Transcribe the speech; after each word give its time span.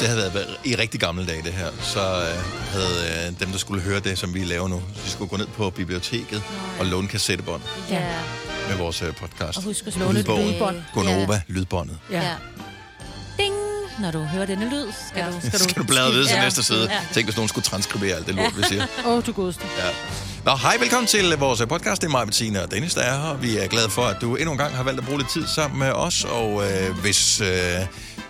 det 0.00 0.08
havde 0.08 0.34
været 0.34 0.56
i 0.64 0.74
rigtig 0.76 1.00
gamle 1.00 1.26
dage, 1.26 1.42
det 1.42 1.52
her, 1.52 1.66
så 1.82 2.00
øh, 2.00 2.44
havde 2.72 3.26
øh, 3.32 3.40
dem, 3.40 3.48
der 3.50 3.58
skulle 3.58 3.82
høre 3.82 4.00
det, 4.00 4.18
som 4.18 4.34
vi 4.34 4.44
laver 4.44 4.68
nu, 4.68 4.82
de 5.04 5.10
skulle 5.10 5.28
gå 5.28 5.36
ned 5.36 5.46
på 5.46 5.70
biblioteket 5.70 6.42
og 6.78 6.86
låne 6.86 7.08
kassettebånd 7.08 7.62
Ja. 7.90 8.02
med 8.68 8.76
vores 8.76 9.02
øh, 9.02 9.14
podcast. 9.16 9.58
Og 9.58 9.64
husk 9.64 9.86
at 9.86 9.96
låne 9.96 10.20
et 10.20 10.26
lydbånd. 10.28 10.76
Gonova, 10.94 11.42
lydbåndet. 11.48 11.98
Ja. 12.10 12.22
ja. 12.22 12.34
Ding! 13.38 13.54
Når 14.00 14.10
du 14.10 14.18
hører 14.24 14.46
denne 14.46 14.70
lyd, 14.70 14.86
skal 15.08 15.26
du... 15.32 15.40
Skal 15.46 15.58
du, 15.58 15.64
skal 15.64 15.82
du 15.82 15.86
bladre 15.86 16.10
videre 16.10 16.26
til 16.28 16.34
Ja. 16.36 16.42
næste 16.42 16.62
side. 16.62 16.88
Ja. 16.92 17.00
Tænk, 17.12 17.26
hvis 17.26 17.36
nogen 17.36 17.48
skulle 17.48 17.64
transkribere 17.64 18.16
alt 18.16 18.26
det 18.26 18.34
lort, 18.34 18.56
vi 18.56 18.62
siger. 18.62 18.86
Åh, 19.06 19.12
oh, 19.12 19.26
du 19.26 19.32
godeste. 19.32 19.62
Ja. 19.78 19.84
Nå, 20.44 20.56
hej, 20.56 20.76
velkommen 20.80 21.06
til 21.06 21.36
vores 21.38 21.62
podcast. 21.68 22.02
Det 22.02 22.06
er 22.08 22.10
mig, 22.10 22.26
Bettina 22.26 22.62
og 22.62 22.70
Dennis, 22.70 22.94
der 22.94 23.00
er 23.02 23.20
her. 23.28 23.36
Vi 23.36 23.56
er 23.56 23.66
glade 23.66 23.90
for, 23.90 24.02
at 24.02 24.16
du 24.20 24.36
endnu 24.36 24.52
en 24.52 24.58
gang 24.58 24.76
har 24.76 24.82
valgt 24.82 25.00
at 25.00 25.06
bruge 25.06 25.18
lidt 25.18 25.30
tid 25.30 25.46
sammen 25.54 25.78
med 25.78 25.92
os. 25.92 26.24
Og 26.24 26.70
øh, 26.70 26.98
hvis 26.98 27.40
øh, 27.40 27.48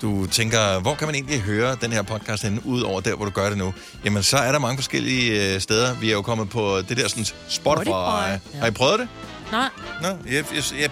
du 0.02 0.26
tænker, 0.26 0.80
hvor 0.80 0.94
kan 0.94 1.08
man 1.08 1.14
egentlig 1.14 1.40
høre 1.40 1.76
den 1.80 1.92
her 1.92 2.02
podcast 2.02 2.42
henne, 2.42 2.60
ud 2.66 2.80
over 2.82 3.00
der, 3.00 3.14
hvor 3.14 3.24
du 3.24 3.30
gør 3.30 3.48
det 3.48 3.58
nu, 3.58 3.74
jamen 4.04 4.22
så 4.22 4.36
er 4.36 4.52
der 4.52 4.58
mange 4.58 4.76
forskellige 4.78 5.54
øh, 5.54 5.60
steder. 5.60 5.94
Vi 5.94 6.08
er 6.08 6.12
jo 6.12 6.22
kommet 6.22 6.50
på 6.50 6.80
det 6.88 6.96
der 6.96 7.08
sådan 7.08 7.24
Spotify. 7.24 7.84
Spotify. 7.88 8.56
Har 8.60 8.66
I 8.66 8.70
prøvet 8.70 8.98
det? 8.98 9.08
Nej. 9.52 9.68
Nå, 10.02 10.08
jeg, 10.08 10.16
jeg, 10.26 10.44
jeg, 10.80 10.90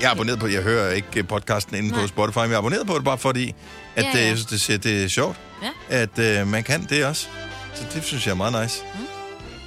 jeg 0.00 0.06
er 0.06 0.10
abonneret 0.10 0.38
på 0.38 0.46
Jeg 0.46 0.62
hører 0.62 0.92
ikke 0.92 1.08
øh, 1.16 1.28
podcasten 1.28 1.76
inde 1.76 1.94
på 1.94 2.06
Spotify, 2.06 2.38
men 2.38 2.48
jeg 2.48 2.54
er 2.54 2.58
abonneret 2.58 2.86
på 2.86 2.94
det 2.94 3.04
bare 3.04 3.18
fordi, 3.18 3.54
at 3.96 4.04
Ja, 4.04 4.10
ja, 4.14 4.18
ja. 4.22 4.28
Jeg 4.28 4.38
synes, 4.38 4.66
det, 4.66 4.84
det 4.84 5.04
er 5.04 5.08
sjovt, 5.08 5.36
Ja. 5.62 5.70
at 6.02 6.18
øh, 6.18 6.46
man 6.48 6.64
kan 6.64 6.86
det 6.90 7.04
også. 7.04 7.26
Så 7.74 7.82
det 7.94 8.04
synes 8.04 8.26
jeg 8.26 8.32
er 8.32 8.36
meget 8.36 8.62
nice. 8.62 8.82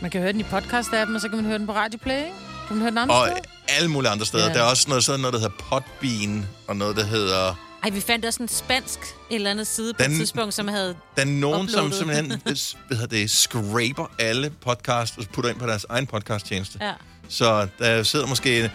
Man 0.02 0.12
kan 0.12 0.22
høre 0.22 0.32
den 0.34 0.40
i 0.40 0.44
podcast-appen, 0.44 1.16
og 1.16 1.22
så 1.22 1.28
kan 1.30 1.36
man 1.36 1.46
høre 1.46 1.58
den 1.58 1.68
på 1.68 1.74
Radio 1.74 2.00
Play, 2.04 2.18
ikke? 2.18 2.32
Kan 2.68 2.76
man 2.76 2.80
høre 2.82 2.90
den 2.90 2.98
andre 2.98 3.16
Og 3.16 3.28
steder? 3.28 3.42
alle 3.78 3.90
mulige 3.92 4.12
andre 4.12 4.26
steder. 4.26 4.48
Ja. 4.48 4.54
Der 4.54 4.60
er 4.60 4.64
også 4.70 4.86
noget, 4.90 5.04
sådan 5.04 5.20
noget, 5.20 5.34
der 5.34 5.40
hedder 5.40 5.56
Podbean, 5.70 6.46
og 6.68 6.76
noget, 6.76 6.96
der 6.96 7.06
hedder... 7.06 7.56
Ej, 7.88 7.92
vi 7.94 8.02
fandt 8.02 8.26
også 8.26 8.44
en 8.44 8.50
spansk 8.50 9.00
et 9.00 9.36
eller 9.36 9.52
andet 9.52 9.68
side 9.68 9.94
på 9.94 10.04
Den- 10.04 10.12
et 10.12 10.18
tidspunkt, 10.18 10.54
som 10.54 10.68
havde... 10.68 10.96
Der 11.16 11.22
er 11.22 11.26
nogen, 11.26 11.70
som 11.70 11.86
Uploadet. 11.86 11.96
simpelthen 11.98 12.42
hvad 12.88 12.98
hedder 12.98 13.18
det, 13.18 13.32
scraper 13.32 14.12
alle 14.20 14.50
podcasts 14.50 15.18
og 15.18 15.24
putter 15.34 15.50
ind 15.52 15.60
på 15.60 15.68
deres 15.68 15.86
egen 15.90 16.08
podcasttjeneste. 16.08 16.80
Ja. 16.82 16.92
Så 17.30 17.68
der 17.80 18.04
sidder 18.04 18.28
måske 18.28 18.72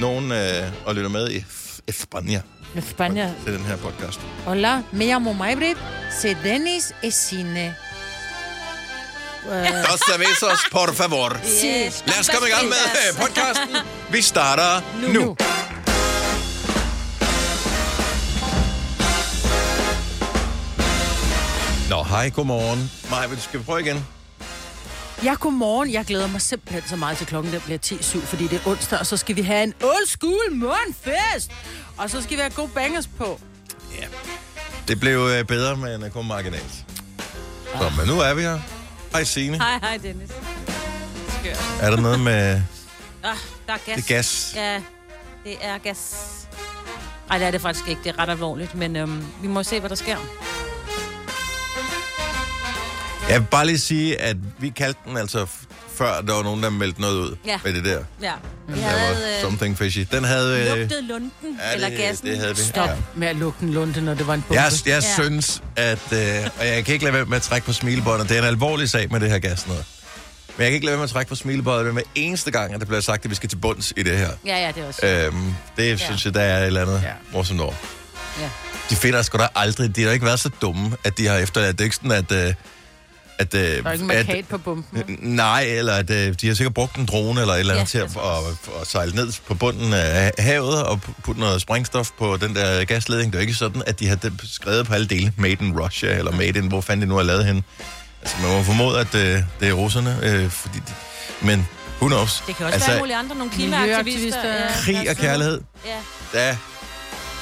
nogen 0.00 0.32
øh, 0.32 0.62
og 0.84 0.94
lytter 0.94 1.10
med 1.10 1.30
i 1.30 1.44
España 1.90 2.38
España. 2.76 3.44
til 3.44 3.52
den 3.52 3.64
her 3.64 3.76
podcast. 3.76 4.20
Hola, 4.44 4.82
me 4.92 5.04
llamo 5.04 5.32
Maybrit. 5.32 5.76
Se 6.20 6.36
Dennis 6.44 6.92
e 7.02 7.10
cine. 7.10 7.74
Uh, 9.46 9.52
Dos 9.90 10.00
cervezas, 10.10 10.58
por 10.72 10.92
favor. 10.94 11.36
Yes. 11.44 12.04
Lad 12.06 12.20
os 12.20 12.28
komme 12.28 12.48
i 12.48 12.50
gang 12.50 12.68
med 12.68 13.14
podcasten. 13.20 13.76
Vi 14.10 14.22
starter 14.22 14.80
nu. 15.00 15.12
nu. 15.12 15.36
Nå, 21.90 22.02
hej, 22.02 22.30
godmorgen. 22.30 22.90
Maja, 23.10 23.36
skal 23.38 23.60
vi 23.60 23.64
prøve 23.64 23.80
igen? 23.80 24.06
Ja, 25.24 25.34
godmorgen. 25.40 25.92
Jeg 25.92 26.04
glæder 26.04 26.26
mig 26.26 26.40
simpelthen 26.40 26.82
så 26.88 26.96
meget 26.96 27.18
til 27.18 27.26
klokken, 27.26 27.52
der 27.52 27.60
bliver 27.60 27.78
10.07, 27.86 28.26
fordi 28.26 28.46
det 28.48 28.60
er 28.64 28.68
onsdag, 28.70 28.98
og 28.98 29.06
så 29.06 29.16
skal 29.16 29.36
vi 29.36 29.42
have 29.42 29.62
en 29.62 29.74
old 29.82 30.06
school 30.06 30.52
morgenfest. 30.54 31.50
Og 31.96 32.10
så 32.10 32.22
skal 32.22 32.36
vi 32.36 32.40
have 32.40 32.50
gode 32.50 32.68
bangers 32.68 33.06
på. 33.06 33.40
Ja. 33.98 34.06
Det 34.88 35.00
blev 35.00 35.18
øh, 35.18 35.44
bedre, 35.44 35.76
men 35.76 36.02
øh, 36.02 36.10
kun 36.10 36.26
marginalt. 36.26 36.84
Så, 37.78 37.92
men 37.98 38.06
nu 38.06 38.20
er 38.20 38.34
vi 38.34 38.42
her. 38.42 38.58
Hej, 39.12 39.24
Signe. 39.24 39.56
Hej, 39.56 39.78
hej, 39.78 39.96
Dennis. 39.96 40.30
Skørt. 41.40 41.64
Er 41.80 41.90
der 41.90 42.00
noget 42.00 42.20
med 42.20 42.62
Ah, 43.24 43.36
der 43.66 43.72
er 43.72 43.78
gas. 43.86 43.96
det 43.96 44.06
gas? 44.06 44.52
Ja, 44.56 44.74
det 45.44 45.56
er 45.60 45.78
gas. 45.78 46.14
Ej, 47.30 47.38
det 47.38 47.46
er 47.46 47.50
det 47.50 47.60
faktisk 47.60 47.88
ikke. 47.88 48.00
Det 48.04 48.10
er 48.10 48.18
ret 48.18 48.30
alvorligt, 48.30 48.74
men 48.74 48.96
øhm, 48.96 49.24
vi 49.42 49.48
må 49.48 49.62
se, 49.62 49.80
hvad 49.80 49.90
der 49.90 49.96
sker. 49.96 50.16
Jeg 53.28 53.40
vil 53.40 53.46
bare 53.50 53.66
lige 53.66 53.78
sige, 53.78 54.20
at 54.20 54.36
vi 54.58 54.68
kaldte 54.68 55.00
den 55.06 55.16
altså 55.16 55.46
før, 55.96 56.20
der 56.20 56.32
var 56.34 56.42
nogen, 56.42 56.62
der 56.62 56.70
meldte 56.70 57.00
noget 57.00 57.14
ud 57.16 57.36
Ja. 57.46 57.58
med 57.64 57.72
det 57.74 57.84
der. 57.84 57.98
Ja. 58.22 58.32
Der 58.68 58.80
havde 58.80 59.00
var 59.16 59.28
øh, 59.36 59.40
something 59.42 59.78
fishy. 59.78 59.98
Den 60.12 60.24
havde... 60.24 60.60
Øh, 60.70 60.78
lugtet 60.78 61.04
lunden, 61.04 61.32
ja, 61.42 61.74
eller 61.74 61.88
det, 61.88 61.98
gassen. 61.98 62.26
det 62.28 62.38
havde 62.38 62.56
vi. 62.56 62.62
Stop 62.62 62.88
Ja. 62.88 62.94
med 63.14 63.28
at 63.28 63.36
lukke 63.36 63.58
en 63.62 63.72
lunde, 63.72 64.00
når 64.04 64.14
det 64.14 64.26
var 64.26 64.34
en 64.34 64.42
bombe. 64.42 64.62
Jeg, 64.62 64.72
jeg 64.86 65.02
Ja. 65.18 65.22
synes, 65.22 65.62
at... 65.76 65.98
Øh, 66.12 66.18
og 66.60 66.66
jeg 66.66 66.84
kan 66.84 66.92
ikke 66.92 67.04
lade 67.04 67.14
være 67.14 67.24
med 67.24 67.36
at 67.36 67.42
trække 67.42 67.66
på 67.66 67.72
smilebåndet. 67.72 68.28
Det 68.28 68.36
er 68.36 68.40
en 68.42 68.46
alvorlig 68.48 68.90
sag 68.90 69.12
med 69.12 69.20
det 69.20 69.30
her 69.30 69.38
gas 69.38 69.66
noget. 69.66 69.84
Men 70.56 70.62
jeg 70.62 70.70
kan 70.70 70.74
ikke 70.74 70.86
lade 70.86 70.92
være 70.92 70.98
med 70.98 71.04
at 71.04 71.10
trække 71.10 71.28
på 71.28 71.34
smilebåndet 71.34 71.94
med 71.94 72.02
eneste 72.14 72.50
gang, 72.50 72.74
at 72.74 72.80
der 72.80 72.86
bliver 72.86 73.00
sagt, 73.00 73.24
at 73.24 73.30
vi 73.30 73.34
skal 73.34 73.48
til 73.48 73.56
bunds 73.56 73.92
i 73.96 74.02
det 74.02 74.18
her. 74.18 74.30
Ja, 74.46 74.58
ja, 74.66 74.72
det 74.76 74.82
er 74.82 74.86
også. 74.88 75.06
Øhm, 75.06 75.54
det 75.76 75.88
ja. 75.90 75.96
synes 75.96 76.24
jeg, 76.24 76.34
der 76.34 76.40
er 76.40 76.58
et 76.60 76.66
eller 76.66 76.82
andet 76.82 77.00
ja. 77.02 77.06
Ja. 77.08 77.12
morsomt 77.32 77.60
over. 77.60 77.74
Ja. 78.40 78.48
De 78.90 78.96
finder 78.96 79.22
sgu 79.22 79.38
da 79.38 79.48
aldrig... 79.54 79.96
De 79.96 80.02
har 80.04 80.10
ikke 80.10 80.26
været 80.26 80.40
så 80.40 80.50
dumme, 80.62 80.96
at 81.04 81.18
de 81.18 81.26
har 81.26 81.36
efterladt... 81.36 81.78
Det 81.78 81.80
er 81.80 81.84
ikke 81.84 81.96
sådan, 81.96 82.10
at... 82.10 82.32
Øh, 82.32 82.54
at, 83.38 83.54
øh, 83.54 83.60
Der 83.60 83.88
er 83.88 83.92
ikke 83.92 84.04
en 84.04 84.10
at, 84.38 84.44
på 84.48 84.58
bomben. 84.58 85.18
Nej, 85.22 85.62
eller 85.62 85.92
at 85.92 86.10
øh, 86.10 86.34
de 86.40 86.46
har 86.48 86.54
sikkert 86.54 86.74
brugt 86.74 86.96
en 86.96 87.06
drone 87.06 87.40
eller 87.40 87.54
et 87.54 87.60
eller 87.60 87.74
andet 87.74 87.94
Ja, 87.94 87.98
ja, 87.98 88.06
til 88.06 88.18
at, 88.18 88.22
at, 88.76 88.80
at 88.82 88.86
sejle 88.86 89.14
ned 89.14 89.32
på 89.46 89.54
bunden 89.54 89.92
af 89.92 90.32
havet 90.38 90.82
og 90.82 91.00
pu- 91.08 91.20
putte 91.22 91.40
noget 91.40 91.60
sprængstof 91.60 92.10
på 92.18 92.36
den 92.36 92.54
der 92.54 92.84
gasledning. 92.84 93.32
Det 93.32 93.38
er 93.38 93.40
jo 93.40 93.46
ikke 93.46 93.54
sådan, 93.54 93.82
at 93.86 94.00
de 94.00 94.08
har 94.08 94.18
skrevet 94.44 94.86
på 94.86 94.94
alle 94.94 95.06
dele 95.06 95.32
Made 95.36 95.52
in 95.60 95.80
Russia 95.80 96.18
eller 96.18 96.32
Made 96.32 96.58
in, 96.58 96.66
hvor 96.68 96.80
fanden 96.80 97.02
de 97.02 97.06
nu 97.08 97.16
har 97.16 97.22
lavet 97.22 97.44
hende. 97.46 97.62
Altså, 98.22 98.36
man 98.42 98.50
må 98.50 98.62
formode, 98.62 99.00
at 99.00 99.14
øh, 99.14 99.42
det 99.60 99.68
er 99.68 99.72
russerne, 99.72 100.18
øh, 100.22 100.50
fordi 100.50 100.78
de, 100.78 100.92
men 101.46 101.68
who 102.00 102.08
knows? 102.08 102.42
Det 102.46 102.56
kan 102.56 102.66
også 102.66 102.74
altså, 102.74 102.90
være 102.90 102.98
mulige 102.98 103.16
andre, 103.16 103.36
nogle 103.36 103.52
klimaaktivister. 103.52 104.42
Miljøaktivister. 104.42 104.82
Krig 104.84 104.96
der 105.04 105.10
og 105.10 105.16
kærlighed, 105.16 105.60
Ja, 106.34 106.46
ja. 106.46 106.56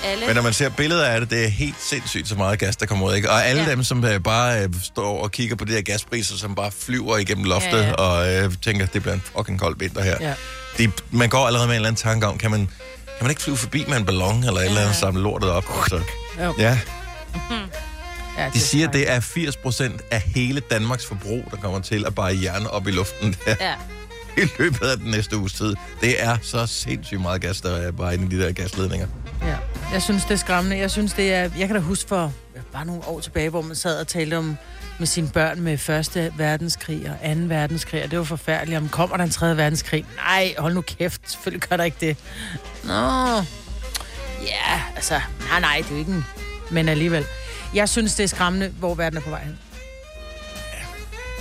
Alle. 0.04 0.26
Men 0.26 0.34
når 0.36 0.42
man 0.42 0.52
ser 0.52 0.68
billeder 0.68 1.06
af 1.06 1.20
det, 1.20 1.30
det 1.30 1.44
er 1.44 1.48
helt 1.48 1.74
sindssygt 1.80 2.28
så 2.28 2.34
meget 2.34 2.58
gas, 2.58 2.76
der 2.76 2.86
kommer 2.86 3.06
ud. 3.06 3.14
Ikke? 3.14 3.30
Og 3.30 3.46
alle 3.46 3.62
Ja. 3.62 3.68
ja. 3.68 3.74
dem, 3.74 3.84
som 3.84 4.04
øh, 4.04 4.20
bare 4.20 4.62
øh, 4.62 4.68
står 4.82 5.22
og 5.22 5.30
kigger 5.32 5.56
på 5.56 5.64
de 5.64 5.72
her 5.72 5.82
gaspriser, 5.82 6.36
som 6.36 6.54
bare 6.54 6.70
flyver 6.80 7.16
igennem 7.18 7.44
loftet, 7.44 7.70
Ja, 7.72 7.76
ja, 7.78 7.84
ja. 7.84 7.88
ja. 7.88 8.40
og 8.40 8.44
øh, 8.44 8.52
tænker, 8.62 8.86
det 8.86 9.02
bliver 9.02 9.14
en 9.14 9.22
fucking 9.36 9.58
kold 9.60 9.78
vinter 9.78 10.02
her. 10.02 10.16
Ja. 10.20 10.34
De, 10.78 10.90
man 11.10 11.28
går 11.28 11.46
allerede 11.46 11.66
med 11.68 11.74
en 11.74 11.76
eller 11.76 11.88
anden 11.88 12.02
tanke 12.02 12.26
om, 12.26 12.38
kan 12.38 12.50
man, 12.50 12.60
kan 13.06 13.22
man 13.22 13.30
ikke 13.30 13.42
flyve 13.42 13.56
forbi 13.56 13.84
med 13.88 13.96
en 13.96 14.04
ballon, 14.04 14.44
eller 14.44 14.60
et 14.60 14.66
eller 14.66 14.80
andet, 14.80 14.96
samle 14.96 15.22
lortet 15.22 15.50
op? 15.50 15.64
Så, 15.88 16.00
Jo. 16.44 16.54
ja, 16.58 16.78
Ja, 18.38 18.50
de 18.54 18.60
siger, 18.60 18.90
det 18.90 19.10
er 19.10 19.20
80 19.20 19.56
procent 19.56 20.00
af 20.10 20.20
hele 20.20 20.60
Danmarks 20.60 21.06
forbrug, 21.06 21.44
der 21.50 21.56
kommer 21.56 21.80
til 21.80 22.04
at 22.06 22.14
bare 22.14 22.34
hjerne 22.34 22.70
op 22.70 22.88
i 22.88 22.90
luften 22.90 23.36
der, 23.46 23.54
Ja. 23.60 23.74
i 24.42 24.48
løbet 24.58 24.86
af 24.86 24.96
den 24.96 25.10
næste 25.10 25.36
uges 25.36 25.52
tid. 25.52 25.74
Det 26.00 26.22
er 26.22 26.36
så 26.42 26.66
sindssygt 26.66 27.20
meget 27.20 27.40
gas, 27.40 27.60
der 27.60 27.76
er 27.76 27.90
bare 27.92 28.14
inde 28.14 28.36
i 28.36 28.38
de 28.38 28.44
der 28.44 28.52
gasledninger. 28.52 29.06
Ja. 29.42 29.56
Jeg 29.92 30.02
synes, 30.02 30.22
det 30.22 30.30
er 30.30 30.36
skræmmende. 30.36 30.78
Jeg 30.78 30.90
synes, 30.90 31.12
det 31.12 31.34
er... 31.34 31.50
Jeg 31.58 31.66
kan 31.66 31.74
da 31.74 31.78
huske 31.78 32.08
for 32.08 32.32
bare 32.72 32.86
nogle 32.86 33.02
år 33.06 33.20
tilbage, 33.20 33.50
hvor 33.50 33.62
man 33.62 33.76
sad 33.76 34.00
og 34.00 34.08
talte 34.08 34.38
om 34.38 34.56
med 34.98 35.06
sine 35.06 35.28
børn 35.28 35.60
med 35.60 35.78
første 35.78 36.32
verdenskrig 36.36 37.10
og 37.10 37.16
anden 37.22 37.48
verdenskrig, 37.48 38.04
og 38.04 38.10
det 38.10 38.18
var 38.18 38.24
forfærdeligt. 38.24 38.78
Om 38.78 38.88
kommer 38.88 39.16
der 39.16 39.24
en 39.24 39.30
tredje 39.30 39.56
verdenskrig? 39.56 40.06
Nej, 40.16 40.54
hold 40.58 40.74
nu 40.74 40.80
kæft. 40.80 41.20
Selvfølgelig 41.30 41.68
gør 41.68 41.76
der 41.76 41.84
ikke 41.84 41.96
det. 42.00 42.16
Nå. 42.84 42.92
Ja, 44.42 44.82
altså... 44.96 45.20
Nej, 45.50 45.60
nej, 45.60 45.76
det 45.78 45.86
er 45.86 45.90
jo 45.90 45.98
ikke 45.98 46.12
en... 46.12 46.24
Men 46.70 46.88
alligevel. 46.88 47.24
Jeg 47.74 47.88
synes, 47.88 48.14
det 48.14 48.24
er 48.24 48.28
skræmmende, 48.28 48.68
hvor 48.68 48.94
verden 48.94 49.16
er 49.16 49.22
på 49.22 49.30
vej 49.30 49.44
hen. 49.44 49.58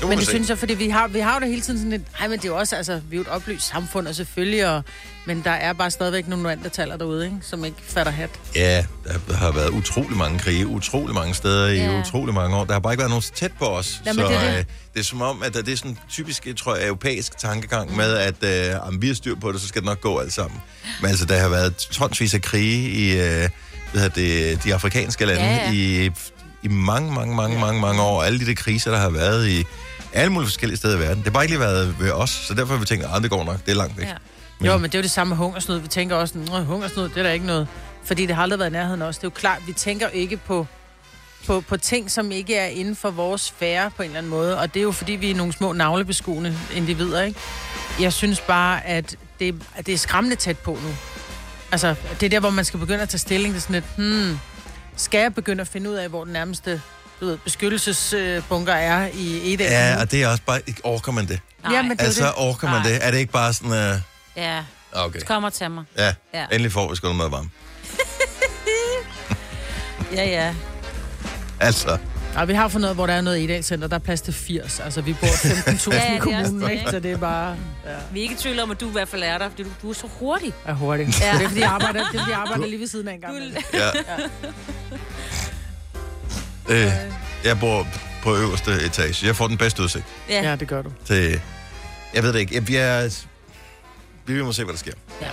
Må 0.03 0.09
Men 0.09 0.17
det 0.17 0.25
se. 0.27 0.31
synes 0.31 0.49
jeg, 0.49 0.57
fordi 0.57 0.73
vi 0.73 0.89
har, 0.89 1.07
vi 1.07 1.19
har 1.19 1.33
jo 1.33 1.39
det 1.39 1.47
hele 1.49 1.61
tiden 1.61 1.79
sådan 1.79 1.91
lidt... 1.91 2.01
Ej, 2.19 2.27
men 2.27 2.39
det 2.39 2.45
er 2.45 2.49
jo 2.49 2.57
også, 2.57 2.75
altså, 2.75 3.01
vi 3.09 3.15
er 3.15 3.17
jo 3.17 3.21
et 3.21 3.27
oplyst 3.27 3.67
samfund, 3.67 4.07
og 4.07 4.15
selvfølgelig, 4.15 4.67
og, 4.69 4.83
men 5.25 5.41
der 5.43 5.51
er 5.51 5.73
bare 5.73 5.91
stadigvæk 5.91 6.27
nogle 6.27 6.43
neandertaler 6.43 6.97
derude, 6.97 7.25
ikke? 7.25 7.37
Som 7.41 7.65
ikke 7.65 7.77
fatter 7.87 8.11
hat. 8.11 8.29
Ja, 8.55 8.85
der 9.27 9.33
har 9.33 9.51
været 9.51 9.69
utrolig 9.69 10.17
mange 10.17 10.39
krige, 10.39 10.67
utrolig 10.67 11.15
mange 11.15 11.33
steder 11.33 11.67
i 11.67 11.75
Ja. 11.77 11.99
utrolig 11.99 12.33
mange 12.35 12.55
år. 12.57 12.65
Der 12.65 12.73
har 12.73 12.79
bare 12.79 12.93
ikke 12.93 12.99
været 12.99 13.09
nogen 13.11 13.21
så 13.21 13.31
tæt 13.33 13.51
på 13.59 13.65
os. 13.65 14.01
Jamen, 14.05 14.21
så 14.23 14.27
det 14.29 14.37
er 14.37 14.51
det. 14.51 14.57
Øh, 14.57 14.63
det 14.93 14.99
er 14.99 15.03
som 15.03 15.21
om, 15.21 15.43
at 15.43 15.53
det 15.53 15.69
er 15.69 15.77
sådan 15.77 15.91
en 15.91 15.97
typisk, 16.09 16.47
tror 16.57 16.75
jeg, 16.75 16.85
europæisk 16.87 17.37
tankegang 17.37 17.95
med, 17.95 18.13
at 18.17 18.43
øh, 18.73 18.87
om 18.87 19.01
vi 19.01 19.07
har 19.07 19.13
styr 19.15 19.35
på 19.35 19.51
det, 19.51 19.61
så 19.61 19.67
skal 19.67 19.81
det 19.81 19.85
nok 19.85 20.01
gå 20.01 20.17
alt 20.19 20.33
sammen. 20.33 20.59
Men 21.01 21.09
altså, 21.09 21.25
der 21.25 21.39
har 21.39 21.49
været 21.49 21.75
tonsvis 21.75 22.33
af 22.33 22.41
krige 22.41 22.89
i 22.89 23.19
øh, 23.19 23.49
hvad 23.93 24.09
det, 24.09 24.63
de 24.63 24.73
afrikanske 24.73 25.25
lande 25.25 25.41
Ja, 25.43 25.55
ja. 25.55 25.71
i, 25.71 26.11
i 26.63 26.67
mange, 26.67 27.13
mange, 27.13 27.35
mange, 27.35 27.59
mange, 27.59 27.81
mange 27.81 28.01
år. 28.01 28.23
Alle 28.23 28.39
de 28.39 28.45
der 28.45 28.53
kriser, 28.55 28.91
der 28.91 28.97
har 28.97 29.09
været 29.09 29.49
i 29.49 29.63
alle 30.13 30.31
mulige 30.33 30.47
forskellige 30.47 30.77
steder 30.77 30.97
i 30.97 30.99
verden. 30.99 31.17
Det 31.17 31.23
har 31.25 31.31
bare 31.31 31.43
ikke 31.43 31.53
lige 31.53 31.59
været 31.59 31.99
ved 31.99 32.11
os, 32.11 32.29
så 32.29 32.53
derfor 32.53 32.73
har 32.73 32.79
vi 32.79 32.85
tænkt, 32.85 33.05
at 33.15 33.21
det 33.23 33.29
går 33.29 33.43
nok, 33.43 33.65
det 33.65 33.71
er 33.71 33.75
langt 33.75 33.97
væk. 33.97 34.05
Ja. 34.07 34.13
Men- 34.59 34.67
Jo, 34.67 34.77
men 34.77 34.83
det 34.83 34.95
er 34.95 34.99
jo 34.99 35.03
det 35.03 35.11
samme 35.11 35.29
med 35.29 35.37
hungersnød. 35.37 35.79
Vi 35.79 35.87
tænker 35.87 36.15
også, 36.15 36.33
at 36.53 36.65
hungersnød, 36.65 37.09
det 37.09 37.17
er 37.17 37.23
der 37.23 37.31
ikke 37.31 37.45
noget. 37.45 37.67
Fordi 38.03 38.25
det 38.25 38.35
har 38.35 38.43
aldrig 38.43 38.59
været 38.59 38.69
i 38.69 38.73
nærheden 38.73 39.01
os. 39.01 39.17
Det 39.17 39.23
er 39.23 39.27
jo 39.27 39.29
klart, 39.29 39.61
vi 39.67 39.73
tænker 39.73 40.07
ikke 40.07 40.37
på, 40.37 40.67
på, 41.47 41.61
på 41.61 41.77
ting, 41.77 42.11
som 42.11 42.31
ikke 42.31 42.55
er 42.55 42.65
inden 42.67 42.95
for 42.95 43.11
vores 43.11 43.41
sfære 43.41 43.91
på 43.91 44.03
en 44.03 44.09
eller 44.09 44.17
anden 44.17 44.29
måde. 44.29 44.59
Og 44.59 44.73
det 44.73 44.79
er 44.79 44.83
jo 44.83 44.91
fordi, 44.91 45.11
vi 45.11 45.31
er 45.31 45.35
nogle 45.35 45.53
små 45.53 45.71
navlebeskuende 45.73 46.57
individer, 46.75 47.21
ikke? 47.21 47.39
Jeg 47.99 48.13
synes 48.13 48.39
bare, 48.39 48.85
at 48.85 49.15
det, 49.39 49.55
at 49.75 49.85
det 49.85 49.93
er 49.93 49.97
skræmmende 49.97 50.35
tæt 50.35 50.57
på 50.57 50.71
nu. 50.71 50.95
Altså, 51.71 51.95
det 52.19 52.23
er 52.25 52.29
der, 52.29 52.39
hvor 52.39 52.49
man 52.49 52.65
skal 52.65 52.79
begynde 52.79 53.01
at 53.01 53.09
tage 53.09 53.19
stilling. 53.19 53.53
Det 53.53 53.59
er 53.59 53.61
sådan 53.61 53.73
lidt, 53.73 53.85
hmm, 53.97 54.39
skal 54.95 55.19
jeg 55.19 55.35
begynde 55.35 55.61
at 55.61 55.67
finde 55.67 55.89
ud 55.89 55.95
af, 55.95 56.09
hvor 56.09 56.23
den 56.23 56.33
nærmeste 56.33 56.81
du 57.19 57.25
ved, 57.25 57.37
beskyttelsesbunker 57.37 58.73
er 58.73 59.09
i 59.13 59.53
et 59.53 59.61
af 59.61 59.71
Ja, 59.95 60.01
og 60.01 60.11
det 60.11 60.23
er 60.23 60.27
også 60.27 60.43
bare, 60.45 60.59
ikke 60.67 60.81
orker 60.85 61.11
man 61.11 61.27
det? 61.27 61.39
Nej. 61.63 61.73
Ja, 61.75 61.81
men 61.81 61.91
det 61.91 61.99
er 61.99 62.03
jo 62.03 62.07
Altså, 62.07 62.23
det. 62.25 62.33
orker 62.37 62.69
man 62.69 62.81
Nej. 62.81 62.89
det? 62.91 63.05
Er 63.05 63.11
det 63.11 63.17
ikke 63.17 63.31
bare 63.31 63.53
sådan, 63.53 63.71
uh... 63.93 63.99
Ja, 64.35 64.63
okay. 64.93 65.19
kom 65.19 65.43
og 65.43 65.53
tag 65.53 65.71
mig. 65.71 65.83
Ja, 65.97 66.03
Ja. 66.05 66.13
ja. 66.33 66.45
endelig 66.51 66.71
får 66.71 66.89
vi 66.89 66.95
sgu 66.95 67.13
noget 67.13 67.31
varme. 67.31 67.49
Ja, 70.13 70.25
ja. 70.29 70.53
Altså, 71.59 71.97
Og 72.35 72.47
vi 72.47 72.53
har 72.53 72.67
fundet 72.67 72.81
noget, 72.81 72.95
hvor 72.95 73.07
der 73.07 73.13
er 73.13 73.21
noget 73.21 73.49
i 73.49 73.61
center, 73.61 73.87
der 73.87 73.95
er 73.95 73.99
plads 73.99 74.21
til 74.21 74.33
80. 74.33 74.79
Altså, 74.79 75.01
vi 75.01 75.13
bor 75.13 75.27
15.000 75.27 75.91
Ja, 75.93 76.03
ja, 76.11 76.15
i 76.15 76.17
kommunen, 76.19 76.61
ikke? 76.63 76.73
ikke? 76.79 76.91
Så 76.91 76.99
det 76.99 77.11
er 77.11 77.17
bare 77.17 77.49
ja, 77.85 77.91
Vi 78.11 78.19
er 78.19 78.23
ikke 78.23 78.33
i 78.33 78.37
tvivl 78.37 78.59
om, 78.59 78.71
at 78.71 78.79
du 78.81 78.89
i 78.89 78.91
hvert 78.91 79.07
fald 79.07 79.23
er 79.23 79.37
der, 79.37 79.49
fordi 79.49 79.63
du, 79.63 79.69
du 79.81 79.89
er 79.89 79.93
så 79.93 80.07
hurtig. 80.19 80.53
er 80.65 80.73
hurtigt. 80.73 81.21
Ja. 81.21 81.25
Ja. 81.27 81.33
Det 81.37 81.43
er, 81.43 81.47
fordi 81.47 81.61
jeg 81.61 81.69
arbejder, 81.69 81.93
det 81.99 82.01
er, 82.01 82.19
fordi 82.19 82.31
jeg 82.31 82.39
arbejder 82.39 82.65
lige 82.65 82.79
ved 82.79 82.87
siden 82.87 83.07
af 83.07 83.13
en 83.13 83.21
gang. 83.21 83.33
Du, 83.33 83.37
imellem. 83.37 83.63
Ja. 83.73 83.89
Øh, 86.69 86.91
jeg 87.43 87.59
bor 87.59 87.87
på 88.23 88.35
øverste 88.35 88.71
etage. 88.85 89.27
Jeg 89.27 89.35
får 89.35 89.47
den 89.47 89.57
bedste 89.57 89.83
udsigt 89.83 90.05
ja. 90.29 90.41
Ja, 90.49 90.55
det 90.55 90.67
gør 90.67 90.81
du. 90.81 90.91
til... 91.05 91.41
Jeg 92.13 92.23
ved 92.23 92.33
det 92.33 92.39
ikke. 92.39 92.55
Jeg, 92.55 92.71
jeg, 92.71 93.11
vi 94.25 94.43
må 94.43 94.51
se, 94.51 94.63
hvad 94.63 94.73
der 94.73 94.79
sker. 94.79 94.93
Ja. 95.21 95.27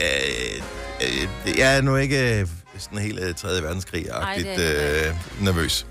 Øh, 0.00 0.62
øh, 1.02 1.58
jeg 1.58 1.76
er 1.76 1.80
nu 1.80 1.96
ikke 1.96 2.40
øh, 2.40 2.46
sådan 2.78 2.98
helt 2.98 3.20
øh, 3.20 3.34
3. 3.34 3.48
verdenskrig-agtigt 3.62 4.46
Nej, 4.46 4.56
det 4.56 4.80
er 4.80 5.02
jeg 5.04 5.08
øh, 5.08 5.44
nervøs. 5.44 5.86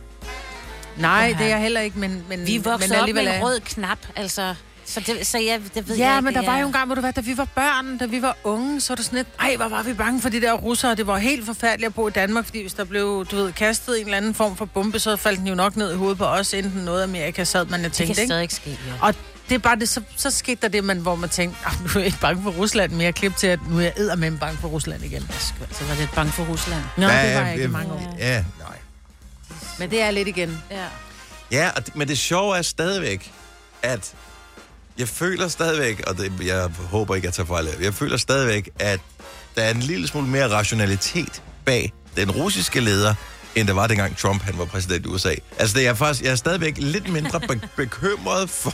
Nej, 0.97 1.35
det 1.37 1.45
er 1.45 1.49
jeg 1.49 1.61
heller 1.61 1.81
ikke, 1.81 1.99
men, 1.99 2.23
men, 2.29 2.47
Vi 2.47 2.57
men 2.57 2.65
voksede 2.65 2.73
op 2.73 2.89
med 2.89 2.97
alligevel 2.97 3.27
en 3.27 3.43
rød 3.43 3.59
knap, 3.59 3.97
altså. 4.15 4.55
Så 4.87 4.99
det, 4.99 5.27
så 5.27 5.37
jeg, 5.37 5.61
det 5.75 5.87
ved 5.87 5.95
jeg 5.95 6.05
Ja, 6.05 6.15
ikke, 6.15 6.25
men 6.25 6.33
der 6.33 6.41
det 6.41 6.47
var 6.49 6.57
jo 6.57 6.67
en 6.67 6.73
gang, 6.73 6.85
hvor 6.85 6.95
du 6.95 7.01
var, 7.01 7.11
da 7.11 7.21
vi 7.21 7.37
var 7.37 7.45
børn, 7.45 7.97
da 7.97 8.05
vi 8.05 8.21
var 8.21 8.37
unge, 8.43 8.81
så 8.81 8.91
var 8.93 8.95
det 8.95 9.05
sådan 9.05 9.17
lidt, 9.17 9.27
ej, 9.39 9.55
hvor 9.55 9.67
var 9.67 9.83
vi 9.83 9.93
bange 9.93 10.21
for 10.21 10.29
de 10.29 10.41
der 10.41 10.53
russere. 10.53 10.95
Det 10.95 11.07
var 11.07 11.17
helt 11.17 11.45
forfærdeligt 11.45 11.87
at 11.87 11.93
bo 11.95 12.07
i 12.07 12.11
Danmark, 12.11 12.45
fordi 12.45 12.61
hvis 12.61 12.73
der 12.73 12.83
blev, 12.83 13.25
du 13.31 13.35
ved, 13.35 13.53
kastet 13.53 13.99
en 13.99 14.05
eller 14.05 14.17
anden 14.17 14.33
form 14.33 14.55
for 14.57 14.65
bombe, 14.65 14.99
så 14.99 15.15
faldt 15.15 15.39
den 15.39 15.47
jo 15.47 15.55
nok 15.55 15.75
ned 15.75 15.93
i 15.93 15.95
hovedet 15.95 16.17
på 16.17 16.25
os, 16.25 16.53
enten 16.53 16.81
noget 16.81 17.03
Amerika 17.03 17.43
sad, 17.43 17.65
man 17.65 17.81
jeg 17.81 17.89
Det 17.89 17.93
tænkte, 17.93 18.25
kan 18.25 18.39
ikke? 18.41 18.55
stadig 18.55 18.77
ske, 18.77 18.85
ja. 19.01 19.07
Og 19.07 19.15
det 19.49 19.55
er 19.55 19.59
bare 19.59 19.75
det, 19.75 19.89
så, 19.89 20.01
så 20.17 20.31
skete 20.31 20.61
der 20.61 20.67
det, 20.67 20.83
man, 20.83 20.97
hvor 20.99 21.15
man 21.15 21.29
tænkte, 21.29 21.57
"Ah, 21.65 21.73
nu 21.81 21.87
er 21.87 21.99
jeg 21.99 22.05
ikke 22.05 22.19
bange 22.19 22.43
for 22.43 22.51
Rusland, 22.51 22.91
men 22.91 23.01
jeg 23.01 23.15
klip 23.15 23.35
til, 23.37 23.47
at 23.47 23.59
nu 23.69 23.77
er 23.77 23.81
jeg 23.81 23.93
eddermame 23.97 24.37
bange 24.37 24.57
for 24.57 24.67
Rusland 24.67 25.03
igen. 25.03 25.27
Så 25.71 25.83
var 25.87 25.95
lidt 25.95 26.15
bange 26.15 26.31
for 26.31 26.43
Rusland. 26.43 26.81
Nå, 26.97 27.03
det 27.07 27.13
Ja, 27.13 27.33
var 27.39 27.45
jeg 27.45 27.51
ikke 27.53 27.61
jeg- 27.63 27.71
mange 27.71 27.93
år. 27.93 28.15
Ja, 28.19 28.43
nej. 28.59 28.77
Men 29.79 29.89
det 29.91 30.01
er 30.01 30.11
lidt 30.11 30.27
igen. 30.27 30.61
Ja. 30.71 30.85
Ja, 31.51 31.69
og 31.75 31.85
det, 31.85 31.95
men 31.95 32.07
det 32.07 32.17
sjove 32.17 32.57
er 32.57 32.61
stadigvæk, 32.61 33.31
at 33.81 34.13
jeg 34.97 35.07
føler 35.07 35.47
stadigvæk, 35.47 36.03
og 36.07 36.17
det, 36.17 36.31
jeg 36.45 36.69
håber 36.89 37.15
ikke, 37.15 37.27
at 37.27 37.37
jeg 37.37 37.45
tager 37.45 37.47
fejl 37.55 37.67
af, 37.67 37.81
jeg 37.81 37.93
føler 37.93 38.17
stadigvæk, 38.17 38.69
at 38.79 38.99
der 39.55 39.61
er 39.61 39.71
en 39.71 39.79
lille 39.79 40.07
smule 40.07 40.27
mere 40.27 40.47
rationalitet 40.49 41.41
bag 41.65 41.93
den 42.15 42.31
russiske 42.31 42.79
leder, 42.79 43.13
end 43.55 43.67
der 43.67 43.73
var 43.73 43.87
dengang 43.87 44.17
Trump 44.17 44.41
han 44.43 44.57
var 44.57 44.65
præsident 44.65 45.05
i 45.05 45.09
USA. 45.09 45.33
Altså, 45.59 45.77
det 45.77 45.87
er 45.87 45.93
faktisk, 45.93 46.23
jeg 46.23 46.31
er 46.31 46.35
stadigvæk 46.35 46.73
lidt 46.77 47.11
mindre 47.11 47.39
be- 47.39 47.61
bekymret 47.77 48.49
for 48.49 48.73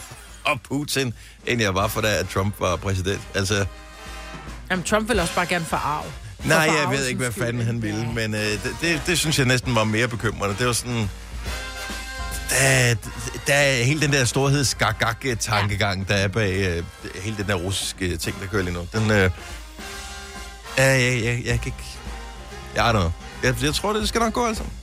Putin, 0.63 1.13
end 1.45 1.61
jeg 1.61 1.75
var 1.75 1.87
for 1.87 2.01
da, 2.01 2.07
at 2.17 2.29
Trump 2.29 2.55
var 2.59 2.75
præsident. 2.75 3.21
Altså, 3.35 3.65
Jamen, 4.71 4.83
Trump 4.85 5.09
vil 5.09 5.19
også 5.19 5.35
bare 5.35 5.45
gerne 5.45 5.65
forarve. 5.65 6.11
For 6.39 6.47
nej, 6.47 6.57
jeg 6.57 6.97
ved 6.97 7.05
ikke, 7.05 7.19
hvad 7.19 7.31
fanden 7.31 7.65
han 7.65 7.81
ville, 7.81 8.07
men 8.13 8.35
øh, 8.35 8.41
det, 8.41 8.75
det, 8.81 9.01
det 9.07 9.19
synes 9.19 9.37
jeg 9.39 9.45
næsten 9.47 9.75
var 9.75 9.83
mere 9.83 10.07
bekymrende. 10.07 10.55
Det 10.59 10.67
var 10.67 10.73
sådan... 10.73 11.09
Der, 12.59 12.95
der 13.47 13.53
er 13.53 13.83
hele 13.83 14.01
den 14.01 14.13
der 14.13 14.25
storheds-gag-tankegang, 14.25 16.07
der 16.07 16.15
er 16.15 16.27
bag 16.27 16.53
øh, 16.77 16.83
hele 17.23 17.37
den 17.37 17.47
der 17.47 17.55
russiske 17.55 18.17
ting, 18.17 18.41
der 18.41 18.47
kører 18.47 18.63
lige 18.63 18.73
nu. 18.73 18.87
Den, 18.93 19.11
øh, 19.11 19.31
ja, 20.77 20.83
jeg, 20.85 21.23
jeg, 21.23 21.41
jeg, 21.45 21.59
kan 21.59 21.65
ikke... 21.65 21.83
Jeg 22.75 22.87
er 22.87 22.91
der 22.91 23.11
jeg, 23.43 23.63
jeg 23.63 23.73
tror, 23.75 23.93
det 23.93 24.07
skal 24.09 24.21
nok 24.21 24.33
gå 24.33 24.45
alt 24.47 24.57
sammen. 24.57 24.73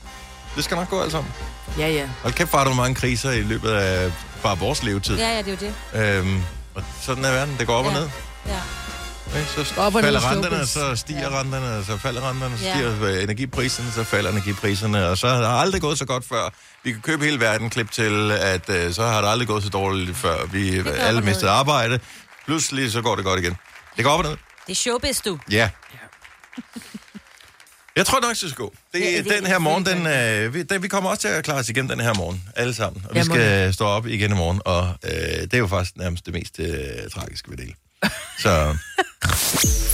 Det 0.55 0.63
skal 0.63 0.77
nok 0.77 0.89
gå 0.89 1.01
alt 1.01 1.11
sammen. 1.11 1.33
Ja, 1.77 1.87
ja. 1.89 2.09
Hold 2.21 2.33
kæft, 2.33 2.53
var 2.53 2.63
der 2.63 2.73
mange 2.73 2.95
kriser 2.95 3.31
i 3.31 3.41
løbet 3.41 3.69
af 3.69 4.11
bare 4.43 4.59
vores 4.59 4.83
levetid. 4.83 5.17
ja, 5.17 5.29
ja, 5.35 5.37
det 5.41 5.63
er 5.63 5.67
jo 5.67 5.73
det. 5.93 6.17
Øhm, 6.17 6.41
og 6.75 6.83
sådan 7.01 7.25
er 7.25 7.31
verden. 7.31 7.55
Det 7.59 7.67
går 7.67 7.73
op 7.75 7.85
og 7.85 7.91
Ja. 7.93 7.99
ned. 7.99 8.09
Ja. 8.47 8.59
Ikke? 9.39 9.49
Så 9.51 9.73
Op 9.77 9.95
og 9.95 10.01
falder 10.01 10.31
renterne, 10.31 10.67
så 10.67 10.95
stiger 10.95 11.21
ja. 11.31 11.39
renterne, 11.39 11.85
så 11.85 11.97
falder 11.97 12.29
renterne, 12.29 12.57
så 12.57 12.63
Ja. 12.65 12.73
stiger 12.73 13.07
ja. 13.09 13.23
energipriserne, 13.23 13.91
så 13.91 14.03
falder 14.03 14.31
energipriserne, 14.31 15.07
og 15.07 15.17
så 15.17 15.27
har 15.27 15.37
det 15.37 15.61
aldrig 15.61 15.81
gået 15.81 15.97
så 15.99 16.05
godt 16.05 16.25
før. 16.25 16.49
Vi 16.83 16.91
kan 16.91 17.01
købe 17.01 17.25
hele 17.25 17.39
verden 17.39 17.69
klip 17.69 17.91
til, 17.91 18.31
at 18.31 18.69
øh, 18.69 18.93
så 18.93 19.03
har 19.03 19.21
det 19.21 19.29
aldrig 19.29 19.47
gået 19.47 19.63
så 19.63 19.69
dårligt 19.69 20.17
før. 20.17 20.45
Vi 20.45 20.81
alle 20.99 21.21
mistede 21.21 21.51
arbejde. 21.51 21.99
Pludselig 22.45 22.91
så 22.91 23.01
går 23.01 23.15
det 23.15 23.25
godt 23.25 23.39
igen. 23.39 23.55
Det 23.97 24.03
går 24.05 24.11
op 24.11 24.19
og 24.19 24.25
ned. 24.25 24.37
Det 24.67 24.71
er 24.71 24.75
showbiz, 24.75 25.21
du. 25.21 25.39
Ja. 25.51 25.69
Jeg 27.95 28.05
tror 28.05 28.19
nok, 28.21 28.29
det 28.29 28.37
skal 28.37 28.51
gå. 28.51 28.73
Det, 28.93 28.99
Ja, 29.01 29.17
det- 29.17 29.25
den 29.29 29.45
her 29.45 29.59
morgen, 29.59 29.85
den, 29.85 30.07
øh, 30.07 30.53
vi, 30.53 30.63
den, 30.63 30.83
vi 30.83 30.87
kommer 30.87 31.09
også 31.09 31.21
til 31.21 31.27
at 31.27 31.43
klare 31.43 31.57
os 31.59 31.69
igen 31.69 31.89
den 31.89 31.99
her 31.99 32.13
morgen, 32.13 32.43
alle 32.55 32.73
sammen. 32.73 33.05
Og 33.09 33.15
vi 33.15 33.23
skal 33.23 33.73
stå 33.73 33.85
op 33.85 34.07
igen 34.07 34.31
i 34.31 34.35
morgen, 34.35 34.61
og 34.65 34.93
øh, 35.03 35.11
det 35.11 35.53
er 35.53 35.57
jo 35.57 35.67
faktisk 35.67 35.97
nærmest 35.97 36.25
det 36.25 36.33
mest 36.33 36.59
øh, 36.59 37.09
tragiske 37.13 37.49
ved 37.49 37.57
det 37.57 37.65
hele. 37.65 37.75
Så 38.39 38.77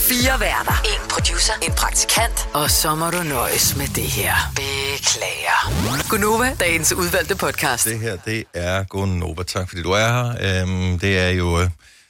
Fire 0.08 0.40
værter. 0.40 0.82
En 0.84 1.08
producer. 1.10 1.52
En 1.62 1.72
praktikant. 1.72 2.48
Og 2.54 2.70
så 2.70 2.94
må 2.94 3.10
du 3.10 3.22
nøjes 3.22 3.76
med 3.76 3.86
det 3.86 4.04
her. 4.04 4.34
Beklager. 4.54 6.08
Gunova, 6.10 6.56
dagens 6.60 6.92
udvalgte 6.92 7.36
podcast. 7.36 7.84
det 7.84 8.00
her, 8.00 8.16
det 8.16 8.44
er 8.54 8.84
Gunova. 8.84 9.42
Tak 9.42 9.68
fordi 9.68 9.82
du 9.82 9.90
er 9.90 10.08
her. 10.08 10.62
Øhm, 10.62 10.98
det 10.98 11.18
er 11.18 11.28
jo... 11.28 11.60
Øh, 11.60 11.68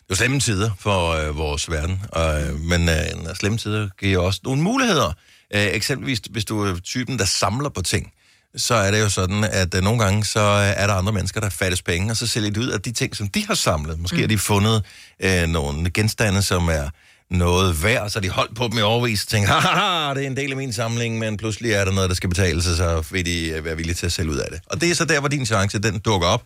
det 0.08 0.12
er 0.12 0.14
jo 0.14 0.16
slemme 0.16 0.40
tider 0.40 0.70
for 0.78 1.10
øh, 1.10 1.36
vores 1.36 1.70
verden, 1.70 2.02
og, 2.12 2.42
øh, 2.42 2.60
men 2.60 2.88
øh, 2.88 3.34
slemme 3.34 3.58
tider 3.58 3.88
giver 4.00 4.18
også 4.18 4.40
nogle 4.44 4.62
muligheder. 4.62 5.12
Øh, 5.54 5.66
eksempelvis, 5.66 6.20
hvis 6.30 6.44
du 6.44 6.64
er 6.64 6.78
typen, 6.84 7.18
der 7.18 7.24
samler 7.24 7.68
på 7.68 7.82
ting, 7.82 8.12
så 8.56 8.74
er 8.74 8.90
det 8.90 9.00
jo 9.00 9.08
sådan, 9.08 9.44
at 9.44 9.74
øh, 9.74 9.82
nogle 9.82 10.04
gange, 10.04 10.24
så 10.24 10.40
øh, 10.40 10.82
er 10.82 10.86
der 10.86 10.94
andre 10.94 11.12
mennesker, 11.12 11.40
der 11.40 11.50
fattes 11.50 11.82
penge, 11.82 12.10
og 12.10 12.16
så 12.16 12.26
sælger 12.26 12.50
de 12.50 12.60
ud 12.60 12.68
af 12.68 12.80
de 12.80 12.92
ting, 12.92 13.16
som 13.16 13.28
de 13.28 13.46
har 13.46 13.54
samlet. 13.54 13.98
Måske 14.00 14.16
mm. 14.16 14.22
har 14.22 14.28
de 14.28 14.38
fundet 14.38 14.84
øh, 15.20 15.46
nogle 15.46 15.90
genstande, 15.90 16.42
som 16.42 16.68
er 16.68 16.90
noget 17.30 17.82
værd, 17.82 18.10
så 18.10 18.20
de 18.20 18.28
holdt 18.28 18.56
på 18.56 18.68
dem 18.68 18.78
i 18.78 18.80
overvis 18.80 19.22
og 19.22 19.28
tænkt, 19.28 19.48
haha, 19.48 20.14
det 20.14 20.22
er 20.22 20.26
en 20.26 20.36
del 20.36 20.50
af 20.50 20.56
min 20.56 20.72
samling, 20.72 21.18
men 21.18 21.36
pludselig 21.36 21.72
er 21.72 21.84
der 21.84 21.92
noget, 21.92 22.10
der 22.10 22.16
skal 22.16 22.28
betales, 22.28 22.64
så 22.64 23.04
vil 23.10 23.26
de 23.26 23.48
øh, 23.48 23.64
være 23.64 23.76
villige 23.76 23.94
til 23.94 24.06
at 24.06 24.12
sælge 24.12 24.30
ud 24.30 24.36
af 24.36 24.48
det. 24.50 24.60
Og 24.66 24.80
det 24.80 24.90
er 24.90 24.94
så 24.94 25.04
der, 25.04 25.20
hvor 25.20 25.28
din 25.28 25.46
chance, 25.46 25.78
den 25.78 25.98
dukker 25.98 26.28
op. 26.28 26.42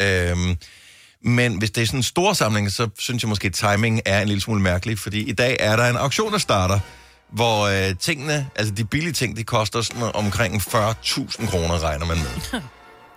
Øhm, 0.00 0.56
men 1.24 1.58
hvis 1.58 1.70
det 1.70 1.82
er 1.82 1.86
sådan 1.86 1.98
en 1.98 2.02
stor 2.02 2.32
samling, 2.32 2.72
så 2.72 2.88
synes 2.98 3.22
jeg 3.22 3.28
måske, 3.28 3.46
at 3.46 3.52
timing 3.54 4.00
er 4.04 4.22
en 4.22 4.28
lille 4.28 4.40
smule 4.40 4.62
mærkelig, 4.62 4.98
fordi 4.98 5.22
i 5.22 5.32
dag 5.32 5.56
er 5.60 5.76
der 5.76 5.86
en 5.86 5.96
auktion, 5.96 6.32
der 6.32 6.38
starter, 6.38 6.80
hvor 7.32 7.62
øh, 7.66 7.96
tingene, 7.96 8.48
altså 8.56 8.74
de 8.74 8.84
billige 8.84 9.12
ting, 9.12 9.36
de 9.36 9.44
koster 9.44 9.82
sådan 9.82 10.02
omkring 10.14 10.62
40.000 10.62 11.50
kroner, 11.50 11.84
regner 11.84 12.06
man 12.06 12.16
med. 12.16 12.60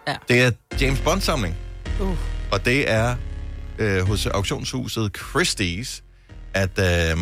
Ja. 0.07 0.15
Det 0.29 0.41
er 0.41 0.51
James 0.81 0.99
Bond-samling. 0.99 1.55
Uh. 1.99 2.17
Og 2.51 2.65
det 2.65 2.91
er 2.91 3.15
øh, 3.79 4.07
hos 4.07 4.25
auktionshuset 4.25 5.17
Christie's, 5.17 6.02
at 6.53 6.69
øh, 6.69 7.17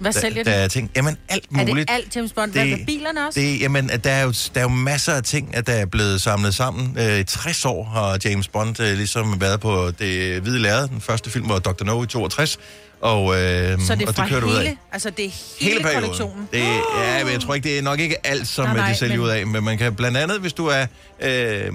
Hvad 0.00 0.12
der, 0.12 0.20
sælger 0.20 0.44
der 0.44 0.50
de? 0.50 0.56
er 0.56 0.68
ting, 0.68 0.90
jamen 0.96 1.16
alt 1.28 1.44
Er 1.44 1.66
muligt. 1.66 1.88
det 1.88 1.94
alt 1.94 2.16
James 2.16 2.32
Bond? 2.32 2.52
Hvad 2.52 2.62
Det- 2.66 2.78
med 2.78 2.86
bilerne 2.86 3.26
også? 3.26 3.40
Det, 3.40 3.60
jamen, 3.60 3.90
at 3.90 4.04
der 4.04 4.10
er, 4.10 4.22
jo, 4.24 4.30
der 4.54 4.60
er 4.60 4.62
jo 4.62 4.68
masser 4.68 5.12
af 5.12 5.22
ting, 5.22 5.54
at 5.56 5.66
der 5.66 5.72
er 5.72 5.86
blevet 5.86 6.22
samlet 6.22 6.54
sammen. 6.54 6.96
Øh, 6.98 7.18
I 7.20 7.24
60 7.24 7.64
år 7.64 7.84
har 7.84 8.18
James 8.24 8.48
Bond 8.48 8.80
øh, 8.80 8.96
ligesom 8.96 9.40
været 9.40 9.60
på 9.60 9.90
det 9.98 10.40
hvide 10.42 10.58
lærred. 10.58 10.88
Den 10.88 11.00
første 11.00 11.30
film 11.30 11.48
var 11.48 11.58
Dr. 11.58 11.84
No 11.84 12.02
i 12.02 12.06
62. 12.06 12.58
Og, 13.00 13.34
øh, 13.34 13.80
så 13.80 13.94
det 13.94 14.02
er 14.02 14.06
og 14.08 14.16
det 14.16 14.24
kører 14.28 14.40
du 14.40 14.46
ud 14.46 14.54
af. 14.54 14.62
hele, 14.62 14.76
altså 14.92 15.10
det 15.10 15.24
er 15.24 15.30
hele, 15.60 15.70
Hele 15.72 15.82
perioden. 15.82 16.02
kollektionen? 16.02 16.48
Det, 16.52 16.58
ja, 16.98 17.20
men 17.24 17.32
jeg 17.32 17.40
tror 17.40 17.54
ikke, 17.54 17.68
det 17.68 17.78
er 17.78 17.82
nok 17.82 18.00
ikke 18.00 18.26
alt, 18.26 18.48
som 18.48 18.64
nej, 18.64 18.74
nej, 18.76 18.88
de 18.92 18.96
sælger 18.98 19.16
men- 19.16 19.24
ud 19.24 19.28
af. 19.30 19.46
Men 19.46 19.64
man 19.64 19.78
kan 19.78 19.94
blandt 19.94 20.16
andet, 20.16 20.40
hvis 20.40 20.52
du 20.52 20.66
er... 20.66 20.86
Øh, 21.20 21.72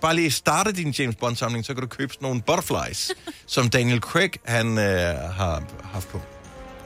bare 0.00 0.16
lige 0.16 0.30
starte 0.30 0.72
din 0.72 0.90
James 0.98 1.16
Bond-samling, 1.16 1.64
så 1.66 1.74
kan 1.74 1.80
du 1.82 1.86
købe 1.88 2.12
sådan 2.12 2.26
nogle 2.26 2.42
butterflies, 2.42 3.10
som 3.46 3.68
Daniel 3.70 4.00
Craig 4.00 4.30
han 4.44 4.78
øh, 4.78 4.84
har 5.36 5.62
haft 5.92 6.08
på. 6.08 6.20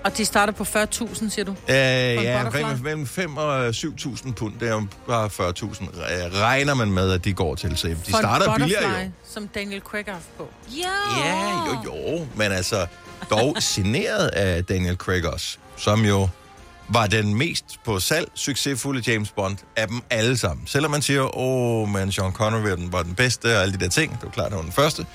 Og 0.08 0.16
de 0.18 0.24
starter 0.24 0.52
på 0.52 0.64
40.000, 0.64 1.30
siger 1.30 1.44
du? 1.44 1.50
Øh, 1.50 1.56
ja, 1.74 2.44
omkring 2.46 2.82
mellem 2.82 3.06
5 3.06 3.36
og 3.36 3.68
7.000 3.68 4.32
pund. 4.32 4.54
Det 4.60 4.68
er 4.68 4.72
jo 4.72 4.86
bare 5.08 5.26
40.000. 5.26 5.84
Øh, 5.84 6.40
Regner 6.40 6.74
man 6.74 6.92
med, 6.92 7.12
at 7.12 7.24
de 7.24 7.32
går 7.32 7.54
til. 7.54 7.76
Så 7.76 7.88
de 7.88 7.96
For 8.10 8.18
starter 8.18 8.54
billigere 8.56 8.98
jo. 9.00 9.10
som 9.34 9.48
Daniel 9.48 9.80
Craig 9.80 10.04
har 10.06 10.12
haft 10.12 10.36
på. 10.38 10.48
Ja. 10.76 11.26
Ja, 11.28 11.56
jo, 11.66 11.92
jo. 12.18 12.26
Men 12.34 12.52
altså, 12.52 12.86
dog 13.30 13.56
signeret 13.62 14.28
af 14.28 14.64
Daniel 14.64 14.96
Craig 14.96 15.26
også, 15.32 15.56
som 15.76 16.04
jo 16.04 16.28
var 16.88 17.06
den 17.06 17.34
mest 17.34 17.64
på 17.84 18.00
salg 18.00 18.28
succesfulde 18.34 19.12
James 19.12 19.30
Bond 19.30 19.56
af 19.76 19.88
dem 19.88 20.02
alle 20.10 20.36
sammen. 20.36 20.66
Selvom 20.66 20.90
man 20.90 21.02
siger, 21.02 21.36
åh, 21.38 21.88
men 21.88 22.12
Sean 22.12 22.32
Connery 22.32 22.68
var 22.68 22.76
den- 22.76 22.92
var 22.92 23.02
den 23.02 23.14
bedste 23.14 23.56
og 23.56 23.62
alle 23.62 23.74
de 23.74 23.84
der 23.84 23.88
ting, 23.90 24.12
det 24.12 24.22
var 24.22 24.30
klart, 24.30 24.48
han 24.48 24.56
var 24.56 24.62
den 24.62 24.72
første, 24.72 25.06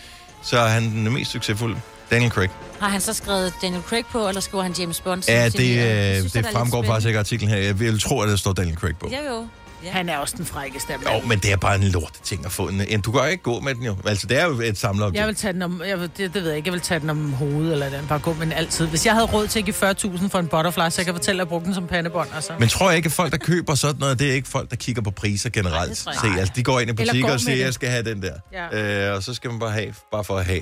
så 0.43 0.57
er 0.57 0.67
han 0.67 0.83
den 0.83 1.13
mest 1.13 1.31
succesfulde. 1.31 1.75
Daniel 2.13 2.31
Craig. 2.31 2.49
Har 2.79 2.89
han 2.89 3.01
så 3.01 3.13
skrevet 3.13 3.53
Daniel 3.61 3.81
Craig 3.81 4.05
på, 4.05 4.27
eller 4.27 4.41
skriver 4.41 4.63
han 4.63 4.73
James 4.79 5.01
Bond? 5.01 5.23
Ja, 5.27 5.45
det, 5.45 5.53
synes, 5.53 5.69
øh, 5.69 5.79
er 5.79 6.21
det 6.21 6.35
lidt 6.35 6.47
fremgår 6.47 6.83
faktisk 6.83 7.07
ikke 7.07 7.17
af 7.17 7.21
artiklen 7.21 7.49
her. 7.49 7.57
Jeg 7.57 7.79
vil 7.79 7.99
tro, 7.99 8.21
at 8.21 8.29
der 8.29 8.35
står 8.35 8.53
Daniel 8.53 8.75
Craig 8.75 8.97
på. 8.97 9.09
Ja, 9.11 9.33
jo. 9.33 9.47
Ja. 9.83 9.91
Han 9.91 10.09
er 10.09 10.17
også 10.17 10.35
den 10.37 10.45
frækkeste 10.45 10.93
af. 10.93 10.97
Jo, 10.97 11.27
men 11.27 11.39
det 11.39 11.51
er 11.51 11.55
bare 11.55 11.75
en 11.75 11.83
lort 11.83 12.13
ting 12.23 12.45
at 12.45 12.51
få. 12.51 12.67
En, 12.67 13.01
du 13.01 13.11
kan 13.11 13.21
jo 13.21 13.27
ikke 13.27 13.43
gå 13.43 13.59
med 13.59 13.75
den 13.75 13.83
jo. 13.83 13.95
Altså, 14.05 14.27
det 14.27 14.39
er 14.39 14.45
jo 14.45 14.61
et 14.61 14.77
samlerobjekt. 14.77 15.19
Jeg 15.19 15.27
vil 15.27 15.35
tage 15.35 15.53
den 15.53 15.61
om, 15.61 15.81
jeg 15.87 15.99
vil, 15.99 16.11
det, 16.17 16.33
det 16.33 16.33
ved 16.33 16.47
jeg 16.47 16.57
ikke, 16.57 16.67
jeg 16.67 16.73
vil 16.73 16.81
tage 16.81 16.99
den 16.99 17.09
om 17.09 17.33
hovedet, 17.33 17.73
eller 17.73 17.89
den 17.89 18.07
bare 18.07 18.19
gå 18.19 18.33
med 18.33 18.41
den 18.45 18.53
altid. 18.53 18.87
Hvis 18.87 19.05
jeg 19.05 19.13
havde 19.13 19.25
råd 19.25 19.47
til 19.47 19.59
at 19.59 19.65
give 19.65 19.75
40.000 19.75 20.27
for 20.27 20.39
en 20.39 20.47
butterfly, 20.47 20.89
så 20.89 20.95
jeg 20.97 21.05
kan 21.05 21.13
fortælle, 21.13 21.41
at 21.41 21.45
jeg 21.45 21.49
brugte 21.49 21.65
den 21.65 21.73
som 21.73 21.87
pandebånd, 21.87 22.29
altså. 22.35 22.53
Men 22.59 22.69
tror 22.69 22.89
jeg 22.89 22.97
ikke, 22.97 23.07
at 23.07 23.13
folk, 23.13 23.31
der 23.31 23.37
køber 23.37 23.75
sådan 23.75 23.99
noget, 23.99 24.19
det 24.19 24.29
er 24.29 24.33
ikke 24.33 24.47
folk, 24.47 24.69
der 24.69 24.75
kigger 24.75 25.01
på 25.01 25.11
priser 25.11 25.49
generelt. 25.49 25.89
det 25.89 26.05
jeg 26.05 26.15
Se, 26.15 26.39
altså, 26.39 26.53
de 26.55 26.63
går 26.63 26.79
ind 26.79 26.89
i 26.89 26.93
butikker 26.93 27.33
og 27.33 27.39
siger, 27.39 27.55
det. 27.55 27.63
jeg 27.63 27.73
skal 27.73 27.89
have 27.89 28.03
den 28.03 28.21
der. 28.21 28.33
Ja. 28.73 29.09
Øh, 29.09 29.15
og 29.15 29.23
så 29.23 29.33
skal 29.33 29.49
man 29.49 29.59
bare 29.59 29.71
have, 29.71 29.93
bare 30.11 30.23
for 30.23 30.37
at 30.37 30.45
have. 30.45 30.61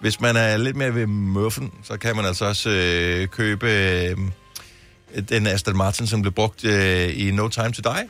Hvis 0.00 0.20
man 0.20 0.36
er 0.36 0.56
lidt 0.56 0.76
mere 0.76 0.94
ved 0.94 1.06
muffen, 1.06 1.70
så 1.84 1.96
kan 1.96 2.16
man 2.16 2.24
altså 2.24 2.44
også 2.44 2.70
øh, 2.70 3.28
købe 3.28 3.66
øh, 3.70 4.16
den 5.28 5.46
Aston 5.46 5.76
Martin, 5.76 6.06
som 6.06 6.22
blev 6.22 6.32
brugt 6.32 6.64
øh, 6.64 7.26
i 7.26 7.30
No 7.30 7.48
Time 7.48 7.72
to 7.72 7.82
Die. 7.92 8.08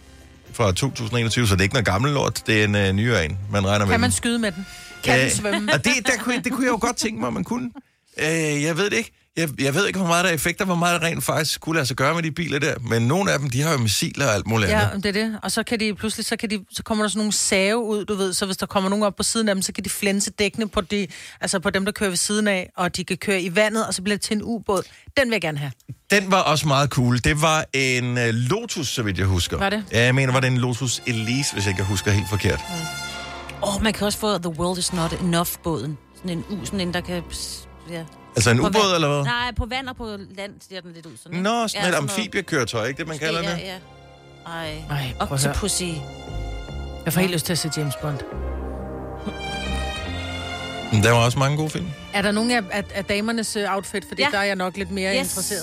fra 0.52 0.72
2021, 0.72 1.46
så 1.48 1.54
det 1.54 1.60
er 1.60 1.62
ikke 1.62 1.74
noget 1.74 1.86
gammel 1.86 2.12
lort. 2.12 2.42
Det 2.46 2.60
er 2.60 2.64
en 2.64 2.74
uh, 2.74 2.96
nyere 2.96 3.24
en, 3.24 3.38
man 3.52 3.66
regner 3.66 3.86
med. 3.86 3.92
Kan 3.92 4.00
man 4.00 4.10
den. 4.10 4.16
skyde 4.16 4.38
med 4.38 4.52
den? 4.52 4.66
Kan 5.04 5.18
den 5.18 5.26
Øh, 5.26 5.32
svømme? 5.32 5.72
Og 5.72 5.84
det, 5.84 5.92
der 6.06 6.12
kunne, 6.20 6.42
det 6.44 6.52
kunne 6.52 6.64
jeg 6.64 6.70
jo 6.72 6.78
godt 6.80 6.96
tænke 6.96 7.20
mig, 7.20 7.26
om 7.26 7.32
man 7.34 7.44
kunne. 7.44 7.70
Øh, 8.18 8.62
jeg 8.62 8.76
ved 8.76 8.90
det 8.90 8.96
ikke. 8.96 9.12
Jeg, 9.40 9.48
jeg 9.60 9.74
ved 9.74 9.86
ikke, 9.86 9.98
hvor 9.98 10.08
meget 10.08 10.24
der 10.24 10.30
er 10.30 10.34
effekter, 10.34 10.64
hvor 10.64 10.74
meget 10.74 11.00
der 11.00 11.06
rent 11.06 11.24
faktisk 11.24 11.60
kunne 11.60 11.74
lade 11.74 11.86
sig 11.86 11.96
gøre 11.96 12.14
med 12.14 12.22
de 12.22 12.30
biler 12.32 12.58
der. 12.58 12.74
Men 12.78 13.02
nogle 13.02 13.32
af 13.32 13.38
dem, 13.38 13.50
de 13.50 13.62
har 13.62 13.72
jo 13.72 13.78
missiler 13.78 14.26
og 14.26 14.34
alt 14.34 14.46
muligt 14.46 14.70
Ja, 14.70 14.88
andet. 14.88 15.04
det 15.04 15.16
er 15.16 15.24
det. 15.24 15.38
Og 15.42 15.52
så 15.52 15.62
kan 15.62 15.80
de 15.80 15.94
pludselig, 15.94 16.26
så, 16.26 16.36
kan 16.36 16.50
de, 16.50 16.58
så 16.72 16.82
kommer 16.82 17.04
der 17.04 17.08
sådan 17.08 17.18
nogle 17.18 17.32
save 17.32 17.84
ud, 17.84 18.04
du 18.04 18.14
ved, 18.14 18.32
så 18.32 18.46
hvis 18.46 18.56
der 18.56 18.66
kommer 18.66 18.90
nogen 18.90 19.04
op 19.04 19.16
på 19.16 19.22
siden 19.22 19.48
af 19.48 19.54
dem, 19.54 19.62
så 19.62 19.72
kan 19.72 19.84
de 19.84 19.90
flænse 19.90 20.30
dækkene 20.30 20.68
på, 20.68 20.80
de, 20.80 21.06
altså 21.40 21.60
på 21.60 21.70
dem, 21.70 21.84
der 21.84 21.92
kører 21.92 22.10
ved 22.10 22.16
siden 22.16 22.48
af, 22.48 22.70
og 22.76 22.96
de 22.96 23.04
kan 23.04 23.16
køre 23.16 23.42
i 23.42 23.56
vandet, 23.56 23.86
og 23.86 23.94
så 23.94 24.02
bliver 24.02 24.16
det 24.16 24.22
til 24.24 24.36
en 24.36 24.42
ubåd. 24.42 24.82
Den 25.16 25.28
vil 25.28 25.34
jeg 25.34 25.40
gerne 25.40 25.58
have. 25.58 25.72
Den 26.10 26.30
var 26.30 26.40
også 26.40 26.68
meget 26.68 26.90
cool. 26.90 27.18
Det 27.24 27.42
var 27.42 27.64
en 27.72 28.18
uh, 28.18 28.24
Lotus, 28.28 28.88
så 28.88 29.02
vidt 29.02 29.18
jeg 29.18 29.26
husker. 29.26 29.58
Var 29.58 29.70
det? 29.70 29.84
Ja, 29.92 30.04
jeg 30.04 30.14
mener, 30.14 30.32
var 30.32 30.40
det 30.40 30.46
en 30.46 30.58
Lotus 30.58 31.02
Elise, 31.06 31.52
hvis 31.52 31.64
jeg 31.64 31.70
ikke 31.72 31.82
husker 31.84 32.10
helt 32.10 32.28
forkert. 32.28 32.60
Åh, 33.62 33.76
oh, 33.76 33.82
man 33.82 33.92
kan 33.92 34.06
også 34.06 34.18
få 34.18 34.38
The 34.38 34.48
World 34.48 34.78
Is 34.78 34.92
Not 34.92 35.12
Enough-båden. 35.12 35.98
Sådan 36.16 36.30
en 36.30 36.44
U, 36.50 36.64
sådan 36.64 36.80
en, 36.80 36.94
der 36.94 37.00
kan... 37.00 37.22
Ja. 37.90 38.04
Altså 38.36 38.50
en 38.50 38.60
ubåd, 38.60 38.72
vand. 38.72 38.94
eller 38.94 39.08
hvad? 39.08 39.24
Nej, 39.24 39.52
på 39.56 39.66
vand 39.66 39.88
og 39.88 39.96
på 39.96 40.16
land 40.36 40.52
ser 40.70 40.80
den 40.80 40.92
lidt 40.92 41.06
ud 41.06 41.12
sådan. 41.16 41.32
ikke? 41.32 41.42
Nå, 41.42 41.68
sådan 41.68 41.84
et 41.86 41.90
noget- 41.90 42.02
amfibiekøretøj, 42.02 42.86
ikke 42.86 42.98
det, 42.98 43.08
man 43.08 43.18
kalder 43.18 43.42
ja, 43.42 43.50
det? 43.54 43.58
Ja, 43.60 43.76
Ej, 44.46 44.74
Ej, 44.90 44.96
høre. 44.96 45.30
Octopussy. 45.30 45.82
Jeg 47.04 47.12
får 47.12 47.20
helt 47.20 47.32
lyst 47.32 47.46
til 47.46 47.52
at 47.52 47.58
se 47.58 47.70
James 47.76 47.94
Bond. 48.02 48.18
Der 51.02 51.10
var 51.10 51.18
også 51.24 51.38
mange 51.38 51.56
gode 51.56 51.70
film. 51.70 51.86
Er 52.12 52.22
der 52.22 52.32
nogen 52.32 52.50
af, 52.50 52.62
af, 52.70 52.84
af 52.94 53.04
damernes 53.04 53.56
øh, 53.56 53.74
outfit? 53.74 54.04
Fordi 54.08 54.22
Ja. 54.22 54.28
der 54.32 54.38
er 54.38 54.42
jeg 54.42 54.56
nok 54.56 54.76
lidt 54.76 54.90
mere 54.90 55.14
yes. 55.14 55.20
interesseret. 55.20 55.62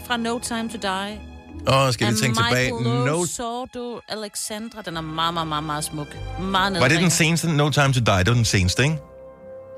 Uh, 0.00 0.06
fra 0.06 0.16
No 0.16 0.38
Time 0.38 0.68
to 0.68 0.78
Die. 0.82 1.20
Åh, 1.68 1.92
skal 1.92 2.06
vi 2.06 2.12
Af 2.12 2.16
tænke 2.22 2.38
tilbage. 2.48 2.70
No... 3.06 3.24
Sordo 3.26 4.00
Alexandra. 4.08 4.82
Den 4.82 4.96
er 4.96 5.00
meget, 5.00 5.34
meget, 5.34 5.48
meget, 5.48 5.64
meget 5.64 5.84
smuk. 5.84 6.06
Meget 6.40 6.80
Var 6.80 6.88
det 6.88 7.00
den 7.00 7.10
seneste 7.10 7.52
No 7.52 7.70
Time 7.70 7.92
to 7.92 8.00
Die? 8.00 8.18
Det 8.18 8.26
var 8.28 8.34
den 8.34 8.44
seneste, 8.44 8.82
ikke? 8.82 8.98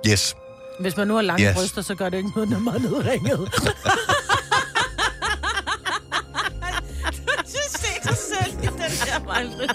Yes. 0.09 0.35
Hvis 0.81 0.97
man 0.97 1.09
nu 1.09 1.15
har 1.15 1.23
lange 1.23 1.49
Yes. 1.49 1.55
bryster, 1.55 1.83
så 1.83 1.95
gør 1.95 2.09
det 2.09 2.17
ikke 2.17 2.31
noget, 2.35 2.51
når 2.51 2.59
man 2.59 2.75
er 2.75 2.79
nedringet. 2.79 3.39
Se 7.47 7.89
dig 8.05 8.17
selv 8.17 8.55
i 8.63 8.67
den 8.67 8.79
der 8.79 9.25
Majbrit. 9.27 9.71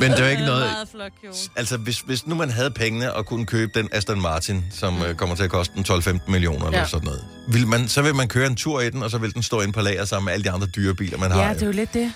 Men 0.00 0.10
det 0.10 0.18
er 0.18 0.24
jo 0.24 0.30
ikke 0.30 0.44
noget... 0.44 0.70
Flot. 0.90 1.12
Altså, 1.56 1.76
hvis, 1.76 2.00
hvis 2.00 2.26
nu 2.26 2.34
man 2.34 2.50
havde 2.50 2.70
pengene 2.70 3.14
og 3.14 3.26
kunne 3.26 3.46
købe 3.46 3.72
den 3.74 3.88
Aston 3.92 4.20
Martin, 4.22 4.64
som 4.70 4.92
mm. 4.94 5.16
kommer 5.16 5.36
til 5.36 5.42
at 5.44 5.50
koste 5.50 5.74
en 5.78 5.84
12-15 5.88 6.30
millioner 6.30 6.66
eller 6.66 6.78
Ja. 6.78 6.86
sådan 6.86 7.04
noget, 7.06 7.24
vil 7.48 7.66
man, 7.66 7.88
så 7.88 8.02
vil 8.02 8.14
man 8.14 8.28
køre 8.28 8.46
en 8.46 8.56
tur 8.56 8.80
i 8.80 8.90
den, 8.90 9.02
og 9.02 9.10
så 9.10 9.18
vil 9.18 9.34
den 9.34 9.42
stå 9.42 9.60
inde 9.60 9.72
på 9.72 9.80
lager 9.80 10.04
sammen 10.04 10.24
med 10.24 10.32
alle 10.32 10.44
de 10.44 10.50
andre 10.50 10.66
dyre 10.66 10.94
biler, 10.94 11.18
man 11.18 11.30
har. 11.30 11.42
ja, 11.46 11.54
det 11.54 11.62
er 11.62 11.66
jo 11.66 11.72
lidt 11.72 11.94
det. 11.94 12.12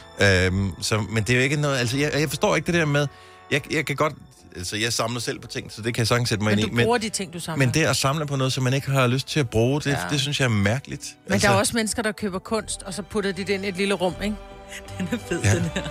Øhm, 0.47 0.73
så, 0.81 0.99
men 1.11 1.23
det 1.25 1.31
er 1.33 1.37
jo 1.37 1.43
ikke 1.43 1.57
noget... 1.57 1.79
Altså, 1.79 1.97
jeg, 1.97 2.11
jeg 2.21 2.29
forstår 2.29 2.57
ikke 2.57 2.67
det 2.67 2.75
der 2.75 2.85
med... 2.87 3.07
Jeg, 3.51 3.73
jeg 3.73 3.87
kan 3.87 3.97
godt... 3.97 4.13
Altså, 4.57 4.77
jeg 4.77 4.93
samler 4.93 5.21
selv 5.21 5.39
på 5.39 5.47
ting, 5.47 5.73
så 5.73 5.83
det 5.83 5.95
kan 5.95 6.01
jeg 6.01 6.07
sagtens 6.07 6.29
sætte 6.29 6.45
mig 6.45 6.51
Men 6.53 6.59
ind 6.59 6.69
du 6.69 6.73
i. 6.73 6.77
Men, 6.77 6.85
bruger 6.85 6.99
de 6.99 7.09
ting, 7.09 7.33
du 7.33 7.41
samler. 7.41 7.67
men 7.67 7.75
det 7.75 7.85
at 7.85 7.97
samle 7.97 8.27
på 8.27 8.37
noget, 8.37 8.53
som 8.53 8.65
man 8.65 8.75
ikke 8.75 8.91
har 8.91 9.07
lyst 9.07 9.29
til 9.29 9.41
at 9.41 9.51
bruge, 9.51 9.81
det, 9.81 9.87
ja. 9.91 9.97
Det 10.11 10.21
synes 10.21 10.41
jeg 10.41 10.45
er 10.45 10.51
mærkeligt. 10.51 11.17
Men 11.29 11.41
der 11.41 11.49
er 11.51 11.55
også 11.55 11.73
mennesker, 11.77 12.03
der 12.03 12.13
køber 12.13 12.39
kunst, 12.39 12.83
og 12.83 12.95
så 12.95 13.03
putter 13.03 13.33
de 13.33 13.45
det 13.45 13.53
ind 13.53 13.65
i 13.65 13.69
et 13.69 13.77
lille 13.77 13.95
rum, 13.95 14.15
ikke? 14.25 14.37
Den 14.99 15.09
er 15.13 15.17
fed, 15.29 15.41
Ja. 15.45 15.55
den 15.55 15.63
her. 15.75 15.83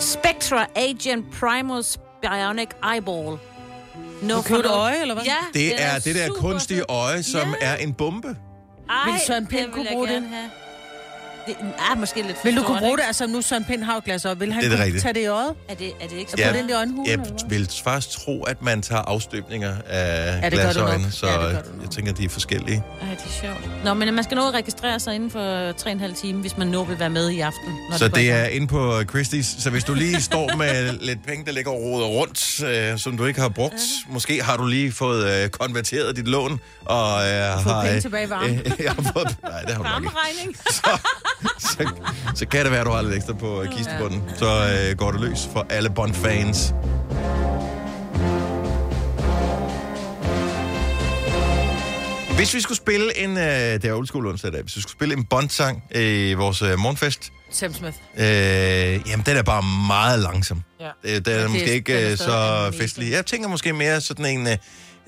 Spectra 0.00 0.66
Agent 0.76 1.24
Primus 1.40 1.98
Bionic 2.22 2.68
Eyeball. 2.94 3.38
No 4.22 4.36
Du 4.36 4.42
køber 4.42 4.60
et 4.60 4.66
øje, 4.70 5.00
eller 5.00 5.14
hvad? 5.14 5.24
Ja, 5.24 5.36
Det 5.60 5.72
den 5.72 5.78
er 5.78 5.98
det 5.98 6.14
der 6.14 6.28
kunstige 6.28 6.78
fed. 6.78 6.84
øje, 6.88 7.22
som 7.22 7.54
Ja. 7.60 7.66
er 7.72 7.76
en 7.76 7.94
bombe. 7.94 8.28
Ej, 8.90 9.10
Vil 9.10 9.20
Søren 9.26 9.46
Pind 9.46 9.60
det 9.64 9.72
kunne 9.72 9.86
bruge 9.92 10.08
gerne 10.08 10.26
det? 10.26 10.34
have. 10.34 10.50
Det 11.48 11.56
er 11.92 11.96
måske 11.96 12.22
lidt 12.22 12.36
for 12.36 12.42
Vil 12.44 12.56
du 12.56 12.62
kunne 12.62 12.78
bruge 12.78 12.96
det? 12.98 13.04
Altså, 13.06 13.26
nu 13.26 13.42
Søren 13.42 13.64
Pind 13.64 13.82
har 13.82 13.94
jo 13.94 14.00
glas 14.04 14.24
op. 14.24 14.40
Vil 14.40 14.52
han 14.52 14.62
Det 14.62 14.66
er 14.66 14.70
det 14.70 14.78
kunne 14.78 14.84
rigtigt. 14.84 15.02
tage 15.02 15.14
det 15.14 15.20
i 15.20 15.26
øjet? 15.26 15.54
Er 15.68 15.74
det, 15.74 15.92
er 16.00 16.08
det 16.08 16.16
ikke 16.16 16.32
Ja. 16.38 16.46
så? 16.48 16.52
Det 16.52 16.58
ind 16.60 16.70
i 16.70 16.72
øjenhulen, 16.72 17.10
Jeg 17.10 17.18
vil 17.50 17.70
faktisk 17.84 18.18
tro, 18.24 18.42
at 18.42 18.62
man 18.62 18.82
tager 18.82 19.02
afstøbninger 19.02 19.74
af 19.88 20.40
Ja, 20.42 20.44
det 20.50 20.52
glasøjne, 20.52 21.12
så 21.12 21.26
Ja, 21.26 21.48
det 21.48 21.64
jeg 21.82 21.90
tænker, 21.90 22.12
at 22.12 22.18
de 22.18 22.24
er 22.24 22.28
forskellige. 22.28 22.82
Ej, 23.02 23.08
det 23.08 23.24
er 23.24 23.46
sjovt. 23.46 23.84
Nå, 23.84 23.94
men 23.94 24.14
man 24.14 24.24
skal 24.24 24.34
nå 24.36 24.48
at 24.48 24.54
registrere 24.54 25.00
sig 25.00 25.14
inden 25.14 25.30
for 25.30 25.72
3,5 25.72 26.14
timer, 26.20 26.40
hvis 26.40 26.56
man 26.56 26.66
nu 26.66 26.84
vil 26.84 26.98
være 26.98 27.10
med 27.10 27.30
i 27.30 27.40
aften. 27.40 27.72
Når 27.90 27.96
Så 27.98 28.08
går 28.08 28.14
det 28.16 28.22
i 28.22 28.28
er 28.28 28.44
inde 28.44 28.66
på 28.66 29.00
Christie's. 29.00 29.62
Så 29.62 29.70
hvis 29.70 29.84
du 29.84 29.94
lige 29.94 30.22
står 30.30 30.56
med 30.56 30.92
lidt 31.00 31.26
penge, 31.26 31.44
der 31.44 31.52
ligger 31.52 31.70
og 31.70 31.76
roder 31.82 32.06
rundt, 32.06 32.62
øh, 32.64 32.98
som 32.98 33.16
du 33.16 33.24
ikke 33.24 33.40
har 33.40 33.48
brugt, 33.48 33.82
måske 34.08 34.42
har 34.42 34.56
du 34.56 34.66
lige 34.66 34.92
fået 34.92 35.42
øh, 35.44 35.48
konverteret 35.48 36.16
dit 36.16 36.28
lån, 36.28 36.60
og 36.84 37.28
øh, 37.28 37.62
fået 37.62 37.74
har... 37.74 37.84
penge 37.84 38.00
tilbage 38.00 38.26
i 38.26 38.30
varme. 38.30 38.48
Øh, 38.48 38.72
jeg 38.84 38.92
har 38.92 39.12
fået, 39.12 39.36
nej, 39.42 39.60
det 39.60 39.74
har 39.74 39.82
du 39.82 40.04
ikke. 40.04 40.14
Varmeregning. 40.14 40.56
Så, 41.58 41.88
så 42.34 42.46
kan 42.46 42.62
det 42.64 42.70
være, 42.70 42.80
at 42.80 42.86
du 42.86 42.90
har 42.92 43.02
lidt 43.02 43.14
ekstra 43.14 43.32
på 43.32 43.62
øh, 43.62 43.68
kistebunden. 43.76 44.22
Så 44.36 44.46
øh, 44.90 44.96
går 44.98 45.10
det 45.12 45.20
løs 45.20 45.48
for 45.52 45.66
alle 45.70 45.90
Bond-fans. 45.90 46.74
Hvis 52.36 52.54
vi 52.54 52.60
skulle 52.60 52.76
spille 52.78 53.18
en... 53.18 53.36
Øh, 53.36 53.44
det 53.44 53.84
er 53.84 53.92
old 53.92 54.06
school 54.06 54.26
onsdag 54.26 54.48
i 54.48 54.52
dag. 54.52 54.62
Hvis 54.62 54.76
vi 54.76 54.80
skulle 54.80 54.92
spille 54.92 55.14
en 55.16 55.24
Bond-sang 55.24 55.82
i 55.94 56.34
vores 56.34 56.62
øh, 56.62 56.78
morgenfest, 56.78 57.32
Sam 57.50 57.74
Smith. 57.74 57.96
øh, 58.16 58.24
jamen 59.08 59.26
den 59.26 59.36
er 59.36 59.42
bare 59.42 59.62
meget 59.86 60.18
langsom. 60.20 60.62
Ja. 60.80 60.90
Det, 61.14 61.26
den 61.26 61.34
er 61.34 61.40
det- 61.40 61.50
måske 61.50 61.72
ikke 61.74 62.10
øh, 62.10 62.16
så 62.16 62.70
festlig. 62.78 63.12
Jeg 63.12 63.26
tænker 63.26 63.48
måske 63.48 63.72
mere 63.72 64.00
sådan 64.00 64.24
en... 64.26 64.46
Øh, 64.48 64.56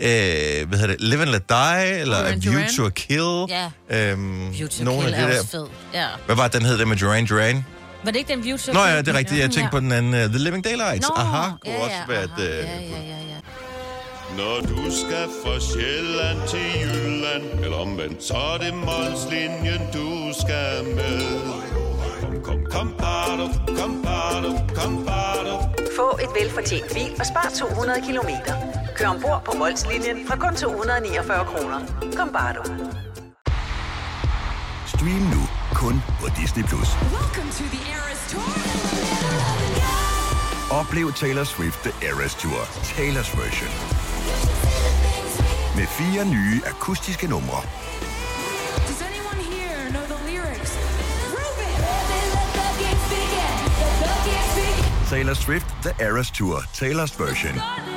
øh, 0.00 0.68
hvad 0.68 0.78
hedder 0.78 0.86
det? 0.86 0.96
Live 1.00 1.22
and 1.22 1.30
Let 1.30 1.48
Die, 1.48 2.00
eller 2.00 2.16
Duran 2.18 2.40
View 2.42 2.60
to 2.76 2.86
a 2.86 2.90
Kill. 2.90 3.46
Ja. 3.48 3.70
Øhm, 4.10 4.52
View 4.52 4.68
to 4.68 4.84
nogle 4.84 5.02
Kill 5.02 5.14
af 5.14 5.20
er 5.22 5.26
de 5.26 5.32
der. 5.32 5.38
også 5.38 5.50
fed. 5.50 5.66
Ja. 5.94 6.06
Hvad 6.26 6.36
var 6.36 6.42
det, 6.48 6.52
den 6.52 6.62
hed, 6.66 6.78
der 6.78 6.84
med 6.84 6.96
Duran 6.96 7.26
Duran? 7.26 7.64
Var 8.04 8.10
det 8.10 8.18
ikke 8.18 8.32
den 8.32 8.44
View 8.44 8.56
to 8.56 8.72
Nå 8.72 8.80
Kill? 8.84 8.92
ja, 8.94 8.98
det 8.98 9.08
er 9.08 9.14
rigtigt. 9.18 9.40
Jeg 9.40 9.50
tænkte 9.50 9.70
på 9.70 9.80
den 9.80 9.92
anden. 9.92 10.14
Uh, 10.14 10.20
The 10.30 10.38
Living 10.38 10.64
Daylights. 10.64 11.08
Nå, 11.08 11.14
Aha, 11.16 11.50
kunne 11.50 11.72
ja, 11.74 11.84
også 11.84 11.96
ja, 11.96 12.14
være 12.14 12.22
aha, 12.36 12.42
et... 12.42 12.64
ja, 12.64 12.76
Uh, 12.76 12.92
ja, 12.92 12.98
ja, 13.12 13.20
ja. 13.32 13.38
Når 14.36 14.60
du 14.60 14.82
skal 15.00 15.26
fra 15.44 15.54
Sjælland 15.60 16.38
til 16.48 16.66
Jylland 16.82 17.64
Eller 17.64 17.76
omvendt, 17.76 18.24
så 18.24 18.34
er 18.34 18.58
det 18.58 18.74
Molslinjen, 18.74 19.80
du 19.94 20.32
skal 20.40 20.84
med 20.94 21.20
Kom, 22.20 22.34
kom, 22.44 22.58
kom, 22.70 22.94
bado, 22.98 23.46
kom, 23.78 24.02
bado, 24.04 24.50
kom, 24.74 25.04
bado. 25.06 25.54
Få 25.96 26.18
et 26.22 26.28
velfortjent 26.42 26.88
bil 26.94 27.10
og 27.20 27.26
spar 27.26 27.52
200 27.58 28.00
kilometer. 28.06 28.54
Kør 29.00 29.08
ombord 29.08 29.42
på 29.44 29.52
Molslinjen 29.58 30.26
fra 30.28 30.36
kun 30.36 30.54
249 30.56 31.44
kroner. 31.44 31.80
Kom 32.16 32.28
bare 32.32 32.54
du. 32.54 32.62
Stream 34.86 35.22
nu 35.34 35.42
kun 35.74 36.02
på 36.20 36.26
Disney+. 36.40 36.64
Plus. 36.64 36.88
Oplev 40.70 41.12
Taylor 41.12 41.44
Swift 41.44 41.78
The 41.82 41.92
Eras 42.08 42.34
Tour, 42.34 42.60
Taylor's 42.92 43.30
version. 43.42 43.70
Med 45.76 45.86
fire 45.86 46.24
nye 46.24 46.60
akustiske 46.66 47.26
numre. 47.26 47.60
Taylor 55.10 55.34
Swift 55.34 55.66
The 55.82 56.04
Eras 56.04 56.30
Tour, 56.30 56.58
Taylor's 56.74 57.24
version. 57.24 57.89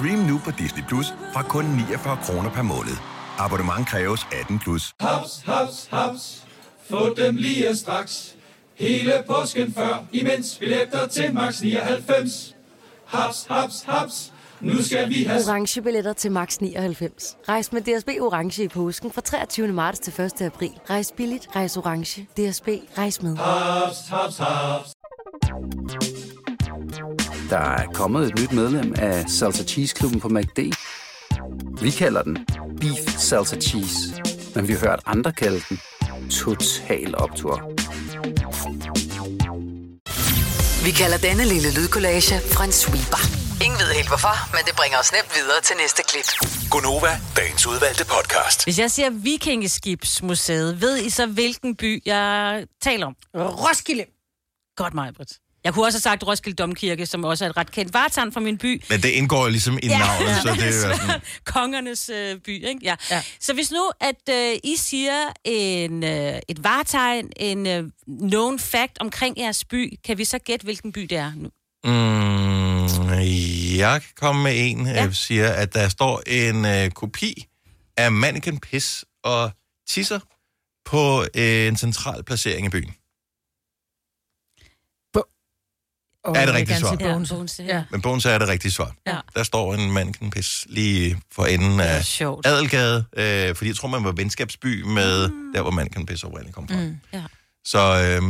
Stream 0.00 0.18
nu 0.18 0.40
på 0.44 0.50
Disney 0.50 0.82
Plus 0.88 1.06
fra 1.32 1.42
kun 1.42 1.64
49 1.64 2.18
kroner 2.22 2.50
per 2.50 2.62
måned. 2.62 2.96
Abonnement 3.38 3.88
kræves 3.88 4.26
18 4.40 4.58
plus. 4.58 4.92
Haps, 5.00 5.42
haps, 5.46 5.88
haps. 5.92 6.44
Få 6.90 7.14
dem 7.14 7.36
lige 7.36 7.76
straks. 7.76 8.34
Hele 8.74 9.12
påsken 9.26 9.74
før, 9.74 10.04
imens 10.12 10.56
billetter 10.58 11.06
til 11.06 11.34
max 11.34 11.60
99. 11.62 12.56
Haps, 13.06 13.46
haps, 13.50 13.82
haps. 13.88 14.32
Nu 14.60 14.82
skal 14.82 15.08
vi 15.08 15.24
have 15.24 15.40
orange 15.48 15.82
billetter 15.82 16.12
til 16.12 16.32
max 16.32 16.58
99. 16.58 17.36
Rejs 17.48 17.72
med 17.72 17.80
DSB 17.80 18.08
orange 18.20 18.64
i 18.64 18.68
påsken 18.68 19.12
fra 19.12 19.20
23. 19.20 19.68
marts 19.68 19.98
til 19.98 20.20
1. 20.20 20.42
april. 20.42 20.72
Rejs 20.90 21.12
billigt, 21.16 21.48
rejs 21.56 21.76
orange. 21.76 22.22
DSB 22.22 22.68
rejs 22.98 23.22
med. 23.22 23.36
haps, 23.36 24.08
haps, 24.08 24.38
haps. 24.38 24.92
Der 27.50 27.58
er 27.58 27.86
kommet 27.86 28.26
et 28.28 28.38
nyt 28.40 28.52
medlem 28.52 28.94
af 28.98 29.30
Salsa 29.30 29.64
Cheese 29.64 29.94
Klubben 29.94 30.20
på 30.20 30.28
MACD. 30.28 30.58
Vi 31.82 31.90
kalder 31.90 32.22
den 32.22 32.46
Beef 32.80 33.18
Salsa 33.18 33.56
Cheese, 33.60 33.98
men 34.54 34.68
vi 34.68 34.72
har 34.72 34.80
hørt 34.80 35.00
andre 35.06 35.32
kalde 35.32 35.60
den 35.68 35.80
Total 36.30 37.14
Optor. 37.18 37.56
Vi 40.84 40.90
kalder 40.90 41.18
denne 41.18 41.44
lille 41.44 41.74
lydkollage 41.74 42.34
en 42.64 42.72
sweeper. 42.72 43.22
Ingen 43.64 43.78
ved 43.80 43.90
helt 43.94 44.08
hvorfor, 44.08 44.36
men 44.54 44.62
det 44.66 44.74
bringer 44.76 44.98
os 44.98 45.12
nemt 45.12 45.30
videre 45.38 45.60
til 45.62 45.76
næste 45.76 46.02
klip. 46.10 46.28
Gonova, 46.70 47.12
dagens 47.36 47.66
udvalgte 47.66 48.04
podcast. 48.04 48.64
Hvis 48.64 48.78
jeg 48.78 48.90
siger 48.90 49.10
Vikingeskibsmuseet, 49.10 50.80
ved 50.80 50.98
I 50.98 51.10
så, 51.10 51.26
hvilken 51.26 51.76
by 51.76 52.02
jeg 52.06 52.66
taler 52.82 53.06
om? 53.06 53.14
Roskilde. 53.34 54.04
Godt, 54.76 54.94
mig, 54.94 55.14
Britt. 55.14 55.32
Jeg 55.64 55.74
kunne 55.74 55.86
også 55.86 55.96
have 55.96 56.02
sagt 56.02 56.26
Roskilde 56.26 56.56
Domkirke, 56.56 57.06
som 57.06 57.24
også 57.24 57.44
er 57.44 57.48
et 57.48 57.56
ret 57.56 57.72
kendt 57.72 57.94
varetegn 57.94 58.32
fra 58.32 58.40
min 58.40 58.58
by. 58.58 58.82
Men 58.88 59.02
det 59.02 59.08
indgår 59.08 59.42
jo 59.44 59.50
ligesom 59.50 59.78
i 59.82 59.88
navnet, 59.88 60.36
så 60.42 60.54
det 60.54 60.62
er 60.62 60.66
jo 60.66 60.72
sådan... 60.96 61.20
Kongernes 61.44 62.08
øh, 62.08 62.38
by, 62.38 62.68
ikke? 62.68 62.80
Ja. 62.82 62.94
ja. 63.10 63.22
Så 63.40 63.54
hvis 63.54 63.70
nu, 63.70 63.90
at 64.00 64.28
øh, 64.30 64.58
I 64.64 64.76
siger 64.76 65.32
en, 65.44 66.04
øh, 66.04 66.40
et 66.48 66.64
varetegn, 66.64 67.30
en 67.36 67.66
øh, 67.66 67.84
known 68.06 68.58
fact 68.58 68.98
omkring 69.00 69.38
jeres 69.38 69.64
by, 69.64 69.98
kan 70.04 70.18
vi 70.18 70.24
så 70.24 70.38
gætte, 70.38 70.64
hvilken 70.64 70.92
by 70.92 71.00
det 71.00 71.18
er 71.18 71.32
nu? 71.36 71.50
Mm, 71.84 72.80
jeg 73.78 74.00
kan 74.02 74.10
komme 74.16 74.42
med 74.42 74.52
en, 74.56 74.86
ja. 74.86 74.92
jeg 74.92 75.14
siger, 75.14 75.48
at 75.48 75.74
der 75.74 75.88
står 75.88 76.22
en 76.26 76.64
øh, 76.64 76.90
kopi 76.90 77.46
af 77.96 78.12
Mannequin 78.12 78.60
Piss 78.60 79.04
og 79.24 79.50
Tisser 79.88 80.20
på 80.84 81.24
øh, 81.34 81.66
en 81.68 81.76
central 81.76 82.24
placering 82.24 82.66
i 82.66 82.70
byen. 82.70 82.94
Oh, 86.24 86.38
er 86.38 86.46
det 86.52 86.68
gerne 86.68 86.80
svar? 86.80 86.96
Ja, 87.00 87.34
Bones, 87.34 87.58
ja. 87.58 87.64
ja. 87.76 87.82
Men 87.90 88.02
Bones 88.02 88.24
er 88.26 88.38
det 88.38 88.48
rigtige 88.48 88.72
svar. 88.72 88.92
Ja. 89.06 89.16
Der 89.36 89.42
står 89.42 89.74
en 89.74 89.90
Mannequin 89.92 90.30
Piss 90.30 90.66
lige 90.68 91.20
for 91.32 91.46
enden 91.46 91.80
af 91.80 92.04
sjovt. 92.04 92.46
Adelgade, 92.46 93.04
øh, 93.16 93.56
fordi 93.56 93.68
jeg 93.68 93.76
tror, 93.76 93.88
man 93.88 94.04
var 94.04 94.12
venskabsby 94.12 94.82
med 94.82 95.28
mm. 95.28 95.52
der, 95.54 95.62
hvor 95.62 95.70
Mannequin 95.70 96.06
Piss 96.06 96.24
oprindeligt 96.24 96.54
kom 96.54 96.68
fra. 96.68 96.76
Mm. 96.76 96.96
Ja. 97.12 97.22
Så 97.64 97.78
øh, 97.78 97.96
det, 98.02 98.22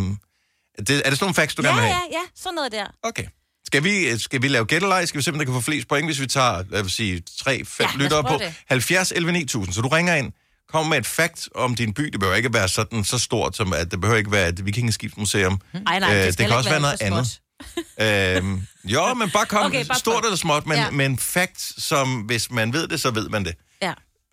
er 0.79 0.85
det 0.87 0.89
sådan 0.89 1.17
nogle 1.21 1.35
facts, 1.35 1.55
du 1.55 1.63
Ja, 1.63 1.69
gerne 1.69 1.81
vil 1.81 1.87
ja, 1.89 1.93
have? 1.95 2.07
ja, 2.13 2.19
sådan 2.37 2.55
noget 2.55 2.73
der. 2.73 2.87
Okay. 3.03 3.25
Skal 3.67 3.85
vi, 3.85 4.19
skal 4.19 4.43
vi 4.43 4.49
lave 4.49 4.65
gættelej? 4.65 5.07
Skal 5.07 5.19
vi 5.19 5.23
simpelthen 5.23 5.55
kan 5.55 5.63
få 5.63 5.65
flest 5.71 5.89
point, 5.89 6.07
hvis 6.09 6.21
vi 6.21 6.27
tager, 6.27 6.65
lad 6.71 6.85
os 6.85 6.93
sige, 6.93 7.23
3-5 7.31 7.49
Ja, 7.51 7.55
ja, 7.81 7.87
lyttere 7.97 8.23
på? 8.25 8.35
det. 8.39 8.55
70 8.69 9.13
11 9.13 9.33
9000. 9.33 9.75
Så 9.75 9.81
du 9.81 9.89
ringer 9.89 10.15
ind, 10.15 10.33
kom 10.73 10.87
med 10.87 10.99
et 10.99 11.07
fact 11.07 11.49
om 11.55 11.75
din 11.75 11.95
by. 11.95 12.03
Det 12.05 12.21
behøver 12.21 12.37
ikke 12.37 12.55
være 12.55 12.69
sådan 12.69 13.05
så 13.05 13.19
stort, 13.19 13.57
som 13.57 13.73
at 13.73 13.91
det 13.91 14.01
behøver 14.01 14.19
ikke 14.19 14.33
være 14.33 14.49
et 14.49 14.65
vikingeskibsmuseum. 14.67 15.61
Ej, 15.87 15.99
nej, 15.99 16.15
det 16.15 16.27
Øh, 16.27 16.33
skal 16.33 16.39
det 16.39 16.47
kan 16.49 16.57
også 16.57 16.71
være 16.71 16.81
noget 16.81 17.03
andet. 17.03 17.41
Øhm, 18.01 18.67
jo, 18.85 19.15
men 19.15 19.31
bare 19.31 19.47
kom 19.47 19.67
Okay, 19.67 19.85
bare 19.87 19.99
stort 19.99 20.25
eller 20.25 20.37
småt, 20.37 20.67
men, 20.67 20.77
Ja. 20.79 20.91
men 20.91 21.19
fact, 21.19 21.83
som 21.83 22.21
hvis 22.21 22.51
man 22.51 22.73
ved 22.73 22.89
det, 22.89 23.01
så 23.01 23.11
ved 23.11 23.29
man 23.29 23.45
det. 23.45 23.55
Ja. 23.83 23.93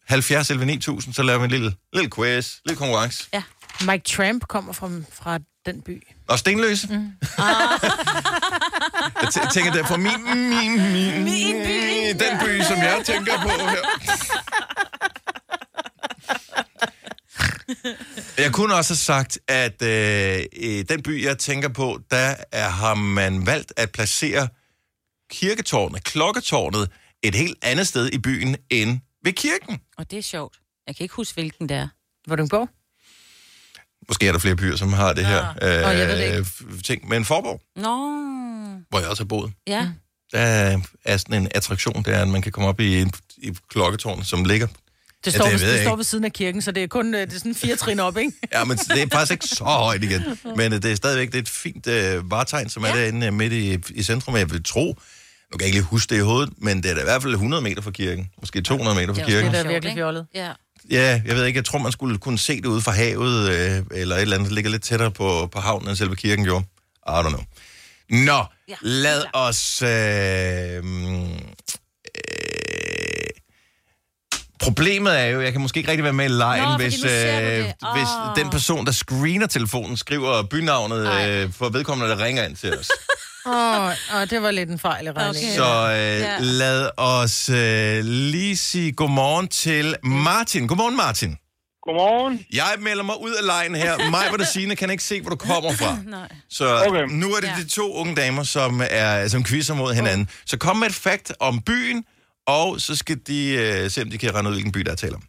70 0.09 0.49
11 0.49 0.65
9000, 0.65 1.13
så 1.13 1.23
laver 1.23 1.39
vi 1.39 1.45
en 1.45 1.51
lille, 1.51 1.73
lille 1.93 2.09
quiz, 2.09 2.55
lille 2.65 2.77
konkurrence. 2.77 3.27
Ja. 3.33 3.43
Mike 3.81 4.03
Tramp 4.15 4.47
kommer 4.47 4.73
fra, 4.73 4.89
fra 5.13 5.39
den 5.65 5.81
by. 5.81 6.07
Og 6.27 6.39
stenløse. 6.39 6.87
Mm. 6.87 7.11
jeg 7.37 7.79
tæ- 9.23 9.51
tænker, 9.53 9.71
det 9.71 9.81
er 9.81 9.85
fra 9.85 9.97
min, 9.97 10.23
min, 10.23 10.91
min, 10.93 11.23
min 11.23 11.55
by. 11.65 12.25
den 12.25 12.39
by, 12.39 12.61
som 12.63 12.77
jeg 12.77 13.01
tænker 13.05 13.41
på 13.41 13.49
her. 13.49 13.75
Jeg 18.37 18.51
kunne 18.53 18.75
også 18.75 18.93
have 18.93 18.97
sagt, 18.97 19.39
at 19.47 19.81
øh, 19.81 20.45
i 20.53 20.83
den 20.83 21.03
by, 21.03 21.23
jeg 21.23 21.37
tænker 21.37 21.69
på, 21.69 21.99
der 22.11 22.35
er, 22.51 22.69
har 22.69 22.93
man 22.93 23.45
valgt 23.45 23.73
at 23.77 23.91
placere 23.91 24.47
kirketårnet, 25.31 26.03
klokketårnet, 26.03 26.89
et 27.23 27.35
helt 27.35 27.57
andet 27.61 27.87
sted 27.87 28.09
i 28.13 28.17
byen 28.17 28.55
end 28.69 28.99
ved 29.23 29.33
kirken. 29.33 29.79
Og 29.97 30.11
det 30.11 30.19
er 30.19 30.23
sjovt. 30.23 30.57
Jeg 30.87 30.95
kan 30.95 31.03
ikke 31.03 31.15
huske, 31.15 31.33
hvilken 31.33 31.69
det 31.69 31.77
er. 31.77 31.87
Vordingborg? 32.27 32.69
Måske 34.09 34.27
er 34.27 34.31
der 34.31 34.39
flere 34.39 34.55
byer, 34.55 34.75
som 34.75 34.93
har 34.93 35.13
det 35.13 35.25
her 35.25 35.53
Nå, 35.81 35.89
jeg 35.89 36.07
ved 36.07 36.17
det 36.17 36.23
ikke. 36.37 36.37
f- 36.49 36.81
ting. 36.81 37.07
Men 37.07 37.25
Forborg, 37.25 37.61
Nå, 37.75 37.97
hvor 38.89 38.99
jeg 38.99 39.09
også 39.09 39.23
har 39.23 39.27
boet, 39.27 39.53
ja. 39.67 39.89
der 40.31 40.81
er 41.05 41.17
sådan 41.17 41.41
en 41.41 41.47
attraktion, 41.55 42.03
der 42.03 42.11
er, 42.15 42.21
at 42.21 42.27
man 42.27 42.41
kan 42.41 42.51
komme 42.51 42.69
op 42.69 42.79
i, 42.79 43.01
i 43.37 43.53
klokketårnet, 43.69 44.27
som 44.27 44.45
ligger... 44.45 44.67
Det 45.25 45.33
står, 45.33 45.45
ja, 45.45 45.49
ja, 45.49 45.53
det 45.53 45.61
det, 45.61 45.67
ved 45.67 45.73
det 45.73 45.83
står 45.83 45.95
ved 45.95 46.03
siden 46.03 46.25
af 46.25 46.33
kirken, 46.33 46.61
så 46.61 46.71
det 46.71 46.83
er 46.83 46.87
kun 46.87 47.13
øh, 47.15 47.21
det 47.21 47.33
er 47.33 47.37
sådan 47.37 47.55
fire 47.55 47.75
trin 47.75 47.99
op, 47.99 48.17
ikke? 48.17 48.31
Ja, 48.53 48.63
men 48.63 48.77
det 48.77 49.01
er 49.01 49.07
faktisk 49.11 49.31
ikke 49.31 49.47
så 49.47 49.63
højt 49.63 50.03
igen. 50.03 50.23
Men 50.55 50.73
øh, 50.73 50.81
det 50.81 50.91
er 50.91 50.95
stadigvæk 50.95 51.27
det 51.27 51.35
er 51.35 51.41
et 51.41 51.49
fint 51.49 51.87
øh, 51.87 52.31
varetegn, 52.31 52.69
som 52.69 52.83
er 52.83 52.87
derinde 52.93 53.27
øh, 53.27 53.33
midt 53.33 53.53
i, 53.53 53.77
i 53.89 54.03
centrum. 54.03 54.35
Jeg 54.35 54.51
vil 54.51 54.63
tro, 54.63 54.85
nu 54.85 55.57
kan 55.57 55.59
jeg 55.59 55.65
ikke 55.67 55.77
lige 55.77 55.83
huske 55.85 56.09
det 56.15 56.21
i 56.21 56.23
hovedet, 56.23 56.53
men 56.57 56.83
det 56.83 56.91
er 56.91 56.95
da 56.95 57.01
i 57.01 57.03
hvert 57.03 57.21
fald 57.21 57.33
100 57.33 57.63
meter 57.63 57.81
fra 57.81 57.91
kirken. 57.91 58.29
Måske 58.41 58.61
200 58.61 58.95
meter 58.95 59.13
fra 59.13 59.19
Det 59.21 59.27
kirken. 59.29 59.55
er 59.55 59.63
da 59.63 59.69
virkelig 59.69 59.93
fjollet. 59.93 60.25
Ja. 60.35 60.51
Ja, 60.91 61.21
jeg 61.25 61.35
ved 61.35 61.45
ikke, 61.45 61.57
jeg 61.57 61.65
tror, 61.65 61.79
man 61.79 61.91
skulle 61.91 62.17
kunne 62.17 62.37
se 62.39 62.55
det 62.57 62.65
ude 62.65 62.81
fra 62.81 62.91
havet, 62.91 63.49
øh, 63.49 63.83
eller 63.91 64.15
et 64.15 64.21
eller 64.21 64.35
andet, 64.35 64.49
der 64.49 64.55
ligger 64.55 64.71
lidt 64.71 64.83
tættere 64.83 65.11
på, 65.11 65.49
på 65.51 65.59
havnen, 65.59 65.87
end 65.89 65.97
selve 65.97 66.15
kirken 66.15 66.45
gjorde. 66.45 66.65
I 67.07 67.09
don't 67.09 67.29
know. 67.29 67.41
Nå, 68.09 68.43
ja, 68.69 68.75
lad 68.81 69.23
os... 69.33 69.81
Øh, 69.81 70.83
problemet 74.67 75.19
er 75.19 75.25
jo, 75.25 75.41
jeg 75.41 75.51
kan 75.51 75.61
måske 75.61 75.77
ikke 75.77 75.91
rigtig 75.91 76.03
være 76.03 76.13
med 76.13 76.25
i 76.25 76.27
lejen, 76.27 76.63
Nå, 76.63 76.77
hvis, 76.77 77.03
øh. 77.03 77.09
Åh. 77.09 77.97
hvis 77.97 78.07
den 78.35 78.49
person, 78.49 78.85
der 78.85 78.91
screener 78.91 79.47
telefonen, 79.47 79.97
skriver 79.97 80.43
bynavnet 80.43 80.99
øh, 80.99 81.53
for 81.53 81.69
vedkommende, 81.69 82.11
der 82.11 82.23
ringer 82.23 82.45
ind 82.45 82.55
til 82.55 82.77
os. 82.77 82.89
Åh, 83.47 83.85
oh, 83.85 84.27
det 84.29 84.41
var 84.41 84.51
lidt 84.51 84.69
en 84.69 84.79
fejl 84.79 85.07
i 85.07 85.11
regningen. 85.11 85.55
Så 85.55 85.63
øh, 85.63 86.45
lad 86.45 86.89
os 86.97 87.49
øh, 87.49 88.05
lige 88.05 88.57
sige 88.57 88.91
godmorgen 88.91 89.47
til 89.47 89.95
Martin. 90.03 90.67
Godmorgen, 90.67 90.97
Martin. 90.97 91.37
Godmorgen. 91.87 92.45
Jeg 92.53 92.73
melder 92.79 93.03
mig 93.03 93.21
ud 93.21 93.31
af 93.31 93.45
lejen 93.45 93.75
her. 93.75 93.97
Mig, 94.11 94.27
hvor 94.29 94.37
det 94.37 94.47
Signe, 94.47 94.75
kan 94.75 94.89
ikke 94.89 95.03
se, 95.03 95.21
hvor 95.21 95.29
du 95.29 95.35
kommer 95.35 95.73
fra. 95.73 95.97
Nej. 96.17 96.27
Så 96.49 96.83
okay. 96.87 97.03
nu 97.09 97.27
er 97.27 97.39
det 97.39 97.49
de 97.57 97.67
to 97.69 97.93
unge 97.93 98.15
damer, 98.15 98.43
som 98.43 98.81
er 98.89 99.27
som 99.27 99.43
quizzer 99.43 99.73
mod 99.73 99.93
hinanden. 99.93 100.29
Så 100.45 100.57
kom 100.57 100.77
med 100.77 100.87
et 100.87 100.95
fakt 100.95 101.33
om 101.39 101.61
byen, 101.61 102.03
og 102.47 102.81
så 102.81 102.95
skal 102.95 103.17
de 103.27 103.39
øh, 103.63 103.89
se, 103.89 104.01
om 104.01 104.09
de 104.09 104.17
kan 104.17 104.33
regne 104.35 104.49
ud, 104.49 104.53
hvilken 104.53 104.71
by, 104.71 104.79
der 104.79 104.91
er 104.91 104.95
tale 104.95 105.15
om. 105.15 105.23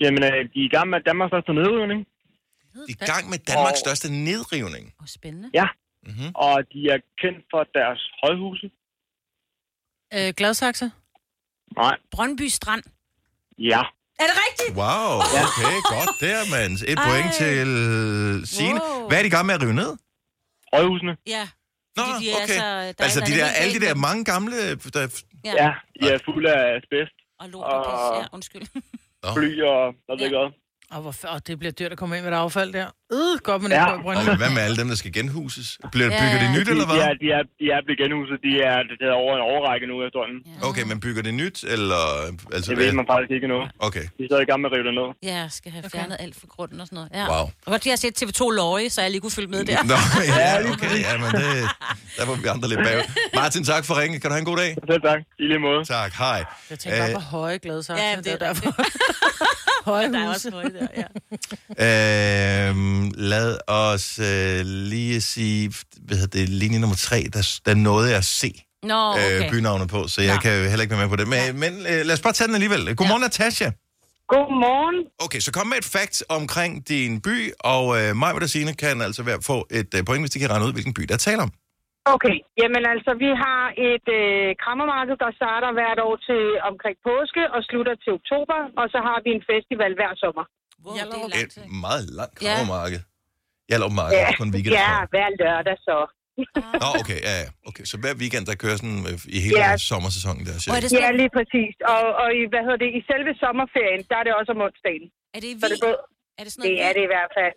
Jamen, 0.00 0.22
øh, 0.22 0.30
de 0.54 0.58
er 0.62 0.68
i 0.70 0.74
gang 0.76 0.90
med 0.90 1.00
Danmarks 1.00 1.30
største 1.30 1.52
nedrivning. 1.52 2.00
De 2.88 2.92
er 3.00 3.04
i 3.04 3.06
gang 3.12 3.28
med 3.32 3.38
Danmarks 3.38 3.72
Og- 3.72 3.84
største 3.86 4.08
nedrivning. 4.12 4.84
Oh, 5.00 5.06
spændende. 5.06 5.50
Ja. 5.54 5.66
Mm-hmm. 6.06 6.30
Og 6.34 6.56
de 6.72 6.80
er 6.94 6.98
kendt 7.22 7.40
for 7.52 7.62
deres 7.78 8.00
højhuse. 8.22 8.66
Øh, 10.16 10.32
Gladsaxe? 10.36 10.90
Nej. 11.76 11.96
Brøndby 12.10 12.46
Strand. 12.48 12.82
Ja. 13.58 13.82
Er 14.22 14.26
det 14.30 14.36
rigtigt? 14.46 14.76
Wow, 14.82 15.10
okay, 15.44 15.76
godt 15.94 16.12
der, 16.20 16.38
mand. 16.56 16.72
Et 16.92 16.98
Ej. 16.98 17.04
point 17.08 17.30
til 17.42 17.68
Signe. 18.56 18.80
Wow. 18.80 19.08
Hvad 19.08 19.18
er 19.18 19.22
de 19.22 19.26
i 19.26 19.30
gang 19.30 19.46
med 19.46 19.54
at 19.54 19.62
rive 19.62 19.74
ned? 19.74 19.96
Højhusene. 20.74 21.16
Ja. 21.26 21.48
Nå, 21.96 22.02
Fordi 22.04 22.24
de 22.24 22.30
er 22.30 22.36
okay. 22.42 22.46
så, 22.46 22.60
der 22.62 22.64
er 22.64 22.92
altså, 22.98 23.20
de 23.20 23.32
der, 23.38 23.46
alle 23.46 23.74
de 23.80 23.86
der 23.86 23.94
mange 23.94 24.24
gamle... 24.24 24.56
Der, 24.74 25.22
Ja. 25.54 25.64
Ja, 25.66 25.74
de 26.00 26.12
er 26.14 26.18
fulde 26.24 26.54
af 26.54 26.76
asbest. 26.76 27.14
Og 27.40 27.48
lort 27.48 27.64
og 27.64 27.84
pis. 27.84 28.22
Ja, 28.22 28.26
undskyld. 28.32 28.66
Fly 29.36 29.62
og 29.62 29.94
der 30.06 30.16
ved 30.22 30.30
godt. 30.30 30.54
Og 30.94 31.00
hvor 31.02 31.14
og 31.34 31.46
det 31.46 31.54
bliver 31.58 31.72
dyrt 31.80 31.92
at 31.92 31.98
komme 31.98 32.16
ind 32.16 32.24
med 32.24 32.32
det 32.32 32.38
affald 32.38 32.72
der. 32.72 32.86
Øh, 33.12 33.34
godt, 33.48 33.62
man 33.62 33.70
Ja. 33.70 33.84
ja. 33.90 33.92
og 34.30 34.36
hvad 34.42 34.50
med 34.56 34.62
alle 34.66 34.76
dem, 34.80 34.88
der 34.92 34.98
skal 35.02 35.12
genhuses? 35.18 35.68
Bliver, 35.92 36.08
Ja. 36.14 36.20
bygger 36.22 36.38
de 36.44 36.48
nyt, 36.56 36.68
eller 36.72 36.84
De 36.84 36.92
hvad? 36.92 37.02
er, 37.08 37.14
de 37.22 37.26
er, 37.38 37.42
de 37.60 37.64
er 37.76 37.80
blevet 37.86 37.98
genhuset. 38.02 38.36
De 38.46 38.52
er, 38.70 38.76
det 39.00 39.06
er 39.12 39.16
over 39.22 39.32
en 39.38 39.42
overrække 39.52 39.84
nu 39.92 39.94
efterhånden. 40.06 40.38
Okay, 40.68 40.84
men 40.90 40.96
bygger 41.06 41.22
det 41.28 41.34
nyt, 41.42 41.56
eller... 41.74 42.02
Altså, 42.54 42.68
Det 42.70 42.78
ved 42.82 42.92
man 43.00 43.06
faktisk 43.12 43.30
ikke 43.36 43.44
endnu. 43.48 43.60
Okay. 43.88 44.04
De 44.16 44.20
er 44.24 44.28
stadig 44.30 44.42
i 44.46 44.48
gang 44.50 44.58
med 44.62 44.68
at 44.70 44.74
rive 44.76 44.84
det 44.88 44.94
ned. 45.00 45.08
Ja, 45.30 45.34
jeg 45.44 45.50
skal 45.58 45.70
have 45.76 45.84
fjernet 45.94 46.16
alt 46.24 46.34
fra 46.40 46.46
grunden 46.54 46.78
og 46.82 46.86
sådan 46.90 46.96
noget. 47.00 47.10
Ja. 47.20 47.24
Wow. 47.32 47.44
Og 47.66 47.70
godt, 47.72 47.82
jeg 47.86 47.92
har 47.96 48.02
set 48.04 48.14
TV2 48.22 48.40
Løje, 48.60 48.86
så 48.94 48.98
jeg 49.04 49.10
lige 49.14 49.22
kunne 49.24 49.36
følge 49.40 49.50
med 49.56 49.62
der. 49.70 49.78
Nå, 49.92 49.98
ja, 50.40 50.50
okay, 50.74 50.94
ja, 51.08 51.12
men 51.22 51.30
det, 51.40 51.50
der 52.18 52.24
var 52.28 52.34
vi 52.42 52.46
andre 52.54 52.68
lidt 52.72 52.82
bag. 52.88 52.96
Martin, 53.40 53.62
tak 53.72 53.82
for 53.88 53.94
ringen. 54.00 54.14
Kan 54.20 54.26
du 54.30 54.34
have 54.36 54.42
en 54.46 54.50
god 54.52 54.58
dag? 54.64 54.70
Selv 54.90 55.02
tak. 55.10 55.20
I 55.42 55.44
lige 55.50 55.60
måde. 55.68 55.80
Tak, 55.96 56.10
hej. 56.24 56.40
Jeg 56.70 56.78
tænker 56.82 56.98
bare 57.02 57.08
Øh, 57.08 57.14
på 57.14 57.20
høje 57.36 57.56
Gladsaxe. 57.64 58.02
Ja, 58.04 58.16
det, 58.16 58.24
det 58.24 58.42
er 58.42 58.54
er 58.54 58.54
høje 59.88 60.12
Der 60.12 60.18
er 60.18 60.28
også 60.28 60.50
høje 60.50 60.70
der, 60.78 60.86
ja. 61.00 61.08
Øhm, 62.68 63.12
lad 63.14 63.58
os 63.66 64.18
øh, 64.18 64.60
lige 64.66 65.20
sige, 65.20 65.72
hvad 66.06 66.16
hedder 66.16 66.38
det, 66.38 66.48
linje 66.48 66.78
nummer 66.78 66.96
tre, 66.96 67.26
der, 67.32 67.58
der 67.66 67.74
nåede 67.74 68.08
jeg 68.08 68.18
at 68.18 68.24
se 68.24 68.64
Nå, 68.82 69.10
okay. 69.12 69.44
øh, 69.44 69.50
bynavnet 69.50 69.88
på, 69.88 70.08
så 70.08 70.22
jeg 70.22 70.34
Nå. 70.34 70.40
kan 70.40 70.62
jo 70.62 70.68
heller 70.68 70.82
ikke 70.82 70.96
være 70.96 71.06
med 71.06 71.08
på 71.08 71.16
det. 71.16 71.28
Men, 71.28 71.60
men 71.60 71.72
øh, 71.72 72.06
lad 72.06 72.12
os 72.12 72.20
bare 72.20 72.32
tage 72.32 72.48
den 72.48 72.54
alligevel. 72.54 72.96
Godmorgen, 72.96 73.22
ja. 73.22 73.26
Natasha. 73.26 73.70
Godmorgen. 74.28 74.98
Okay, 75.18 75.40
så 75.40 75.52
kom 75.52 75.66
med 75.66 75.78
et 75.78 75.84
fakt 75.84 76.24
omkring 76.28 76.88
din 76.88 77.20
by, 77.20 77.52
og 77.60 77.84
øh, 78.00 78.16
mig 78.16 78.34
og 78.34 78.48
Signe 78.48 78.74
kan 78.74 79.02
altså 79.02 79.22
være, 79.22 79.38
få 79.42 79.66
et 79.70 79.94
øh, 79.94 80.04
point, 80.04 80.22
hvis 80.22 80.30
de 80.30 80.38
kan 80.38 80.50
regne 80.50 80.64
ud, 80.66 80.72
hvilken 80.72 80.94
by 80.94 81.02
der 81.02 81.14
er 81.14 81.18
tale 81.18 81.42
om. 81.42 81.50
Okay, 82.14 82.36
jamen 82.62 82.82
altså, 82.94 83.10
vi 83.24 83.30
har 83.44 83.62
et 83.92 84.06
øh, 84.20 84.48
krammermarked, 84.62 85.16
der 85.24 85.30
starter 85.40 85.70
hvert 85.78 86.00
år 86.08 86.16
til 86.28 86.42
omkring 86.70 86.96
påske 87.08 87.42
og 87.54 87.60
slutter 87.68 87.94
til 88.04 88.10
oktober, 88.18 88.58
og 88.80 88.86
så 88.92 88.98
har 89.08 89.18
vi 89.24 89.30
en 89.38 89.44
festival 89.52 89.92
hver 90.00 90.12
sommer. 90.22 90.44
Wow, 90.84 90.94
det 91.12 91.18
er 91.26 91.30
langt. 91.36 91.54
Et 91.58 91.66
meget 91.86 92.04
langt 92.18 92.36
Ja. 92.46 92.46
krammermarked. 92.48 93.00
Jeg 93.70 93.76
lov 93.84 93.90
marked 94.02 94.18
Ja, 94.24 94.28
på 94.40 94.44
en 94.48 94.52
weekend. 94.56 94.74
ja 94.82 94.94
hver 95.12 95.28
lørdag 95.42 95.76
så. 95.88 95.98
Nå, 96.82 96.88
okay, 97.00 97.18
ja, 97.28 97.34
ja. 97.42 97.48
Okay, 97.68 97.84
så 97.90 97.94
hver 98.02 98.14
weekend, 98.22 98.44
der 98.50 98.54
kører 98.62 98.76
sådan 98.82 99.00
øh, 99.10 99.36
i 99.36 99.38
hele 99.46 99.58
Ja. 99.64 99.70
sommersæsonen 99.90 100.42
der, 100.48 100.54
cirka. 100.62 100.98
Ja, 101.04 101.10
lige 101.20 101.32
præcis. 101.38 101.72
Og, 101.94 102.02
og 102.22 102.28
i, 102.40 102.42
hvad 102.52 102.62
hedder 102.66 102.80
det, 102.84 102.90
i 102.98 103.00
selve 103.10 103.30
sommerferien, 103.44 104.00
der 104.10 104.16
er 104.20 104.24
det 104.26 104.32
også 104.40 104.50
om 104.56 104.60
onsdagen. 104.66 105.04
Er 105.36 105.40
det 105.42 105.48
i 105.52 105.54
Så 105.62 105.66
det, 105.72 105.78
er 105.90 105.96
er 106.40 106.42
det 106.46 106.52
sådan 106.54 106.64
det 106.66 106.72
noget 106.76 106.86
er 106.88 106.92
det 106.96 107.02
i 107.08 107.10
hvert 107.14 107.32
fald. 107.38 107.54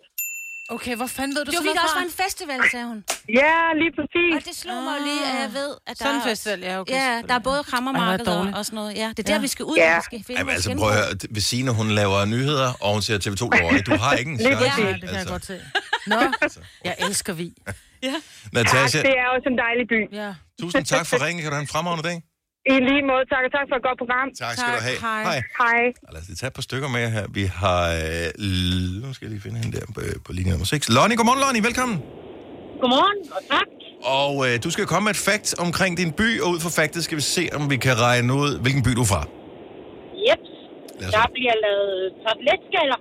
Okay, 0.68 0.96
hvor 0.96 1.06
fanden 1.06 1.36
ved 1.36 1.44
du 1.44 1.50
Det 1.50 1.58
var 1.58 1.62
sådan 1.62 1.68
fordi, 1.68 1.76
der 1.78 1.82
også 1.82 1.94
var 1.94 2.06
en 2.10 2.16
festival, 2.24 2.60
sagde 2.70 2.86
hun. 2.92 2.98
Ja, 3.40 3.54
lige 3.82 3.92
præcis. 3.98 4.30
Og 4.36 4.40
det 4.48 4.54
slog 4.62 4.82
mig 4.86 4.92
jo 4.98 5.02
lige, 5.08 5.22
at 5.30 5.36
jeg 5.44 5.50
ved, 5.60 5.70
at 5.86 5.98
der 5.98 6.04
Sådan 6.04 6.14
en 6.14 6.20
er 6.22 6.26
festival, 6.32 6.60
ja, 6.60 6.80
okay, 6.80 6.92
Ja, 6.92 7.22
der 7.28 7.34
er 7.34 7.38
både 7.50 7.56
Ej, 7.58 7.62
krammermarked 7.70 8.24
hvor 8.24 8.32
er 8.32 8.42
det 8.44 8.52
og, 8.54 8.58
og 8.58 8.64
sådan 8.66 8.76
noget. 8.76 8.92
Ja, 9.02 9.08
det 9.16 9.18
er 9.18 9.22
der, 9.22 9.32
Ja. 9.32 9.38
vi 9.40 9.50
skal 9.54 9.64
ud. 9.64 9.76
Ja. 9.76 9.96
Vi 9.96 10.02
skal 10.04 10.24
finde 10.26 10.40
Jamen, 10.40 10.54
altså, 10.54 10.74
prøv 10.78 10.88
at 10.88 10.94
høre. 10.94 11.40
Signe, 11.50 11.70
hun 11.80 11.88
laver 12.00 12.24
nyheder, 12.24 12.68
og 12.84 12.92
hun 12.92 13.02
siger 13.02 13.18
TV2 13.24 13.44
Løje. 13.62 13.80
Du 13.90 13.96
har 14.04 14.12
ikke 14.20 14.30
en 14.30 14.36
Lige 14.36 14.48
chance. 14.48 14.68
præcis. 14.68 15.00
Det 15.00 15.08
kan 15.10 15.18
jeg 15.18 15.26
godt 15.26 15.46
se. 15.46 15.60
Nå, 16.06 16.16
jeg 16.84 16.94
elsker 16.98 17.32
vi. 17.32 17.46
Ja. 18.02 18.14
Natasha, 18.52 18.98
det 18.98 19.14
er 19.22 19.26
også 19.36 19.48
en 19.52 19.58
dejlig 19.64 19.84
by. 19.92 20.00
Ja. 20.20 20.34
tusind 20.60 20.84
tak 20.84 21.06
for 21.06 21.24
ringen. 21.26 21.42
Kan 21.42 21.50
du 21.50 21.54
have 21.54 21.62
en 21.62 21.68
fremragende 21.68 22.08
dag? 22.08 22.22
I 22.66 22.74
lige 22.88 23.02
måde, 23.10 23.24
tak, 23.32 23.42
og 23.46 23.52
tak 23.56 23.66
for 23.70 23.76
et 23.80 23.84
godt 23.88 23.98
program. 24.02 24.26
Tak 24.44 24.54
skal 24.58 24.72
du 24.78 24.82
have. 24.88 24.98
hej. 25.00 25.22
Hej. 25.22 25.38
Hej. 25.62 25.82
Lad 26.12 26.20
os 26.22 26.28
lige 26.28 26.36
tage 26.36 26.48
et 26.52 26.56
par 26.58 26.62
stykker 26.62 26.88
med 26.88 27.10
her. 27.16 27.24
Vi 27.38 27.44
har... 27.62 27.82
Øh, 27.92 29.02
nu 29.02 29.08
skal 29.14 29.24
jeg 29.26 29.30
lige 29.34 29.42
finde 29.46 29.58
hende 29.62 29.72
der 29.76 29.86
på, 29.96 30.00
på 30.26 30.32
linje 30.32 30.50
nummer 30.50 30.66
6. 30.66 30.88
Lonnie, 30.88 31.16
godmorgen 31.16 31.40
Lonnie, 31.44 31.62
velkommen. 31.68 31.96
Godmorgen, 32.80 33.18
og 33.36 33.42
tak. 33.54 33.68
Og 34.20 34.32
øh, 34.46 34.54
du 34.64 34.70
skal 34.70 34.86
komme 34.86 35.04
med 35.04 35.10
et 35.18 35.22
fact 35.30 35.48
omkring 35.58 35.92
din 35.96 36.12
by, 36.12 36.40
og 36.40 36.48
ud 36.50 36.60
fra 36.60 36.70
factet 36.82 37.04
skal 37.04 37.16
vi 37.16 37.22
se, 37.36 37.48
om 37.56 37.70
vi 37.70 37.76
kan 37.76 38.00
regne 38.00 38.34
ud, 38.34 38.50
hvilken 38.64 38.82
by 38.82 38.90
du 38.90 39.00
er 39.00 39.10
fra. 39.14 39.22
Os 41.06 41.12
Der 41.14 41.26
bliver 41.36 41.54
lavet 41.66 42.12
tarteletskaller. 42.24 42.98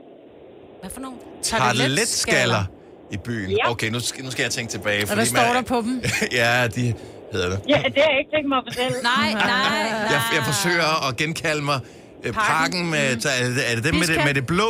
Hvad 0.81 0.89
for 0.89 1.01
nogen? 1.01 1.19
Tarteletskaller 1.43 2.63
i 3.11 3.17
byen. 3.17 3.49
Ja. 3.51 3.71
Okay, 3.71 3.89
nu 3.89 3.99
skal, 3.99 4.23
nu 4.25 4.31
skal 4.31 4.43
jeg 4.43 4.51
tænke 4.51 4.71
tilbage. 4.71 5.03
Og 5.09 5.15
hvad 5.15 5.25
står 5.25 5.53
der 5.57 5.61
på 5.61 5.77
dem? 5.81 6.01
ja, 6.41 6.67
de 6.67 6.93
hedder 7.33 7.49
det. 7.49 7.59
Ja, 7.69 7.77
det 7.93 7.97
har 8.03 8.09
jeg 8.11 8.19
ikke 8.19 8.31
tænkt 8.35 8.49
mig 8.49 8.57
at 8.57 8.63
fortælle. 8.67 8.97
Nej, 9.11 9.27
nej, 9.33 9.47
nej. 9.47 10.13
Jeg, 10.13 10.21
jeg 10.37 10.43
forsøger 10.51 11.07
at 11.09 11.17
genkalde 11.17 11.63
mig 11.71 11.79
øh, 12.23 12.33
parken 12.33 12.89
med... 12.89 12.99
Er 12.99 13.47
det, 13.55 13.71
er 13.71 13.75
det 13.75 13.83
dem 13.83 13.93
med 13.95 14.01
det, 14.01 14.07
Biska. 14.07 14.25
med 14.25 14.33
det 14.33 14.45
blå? 14.45 14.69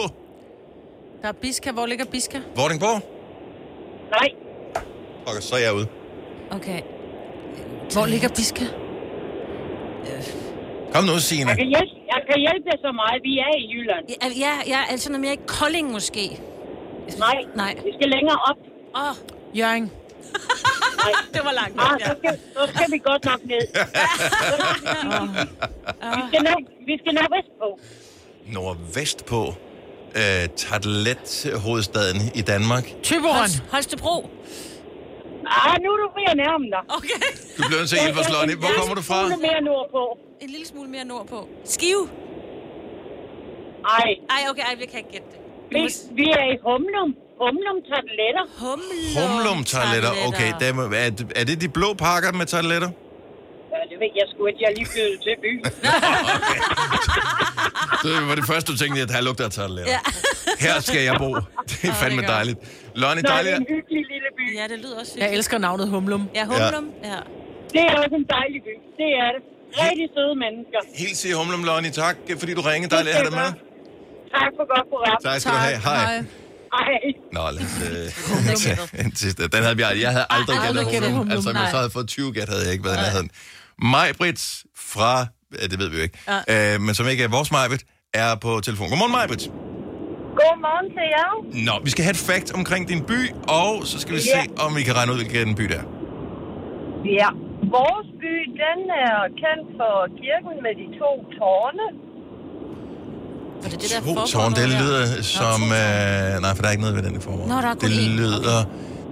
Der 1.21 1.27
er 1.27 1.31
Biska. 1.31 1.71
Hvor 1.71 1.85
ligger 1.85 2.05
Biska? 2.05 2.39
Vordingborg? 2.55 3.01
Nej. 4.17 4.29
Okay, 5.27 5.41
så 5.41 5.55
er 5.55 5.59
jeg 5.59 5.73
ude. 5.73 5.87
Okay. 6.51 6.81
Hvor 7.93 8.05
ligger 8.05 8.29
Biska? 8.29 8.65
Kom 10.93 11.03
nu, 11.03 11.19
Signe. 11.19 11.49
Jeg 11.49 11.57
kan, 11.57 11.67
hjælpe, 11.67 11.93
jeg 12.13 12.21
kan 12.29 12.39
hjælpe 12.45 12.65
dig 12.71 12.77
så 12.85 12.91
meget. 13.01 13.17
Vi 13.23 13.33
er 13.47 13.53
i 13.57 13.63
Jylland. 13.73 14.03
Ja, 14.23 14.27
ja, 14.45 14.53
ja 14.73 14.79
altså 14.91 15.09
noget 15.09 15.21
mere 15.21 15.33
i 15.33 15.39
Kolding 15.47 15.91
måske. 15.91 16.39
Nej, 17.19 17.37
Nej. 17.55 17.73
vi 17.85 17.91
skal 17.97 18.09
længere 18.09 18.37
op. 18.49 18.57
Åh, 18.95 19.09
oh, 19.09 19.15
Jørgen. 19.59 19.91
Det 21.33 21.41
var 21.43 21.51
langt. 21.51 21.79
Ah, 21.81 21.97
Ja. 21.99 22.05
så, 22.07 22.15
skal, 22.19 22.39
så 22.53 22.67
skal 22.75 22.91
vi 22.91 22.97
godt 22.97 23.25
nok 23.25 23.39
ned. 23.43 23.61
vi, 26.17 26.21
skal 26.29 26.43
nok, 26.43 26.61
vi 26.87 26.97
skal 27.01 27.13
nok 27.13 27.27
vestpå. 27.37 27.79
Nordvest 28.47 29.25
på. 29.25 29.53
Øh, 30.15 30.49
Tartelet-hovedstaden 30.55 32.17
i 32.35 32.41
Danmark. 32.41 32.83
Holst- 33.05 33.63
Holstebro. 33.71 34.29
Ah, 35.47 35.77
nu 35.83 35.89
er 35.93 35.97
du 35.97 36.09
ved 36.15 36.23
at 36.27 36.37
nærme 36.37 36.65
dig. 36.65 36.79
Okay. 36.97 37.09
Du 37.57 37.63
bliver 37.67 37.79
nødt 37.79 37.89
til 37.89 37.95
at 37.97 38.03
hjælpe 38.03 38.19
os, 38.19 38.29
Lonnie. 38.29 38.55
Hvor 38.55 38.67
kommer 38.79 38.95
du 38.95 39.01
fra? 39.01 39.21
En 39.21 39.27
smule 39.31 39.41
mere 39.47 39.61
nordpå. 39.61 40.17
En 40.41 40.49
lille 40.49 40.65
smule 40.67 40.89
mere 40.89 41.05
nordpå. 41.05 41.47
Skive. 41.65 42.09
Ej, 43.85 44.15
Ej, 44.29 44.49
okay, 44.49 44.61
ej, 44.61 44.75
vi 44.79 44.85
kan 44.85 44.97
ikke 44.97 45.11
gætte 45.11 45.27
det. 45.31 45.37
Vi 46.19 46.25
er 46.39 46.45
i 46.53 46.57
Humlum. 46.67 47.09
Humlum 47.41 47.77
tarteletter. 47.89 48.43
Humlum. 48.63 49.03
Humlum 49.19 49.59
toiletter. 49.73 50.11
Okay, 50.27 50.49
dem, 50.63 50.75
er, 50.79 51.09
er 51.39 51.43
det 51.49 51.61
de 51.61 51.69
blå 51.77 51.89
pakker 51.93 52.31
med 52.39 52.45
toiletter? 52.45 52.89
Ja, 53.73 53.79
det 53.91 53.97
ved 54.01 54.11
jeg 54.19 54.25
sgu 54.31 54.45
ikke. 54.49 54.59
Jeg 54.63 54.69
er 54.71 54.75
lige 54.79 54.89
flyttet 54.93 55.19
til 55.25 55.35
byen. 55.43 55.63
Det 58.05 58.11
var 58.29 58.35
det 58.35 58.45
første, 58.51 58.67
du 58.71 58.77
tænkte, 58.77 59.01
at 59.01 59.11
her 59.15 59.21
lugter 59.21 59.45
af 59.45 59.51
toiletter. 59.51 59.91
Ja. 59.91 59.99
Her 60.65 60.75
skal 60.89 61.01
jeg 61.09 61.15
bo. 61.23 61.29
Det 61.69 61.83
er 61.89 61.93
fandme 62.01 62.21
er 62.23 62.27
dejligt. 62.27 62.57
Lonnie, 62.95 63.21
Nå, 63.23 63.27
det 63.27 63.29
dejligt. 63.35 63.53
er 63.53 63.57
en 63.59 63.65
hyggelig 63.75 64.03
lille 64.13 64.29
by. 64.37 64.45
Ja, 64.59 64.63
det 64.73 64.77
lyder 64.83 64.97
også 64.99 65.13
Jeg 65.15 65.23
hyggeligt. 65.23 65.37
elsker 65.37 65.57
navnet 65.57 65.85
Humlum. 65.89 66.23
Ja, 66.35 66.43
Humlum. 66.51 66.85
Ja. 67.11 67.19
Det 67.73 67.81
er 67.89 67.93
også 68.03 68.15
en 68.21 68.27
dejlig 68.37 68.59
by. 68.67 68.73
Det 69.01 69.09
er 69.23 69.29
det. 69.35 69.41
Rigtig 69.85 70.07
søde 70.15 70.35
mennesker. 70.45 70.79
Helt 71.03 71.17
til 71.21 71.29
Humlum, 71.39 71.63
Lonnie. 71.69 71.91
Tak, 71.91 72.15
fordi 72.39 72.53
du 72.53 72.61
ringede. 72.61 72.89
Dejligt 72.95 73.15
at 73.15 73.21
have 73.21 73.29
dig 73.29 73.37
med. 73.43 73.49
Tak 74.37 74.51
for 74.57 74.65
godt 74.73 74.85
program. 74.93 75.17
Tak 75.27 75.37
skal 75.41 75.51
du 75.51 75.57
have. 75.67 75.77
Hej. 75.87 76.15
Hej. 76.77 76.93
Nå, 77.35 77.41
lad 77.55 77.63
os 77.67 77.75
øh, 77.87 78.55
tage 78.63 79.05
en 79.05 79.15
sidste. 79.15 79.41
Den 79.55 79.61
havde 79.65 79.75
vi 79.79 79.83
aldrig. 79.89 80.01
Jeg 80.07 80.11
havde 80.17 80.27
aldrig 80.37 80.55
gættet. 80.93 81.11
Humlum, 81.11 81.31
Altså, 81.31 81.49
hvis 81.49 81.71
jeg 81.73 81.79
havde 81.83 81.93
fået 81.97 82.07
20 82.07 82.33
gæt, 82.33 82.49
havde 82.53 82.63
jeg 82.65 82.73
ikke 82.75 82.85
været 82.87 82.97
i 82.97 83.01
nærheden. 83.05 83.29
Majbrit 83.93 84.41
fra... 84.91 85.11
Ja, 85.61 85.65
det 85.71 85.77
ved 85.81 85.89
vi 85.89 85.95
jo 85.99 86.03
ikke. 86.07 86.17
Øh, 86.53 86.81
men 86.85 86.93
som 86.97 87.03
ikke 87.13 87.23
er 87.23 87.31
vores 87.37 87.51
Majbrit, 87.57 87.83
er 88.13 88.29
på 88.45 88.51
telefon. 88.67 88.87
Godmorgen, 88.91 89.11
Majbrit. 89.19 89.43
Godmorgen 90.39 90.87
til 90.97 91.05
jer. 91.15 91.31
Nå, 91.67 91.73
vi 91.85 91.89
skal 91.93 92.03
have 92.07 92.15
et 92.19 92.23
fact 92.31 92.49
omkring 92.59 92.83
din 92.91 93.01
by, 93.11 93.19
og 93.61 93.71
så 93.91 93.95
skal 94.03 94.13
vi 94.17 94.21
Ja. 94.21 94.33
se, 94.35 94.41
om 94.65 94.69
vi 94.77 94.81
kan 94.87 94.93
regne 94.97 95.09
ud, 95.13 95.17
hvilken 95.17 95.55
by 95.59 95.65
det 95.71 95.77
er. 95.83 95.87
Ja. 97.19 97.29
Vores 97.77 98.07
by, 98.21 98.35
den 98.63 98.79
er 99.07 99.17
kendt 99.43 99.65
for 99.79 99.95
kirken 100.21 100.53
med 100.65 100.73
de 100.81 100.87
to 101.01 101.11
tårne. 101.39 101.85
Var 103.63 103.69
det 103.69 103.81
det, 103.81 103.89
der 103.91 103.99
To 103.99 104.05
foregår 104.05 104.25
tårn, 104.25 104.51
det 104.53 104.57
noget 104.57 104.71
der? 104.71 104.81
lyder 104.81 105.21
som... 105.21 105.59
Øh, 105.63 106.41
nej, 106.43 106.51
for 106.55 106.61
der 106.61 106.67
er 106.67 106.71
ikke 106.75 106.83
noget 106.87 106.95
ved 106.97 107.03
den 107.07 107.15
i 107.15 107.21
formål. 107.27 107.47
Nå, 107.47 107.55
der 107.55 107.69
er 107.69 107.73
det 107.73 107.89
lyder, 108.19 108.59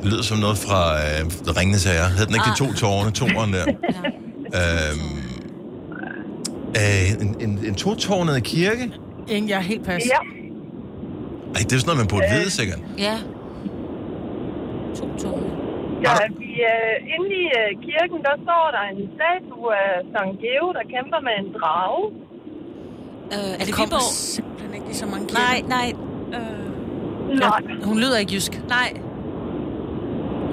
det 0.01 0.07
lyder 0.12 0.23
som 0.23 0.38
noget 0.38 0.57
fra 0.57 0.81
øh, 1.03 1.57
Ringende 1.57 1.79
Sager. 1.79 2.07
Hed 2.17 2.25
den 2.25 2.35
ikke 2.38 2.49
de 2.51 2.57
to 2.63 2.67
tårne? 2.73 3.12
Toren 3.12 3.53
der. 3.53 3.65
øhm, 4.59 5.17
øh, 6.79 7.07
en, 7.23 7.29
en, 7.45 7.51
en 7.69 7.75
to-tårnet 7.75 8.43
kirke? 8.43 8.85
Ingen, 9.27 9.49
jeg 9.49 9.57
er 9.57 9.67
helt 9.73 9.85
pas. 9.85 10.01
Ja. 10.13 10.21
Ej, 11.55 11.62
det 11.67 11.73
er 11.75 11.79
sådan 11.79 11.88
noget, 11.91 12.01
man 12.03 12.09
burde 12.13 12.27
vide, 12.35 12.49
sikkert. 12.59 12.79
Ja. 13.07 13.15
To 14.99 15.05
tårne. 15.23 15.49
Ja, 16.05 16.13
vi, 16.41 16.51
øh, 16.73 16.95
inde 17.15 17.29
i 17.43 17.45
øh, 17.59 17.69
kirken, 17.88 18.19
der 18.27 18.35
står 18.45 18.65
der 18.75 18.83
en 18.93 18.99
statue 19.17 19.69
af 19.85 19.93
Sankt 20.13 20.35
Geo, 20.43 20.65
der 20.77 20.83
kæmper 20.93 21.19
med 21.27 21.35
en 21.41 21.49
drage. 21.59 22.03
Øh, 23.35 23.49
er 23.59 23.65
det 23.67 23.73
kommer 23.73 23.95
Viborg? 23.95 24.13
simpelthen 24.35 24.73
ikke 24.79 24.89
i 24.91 24.93
så 24.93 25.05
mange 25.05 25.25
kirker. 25.27 25.41
Nej, 25.41 25.57
nej. 25.75 25.87
Øh, 26.37 27.39
Nej. 27.39 27.61
Hun 27.83 27.95
lyder 28.03 28.17
ikke 28.17 28.33
jysk. 28.33 28.53
nej. 28.77 28.89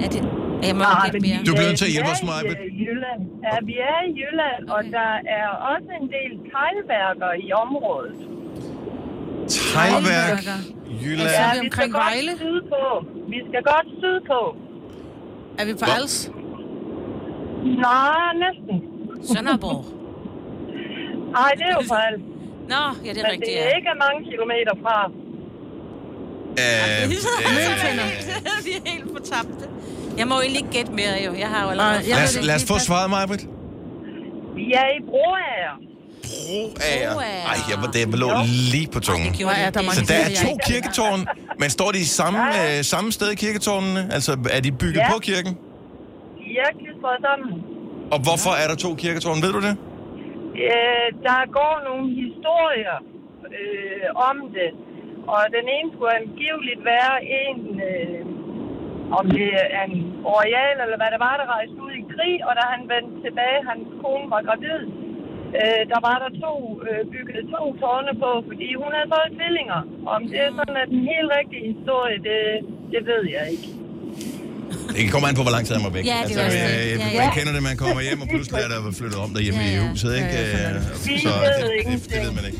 Er 0.05 0.09
det... 0.13 0.21
Jeg 0.67 0.75
må 0.75 0.83
Nej, 0.83 0.91
ikke 0.91 1.05
gætte 1.05 1.19
men 1.19 1.29
mere. 1.29 1.39
Du 1.47 1.51
bliver 1.57 1.67
øh, 1.67 1.71
nødt 1.71 1.77
til 1.81 1.85
at 1.87 1.91
vi 1.91 1.95
hjælpe 1.97 2.11
os, 2.15 2.21
øh, 2.23 2.81
Jylland. 2.83 3.21
Ja, 3.47 3.55
vi 3.69 3.75
er 3.91 3.97
i 4.09 4.11
Jylland, 4.19 4.61
og 4.73 4.79
Okay. 4.79 4.91
der 4.97 5.11
er 5.39 5.47
også 5.71 5.89
en 6.01 6.07
del 6.15 6.31
teglværker 6.51 7.31
i 7.45 7.47
området. 7.63 8.15
Teglværk, 9.47 10.39
Jylland. 11.03 11.29
Ja. 11.29 11.43
Ja, 11.43 11.47
vi 11.53 11.59
vi 11.59 11.65
omkring 11.65 11.89
skal 11.91 12.01
Vejle? 12.05 12.31
godt 12.31 12.39
sydpå. 12.45 12.83
Vi 13.33 13.39
skal 13.49 13.61
godt 13.71 13.87
sydpå. 14.01 14.39
Er 15.59 15.65
vi 15.65 15.73
på 15.73 15.77
Hvor- 15.85 15.95
Als? 16.01 16.15
Nej, 17.85 18.27
næsten. 18.45 18.75
Sønderborg. 19.35 19.81
Nej, 21.37 21.51
det 21.57 21.63
er 21.69 21.73
jo 21.79 21.83
for 21.91 21.95
alt. 22.07 22.21
Nå, 22.73 22.81
ja, 23.05 23.09
det 23.13 23.17
er 23.21 23.23
Men 23.23 23.31
rigtigt, 23.31 23.49
det 23.49 23.55
ja. 23.55 23.69
er 23.71 23.75
ikke 23.79 23.89
mange 24.05 24.19
kilometer 24.31 24.73
fra. 24.83 24.97
Øh, 26.61 27.03
øh, 27.03 27.09
Vi 28.65 28.71
er 28.77 28.89
helt 28.91 29.07
fortabte. 29.17 29.65
Jeg 30.17 30.27
må 30.27 30.35
jo 30.35 30.41
egentlig 30.41 30.61
ikke 30.63 30.71
gætte 30.77 30.91
mere, 30.91 31.13
jo. 31.25 31.31
Jeg 31.43 31.47
har 31.53 31.63
jo 31.65 31.69
allerede... 31.69 31.93
Jeg 31.93 32.15
lad, 32.17 32.23
os, 32.23 32.33
det 32.33 32.43
lad 32.43 32.55
os 32.55 32.61
ikke 32.61 32.73
få 32.73 32.79
svaret, 32.79 33.09
Majbrit. 33.09 33.43
Vi 34.55 34.65
er 34.81 34.87
i 34.97 35.01
Broager. 35.11 35.73
Broager. 36.27 37.21
Ej, 37.51 37.57
jeg, 37.69 37.77
var- 37.81 37.91
det 37.91 38.19
lå 38.19 38.29
lige 38.73 38.87
på 38.93 38.99
tungen. 38.99 39.27
Nej, 39.41 39.65
det 39.65 39.73
der 39.73 39.81
er 39.81 39.91
Så 39.91 40.05
der 40.07 40.15
er 40.15 40.29
to 40.45 40.49
ikke- 40.51 40.65
kirketårn, 40.67 41.27
men 41.59 41.69
står 41.69 41.91
de 41.91 41.99
i 41.99 42.03
samme, 42.03 42.39
øh, 42.77 42.83
samme 42.83 43.11
sted 43.11 43.31
i 43.31 43.35
kirketårnene? 43.35 44.09
Altså, 44.11 44.31
er 44.51 44.59
de 44.59 44.71
bygget 44.71 44.95
Ja. 45.01 45.11
på 45.13 45.19
kirken? 45.19 45.53
De 46.39 46.49
er 46.65 46.71
klistret 46.79 47.17
sammen. 47.27 47.61
Og 48.11 48.19
hvorfor 48.19 48.51
er 48.63 48.67
der 48.67 48.75
to 48.75 48.95
kirketårne? 48.95 49.41
Ved 49.41 49.51
du 49.53 49.61
det? 49.61 49.77
Øh, 50.65 51.07
der 51.27 51.51
går 51.57 51.75
nogle 51.87 52.07
historier 52.23 52.97
øh, 53.59 54.07
om 54.29 54.37
det. 54.57 54.71
Og 55.33 55.41
den 55.57 55.65
ene 55.75 55.89
skulle 55.93 56.19
angiveligt 56.23 56.81
være 56.93 57.15
en, 57.41 57.59
øh, 57.89 58.21
om 59.19 59.25
det 59.37 59.49
er 59.77 59.83
en 59.89 59.97
royal 60.31 60.75
eller 60.83 60.97
hvad 61.01 61.11
det 61.13 61.21
var, 61.27 61.35
der 61.41 61.53
rejste 61.55 61.77
ud 61.85 61.93
i 62.01 62.07
krig. 62.13 62.35
Og 62.47 62.53
da 62.59 62.63
han 62.73 62.83
vendte 62.93 63.15
tilbage, 63.25 63.67
hans 63.69 63.87
kone 64.01 64.29
var 64.33 64.41
gravid, 64.47 64.81
øh, 65.59 65.83
der 65.91 65.99
var 66.07 66.17
der 66.23 66.31
to, 66.45 66.53
øh, 66.87 67.01
bygget 67.11 67.49
to 67.55 67.63
tårne 67.81 68.13
på, 68.23 68.31
fordi 68.49 68.69
hun 68.81 68.91
havde 68.95 69.11
fået 69.15 69.35
tvillinger. 69.37 69.81
Om 70.15 70.21
det 70.31 70.39
er 70.45 70.51
sådan 70.59 70.77
at 70.83 70.89
den 70.93 71.03
helt 71.13 71.31
rigtige 71.39 71.65
historie, 71.73 72.17
det, 72.29 72.41
det 72.93 73.01
ved 73.11 73.23
jeg 73.35 73.45
ikke. 73.53 73.69
Det 74.95 75.11
kommer 75.11 75.27
an 75.29 75.35
på, 75.35 75.41
hvor 75.41 75.51
lang 75.51 75.67
tid 75.67 75.75
han 75.75 75.83
var 75.83 75.89
væk. 75.89 76.05
Ja, 76.05 76.11
det 76.27 76.37
altså, 76.37 76.45
også 76.45 76.57
øh, 76.57 76.63
det. 76.63 76.89
Ja, 76.89 76.97
Man 76.97 77.13
ja. 77.13 77.33
kender 77.33 77.53
det, 77.53 77.63
man 77.63 77.77
kommer 77.77 78.01
hjem, 78.01 78.21
og 78.21 78.27
pludselig 78.27 78.59
er 78.63 78.67
der 78.67 78.91
flyttet 78.91 79.19
om 79.19 79.33
derhjemme 79.33 79.59
Ja, 79.59 79.67
ja. 79.75 79.85
i 79.85 79.89
huset, 79.89 80.15
ikke? 80.15 80.27
Ja, 80.27 80.69
ja, 80.69 80.75
Øh, 80.75 80.81
Så 80.83 80.89
det, 81.07 81.85
det, 81.85 82.09
det 82.09 82.21
ved 82.25 82.31
man 82.31 82.45
ikke. 82.45 82.57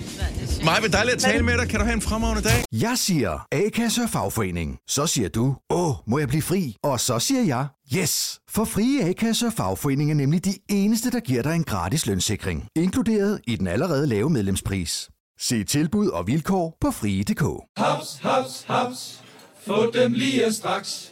Maja, 0.65 0.82
vil 0.82 0.93
dejligt 0.93 1.15
at 1.15 1.22
tale 1.22 1.43
med 1.43 1.58
dig. 1.58 1.67
Kan 1.70 1.80
du 1.80 1.86
have 1.86 1.93
en 1.93 2.02
fremragende 2.02 2.43
dag? 2.43 2.63
Jeg 2.72 2.93
siger 2.98 3.48
A-kasse 3.52 4.02
og 4.02 4.10
fagforening. 4.10 4.78
Så 4.88 5.08
siger 5.08 5.30
du, 5.30 5.56
åh, 5.70 5.93
må 6.08 6.17
jeg 6.20 6.28
blive 6.28 6.41
fri? 6.41 6.76
Og 6.84 7.00
så 7.00 7.20
siger 7.20 7.43
jeg, 7.43 7.65
yes! 8.02 8.39
For 8.50 8.65
frie 8.65 9.04
A-kasse 9.10 9.46
og 9.46 9.54
fagforening 9.54 10.12
er 10.12 10.15
nemlig 10.15 10.46
de 10.46 10.54
eneste, 10.70 11.12
der 11.12 11.20
giver 11.20 11.43
dig 11.43 11.56
en 11.56 11.63
gratis 11.63 12.06
lønssikring. 12.06 12.67
Inkluderet 12.76 13.39
i 13.48 13.56
den 13.56 13.67
allerede 13.67 14.08
lave 14.08 14.30
medlemspris. 14.30 15.10
Se 15.39 15.63
tilbud 15.63 16.08
og 16.08 16.28
vilkår 16.28 16.78
på 16.82 16.91
frie.dk. 16.91 17.43
Haps, 17.78 18.20
haps, 18.22 18.65
haps. 18.67 19.20
Få 19.67 19.91
dem 19.93 20.13
lige 20.13 20.54
straks. 20.54 21.12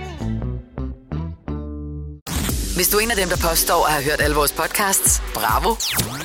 Hvis 2.75 2.87
du 2.87 2.97
er 2.97 3.01
en 3.01 3.11
af 3.11 3.17
dem, 3.17 3.29
der 3.29 3.37
påstår 3.49 3.85
at 3.85 3.91
have 3.91 4.03
hørt 4.03 4.21
alle 4.21 4.35
vores 4.35 4.51
podcasts, 4.51 5.21
bravo. 5.33 5.75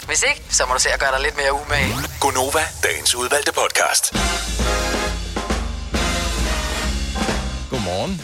Hvis 0.06 0.22
ikke, 0.28 0.42
så 0.50 0.64
må 0.68 0.74
du 0.74 0.80
se 0.80 0.88
at 0.88 1.00
gøre 1.00 1.12
dig 1.12 1.20
lidt 1.22 1.36
mere 1.36 1.52
umage. 1.52 1.94
Gonova, 2.20 2.60
dagens 2.82 3.14
udvalgte 3.14 3.52
podcast. 3.52 4.12
Godmorgen. 7.70 8.22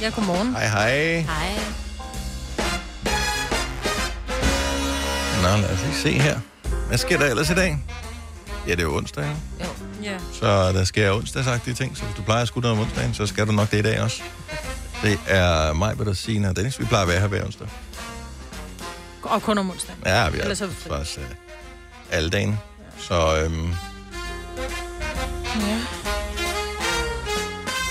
Ja, 0.00 0.08
godmorgen. 0.08 0.54
Hej, 0.54 0.66
hej. 0.66 1.20
Hej. 1.20 1.52
Nå, 5.42 5.62
lad 5.62 5.70
os 5.72 5.80
lige 5.82 5.96
se 6.02 6.12
her. 6.12 6.38
Hvad 6.88 6.98
sker 6.98 7.18
der 7.18 7.26
ellers 7.26 7.50
i 7.50 7.54
dag? 7.54 7.78
Ja, 8.66 8.70
det 8.70 8.78
er 8.78 8.82
jo 8.82 8.96
onsdag, 8.96 9.24
ikke? 9.24 9.36
Ja. 10.02 10.16
Så 10.32 10.72
der 10.72 10.84
sker 10.84 11.12
onsdagsagtige 11.12 11.74
ting, 11.74 11.96
så 11.96 12.04
hvis 12.04 12.16
du 12.16 12.22
plejer 12.22 12.42
at 12.42 12.48
skulle 12.48 12.62
noget 12.68 12.78
om 12.78 12.84
onsdagen, 12.86 13.14
så 13.14 13.26
skal 13.26 13.46
du 13.46 13.52
nok 13.52 13.70
det 13.70 13.78
i 13.78 13.82
dag 13.82 14.00
også. 14.00 14.22
Det 15.02 15.18
er 15.26 15.72
mig, 15.72 15.98
der 15.98 16.12
Signe 16.12 16.48
og 16.48 16.56
Dennis. 16.56 16.80
Vi 16.80 16.84
plejer 16.84 17.02
at 17.02 17.08
være 17.08 17.20
her 17.20 17.26
hver 17.26 17.44
onsdag. 17.44 17.66
Og 19.22 19.42
kun 19.42 19.58
om 19.58 19.70
onsdag. 19.70 19.94
Ja, 20.06 20.28
vi 20.28 20.38
er 20.38 20.42
Ellers 20.42 20.60
er 20.60 20.66
vi 20.66 20.74
fri. 20.74 20.88
faktisk 20.90 21.18
uh, 21.18 21.24
alle 22.10 22.30
dagen. 22.30 22.58
Så 22.98 23.36
øhm, 23.44 23.68
Ja. 25.60 25.66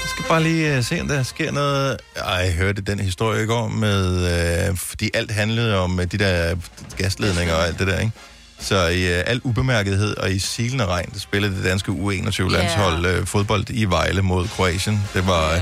jeg 0.02 0.10
skal 0.10 0.26
bare 0.30 0.44
lige 0.44 0.78
uh, 0.78 0.84
se, 0.84 1.02
om 1.02 1.08
der 1.08 1.24
sker 1.24 1.52
noget. 1.52 1.98
Ej, 2.16 2.34
jeg 2.34 2.54
hørte 2.54 2.82
den 2.82 3.00
historie 3.00 3.44
i 3.44 3.46
går 3.46 3.68
med, 3.68 4.70
uh, 4.72 4.78
fordi 4.78 5.10
alt 5.14 5.32
handlede 5.32 5.78
om 5.80 5.94
uh, 6.00 6.04
de 6.04 6.18
der 6.18 6.56
gasledninger 6.98 7.54
og 7.56 7.66
alt 7.68 7.80
det 7.80 7.88
der, 7.88 8.00
ikke? 8.00 8.12
Så 8.60 8.88
i 8.88 9.04
uh, 9.20 9.24
al 9.26 9.42
ubemærkethed 9.44 10.18
og 10.18 10.32
i 10.32 10.40
silende 10.40 10.86
regn, 10.86 11.10
der 11.14 11.20
spillede 11.20 11.56
det 11.56 11.64
danske 11.64 11.92
U21-landshold 11.92 13.20
uh, 13.20 13.28
fodbold 13.28 13.66
i 13.70 13.86
Vejle 13.86 14.22
mod 14.22 14.48
Kroatien. 14.48 15.04
Det 15.14 15.28
var 15.28 15.56
uh, 15.56 15.62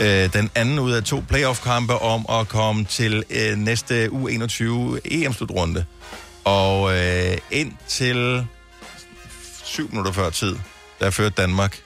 øh, 0.00 0.32
den 0.32 0.50
anden 0.54 0.78
ud 0.78 0.92
af 0.92 1.04
to 1.04 1.22
playoff-kampe 1.28 1.94
om 1.98 2.26
at 2.28 2.48
komme 2.48 2.84
til 2.84 3.24
øh, 3.30 3.58
næste 3.58 4.06
U21 4.06 4.64
EM-slutrunde. 5.04 5.80
E 5.80 5.84
og 6.44 6.96
øh, 6.96 7.38
ind 7.50 7.72
til 7.88 8.46
syv 9.64 9.88
minutter 9.90 10.12
før 10.12 10.30
tid, 10.30 10.56
der 11.00 11.10
førte 11.10 11.34
Danmark 11.42 11.78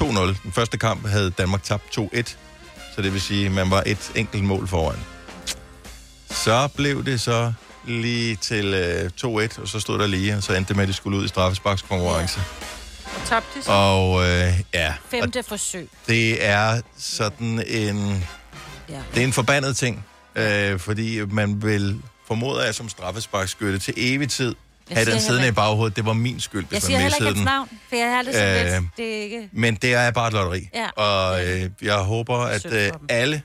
2-0. 0.00 0.04
Den 0.42 0.52
første 0.52 0.78
kamp 0.78 1.06
havde 1.06 1.30
Danmark 1.30 1.62
tabt 1.62 1.98
2-1, 1.98 2.34
så 2.94 3.02
det 3.02 3.12
vil 3.12 3.20
sige, 3.20 3.46
at 3.46 3.52
man 3.52 3.70
var 3.70 3.82
et 3.86 4.12
enkelt 4.14 4.44
mål 4.44 4.68
foran. 4.68 4.98
Så 6.30 6.68
blev 6.76 7.04
det 7.04 7.20
så 7.20 7.52
lige 7.86 8.36
til 8.36 8.74
øh, 8.74 9.10
2-1, 9.24 9.62
og 9.62 9.68
så 9.68 9.80
stod 9.80 9.98
der 9.98 10.06
lige, 10.06 10.36
og 10.36 10.42
så 10.42 10.54
endte 10.54 10.68
det 10.68 10.76
med, 10.76 10.82
at 10.82 10.88
de 10.88 10.94
skulle 10.94 11.18
ud 11.18 11.24
i 11.24 11.28
straffesparkskonkurrence. 11.28 12.40
Og 13.04 13.28
tabte? 13.28 13.68
Og 13.70 14.22
øh, 14.28 14.52
ja, 14.74 14.88
og 14.88 14.94
Femte 15.10 15.42
forsøg. 15.42 15.88
det 16.08 16.44
er 16.46 16.80
sådan 16.98 17.62
en... 17.66 18.24
Ja. 18.88 19.00
Det 19.14 19.20
er 19.20 19.24
en 19.26 19.32
forbandet 19.32 19.76
ting, 19.76 20.04
øh, 20.36 20.78
fordi 20.78 21.20
man 21.30 21.62
vil 21.62 22.00
formode 22.26 22.66
af 22.66 22.74
som 22.74 22.88
straffesparkskytte 22.88 23.78
til 23.78 23.94
evig 23.96 24.30
tid 24.30 24.54
Jeg 24.90 24.96
have 24.96 25.04
siger 25.04 25.14
den 25.14 25.20
siddende 25.20 25.40
heller 25.42 25.52
i 25.52 25.54
baghovedet. 25.54 25.96
Det 25.96 26.06
var 26.06 26.12
min 26.12 26.40
skyld, 26.40 26.64
hvis 26.68 26.72
Jeg 26.72 26.76
man 26.76 26.80
siger 26.82 26.98
heller 26.98 27.08
missede 27.08 27.28
ikke 27.28 27.38
den. 27.40 27.48
hans 27.48 27.68
navn, 27.70 27.80
for 27.88 27.96
jeg 27.96 28.10
har 28.10 28.22
det 28.22 28.34
sådan 28.34 28.66
Øh, 28.66 28.72
lidt. 28.82 28.90
Det 28.96 29.18
er 29.18 29.22
ikke... 29.22 29.48
Men 29.52 29.74
det 29.74 29.94
er 29.94 30.10
bare 30.10 30.26
et 30.28 30.32
lotteri. 30.34 30.68
Ja. 30.74 30.88
Og 31.02 31.46
øh, 31.46 31.70
jeg 31.82 31.96
håber, 31.96 32.36
at 32.38 32.72
øh, 32.72 32.90
alle, 33.08 33.42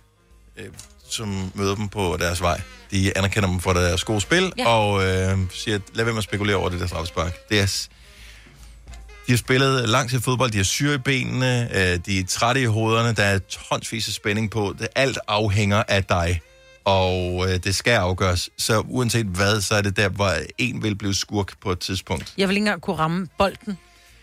øh, 0.58 0.66
som 1.10 1.52
møder 1.56 1.76
dem 1.76 1.90
på 1.90 2.18
deres 2.20 2.42
vej, 2.42 2.62
de 2.92 3.18
anerkender 3.18 3.50
dem 3.50 3.60
for 3.60 3.74
deres 3.74 4.04
gode 4.04 4.22
spil, 4.22 4.52
Ja. 4.58 4.68
og 4.68 5.06
øh, 5.06 5.38
siger, 5.54 5.80
lad 5.94 6.06
være 6.06 6.14
med 6.14 6.18
at 6.18 6.24
spekulere 6.24 6.56
over 6.56 6.70
det 6.70 6.80
der 6.80 6.88
straffespark. 6.88 7.50
Det 7.50 7.60
er, 7.60 7.88
de 9.28 9.32
har 9.32 9.38
spillet 9.38 9.90
lang 9.90 10.10
tid 10.10 10.20
fodbold, 10.22 10.52
de 10.52 10.58
har 10.58 10.64
syre 10.64 10.96
i 10.96 10.98
benene, 10.98 11.70
øh, 11.78 12.00
de 12.06 12.20
er 12.20 12.24
trætte 12.30 12.62
i 12.62 12.66
hovederne, 12.66 13.14
der 13.14 13.24
er 13.24 13.40
tonsvis 13.40 14.08
af 14.08 14.14
spænding 14.14 14.52
på. 14.52 14.76
Det, 14.80 14.88
alt 14.96 15.18
afhænger 15.28 15.84
af 15.88 16.04
dig, 16.04 16.42
og 16.86 17.46
øh, 17.50 17.64
det 17.64 17.76
skal 17.76 17.92
afgøres. 17.92 18.50
Så 18.58 18.80
uanset 18.80 19.26
hvad, 19.26 19.62
så 19.62 19.76
er 19.76 19.82
det 19.82 19.98
der, 19.98 20.10
hvor 20.10 20.32
en 20.58 20.84
vil 20.84 20.96
blive 20.96 21.14
skurk 21.16 21.54
på 21.62 21.72
et 21.72 21.80
tidspunkt. 21.80 22.34
Jeg 22.38 22.48
ville 22.48 22.58
ikke 22.58 22.66
engang 22.68 22.82
kunne 22.82 22.96
ramme 22.96 23.28
bolden, 23.38 23.78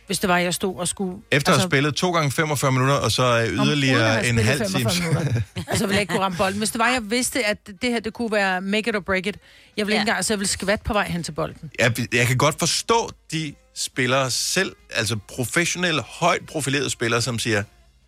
hvis 0.07 0.19
det 0.19 0.29
var, 0.29 0.39
jeg 0.39 0.55
stod 0.55 0.77
og 0.77 0.89
skulle... 0.89 1.17
Efter 1.31 1.53
at 1.53 1.59
have 1.59 1.69
spillet 1.69 1.95
to 1.95 2.13
gange 2.13 2.31
45 2.31 2.73
minutter, 2.73 2.95
og 2.95 3.13
så 3.13 3.41
øh, 3.41 3.49
yderligere 3.67 4.27
en 4.29 4.39
halv 4.39 4.67
time. 4.67 4.71
45 4.91 5.09
minutter. 5.09 5.41
altså, 5.71 5.85
ville 5.87 5.95
jeg 5.95 6.01
ikke 6.01 6.11
kunne 6.11 6.23
ramme 6.23 6.39
bolden. 6.39 6.59
Hvis 6.59 6.71
det 6.71 6.79
var, 6.79 6.89
jeg 6.89 7.03
vidste, 7.11 7.47
at 7.47 7.59
det 7.83 7.91
her, 7.91 8.01
det 8.01 8.13
kunne 8.13 8.33
være 8.33 8.61
make 8.61 8.91
it 8.91 8.97
or 8.97 9.01
break 9.01 9.27
it. 9.27 9.37
Jeg 9.77 9.87
ville 9.87 9.95
Ja. 9.95 9.95
ikke 9.95 10.01
engang, 10.01 10.17
altså, 10.17 10.33
jeg 10.33 10.39
ville 10.39 10.49
skvat 10.51 10.83
på 10.83 10.93
vej 10.93 11.09
hen 11.09 11.23
til 11.23 11.33
bolden. 11.33 11.71
jeg, 11.79 11.93
jeg 12.15 12.27
kan 12.27 12.37
godt 12.39 12.59
forstå 12.59 13.11
de 13.33 13.55
spillere 13.77 14.31
selv, 14.31 14.77
altså 14.91 15.17
professionelle, 15.29 16.03
højt 16.03 16.47
profilerede 16.47 16.91
spillere, 16.91 17.23
som 17.23 17.39
siger, 17.39 17.63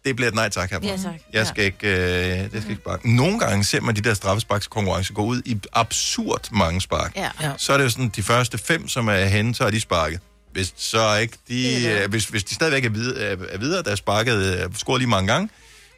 det 0.05 0.17
bliver 0.17 0.29
et 0.29 0.35
nej 0.35 0.49
tak 0.49 0.71
herfra. 0.71 0.87
Ja, 0.87 0.97
tak. 0.97 1.15
Jeg 1.33 1.47
skal 1.47 1.65
ikke, 1.65 1.89
øh, 1.89 2.53
det 2.53 2.63
skal 2.63 2.71
ikke 2.71 2.83
sparke. 2.83 3.15
Nogle 3.17 3.39
gange 3.39 3.65
ser 3.65 3.81
man 3.81 3.97
de 3.97 4.01
der 4.01 4.15
straffesparkskonkurrencer 4.15 5.15
gå 5.15 5.25
ud 5.25 5.43
i 5.45 5.57
absurd 5.73 6.49
mange 6.53 6.81
spark. 6.81 7.17
Ja. 7.17 7.31
Ja. 7.43 7.53
Så 7.59 7.73
er 7.73 7.77
det 7.77 7.85
jo 7.85 7.91
sådan, 7.91 8.09
de 8.09 8.23
første 8.23 8.59
fem, 8.59 8.89
som 8.89 9.09
er 9.09 9.25
henne, 9.25 9.55
så 9.55 9.65
er 9.65 9.71
de 9.71 9.81
sparket. 9.81 10.21
Hvis 10.53 10.75
så 10.77 11.17
ikke 11.17 11.39
de, 11.49 11.87
øh, 11.89 12.11
hvis, 12.11 12.25
hvis 12.25 12.45
de 12.45 12.55
stadigvæk 12.55 12.85
er, 12.85 12.89
videre, 12.91 13.19
er, 13.25 13.37
er 13.49 13.59
videre, 13.59 13.83
der 13.83 13.91
er 13.91 13.95
sparket, 13.97 14.61
øh, 14.65 14.75
scoret 14.75 15.01
lige 15.01 15.09
mange 15.11 15.33
gange, 15.33 15.49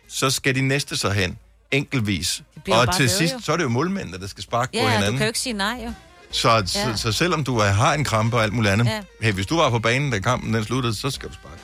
så 0.09 0.31
skal 0.31 0.55
de 0.55 0.61
næste 0.61 0.97
så 0.97 1.11
hen, 1.11 1.39
enkeltvis. 1.71 2.43
Og 2.71 2.97
til 2.97 3.11
sidst, 3.11 3.35
jo. 3.35 3.41
så 3.41 3.53
er 3.53 3.57
det 3.57 3.65
jo 3.65 3.69
målmændene, 3.69 4.19
der 4.19 4.27
skal 4.27 4.43
sparke 4.45 4.73
på 4.73 4.79
Ja, 4.79 4.89
hinanden. 4.91 5.13
du 5.13 5.17
kan 5.17 5.27
jo 5.27 5.29
ikke 5.29 5.39
sige 5.39 5.53
nej, 5.53 5.81
jo. 5.85 5.93
Så, 6.31 6.63
så, 6.67 6.79
Ja. 6.79 6.97
så 6.97 7.13
selvom 7.13 7.45
du 7.45 7.57
er- 7.59 7.65
har 7.65 7.95
en 7.95 8.05
krampe 8.05 8.37
og 8.37 8.43
alt 8.43 8.53
muligt 8.53 8.73
andet, 8.73 8.87
Ja. 8.87 9.01
hey, 9.23 9.33
hvis 9.33 9.47
du 9.47 9.57
var 9.57 9.71
på 9.71 9.79
banen, 9.79 10.11
da 10.13 10.19
kampen 10.19 10.55
den 10.55 10.65
sluttede, 10.65 10.95
så 10.95 11.11
skal 11.11 11.29
du 11.29 11.35
sparke. 11.35 11.55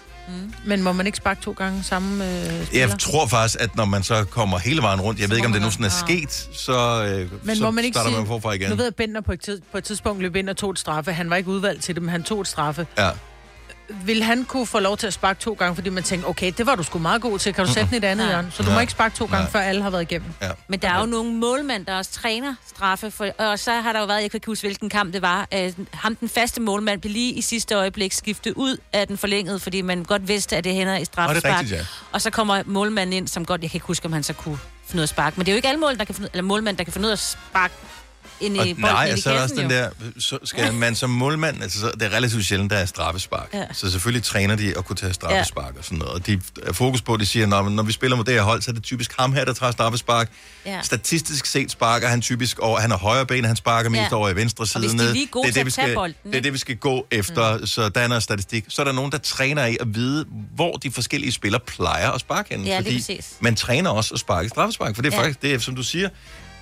Men 0.67 0.83
må 0.83 0.93
man 0.93 1.07
ikke 1.07 1.17
sparke 1.17 1.41
to 1.43 1.53
gange 1.53 1.83
samme 1.83 2.25
øh, 2.25 2.45
spiller? 2.67 2.87
Jeg 2.87 2.99
tror 2.99 3.27
faktisk, 3.27 3.61
at 3.63 3.77
når 3.77 3.85
man 3.85 4.03
så 4.03 4.25
kommer 4.25 4.59
hele 4.59 4.83
vejen 4.83 5.01
rundt, 5.01 5.21
jeg 5.21 5.31
ved 5.31 5.37
ikke, 5.37 5.47
om 5.47 5.53
det 5.53 5.61
nogensinde 5.63 5.87
er 5.87 5.91
sket, 6.07 6.49
så, 6.59 7.05
øh, 7.05 7.47
Men 7.47 7.57
så 7.57 7.63
må 7.65 7.71
man 7.71 7.85
ikke 7.85 7.95
starter 7.95 8.11
sige, 8.11 8.19
man 8.19 8.27
forfra 8.27 8.53
igen. 8.53 8.71
nu 8.71 8.77
ved 8.77 8.85
jeg, 8.85 8.89
at 8.89 8.97
Bender 8.97 9.21
på 9.21 9.33
et, 9.33 9.41
tid, 9.41 9.61
på 9.73 9.79
et 9.79 9.85
tidspunkt 9.85 10.23
løb 10.23 10.37
ind 10.37 10.49
og 10.49 10.57
tog 10.57 10.71
et 10.71 10.79
straffe. 10.79 11.13
Han 11.13 11.31
var 11.31 11.37
ikke 11.37 11.51
udvalgt 11.51 11.83
til 11.83 11.95
det, 11.95 12.03
men 12.03 12.11
han 12.11 12.23
tog 12.23 12.41
et 12.41 12.49
straffe. 12.49 12.87
Ja. 12.99 13.11
Vil 13.89 14.23
han 14.23 14.45
kunne 14.45 14.67
få 14.67 14.79
lov 14.79 14.97
til 14.97 15.07
at 15.07 15.13
sparke 15.13 15.41
to 15.41 15.53
gange, 15.53 15.75
fordi 15.75 15.91
man 15.91 16.03
tænker, 16.03 16.29
okay, 16.29 16.53
det 16.59 16.67
var 16.67 16.75
du 16.75 16.83
sgu 16.83 16.99
meget 16.99 17.23
god 17.23 17.39
til. 17.39 17.55
Kan 17.55 17.67
du 17.67 17.73
sætte 17.73 17.87
den 17.87 17.95
i 17.95 17.99
et 17.99 18.05
andet 18.05 18.27
hjørne? 18.29 18.51
Så 18.51 18.63
du 18.63 18.71
må 18.71 18.81
ikke 18.81 18.91
sparke 18.93 19.17
to 19.17 19.25
gange, 19.25 19.43
Nej. 19.43 19.51
før 19.51 19.61
alle 19.61 19.83
har 19.83 19.91
været 19.91 20.03
igennem. 20.03 20.29
Ja. 20.43 20.51
Men 20.69 20.81
der 20.81 20.89
er 20.91 21.01
jo 21.01 21.07
nogle 21.07 21.33
målmænd, 21.33 21.87
der 21.87 21.97
også 21.97 22.11
træner 22.11 22.55
straffe, 22.67 23.11
for, 23.11 23.27
og 23.39 23.59
så 23.59 23.73
har 23.73 23.93
der 23.93 24.01
jo 24.01 24.07
været, 24.07 24.23
jeg 24.23 24.31
kan 24.31 24.39
ikke 24.39 24.47
huske, 24.47 24.67
hvilken 24.67 24.89
kamp 24.89 25.13
det 25.13 25.23
var, 25.23 25.49
øh, 25.55 25.73
ham 25.93 26.17
den 26.17 26.29
faste 26.29 26.61
målmand 26.61 27.01
blev 27.01 27.13
lige 27.13 27.33
i 27.33 27.41
sidste 27.41 27.75
øjeblik 27.75 28.13
skiftet 28.13 28.53
ud 28.57 28.77
af 28.93 29.07
den 29.07 29.17
forlængede, 29.19 29.59
fordi 29.59 29.83
man 29.83 30.05
godt 30.05 30.29
vidste, 30.29 30.57
at 30.57 30.65
det 30.65 30.75
hænder 30.75 30.97
i 30.97 31.05
straffespark. 31.05 31.61
rigtigt, 31.61 31.81
ja. 31.81 31.87
Og 32.13 32.21
så 32.23 32.31
kommer 32.31 32.63
målmanden 32.67 33.13
ind, 33.13 33.29
som 33.29 33.45
godt, 33.45 33.63
jeg 33.63 33.71
kan 33.71 33.77
ikke 33.77 33.87
huske, 33.87 34.07
om 34.07 34.13
han 34.13 34.23
så 34.23 34.33
kunne 34.33 34.59
finde 34.87 35.01
ud 35.01 35.03
af 35.03 35.05
at 35.05 35.09
sparke, 35.09 35.37
men 35.37 35.47
det 35.47 35.53
er 35.53 35.55
jo 35.55 35.57
ikke 35.57 35.69
alle 35.69 35.81
mål, 35.81 35.99
der 35.99 36.05
kan 36.05 36.15
finde, 36.15 36.29
eller 36.33 36.43
målmænd, 36.43 36.77
der 36.77 36.85
kan 36.85 36.93
finde 36.93 37.07
ud 37.07 37.11
af 37.11 37.17
at 37.17 37.19
sparke 37.19 37.75
i 38.41 38.59
Og, 38.59 38.67
nej, 38.79 39.11
og 39.13 39.19
så 39.19 39.31
er 39.31 39.35
der 39.35 39.43
også 39.43 39.55
den 39.55 39.71
der, 39.71 39.89
så 40.19 40.39
skal 40.45 40.75
man 40.85 40.95
som 40.95 41.11
målmand, 41.11 41.63
altså 41.63 41.81
så, 41.81 41.91
det 41.95 42.03
er 42.03 42.11
relativt 42.17 42.47
sjældent, 42.47 42.71
der 42.71 42.77
er 42.77 42.87
straffespark. 42.87 43.49
Ja. 43.55 43.65
Så 43.73 43.91
selvfølgelig 43.91 44.23
træner 44.25 44.57
de 44.57 44.79
at 44.79 44.85
kunne 44.85 44.97
tage 44.97 45.13
straffespark 45.13 45.75
og 45.79 45.85
sådan 45.85 45.99
noget. 45.99 46.15
Og 46.15 46.27
de 46.27 46.41
er 46.63 46.73
fokus 46.73 47.03
på, 47.03 47.15
at 47.15 47.21
de 47.21 47.27
siger, 47.27 47.47
når, 47.47 47.69
når 47.69 47.83
vi 47.83 47.93
spiller 47.93 48.17
mod 48.17 48.25
det 48.25 48.35
her 48.35 48.43
hold, 48.43 48.63
så 48.63 48.71
er 48.71 48.73
det 48.73 48.83
typisk 48.83 49.15
ham 49.19 49.33
her, 49.33 49.45
der 49.45 49.53
tager 49.53 49.73
straffespark. 49.73 50.31
Ja. 50.67 50.83
Statistisk 50.83 51.47
set 51.47 51.71
sparker 51.71 52.09
han 52.09 52.21
typisk 52.23 52.59
over, 52.59 52.81
han 52.81 52.91
har 52.91 52.99
højre 52.99 53.27
ben, 53.27 53.45
han 53.45 53.57
sparker 53.57 53.91
mest 53.91 54.03
Ja. 54.11 54.17
over 54.17 54.29
i 54.29 54.37
venstre 54.37 54.67
side. 54.67 54.81
hvis 54.89 54.93
de 55.01 55.09
er 55.09 55.13
lige 55.13 55.27
gode 55.27 55.47
det 55.47 55.51
er 55.51 55.55
det, 55.55 55.67
vi 55.67 55.71
skal, 55.71 55.95
bolden, 55.95 56.15
Det 56.25 56.35
er 56.35 56.41
det, 56.43 56.53
vi 56.53 56.59
skal 56.59 56.77
gå 56.77 57.07
efter, 57.11 57.59
mm. 57.59 57.67
så 57.67 57.89
der 57.89 58.01
er 58.01 58.09
noget 58.09 58.23
statistik. 58.23 58.65
Så 58.69 58.83
er 58.83 58.85
der 58.87 58.93
nogen, 58.93 59.13
der 59.13 59.19
træner 59.19 59.67
i 59.67 59.77
at 59.81 59.95
vide, 59.95 60.25
hvor 60.55 60.73
de 60.73 60.91
forskellige 60.91 61.33
spillere 61.33 61.61
plejer 61.67 62.11
at 62.11 62.21
sparke 62.21 62.49
henne. 62.51 62.65
Ja, 62.67 62.79
fordi 62.79 63.21
man 63.41 63.57
træner 63.57 63.91
også 63.91 64.15
at 64.15 64.21
sparke 64.21 64.49
straffespark, 64.49 64.95
for 64.95 65.03
det 65.03 65.13
er 65.13 65.17
Ja. 65.17 65.23
faktisk, 65.23 65.43
det 65.43 65.55
er, 65.55 65.59
som 65.59 65.77
du 65.77 65.83
siger, 65.83 66.09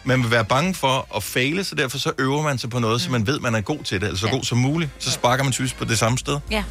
man 0.04 0.22
vil 0.22 0.30
være 0.30 0.44
bange 0.44 0.74
for 0.74 1.06
at 1.16 1.22
fejle, 1.22 1.64
så 1.64 1.74
derfor 1.74 1.98
så 1.98 2.12
øver 2.18 2.42
man 2.42 2.58
sig 2.58 2.70
på 2.70 2.78
noget, 2.78 2.94
mm. 2.94 2.98
så 2.98 3.10
man 3.10 3.26
ved, 3.26 3.40
man 3.40 3.54
er 3.54 3.60
god 3.60 3.78
til 3.84 4.00
det, 4.00 4.06
eller 4.06 4.18
så 4.18 4.26
Ja. 4.26 4.32
god 4.32 4.42
som 4.44 4.58
muligt. 4.58 4.90
Så 4.98 5.10
sparker 5.10 5.44
man 5.44 5.52
typisk 5.52 5.76
på 5.76 5.84
det 5.84 5.98
samme 5.98 6.18
sted. 6.18 6.38
Ja. 6.50 6.64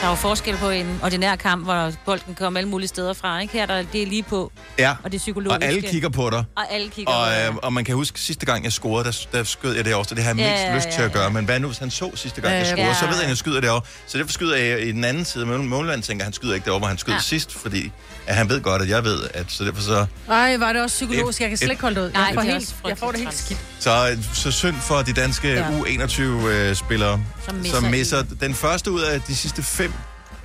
Der 0.00 0.06
er 0.06 0.10
jo 0.10 0.16
forskel 0.16 0.56
på 0.56 0.70
en 0.70 0.98
ordinær 1.02 1.36
kamp, 1.36 1.64
hvor 1.64 1.92
bolden 2.06 2.34
kommer 2.34 2.58
alle 2.60 2.68
mulige 2.70 2.88
steder 2.88 3.12
fra. 3.12 3.40
Ikke? 3.40 3.52
Her 3.54 3.66
der, 3.66 3.82
det 3.92 4.02
er 4.02 4.06
lige 4.06 4.22
på, 4.22 4.52
Ja, 4.78 4.94
og 5.02 5.12
det 5.12 5.18
er 5.18 5.20
psykologisk. 5.20 5.56
og 5.56 5.64
alle 5.64 5.82
kigger 5.82 6.08
på 6.08 6.30
dig. 6.30 6.44
Og 6.56 6.72
alle 6.72 6.88
kigger 6.88 7.12
Og, 7.12 7.26
på 7.26 7.30
dig. 7.32 7.48
øh, 7.50 7.56
og 7.62 7.72
man 7.72 7.84
kan 7.84 7.94
huske, 7.94 8.20
sidste 8.20 8.46
gang 8.46 8.64
jeg 8.64 8.72
scorede, 8.72 9.04
der, 9.04 9.26
der 9.32 9.44
skød 9.44 9.74
jeg 9.76 9.84
det 9.84 9.94
også, 9.94 10.12
og 10.12 10.16
det 10.16 10.24
har 10.24 10.30
jeg 10.34 10.38
Ja, 10.38 10.50
mest 10.52 10.62
ja, 10.62 10.76
lyst 10.76 10.86
ja, 10.86 10.90
til 10.92 11.02
at 11.02 11.12
gøre. 11.12 11.30
Men 11.30 11.44
hvad 11.44 11.60
nu, 11.60 11.66
hvis 11.66 11.78
han 11.78 11.90
så 11.90 12.10
sidste 12.14 12.40
gang, 12.40 12.52
Ja, 12.52 12.58
jeg 12.58 12.66
ja, 12.66 12.72
scorede, 12.72 12.88
ja. 12.88 12.94
så 12.94 13.06
ved 13.06 13.14
jeg, 13.14 13.22
at 13.22 13.28
jeg 13.28 13.36
skyder 13.36 13.60
det 13.60 13.70
over. 13.70 13.80
Så 14.06 14.18
derfor 14.18 14.32
skyder 14.32 14.56
jeg 14.56 14.80
i 14.86 14.92
den 14.92 15.04
anden 15.04 15.24
side. 15.24 15.46
Målmanden 15.46 16.02
tænker, 16.02 16.22
at 16.22 16.26
han 16.26 16.32
skyder 16.32 16.54
ikke 16.54 16.64
derovre, 16.64 16.78
hvor 16.78 16.88
han 16.88 16.98
skød 16.98 17.14
Ja. 17.14 17.20
sidst, 17.20 17.52
fordi 17.54 17.92
at 18.30 18.36
han 18.36 18.48
ved 18.48 18.60
godt, 18.60 18.82
at 18.82 18.88
jeg 18.88 19.04
ved, 19.04 19.18
at 19.34 19.44
så 19.48 19.64
derfor 19.64 19.82
så... 19.82 20.06
Ej, 20.30 20.56
var 20.56 20.72
det 20.72 20.82
også 20.82 20.94
psykologisk. 20.94 21.38
Et- 21.38 21.40
Jeg 21.42 21.48
kan 21.48 21.58
slet 21.58 21.70
ikke 21.70 21.82
holde 21.82 22.00
det 22.00 22.06
ud. 22.06 22.10
Nej, 22.12 22.22
Jeg 22.22 22.34
får, 22.34 22.40
er 22.40 22.44
helt, 22.44 22.74
jeg 22.88 22.98
får 22.98 23.10
det 23.10 23.20
helt 23.20 23.34
skidt. 23.34 23.60
Så, 23.80 24.16
så 24.34 24.50
synd 24.50 24.76
for 24.76 25.02
de 25.02 25.12
danske 25.12 25.48
Ja. 25.48 25.54
ja. 25.58 25.78
U21-spillere, 25.80 27.20
Som 27.44 27.54
som 27.54 27.54
misser 27.56 27.80
som 27.80 27.90
misser 27.90 28.22
den 28.40 28.54
første 28.54 28.90
ud 28.90 29.00
af 29.00 29.20
de 29.20 29.36
sidste 29.36 29.62
fem 29.62 29.92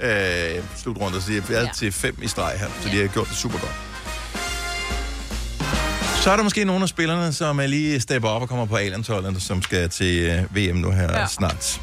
øh, 0.02 0.10
slutrunder. 0.78 1.20
Så 1.20 1.30
de 1.30 1.34
har 1.34 1.42
været 1.42 1.62
Ja. 1.62 1.66
ja. 1.68 1.72
til 1.78 1.92
fem 1.92 2.18
i 2.22 2.28
streg 2.28 2.54
her, 2.60 2.68
så 2.84 2.90
de 2.90 3.02
har 3.02 3.08
gjort 3.08 3.28
det 3.30 3.38
super 3.38 3.60
godt. 3.60 3.72
Så 6.24 6.32
er 6.32 6.36
der 6.36 6.44
måske 6.44 6.66
nogle 6.66 6.84
af 6.84 6.90
spillerne, 6.90 7.34
som 7.34 7.60
er 7.60 7.68
lige 7.68 8.00
stepper 8.00 8.30
op 8.30 8.42
og 8.42 8.50
kommer 8.50 8.66
på 8.66 8.76
A-landsholdet, 8.76 9.42
som 9.42 9.62
skal 9.62 9.90
til 9.90 10.18
øh, 10.24 10.56
VM 10.56 10.76
nu 10.78 10.92
her 10.92 11.04
Ja. 11.04 11.20
ja. 11.20 11.28
snart. 11.28 11.82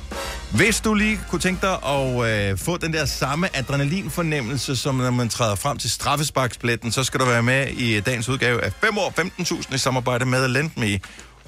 Hvis 0.54 0.80
du 0.80 0.94
lige 0.94 1.20
kunne 1.30 1.40
tænke 1.40 1.66
dig 1.66 1.78
at 1.86 2.50
øh, 2.50 2.58
få 2.58 2.76
den 2.76 2.92
der 2.92 3.04
samme 3.04 3.56
adrenalinfornemmelse, 3.56 4.76
som 4.76 4.94
når 4.94 5.10
man 5.10 5.28
træder 5.28 5.54
frem 5.54 5.78
til 5.78 5.90
straffesparkspletten, 5.90 6.92
så 6.92 7.04
skal 7.04 7.20
du 7.20 7.24
være 7.24 7.42
med 7.42 7.68
i 7.68 8.00
dagens 8.00 8.28
udgave 8.28 8.64
af 8.64 8.72
5 8.80 8.98
år 8.98 9.14
15.000 9.20 9.74
i 9.74 9.78
samarbejde 9.78 10.24
med 10.24 10.48
Lendme. 10.48 11.00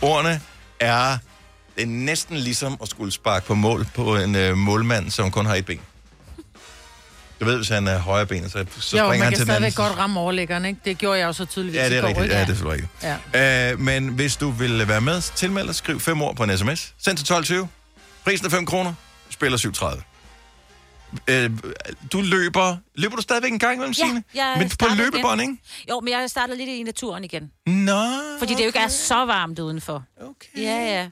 Ordene 0.03 0.41
er 0.81 1.19
det 1.77 1.83
er 1.83 1.87
næsten 1.87 2.37
ligesom 2.37 2.77
at 2.83 2.89
skulle 2.89 3.13
sparke 3.13 3.47
på 3.47 3.55
mål 3.55 3.87
på 3.95 4.17
en 4.17 4.35
øh, 4.35 4.57
målmand, 4.57 5.11
som 5.11 5.31
kun 5.31 5.47
har 5.47 5.55
et 5.55 5.67
ben. 5.67 5.81
Du 7.41 7.45
ved, 7.45 7.57
hvis 7.57 7.69
han 7.69 7.89
er 7.89 7.99
højre 7.99 8.27
ben, 8.27 8.45
så, 8.45 8.51
så 8.51 8.59
Jo, 8.59 8.65
springer 8.81 9.09
man 9.09 9.21
han 9.21 9.29
kan 9.29 9.33
til 9.39 9.47
den 9.47 9.55
anden. 9.55 9.71
stadigvæk 9.73 9.75
godt 9.75 9.99
ramme 9.99 10.21
overlæggeren, 10.21 10.65
ikke? 10.65 10.81
Det 10.85 10.99
gjorde 10.99 11.19
jeg 11.19 11.27
jo 11.27 11.33
så 11.33 11.45
tydeligt 11.45 11.77
Ja, 11.77 11.89
det 11.89 11.99
er 11.99 12.03
rigtigt. 12.07 12.33
Ja, 12.33 12.41
det 12.41 12.43
er 12.43 12.47
selvfølgelig 12.47 12.89
rigtigt. 13.03 13.35
Ja. 13.35 13.73
Øh, 13.73 13.81
men 13.81 14.09
hvis 14.09 14.37
du 14.37 14.51
vil 14.51 14.89
være 14.89 15.01
med, 15.01 15.21
tilmeld 15.37 15.67
dig, 15.67 15.75
skriv 15.75 16.01
5 16.01 16.23
ord 16.23 16.37
på 16.37 16.43
en 16.45 16.59
sms. 16.59 16.93
Send 17.05 17.17
til 17.17 17.35
12.20. 17.35 17.67
Prisen 18.25 18.47
er 18.47 18.51
5 18.51 18.67
kroner. 18.67 18.93
Spiller 19.31 19.59
7.30. 19.59 20.03
Øh, 21.29 21.51
du 22.13 22.21
løber... 22.21 22.77
Løber 22.95 23.17
du 23.17 23.23
stadigvæk 23.23 23.53
en 23.53 23.59
gang 23.59 23.75
imellem, 23.75 23.95
Ja, 23.99 24.05
Signe? 24.07 24.23
jeg 24.35 24.55
Men 24.59 24.69
på 24.69 24.87
løbebånd, 24.97 25.41
igen. 25.41 25.51
ikke? 25.53 25.63
Jo, 25.91 26.01
men 26.01 26.13
jeg 26.13 26.31
startede 26.31 26.59
lidt 26.59 26.69
i 26.69 26.83
naturen 26.83 27.25
igen. 27.25 27.51
Nå, 27.67 28.03
Fordi 28.39 28.53
det 28.55 28.61
jo 28.61 28.67
ikke 28.67 28.79
er 28.79 28.89
så 28.89 29.15
varmt 29.25 29.59
udenfor. 29.59 30.05
Okay. 30.21 30.63
Ja, 30.63 31.07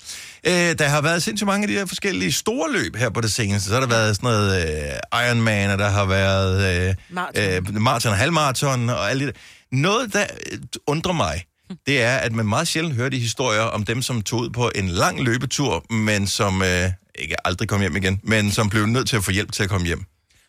ja. 0.44 0.70
Øh, 0.70 0.78
der 0.78 0.88
har 0.88 1.00
været 1.02 1.22
sindssygt 1.22 1.46
mange 1.46 1.64
af 1.64 1.68
de 1.68 1.74
her 1.74 1.86
forskellige 1.86 2.32
store 2.32 2.72
løb 2.72 2.96
her 2.96 3.10
på 3.10 3.20
det 3.20 3.32
seneste. 3.32 3.68
Så 3.68 3.74
har 3.74 3.80
der 3.80 3.88
været 3.88 4.16
sådan 4.16 4.26
noget 4.30 4.66
øh, 5.12 5.24
Ironman, 5.26 5.70
og 5.70 5.78
der 5.78 5.88
har 5.88 6.04
været 6.04 6.88
øh, 6.88 6.94
Marathon. 7.10 7.42
øh, 7.76 7.80
maraton 7.82 8.12
og 8.12 8.18
halvmarathon 8.18 8.88
og 8.88 9.10
alt 9.10 9.20
det 9.20 9.34
der. 9.34 9.40
Noget, 9.76 10.12
der 10.12 10.26
øh, 10.52 10.58
undrer 10.86 11.12
mig, 11.12 11.44
det 11.86 12.02
er, 12.02 12.16
at 12.16 12.32
man 12.32 12.46
meget 12.46 12.68
sjældent 12.68 12.94
hører 12.94 13.08
de 13.08 13.18
historier 13.18 13.60
om 13.60 13.84
dem, 13.84 14.02
som 14.02 14.22
tog 14.22 14.40
ud 14.40 14.50
på 14.50 14.70
en 14.74 14.88
lang 14.88 15.20
løbetur, 15.22 15.92
men 15.92 16.26
som 16.26 16.62
øh, 16.62 16.90
ikke 17.14 17.46
aldrig 17.46 17.68
kom 17.68 17.80
hjem 17.80 17.96
igen, 17.96 18.20
men 18.22 18.50
som 18.50 18.70
blev 18.70 18.86
nødt 18.86 19.08
til 19.08 19.16
at 19.16 19.24
få 19.24 19.30
hjælp 19.30 19.52
til 19.52 19.62
at 19.62 19.68
komme 19.68 19.86
hjem. 19.86 20.04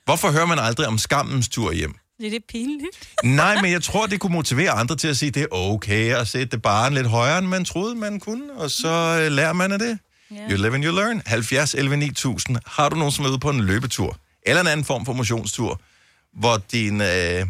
Hvorfor 0.06 0.32
hører 0.32 0.46
man 0.46 0.60
aldrig 0.60 0.88
om 0.88 0.98
skammens 0.98 1.50
tur 1.50 1.72
hjem? 1.72 1.96
Det 2.20 2.28
er 2.28 2.32
det 2.32 2.44
pinligt. 2.50 3.10
Nej, 3.24 3.62
men 3.62 3.72
jeg 3.72 3.84
tror, 3.84 4.06
det 4.06 4.20
kunne 4.20 4.34
motivere 4.34 4.72
andre 4.72 4.96
til 4.96 5.08
at 5.08 5.18
sige, 5.18 5.32
det 5.32 5.42
er 5.42 5.48
okay 5.52 6.16
at 6.16 6.28
sætte 6.28 6.60
barn 6.60 6.94
lidt 6.94 7.08
højere, 7.08 7.38
end 7.38 7.48
man 7.48 7.66
troede, 7.66 7.96
man 7.96 8.20
kunne, 8.20 8.54
og 8.54 8.72
så 8.72 9.22
øh, 9.22 9.32
lærer 9.32 9.54
man 9.54 9.72
af 9.72 9.80
det. 9.80 10.00
Yeah. 10.32 10.52
You 10.52 10.58
live 10.58 10.76
and 10.76 10.86
you 10.86 10.96
learn. 10.96 11.22
70 11.26 11.74
11 11.74 11.98
9000. 11.98 12.58
Har 12.66 12.90
du 12.90 12.96
nogen, 12.96 13.12
som 13.12 13.26
er 13.26 13.30
ude 13.30 13.40
på 13.40 13.50
en 13.50 13.62
løbetur, 13.62 14.18
eller 14.46 14.62
en 14.62 14.68
anden 14.68 14.86
form 14.86 15.06
for 15.06 15.14
motionstur, 15.14 15.82
hvor, 16.40 16.58
din, 16.72 17.02
øh, 17.02 17.46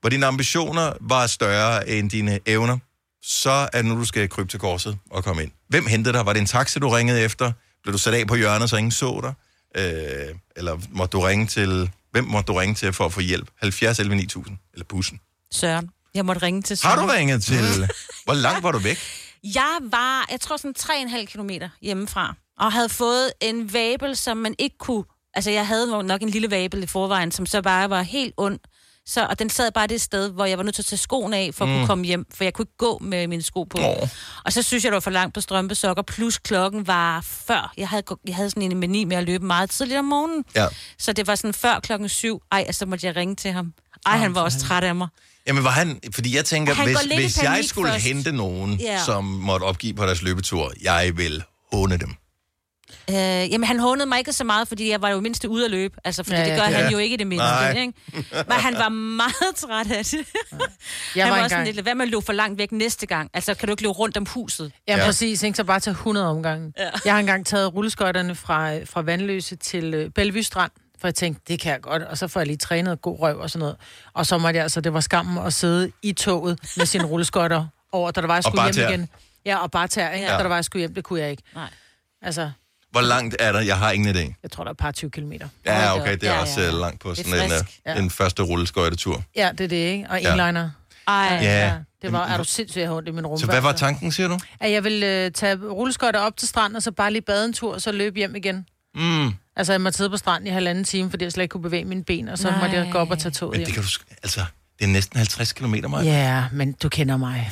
hvor 0.00 0.08
dine 0.08 0.26
ambitioner 0.26 0.92
var 1.00 1.26
større 1.26 1.88
end 1.88 2.10
dine 2.10 2.38
evner, 2.46 2.78
så 3.22 3.68
er 3.72 3.82
det 3.82 3.84
nu, 3.84 3.94
du 3.94 4.04
skal 4.04 4.28
krybe 4.28 4.48
til 4.48 4.60
korset 4.60 4.98
og 5.10 5.24
komme 5.24 5.42
ind. 5.42 5.50
Hvem 5.68 5.86
hentede 5.86 6.16
dig? 6.16 6.26
Var 6.26 6.32
det 6.32 6.40
en 6.40 6.46
taxa, 6.46 6.80
du 6.80 6.88
ringede 6.88 7.20
efter? 7.20 7.52
Blev 7.82 7.92
du 7.92 7.98
sat 7.98 8.14
af 8.14 8.26
på 8.26 8.34
hjørnet, 8.34 8.70
så 8.70 8.76
ingen 8.76 8.90
så 8.90 9.20
dig? 9.22 9.34
Øh, 9.82 10.34
eller 10.56 10.78
måtte 10.90 11.12
du 11.12 11.20
ringe 11.20 11.46
til... 11.46 11.90
Hvem 12.10 12.24
måtte 12.24 12.52
du 12.52 12.58
ringe 12.58 12.74
til 12.74 12.92
for 12.92 13.04
at 13.04 13.12
få 13.12 13.20
hjælp? 13.20 13.50
70 13.60 13.98
11 13.98 14.16
9000. 14.16 14.56
Eller 14.74 14.84
bussen. 14.84 15.20
Søren. 15.52 15.90
Jeg 16.14 16.24
måtte 16.24 16.42
ringe 16.42 16.62
til 16.62 16.78
Har 16.82 16.94
Søren. 16.96 17.08
du 17.08 17.14
ringet 17.14 17.42
til... 17.42 17.88
Hvor 18.26 18.34
langt 18.34 18.62
var 18.62 18.72
du 18.72 18.78
væk? 18.78 18.98
Jeg 19.44 19.78
var, 19.82 20.26
jeg 20.30 20.40
tror 20.40 20.56
sådan 20.56 20.74
3,5 20.78 21.24
kilometer 21.24 21.68
hjemmefra, 21.82 22.34
og 22.58 22.72
havde 22.72 22.88
fået 22.88 23.32
en 23.40 23.72
vabel, 23.72 24.16
som 24.16 24.36
man 24.36 24.54
ikke 24.58 24.78
kunne... 24.78 25.04
Altså, 25.34 25.50
jeg 25.50 25.66
havde 25.66 26.02
nok 26.06 26.22
en 26.22 26.28
lille 26.28 26.50
vabel 26.50 26.82
i 26.82 26.86
forvejen, 26.86 27.32
som 27.32 27.46
så 27.46 27.62
bare 27.62 27.90
var 27.90 28.02
helt 28.02 28.34
ond. 28.36 28.58
Så, 29.10 29.26
og 29.26 29.38
den 29.38 29.50
sad 29.50 29.70
bare 29.72 29.86
det 29.86 30.00
sted, 30.00 30.30
hvor 30.30 30.44
jeg 30.44 30.58
var 30.58 30.64
nødt 30.64 30.74
til 30.74 30.82
at 30.82 30.86
tage 30.86 30.98
skoen 30.98 31.34
af, 31.34 31.50
for 31.54 31.64
at 31.64 31.68
Mm. 31.70 31.76
kunne 31.76 31.86
komme 31.86 32.04
hjem, 32.04 32.26
for 32.34 32.44
jeg 32.44 32.52
kunne 32.54 32.62
ikke 32.62 32.76
gå 32.78 32.98
med 33.02 33.26
mine 33.26 33.42
sko 33.42 33.64
på. 33.64 33.78
Åh. 33.78 34.08
Og 34.44 34.52
så 34.52 34.62
synes 34.62 34.84
jeg, 34.84 34.90
det 34.90 34.94
var 34.94 35.00
for 35.00 35.10
langt 35.10 35.34
på 35.34 35.40
strømpesokker, 35.40 36.02
plus 36.02 36.38
klokken 36.38 36.86
var 36.86 37.20
før. 37.20 37.72
Jeg 37.76 37.88
havde, 37.88 38.02
jeg 38.26 38.36
havde 38.36 38.50
sådan 38.50 38.62
en 38.72 38.80
mani 38.80 39.04
med 39.04 39.16
at 39.16 39.24
løbe 39.24 39.44
meget 39.46 39.70
tidligt 39.70 39.98
om 39.98 40.04
morgenen. 40.04 40.44
Ja. 40.54 40.66
Så 40.98 41.12
det 41.12 41.26
var 41.26 41.34
sådan 41.34 41.54
før 41.54 41.80
klokken 41.80 42.08
syv. 42.08 42.42
Ej, 42.52 42.72
så 42.72 42.86
måtte 42.86 43.06
jeg 43.06 43.16
ringe 43.16 43.34
til 43.36 43.52
ham. 43.52 43.72
Ej, 44.06 44.16
han 44.16 44.34
var 44.34 44.40
også 44.40 44.58
træt 44.58 44.84
af 44.84 44.94
mig. 44.94 45.08
Jamen, 45.46 45.64
var 45.64 45.70
han... 45.70 46.00
Fordi 46.14 46.36
jeg 46.36 46.44
tænker, 46.44 46.74
Han 46.74 46.86
hvis, 46.86 46.98
hvis 47.14 47.42
jeg 47.42 47.60
skulle 47.66 47.90
først. 47.92 48.04
hente 48.04 48.32
nogen, 48.32 48.74
Ja. 48.80 49.04
som 49.04 49.24
måtte 49.24 49.64
opgive 49.64 49.94
på 49.94 50.06
deres 50.06 50.22
løbetur, 50.22 50.72
jeg 50.82 51.12
vil 51.16 51.42
håne 51.72 51.96
dem. 51.98 52.14
Øh, 53.10 53.16
jamen, 53.52 53.64
han 53.64 53.78
hånede 53.80 54.06
mig 54.06 54.18
ikke 54.18 54.32
så 54.32 54.44
meget, 54.44 54.68
fordi 54.68 54.90
jeg 54.90 55.02
var 55.02 55.08
jo 55.08 55.20
mindst 55.20 55.44
ude 55.44 55.64
at 55.64 55.70
løbe. 55.70 55.96
Altså, 56.04 56.22
fordi 56.22 56.36
Ja, 56.36 56.42
ja, 56.42 56.50
det 56.50 56.58
gør 56.60 56.68
Ja. 56.68 56.82
han 56.82 56.92
jo 56.92 56.98
ikke 56.98 57.14
i 57.14 57.16
det 57.16 57.26
mindste. 57.26 57.44
Nej. 57.46 57.70
Ikke? 57.80 57.92
Men 58.32 58.52
han 58.52 58.74
var 58.74 58.88
meget 58.88 59.56
træt 59.56 59.90
af 59.90 60.04
det. 60.04 60.14
Jeg 60.14 61.24
han 61.24 61.30
var 61.30 61.36
var 61.36 61.44
også 61.44 61.44
engang- 61.44 61.50
sådan 61.50 61.66
lidt, 61.66 61.80
hvad 61.84 61.94
med 61.94 62.04
at 62.04 62.10
løbe 62.10 62.22
for 62.26 62.32
langt 62.32 62.58
væk 62.58 62.72
næste 62.72 63.06
gang? 63.06 63.30
Altså, 63.34 63.54
kan 63.54 63.68
du 63.68 63.72
ikke 63.72 63.82
løbe 63.82 63.92
rundt 63.92 64.16
om 64.16 64.26
huset? 64.26 64.72
Ja, 64.88 64.96
Ja. 64.96 65.04
præcis. 65.04 65.42
Ikke? 65.42 65.56
Så 65.56 65.64
bare 65.64 65.80
tage 65.80 65.92
100 65.94 66.26
omgange. 66.28 66.72
Ja. 66.78 66.88
Jeg 67.04 67.12
har 67.12 67.20
engang 67.20 67.46
taget 67.46 67.74
rulleskøjterne 67.74 68.34
fra, 68.34 68.78
fra 68.84 69.02
Vandløse 69.02 69.56
til 69.56 69.94
øh, 69.94 70.10
Bellevue 70.10 70.42
Strand, 70.42 70.70
for 71.00 71.08
jeg 71.08 71.14
tænkte, 71.14 71.42
det 71.48 71.60
kan 71.60 71.72
jeg 71.72 71.80
godt. 71.80 72.02
Og 72.02 72.18
så 72.18 72.28
får 72.28 72.40
jeg 72.40 72.46
lige 72.46 72.56
trænet 72.56 73.02
god 73.02 73.20
røv 73.20 73.38
og 73.38 73.50
sådan 73.50 73.60
noget. 73.60 73.76
Og 74.14 74.26
så 74.26 74.38
måtte 74.38 74.56
jeg 74.56 74.62
altså, 74.62 74.80
det 74.80 74.92
var 74.92 75.00
skammen 75.00 75.46
at 75.46 75.52
sidde 75.52 75.90
i 76.02 76.12
toget 76.12 76.58
med 76.76 76.86
sine 76.86 77.04
rulleskøjter 77.12 77.66
over, 77.92 78.10
da 78.10 78.20
der 78.20 78.26
var, 78.26 78.34
jeg 78.34 78.38
Og 78.38 78.44
skulle 78.44 78.56
bare 78.58 78.66
hjem 78.72 78.74
tæer. 78.74 78.88
igen. 78.88 79.08
Ja, 79.44 79.56
og 79.56 79.70
bare 79.70 79.88
tær, 79.88 80.10
ikke? 80.10 80.26
Ja. 80.26 80.32
Ja. 80.32 80.38
Da 80.38 80.42
der 80.42 80.48
var, 80.48 80.56
jeg 80.56 80.64
skulle 80.64 80.80
hjem, 80.80 80.94
det 80.94 81.04
kunne 81.04 81.20
jeg 81.20 81.30
ikke. 81.30 81.42
Nej. 81.54 81.68
Altså, 82.22 82.50
Hvor 82.90 83.00
langt 83.00 83.36
er 83.38 83.52
der? 83.52 83.60
Jeg 83.60 83.78
har 83.78 83.90
ingen 83.90 84.16
idé. 84.16 84.34
jeg 84.42 84.50
tror, 84.50 84.64
der 84.64 84.68
er 84.68 84.72
et 84.72 84.76
par 84.78 84.90
20 84.92 85.10
kilometer. 85.10 85.48
Ja, 85.66 86.00
okay, 86.00 86.12
det 86.12 86.22
er 86.28 86.32
Ja, 86.32 86.40
også 86.40 86.60
ja, 86.60 86.66
ja, 86.66 86.72
ja. 86.72 86.78
langt 86.80 87.00
på 87.00 87.14
sådan 87.14 87.34
en, 87.34 87.52
uh, 87.52 87.56
Ja. 87.86 87.98
en 87.98 88.10
første 88.10 88.42
rulleskøjtetur. 88.42 89.22
Ja, 89.36 89.50
det 89.52 89.60
er 89.64 89.68
det, 89.68 89.76
ikke? 89.76 90.06
Og 90.10 90.22
Ja. 90.22 90.28
inliner. 90.34 90.70
Ej, 91.08 91.38
Ja. 91.42 91.72
Det 92.02 92.12
var, 92.12 92.26
er 92.26 92.36
du 92.36 92.44
sindssygt, 92.44 92.80
jeg 92.80 92.88
har 92.88 92.94
ondt 92.96 93.08
i 93.08 93.10
min 93.10 93.26
rumpe. 93.26 93.40
Så 93.40 93.46
hvad 93.46 93.60
var 93.60 93.68
altså. 93.68 93.84
tanken, 93.84 94.12
siger 94.12 94.28
du? 94.28 94.38
At 94.60 94.70
jeg 94.72 94.84
ville 94.84 95.06
øh, 95.24 95.30
tage 95.32 95.56
rulleskøjter 95.56 96.20
op 96.20 96.36
til 96.36 96.48
stranden, 96.48 96.76
og 96.76 96.82
så 96.82 96.92
bare 96.92 97.12
lige 97.12 97.22
bade 97.22 97.44
en 97.44 97.52
tur, 97.52 97.74
og 97.74 97.82
så 97.82 97.92
løbe 97.92 98.16
hjem 98.18 98.34
igen. 98.36 98.66
Mm. 98.94 99.32
Altså, 99.56 99.72
jeg 99.72 99.80
måtte 99.80 99.96
sidde 99.96 100.10
på 100.10 100.16
stranden 100.16 100.46
i 100.46 100.50
halvanden 100.50 100.84
time, 100.84 101.10
fordi 101.10 101.24
jeg 101.24 101.32
slet 101.32 101.42
ikke 101.44 101.52
kunne 101.52 101.62
bevæge 101.62 101.84
mine 101.84 102.04
ben, 102.04 102.28
og 102.28 102.38
så 102.38 102.50
Nej. 102.50 102.60
måtte 102.60 102.76
jeg 102.76 102.88
gå 102.92 102.98
op 102.98 103.10
og 103.10 103.18
tage 103.18 103.32
toget 103.32 103.58
Men 103.58 103.66
det 103.66 103.74
kan 103.74 103.82
du... 103.82 103.88
sk- 103.88 104.18
Altså, 104.22 104.40
det 104.78 104.84
er 104.84 104.88
næsten 104.88 105.16
50 105.16 105.52
km, 105.52 105.74
mig. 105.88 106.04
Ja, 106.04 106.44
men 106.52 106.72
du 106.72 106.88
kender 106.88 107.16
mig. 107.16 107.50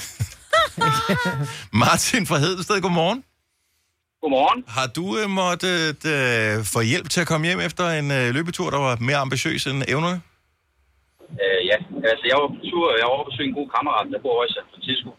Martin 1.73 2.27
fra 2.27 2.39
Hedensted, 2.39 2.81
godmorgen. 2.81 3.23
Godmorgen. 4.21 4.61
Har 4.79 4.89
du 4.99 5.07
øh, 5.21 5.29
måttet 5.43 6.01
øh, 6.15 6.53
få 6.75 6.81
hjælp 6.93 7.07
til 7.13 7.21
at 7.25 7.31
komme 7.31 7.47
hjem 7.49 7.61
efter 7.69 7.85
en 8.01 8.09
øh, 8.19 8.27
løbetur, 8.37 8.69
der 8.75 8.81
var 8.87 8.95
mere 9.09 9.21
ambitiøs 9.27 9.63
end 9.71 9.79
evnerne? 9.95 10.19
Øh, 11.43 11.61
ja, 11.71 11.79
altså 12.11 12.25
jeg 12.31 12.37
var 12.43 12.49
på 12.55 12.61
tur, 12.71 12.87
jeg 13.01 13.07
var 13.09 13.17
over 13.17 13.29
besøge 13.31 13.49
en 13.51 13.59
god 13.61 13.69
kammerat, 13.77 14.07
der 14.15 14.25
bor 14.25 14.35
over 14.37 14.47
i 14.49 14.55
San 14.57 14.71
Francisco. 14.73 15.11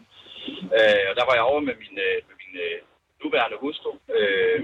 Øh, 0.76 1.04
og 1.10 1.14
der 1.18 1.24
var 1.28 1.34
jeg 1.38 1.44
over 1.50 1.60
med 1.68 1.76
min, 1.82 1.94
øh, 2.06 2.16
med 2.28 2.36
min 2.42 2.54
øh, 2.66 2.76
nuværende 3.22 3.58
hustru. 3.64 3.90
Øh, 4.18 4.60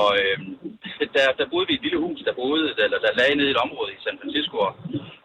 og 0.00 0.08
øh, 0.22 0.36
der, 1.16 1.26
der 1.38 1.50
boede 1.52 1.66
vi 1.68 1.74
i 1.74 1.78
et 1.78 1.84
lille 1.86 2.00
hus, 2.04 2.20
der 2.26 2.40
boede, 2.42 2.66
eller 2.84 2.98
der 3.04 3.18
lagde 3.20 3.36
ned 3.38 3.46
i 3.48 3.54
et 3.54 3.64
område 3.66 3.90
i 3.92 4.02
San 4.04 4.18
Francisco. 4.20 4.56
Og 4.68 4.72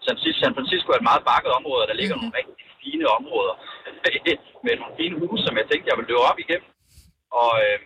San, 0.05 0.15
San 0.41 0.55
Francisco 0.57 0.87
er 0.91 0.99
et 0.99 1.09
meget 1.09 1.27
bakket 1.31 1.51
område, 1.59 1.83
og 1.83 1.89
der 1.89 1.99
ligger 2.01 2.15
nogle 2.15 2.37
rigtig 2.39 2.55
fine 2.83 3.05
områder 3.19 3.55
med 4.65 4.73
nogle 4.79 4.95
fine 4.99 5.15
huse, 5.21 5.43
som 5.45 5.57
jeg 5.59 5.65
tænkte, 5.67 5.89
jeg 5.89 5.97
ville 5.97 6.09
løbe 6.11 6.29
op 6.31 6.39
igennem. 6.45 6.69
Og 7.41 7.51
øh, 7.65 7.77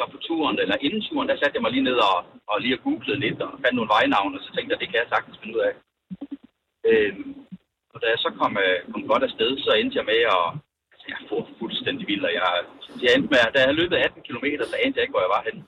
så 0.00 0.06
på 0.14 0.18
turen, 0.28 0.56
eller 0.62 0.76
inden 0.86 1.02
turen, 1.08 1.28
der 1.28 1.36
satte 1.38 1.56
jeg 1.56 1.64
mig 1.64 1.72
lige 1.72 1.88
ned 1.88 1.98
og, 2.10 2.16
og 2.50 2.56
lige 2.60 2.76
og 2.76 2.82
googlede 2.84 3.22
lidt, 3.24 3.38
og 3.44 3.50
fandt 3.62 3.76
nogle 3.76 3.94
vejnavne, 3.96 4.36
og 4.38 4.42
så 4.44 4.50
tænkte 4.52 4.72
jeg, 4.72 4.80
det 4.80 4.88
kan 4.88 5.00
jeg 5.02 5.12
sagtens 5.14 5.38
finde 5.40 5.56
ud 5.56 5.62
af. 5.68 5.74
Øhm, 6.90 7.30
og 7.92 7.96
da 8.00 8.06
jeg 8.12 8.20
så 8.24 8.30
kom, 8.40 8.52
øh, 8.64 8.78
kom 8.92 9.02
godt 9.12 9.26
afsted, 9.28 9.50
så 9.64 9.70
endte 9.72 9.98
jeg 9.98 10.06
med 10.12 10.20
at... 10.36 10.46
Altså, 10.92 11.06
jeg 11.12 11.20
får 11.30 11.42
fuldstændig 11.60 12.04
vild, 12.10 12.24
og 12.28 12.32
jeg, 12.38 12.48
jeg 13.02 13.10
endte 13.12 13.30
med, 13.32 13.40
da 13.54 13.58
jeg 13.60 13.78
løbet 13.80 13.96
18 13.96 14.22
km, 14.26 14.46
så 14.70 14.76
anede 14.84 14.96
jeg 14.96 15.04
ikke, 15.04 15.16
hvor 15.16 15.26
jeg 15.26 15.34
var 15.36 15.46
henne. 15.48 15.62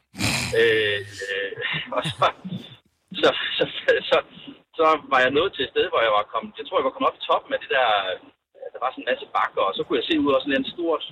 Øh, 0.61 1.01
øh, 1.27 1.53
og 1.97 2.03
så, 2.11 2.27
så, 3.21 3.29
så, 3.59 3.65
så, 4.11 4.17
så, 4.79 4.87
var 5.13 5.21
jeg 5.25 5.31
nået 5.31 5.53
til 5.53 5.65
et 5.65 5.73
sted, 5.75 5.87
hvor 5.91 6.03
jeg 6.07 6.13
var 6.19 6.25
kommet... 6.33 6.51
Jeg 6.59 6.67
tror, 6.67 6.79
jeg 6.79 6.89
var 6.89 6.95
kommet 6.95 7.11
op 7.11 7.21
i 7.21 7.27
toppen 7.29 7.53
af 7.55 7.61
det 7.63 7.71
der... 7.77 7.89
Der 8.73 8.81
var 8.85 8.91
sådan 8.91 9.05
en 9.05 9.11
masse 9.13 9.27
bakker, 9.37 9.63
og 9.69 9.75
så 9.75 9.81
kunne 9.83 9.99
jeg 9.99 10.09
se 10.09 10.21
ud 10.21 10.31
over 10.33 10.41
sådan 10.41 10.61
et 10.61 10.73
stort 10.75 11.05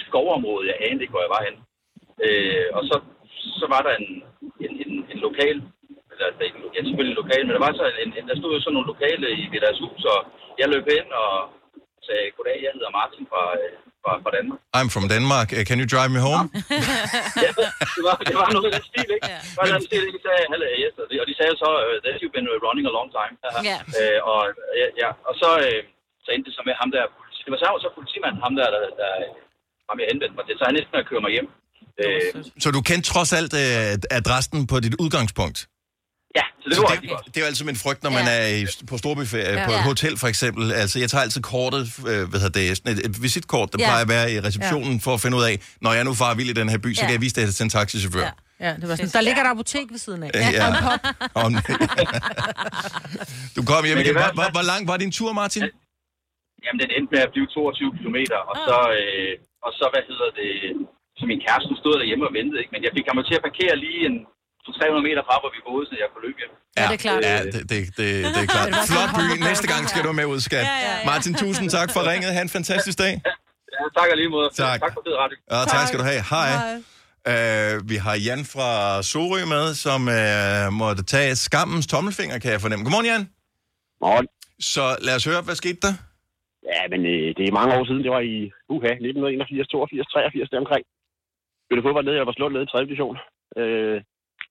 skovområde. 0.00 0.68
Jeg 0.70 0.76
anede 0.80 1.02
ikke, 1.02 1.14
hvor 1.14 1.26
jeg 1.26 1.34
var 1.36 1.46
henne. 1.46 1.60
Øh, 2.26 2.66
og 2.76 2.82
så, 2.88 2.96
så 3.60 3.66
var 3.74 3.80
der 3.86 3.92
en, 4.00 4.08
en, 4.64 4.72
en, 4.84 4.92
en 5.12 5.18
lokal 5.26 5.58
eller 6.12 6.26
der, 6.38 6.46
ja, 6.74 6.80
selvfølgelig 6.86 7.20
lokale, 7.22 7.44
men 7.44 7.54
der 7.56 7.64
var 7.66 7.72
så 7.80 7.84
en, 8.04 8.10
en, 8.18 8.26
der 8.30 8.36
stod 8.38 8.52
jo 8.54 8.60
sådan 8.60 8.74
nogle 8.76 8.90
lokale 8.92 9.26
i 9.40 9.44
ved 9.52 9.60
deres 9.64 9.78
hus, 9.84 10.02
og 10.14 10.18
jeg 10.60 10.66
løb 10.72 10.86
hen 10.96 11.08
og 11.24 11.32
sagde, 12.06 12.34
goddag, 12.36 12.58
jeg 12.64 12.72
hedder 12.76 12.96
Martin 12.98 13.24
fra, 13.30 13.42
øh, 13.60 13.72
fra, 14.02 14.12
fra 14.22 14.30
Danmark. 14.36 14.58
I'm 14.78 14.88
from 14.94 15.06
Denmark. 15.14 15.48
Uh, 15.56 15.62
Can 15.68 15.78
you 15.82 15.88
drive 15.94 16.10
me 16.16 16.20
home? 16.28 16.46
ja, 17.44 17.50
det 17.96 18.02
var, 18.08 18.16
det 18.30 18.36
var 18.40 18.48
noget 18.54 18.66
af 18.68 18.72
den 18.76 18.84
stil, 18.90 19.08
ikke? 19.16 19.26
Det 19.52 19.58
var 19.60 19.66
den 19.74 19.84
stil, 19.88 20.02
de 20.16 20.20
sagde, 20.26 20.42
hello, 20.52 20.66
yes, 20.82 20.94
og 21.02 21.06
de, 21.10 21.14
og 21.22 21.26
de 21.30 21.34
sagde 21.40 21.54
så, 21.64 21.70
uh, 21.88 21.96
that 22.04 22.14
you've 22.20 22.34
been 22.36 22.48
running 22.66 22.86
a 22.90 22.92
long 22.98 23.08
time. 23.18 23.34
Ja. 23.70 23.78
Øh, 24.00 24.18
og, 24.32 24.40
ja, 24.80 24.86
ja, 25.02 25.10
og 25.28 25.34
så, 25.42 25.50
øh, 25.66 25.80
så 26.24 26.28
endte 26.30 26.48
det 26.48 26.56
så 26.58 26.62
med 26.68 26.74
ham 26.80 26.90
der, 26.96 27.04
politi, 27.16 27.40
det 27.44 27.52
var 27.54 27.60
så, 27.62 27.68
så 27.84 27.88
politimanden, 27.98 28.40
ham 28.46 28.54
der, 28.58 28.68
der, 28.74 28.82
der 29.00 29.10
ham 29.88 30.00
jeg 30.00 30.08
henvendte 30.12 30.36
mig 30.38 30.44
til, 30.46 30.56
så 30.58 30.64
han 30.68 30.76
næsten 30.78 31.00
at 31.00 31.08
køre 31.10 31.24
mig 31.24 31.32
hjem. 31.36 31.48
Øh, 32.00 32.44
Så 32.60 32.70
du 32.70 32.80
kendte 32.80 33.10
trods 33.10 33.32
alt 33.32 33.52
uh, 33.52 33.60
adressen 34.18 34.66
på 34.66 34.80
dit 34.80 34.94
udgangspunkt? 34.94 35.68
Ja, 36.36 36.42
så 36.62 36.68
det 36.68 36.76
Så 36.76 36.80
var 36.82 36.88
det, 36.88 37.10
det 37.26 37.36
er 37.36 37.40
jo 37.40 37.46
altid 37.46 37.64
min 37.64 37.76
frygt, 37.76 38.02
når 38.02 38.10
man 38.10 38.24
er 38.28 38.46
i, 38.46 38.66
på 38.86 38.98
storbyferie, 38.98 39.44
Ja. 39.52 39.60
ja. 39.60 39.66
på 39.66 39.72
et 39.72 39.76
Ja. 39.76 39.82
hotel 39.82 40.18
for 40.18 40.28
eksempel. 40.28 40.72
Altså, 40.72 40.98
jeg 40.98 41.10
tager 41.10 41.22
altid 41.22 41.42
kortet, 41.42 41.82
øh, 41.98 42.04
hvad 42.30 42.40
hedder 42.40 42.60
det, 42.60 42.76
sådan 42.76 42.92
et, 42.98 43.06
et 43.06 43.22
visitkort, 43.22 43.72
der 43.72 43.78
Ja. 43.78 43.84
ja. 43.84 43.88
plejer 43.90 44.02
at 44.02 44.08
være 44.08 44.32
i 44.32 44.40
receptionen, 44.40 45.00
for 45.00 45.14
at 45.14 45.20
finde 45.20 45.36
ud 45.36 45.42
af, 45.42 45.60
når 45.80 45.92
jeg 45.92 46.04
nu 46.04 46.14
farer 46.14 46.34
vild 46.34 46.50
i 46.50 46.52
den 46.52 46.68
her 46.68 46.78
by, 46.78 46.94
så 46.94 47.00
Ja. 47.00 47.06
kan 47.06 47.12
jeg 47.12 47.20
vise 47.20 47.34
det 47.40 47.54
til 47.54 47.64
en 47.64 47.70
taxichauffør. 47.70 48.20
Ja. 48.20 48.30
Ja, 48.60 48.70
det 48.80 48.88
var 48.88 48.94
sådan, 48.96 49.10
der 49.18 49.20
ligger 49.20 49.42
et 49.44 49.50
apotek 49.54 49.86
ved 49.90 49.98
siden 49.98 50.22
af. 50.22 50.30
Ja. 50.34 50.50
Ja. 50.58 50.66
Pop. 50.82 51.00
Om, 51.44 51.52
du 53.56 53.60
kom 53.70 53.80
hjem 53.88 53.98
igen. 54.02 54.14
var- 54.14 54.32
Hvor, 54.34 54.42
hvor, 54.42 54.48
hvor 54.56 54.64
lang 54.72 54.82
var 54.90 54.96
din 55.04 55.12
tur, 55.18 55.30
Martin? 55.40 55.62
Jamen, 56.64 56.78
den 56.82 56.90
endte 56.96 57.10
med 57.14 57.20
at 57.26 57.30
blive 57.34 57.46
22 57.46 57.90
km, 57.98 58.18
og 58.50 58.56
så, 58.66 58.76
øh, 59.00 59.32
og 59.66 59.70
så, 59.78 59.84
hvad 59.92 60.02
hedder 60.10 60.30
det, 60.40 60.52
så 61.18 61.22
min 61.30 61.40
kæreste 61.46 61.72
stod 61.82 61.94
derhjemme 62.00 62.24
og 62.28 62.32
ventede, 62.38 62.58
ikke? 62.62 62.72
men 62.74 62.82
jeg 62.86 62.92
fik 62.96 63.06
ham 63.10 63.18
til 63.28 63.36
at 63.38 63.44
parkere 63.48 63.74
lige 63.86 64.00
en 64.08 64.16
300 64.72 65.02
meter 65.08 65.22
fra, 65.28 65.34
hvor 65.42 65.50
vi 65.56 65.60
boede, 65.68 65.84
så 65.88 65.94
jeg 66.02 66.08
kunne 66.12 66.24
løbe 66.26 66.38
hjem. 66.42 66.52
Ja, 66.78 66.84
det 66.90 66.96
er 66.98 67.02
klart. 67.06 67.20
Ja, 67.30 67.38
det, 67.54 67.62
det, 67.70 67.78
det, 68.00 68.08
det 68.34 68.40
er 68.46 68.50
klart. 68.54 68.68
Flot 68.90 69.10
by. 69.18 69.26
Næste 69.50 69.66
gang 69.72 69.82
skal 69.92 70.02
du 70.06 70.10
med 70.20 70.26
ud, 70.32 70.40
skat. 70.48 70.66
Ja, 70.66 70.76
ja, 70.86 70.92
ja. 71.00 71.06
Martin, 71.10 71.32
tusind 71.44 71.66
tak 71.78 71.88
for 71.94 72.00
ringet. 72.10 72.30
Ha' 72.36 72.42
en 72.48 72.54
fantastisk 72.58 72.96
dag. 73.04 73.14
Ja, 73.74 73.84
tak 73.98 74.08
og 74.12 74.16
lige 74.20 74.30
måde. 74.36 74.48
Tak. 74.64 74.78
Tak 74.84 74.92
for 74.96 75.02
det, 75.06 75.12
radio. 75.22 75.36
Ja, 75.52 75.58
tak 75.74 75.84
skal 75.88 75.98
du 76.02 76.06
have. 76.12 76.22
Hej. 76.34 76.50
Uh, 77.32 77.74
vi 77.90 77.96
har 78.04 78.14
Jan 78.26 78.42
fra 78.54 78.68
Sorø 79.10 79.40
med, 79.54 79.66
som 79.84 80.00
uh, 80.18 80.66
måtte 80.82 81.02
tage 81.14 81.32
skammens 81.46 81.86
tommelfinger, 81.92 82.36
kan 82.42 82.50
jeg 82.54 82.60
fornemme. 82.64 82.82
Godmorgen, 82.84 83.08
Jan. 83.12 83.24
Morgen. 84.04 84.26
Så 84.72 84.84
lad 85.06 85.14
os 85.18 85.24
høre, 85.30 85.40
hvad 85.46 85.56
skete 85.62 85.80
der? 85.86 85.94
Ja, 86.72 86.80
men 86.92 87.00
øh, 87.12 87.28
det 87.36 87.44
er 87.44 87.58
mange 87.58 87.72
år 87.76 87.84
siden. 87.88 88.02
Det 88.06 88.12
var 88.16 88.22
i 88.34 88.36
UHA 88.74 88.92
1981, 88.92 89.68
82, 89.68 90.06
83 90.06 90.50
deromkring. 90.52 90.84
Spillede 91.74 91.88
fodbold 91.88 92.06
ned, 92.06 92.20
jeg 92.20 92.26
var 92.30 92.36
slået 92.36 92.52
ned 92.52 92.62
i 92.62 92.70
3. 92.70 92.84
division. 92.84 93.16
Øh, 93.60 93.96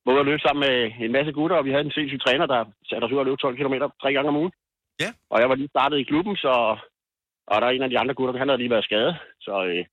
var 0.05 0.13
ude 0.13 0.23
at 0.23 0.29
løbe 0.29 0.43
sammen 0.45 0.61
med 0.67 0.75
en 1.05 1.11
masse 1.17 1.31
gutter, 1.37 1.57
og 1.57 1.65
vi 1.65 1.71
havde 1.71 1.85
en 1.85 1.95
sindssyg 1.97 2.19
træner, 2.21 2.45
der 2.53 2.59
satte 2.89 3.05
os 3.05 3.11
ud 3.11 3.21
og 3.21 3.25
løbe 3.25 3.37
12 3.37 3.57
km 3.57 3.75
tre 4.01 4.09
gange 4.13 4.29
om 4.31 4.39
ugen. 4.41 4.53
Ja. 5.03 5.09
Og 5.31 5.37
jeg 5.41 5.49
var 5.49 5.55
lige 5.55 5.73
startet 5.75 5.97
i 5.99 6.09
klubben, 6.11 6.35
så 6.35 6.53
og 7.51 7.55
der 7.61 7.67
er 7.67 7.71
en 7.71 7.85
af 7.87 7.89
de 7.89 7.99
andre 7.99 8.13
gutter, 8.13 8.39
han 8.41 8.47
havde 8.49 8.61
lige 8.61 8.73
været 8.75 8.87
skadet. 8.89 9.15
Så 9.45 9.53
øh, 9.69 9.85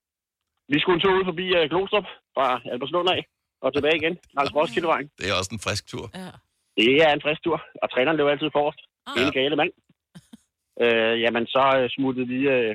vi 0.73 0.81
skulle 0.81 0.97
en 0.97 1.03
tur 1.05 1.19
ud 1.19 1.25
forbi 1.31 1.47
øh, 1.59 1.65
Glostrup 1.71 2.07
fra 2.35 2.47
Albertslund 2.73 3.09
af 3.15 3.21
og 3.65 3.69
tilbage 3.75 3.97
igen 4.01 4.15
langs 4.37 4.55
Roskildevejen. 4.57 5.09
Det 5.19 5.27
er 5.31 5.35
også 5.41 5.53
en 5.57 5.65
frisk 5.67 5.85
tur. 5.93 6.05
Ja. 6.15 6.31
Det 6.77 7.03
er 7.05 7.13
en 7.13 7.25
frisk 7.25 7.43
tur, 7.43 7.59
og 7.83 7.87
træneren 7.91 8.17
løb 8.17 8.27
altid 8.27 8.51
forrest. 8.59 8.81
Ah. 9.07 9.13
Det 9.15 9.21
er 9.23 9.27
en 9.27 9.39
gale 9.41 9.57
mand. 9.61 9.73
øh, 10.83 11.15
jamen, 11.25 11.45
så 11.55 11.63
øh, 11.79 11.91
smuttede 11.95 12.29
vi 12.35 12.39
øh, 12.55 12.73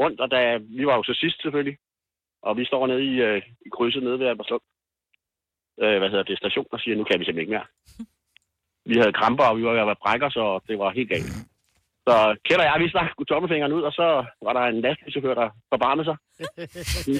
rundt, 0.00 0.18
og 0.20 0.28
da, 0.34 0.40
vi 0.78 0.86
var 0.86 0.96
jo 0.96 1.02
så 1.02 1.14
sidst 1.22 1.42
selvfølgelig. 1.42 1.76
Og 2.46 2.52
vi 2.58 2.64
står 2.64 2.86
nede 2.86 3.04
i, 3.12 3.14
øh, 3.28 3.42
i 3.66 3.68
krydset 3.76 4.02
nede 4.02 4.18
ved 4.18 4.26
Albertslund. 4.26 4.64
Øh, 5.82 5.98
hvad 5.98 6.10
hedder 6.10 6.28
det, 6.30 6.38
station, 6.38 6.66
og 6.72 6.80
siger, 6.80 6.96
nu 6.96 7.04
kan 7.04 7.20
vi 7.20 7.24
simpelthen 7.24 7.44
ikke 7.44 7.56
mere. 7.56 7.68
Vi 8.90 8.94
havde 9.00 9.18
kramper, 9.20 9.44
og 9.44 9.56
vi 9.58 9.64
var 9.64 9.72
ved 9.72 9.84
at 9.84 9.90
være 9.92 10.02
brækker, 10.04 10.28
så 10.30 10.60
det 10.68 10.78
var 10.78 10.90
helt 10.98 11.10
galt. 11.14 11.32
Så 12.08 12.14
Kjeld 12.44 12.60
og 12.62 12.66
jeg, 12.68 12.76
vi 12.82 12.88
stak 12.94 13.10
tommelfingeren 13.30 13.72
ud, 13.78 13.82
og 13.88 13.92
så 14.00 14.06
var 14.46 14.52
der 14.58 14.62
en 14.72 14.80
lastbilchauffør, 14.84 15.34
der 15.42 15.48
forbarmede 15.72 16.06
sig. 16.10 16.16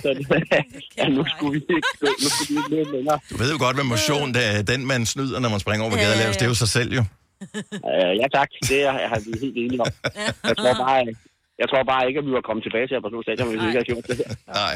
Så, 0.04 0.10
ja, 0.98 1.04
nu 1.16 1.22
skulle 1.32 1.52
vi 1.56 1.60
ikke, 1.76 1.90
nu 2.24 2.28
skulle 2.34 2.48
vi 2.50 2.56
ikke 2.60 2.72
løbe 2.76 2.90
længere. 2.96 3.18
Du 3.30 3.36
ved 3.42 3.48
jo 3.54 3.58
godt, 3.64 3.76
hvad 3.78 3.88
motion 3.94 4.28
det 4.36 4.42
er. 4.50 4.54
Den, 4.72 4.80
man 4.92 5.00
snyder, 5.12 5.38
når 5.44 5.50
man 5.54 5.60
springer 5.64 5.82
over 5.86 5.96
gaden, 6.04 6.18
laves, 6.22 6.36
det 6.38 6.44
er 6.48 6.52
jo 6.54 6.58
sig 6.64 6.70
selv 6.78 6.90
jo. 6.98 7.02
Øh, 7.90 8.12
ja 8.20 8.26
tak, 8.38 8.50
det 8.70 8.78
er, 8.90 8.94
er 9.14 9.18
vi 9.26 9.30
helt 9.44 9.56
enige 9.62 9.80
om. 9.84 9.90
Jeg 10.48 10.56
tror 10.60 10.74
bare, 10.86 10.98
jeg 11.62 11.66
tror 11.70 11.82
bare 11.92 12.02
ikke, 12.08 12.18
at 12.22 12.26
vi 12.28 12.32
var 12.38 12.44
kommet 12.48 12.62
tilbage 12.66 12.86
til 12.90 12.94
at 12.98 13.02
på 13.16 13.22
stadion, 13.26 13.46
hvis 13.50 13.60
vi 13.62 13.66
ikke 13.70 13.78
havde 13.80 13.90
gjort 13.92 14.04
det. 14.10 14.16
Nej. 14.60 14.74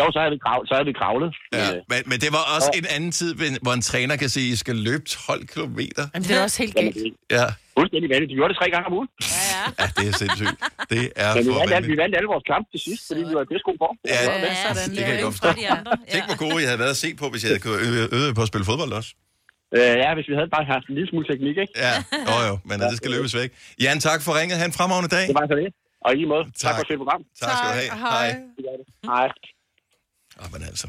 Jo, 0.00 0.04
så 0.14 0.18
havde 0.22 0.32
vi, 0.36 0.38
krav, 0.46 0.58
så 0.68 0.72
havde 0.76 0.88
vi 0.90 0.94
kravlet. 1.02 1.30
Ja, 1.34 1.58
Men, 1.58 1.76
øh, 1.76 1.80
men, 1.92 2.00
men 2.10 2.16
det 2.24 2.30
var 2.36 2.42
også 2.56 2.70
en 2.80 2.86
anden 2.96 3.12
tid, 3.20 3.30
hvor 3.64 3.72
en 3.78 3.84
træner 3.90 4.14
kan 4.22 4.28
sige, 4.36 4.46
at 4.48 4.54
I 4.54 4.56
skal 4.64 4.76
løbe 4.88 5.04
12 5.04 5.46
km. 5.52 5.78
Jamen, 6.14 6.24
det 6.28 6.32
er 6.38 6.42
også 6.48 6.58
helt 6.62 6.74
galt. 6.80 6.96
Ja, 7.38 7.46
Fuldstændig 7.78 8.08
vanligt. 8.12 8.28
De 8.32 8.34
gjorde 8.38 8.50
det 8.52 8.58
tre 8.62 8.68
gange 8.74 8.86
om 8.90 8.92
ugen. 8.98 9.08
ja 9.80 9.86
det 9.98 10.04
er 10.10 10.14
sindssygt. 10.22 10.54
Det 10.92 11.02
er 11.24 11.30
Men 11.36 11.40
vi 11.46 11.50
for 11.50 11.58
vandt, 11.58 11.62
alle, 11.62 11.68
vi 11.68 11.74
vanvittigt. 11.74 12.00
vandt 12.02 12.14
alle 12.18 12.28
vores 12.34 12.44
kampe 12.52 12.66
til 12.74 12.80
sidst, 12.88 13.02
fordi 13.08 13.20
vi 13.28 13.32
var 13.38 13.42
i 13.46 13.48
pisse 13.50 13.64
god 13.70 13.78
form. 13.84 13.96
Ja, 14.14 14.20
Ja, 14.24 14.70
det 14.94 15.02
kan 15.06 15.12
jeg 15.16 15.22
godt 15.26 15.34
forstå. 15.38 15.50
Tænk, 16.12 16.24
hvor 16.30 16.38
gode 16.44 16.56
I 16.62 16.66
havde 16.70 16.80
været 16.84 16.94
at 16.96 17.00
se 17.04 17.08
på, 17.20 17.26
hvis 17.32 17.40
jeg 17.44 17.48
havde 17.52 17.62
kunne 17.66 17.78
øve, 17.86 18.04
øve 18.18 18.30
på 18.38 18.42
at 18.46 18.50
spille 18.52 18.66
fodbold 18.70 18.92
også. 19.00 19.10
Øh, 19.78 19.94
ja, 20.04 20.10
hvis 20.16 20.26
vi 20.30 20.34
havde 20.38 20.50
bare 20.56 20.64
haft 20.74 20.86
en 20.90 20.94
lille 20.98 21.08
smule 21.12 21.26
teknik, 21.32 21.56
ikke? 21.64 21.72
Ja, 21.86 21.94
jo 22.30 22.36
jo, 22.48 22.54
men 22.68 22.76
det 22.90 22.96
skal 23.00 23.10
løbes 23.16 23.32
væk. 23.40 23.50
Jan, 23.84 23.98
tak 24.08 24.20
for 24.26 24.32
ringet. 24.40 24.54
Ha' 24.60 24.66
en 24.72 24.76
fremragende 24.80 25.10
dag. 25.16 25.24
Det 25.30 25.36
var 25.40 25.46
så 25.52 25.56
det. 25.62 25.68
Og 26.04 26.12
i 26.12 26.16
lige 26.16 26.26
måde. 26.28 26.44
Tak, 26.44 26.52
tak 26.76 26.86
for 26.86 26.92
et 26.92 26.98
program. 26.98 27.22
Tak 27.40 27.50
skal 27.56 27.68
du 27.68 27.74
have. 27.74 28.08
Hej. 28.08 28.28
Hej. 29.04 29.28
Åh, 30.40 30.52
men 30.52 30.62
altså, 30.62 30.88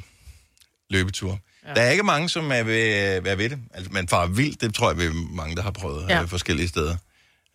løbetur. 0.89 1.39
Ja. 1.67 1.73
Der 1.73 1.81
er 1.81 1.89
ikke 1.89 2.03
mange, 2.03 2.29
som 2.29 2.51
er 2.51 2.63
ved, 2.63 2.87
er 3.27 3.35
ved 3.35 3.49
det. 3.49 3.59
Altså, 3.73 3.91
man 3.91 4.07
farer 4.07 4.27
vildt, 4.27 4.61
det 4.61 4.75
tror 4.75 4.89
jeg, 4.89 4.97
vi 4.99 5.03
er 5.03 5.35
mange, 5.35 5.55
der 5.55 5.61
har 5.61 5.71
prøvet 5.71 6.09
Ja. 6.09 6.17
ja. 6.17 6.23
forskellige 6.23 6.67
steder. 6.67 6.95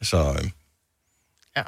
Så 0.02 0.16
øh, 1.56 1.64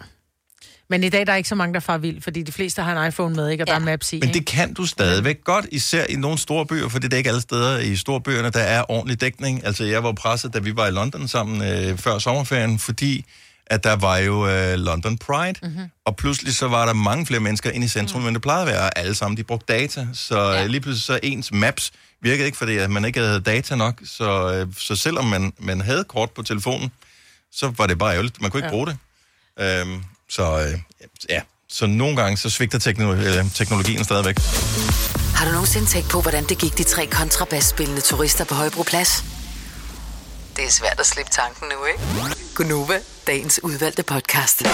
Men 0.88 1.04
i 1.04 1.08
dag 1.08 1.26
der 1.26 1.32
er 1.32 1.36
ikke 1.36 1.48
så 1.48 1.54
mange, 1.54 1.74
der 1.74 1.80
farer 1.80 1.98
vild, 1.98 2.20
fordi 2.22 2.42
de 2.42 2.52
fleste 2.52 2.82
har 2.82 3.02
en 3.02 3.08
iPhone 3.08 3.34
med, 3.34 3.48
ikke? 3.48 3.64
Og 3.64 3.68
ja. 3.68 3.74
der 3.74 3.80
er 3.80 3.84
maps 3.84 4.12
i. 4.12 4.16
Men 4.16 4.28
ikke? 4.28 4.38
det 4.38 4.46
kan 4.46 4.74
du 4.74 4.86
stadigvæk 4.86 5.44
godt, 5.44 5.66
især 5.72 6.04
i 6.08 6.16
nogle 6.16 6.38
store 6.38 6.66
byer, 6.66 6.88
for 6.88 6.98
det 6.98 7.12
er 7.12 7.16
ikke 7.16 7.28
alle 7.30 7.40
steder 7.40 7.78
i 7.78 7.96
store 7.96 8.20
byerne, 8.20 8.50
der 8.50 8.60
er 8.60 8.90
ordentlig 8.90 9.20
dækning. 9.20 9.64
Altså, 9.66 9.84
jeg 9.84 10.04
var 10.04 10.12
presset, 10.12 10.54
da 10.54 10.58
vi 10.58 10.76
var 10.76 10.86
i 10.86 10.90
London 10.90 11.28
sammen 11.28 11.62
øh, 11.62 11.98
før 11.98 12.18
sommerferien, 12.18 12.78
fordi 12.78 13.24
at 13.70 13.84
der 13.84 13.96
var 13.96 14.16
jo 14.16 14.48
øh, 14.48 14.74
London 14.74 15.18
Pride, 15.18 15.58
mm-hmm. 15.62 15.90
og 16.04 16.16
pludselig 16.16 16.56
så 16.56 16.68
var 16.68 16.86
der 16.86 16.92
mange 16.92 17.26
flere 17.26 17.40
mennesker 17.40 17.70
inde 17.70 17.84
i 17.84 17.88
centrum, 17.88 18.20
mm. 18.20 18.26
end 18.26 18.34
det 18.34 18.42
plejede 18.42 18.62
at 18.62 18.68
være, 18.68 18.82
og 18.82 18.98
alle 18.98 19.14
sammen, 19.14 19.36
de 19.36 19.44
brugte 19.44 19.72
data, 19.72 20.06
så 20.14 20.40
ja. 20.40 20.66
lige 20.66 20.80
pludselig 20.80 21.04
så 21.04 21.20
ens 21.22 21.52
maps 21.52 21.92
virkede 22.22 22.46
ikke, 22.46 22.58
fordi 22.58 22.76
at 22.76 22.90
man 22.90 23.04
ikke 23.04 23.20
havde 23.20 23.40
data 23.40 23.76
nok, 23.76 24.00
så, 24.04 24.52
øh, 24.52 24.74
så 24.78 24.96
selvom 24.96 25.24
man, 25.24 25.52
man 25.58 25.80
havde 25.80 26.04
kort 26.04 26.30
på 26.30 26.42
telefonen, 26.42 26.92
så 27.52 27.72
var 27.76 27.86
det 27.86 27.98
bare 27.98 28.12
ærgerligt, 28.12 28.40
man 28.40 28.50
kunne 28.50 28.58
ikke 28.58 28.66
ja. 28.66 28.70
bruge 28.70 28.86
det. 28.86 28.96
Øhm, 29.60 30.02
så 30.30 30.60
øh, 30.60 30.78
ja, 31.28 31.40
så 31.68 31.86
nogle 31.86 32.16
gange 32.16 32.36
så 32.36 32.50
svigter 32.50 32.78
teknolo- 32.78 33.38
øh, 33.38 33.50
teknologien 33.54 34.04
stadigvæk. 34.04 34.38
Har 35.34 35.46
du 35.46 35.52
nogensinde 35.52 35.86
tænkt 35.86 36.10
på, 36.10 36.20
hvordan 36.20 36.44
det 36.44 36.58
gik 36.58 36.78
de 36.78 36.82
tre 36.82 37.06
kontrabasspillende 37.06 38.00
turister 38.00 38.44
på 38.44 38.54
Højbroplads? 38.54 39.39
Det 40.56 40.64
er 40.64 40.70
svært 40.70 41.00
at 41.00 41.06
slippe 41.06 41.30
tanken 41.32 41.68
nu, 41.68 41.84
ikke? 41.86 42.00
Gunova, 42.54 42.98
dagens 43.26 43.60
udvalgte 43.62 44.02
podcast. 44.02 44.66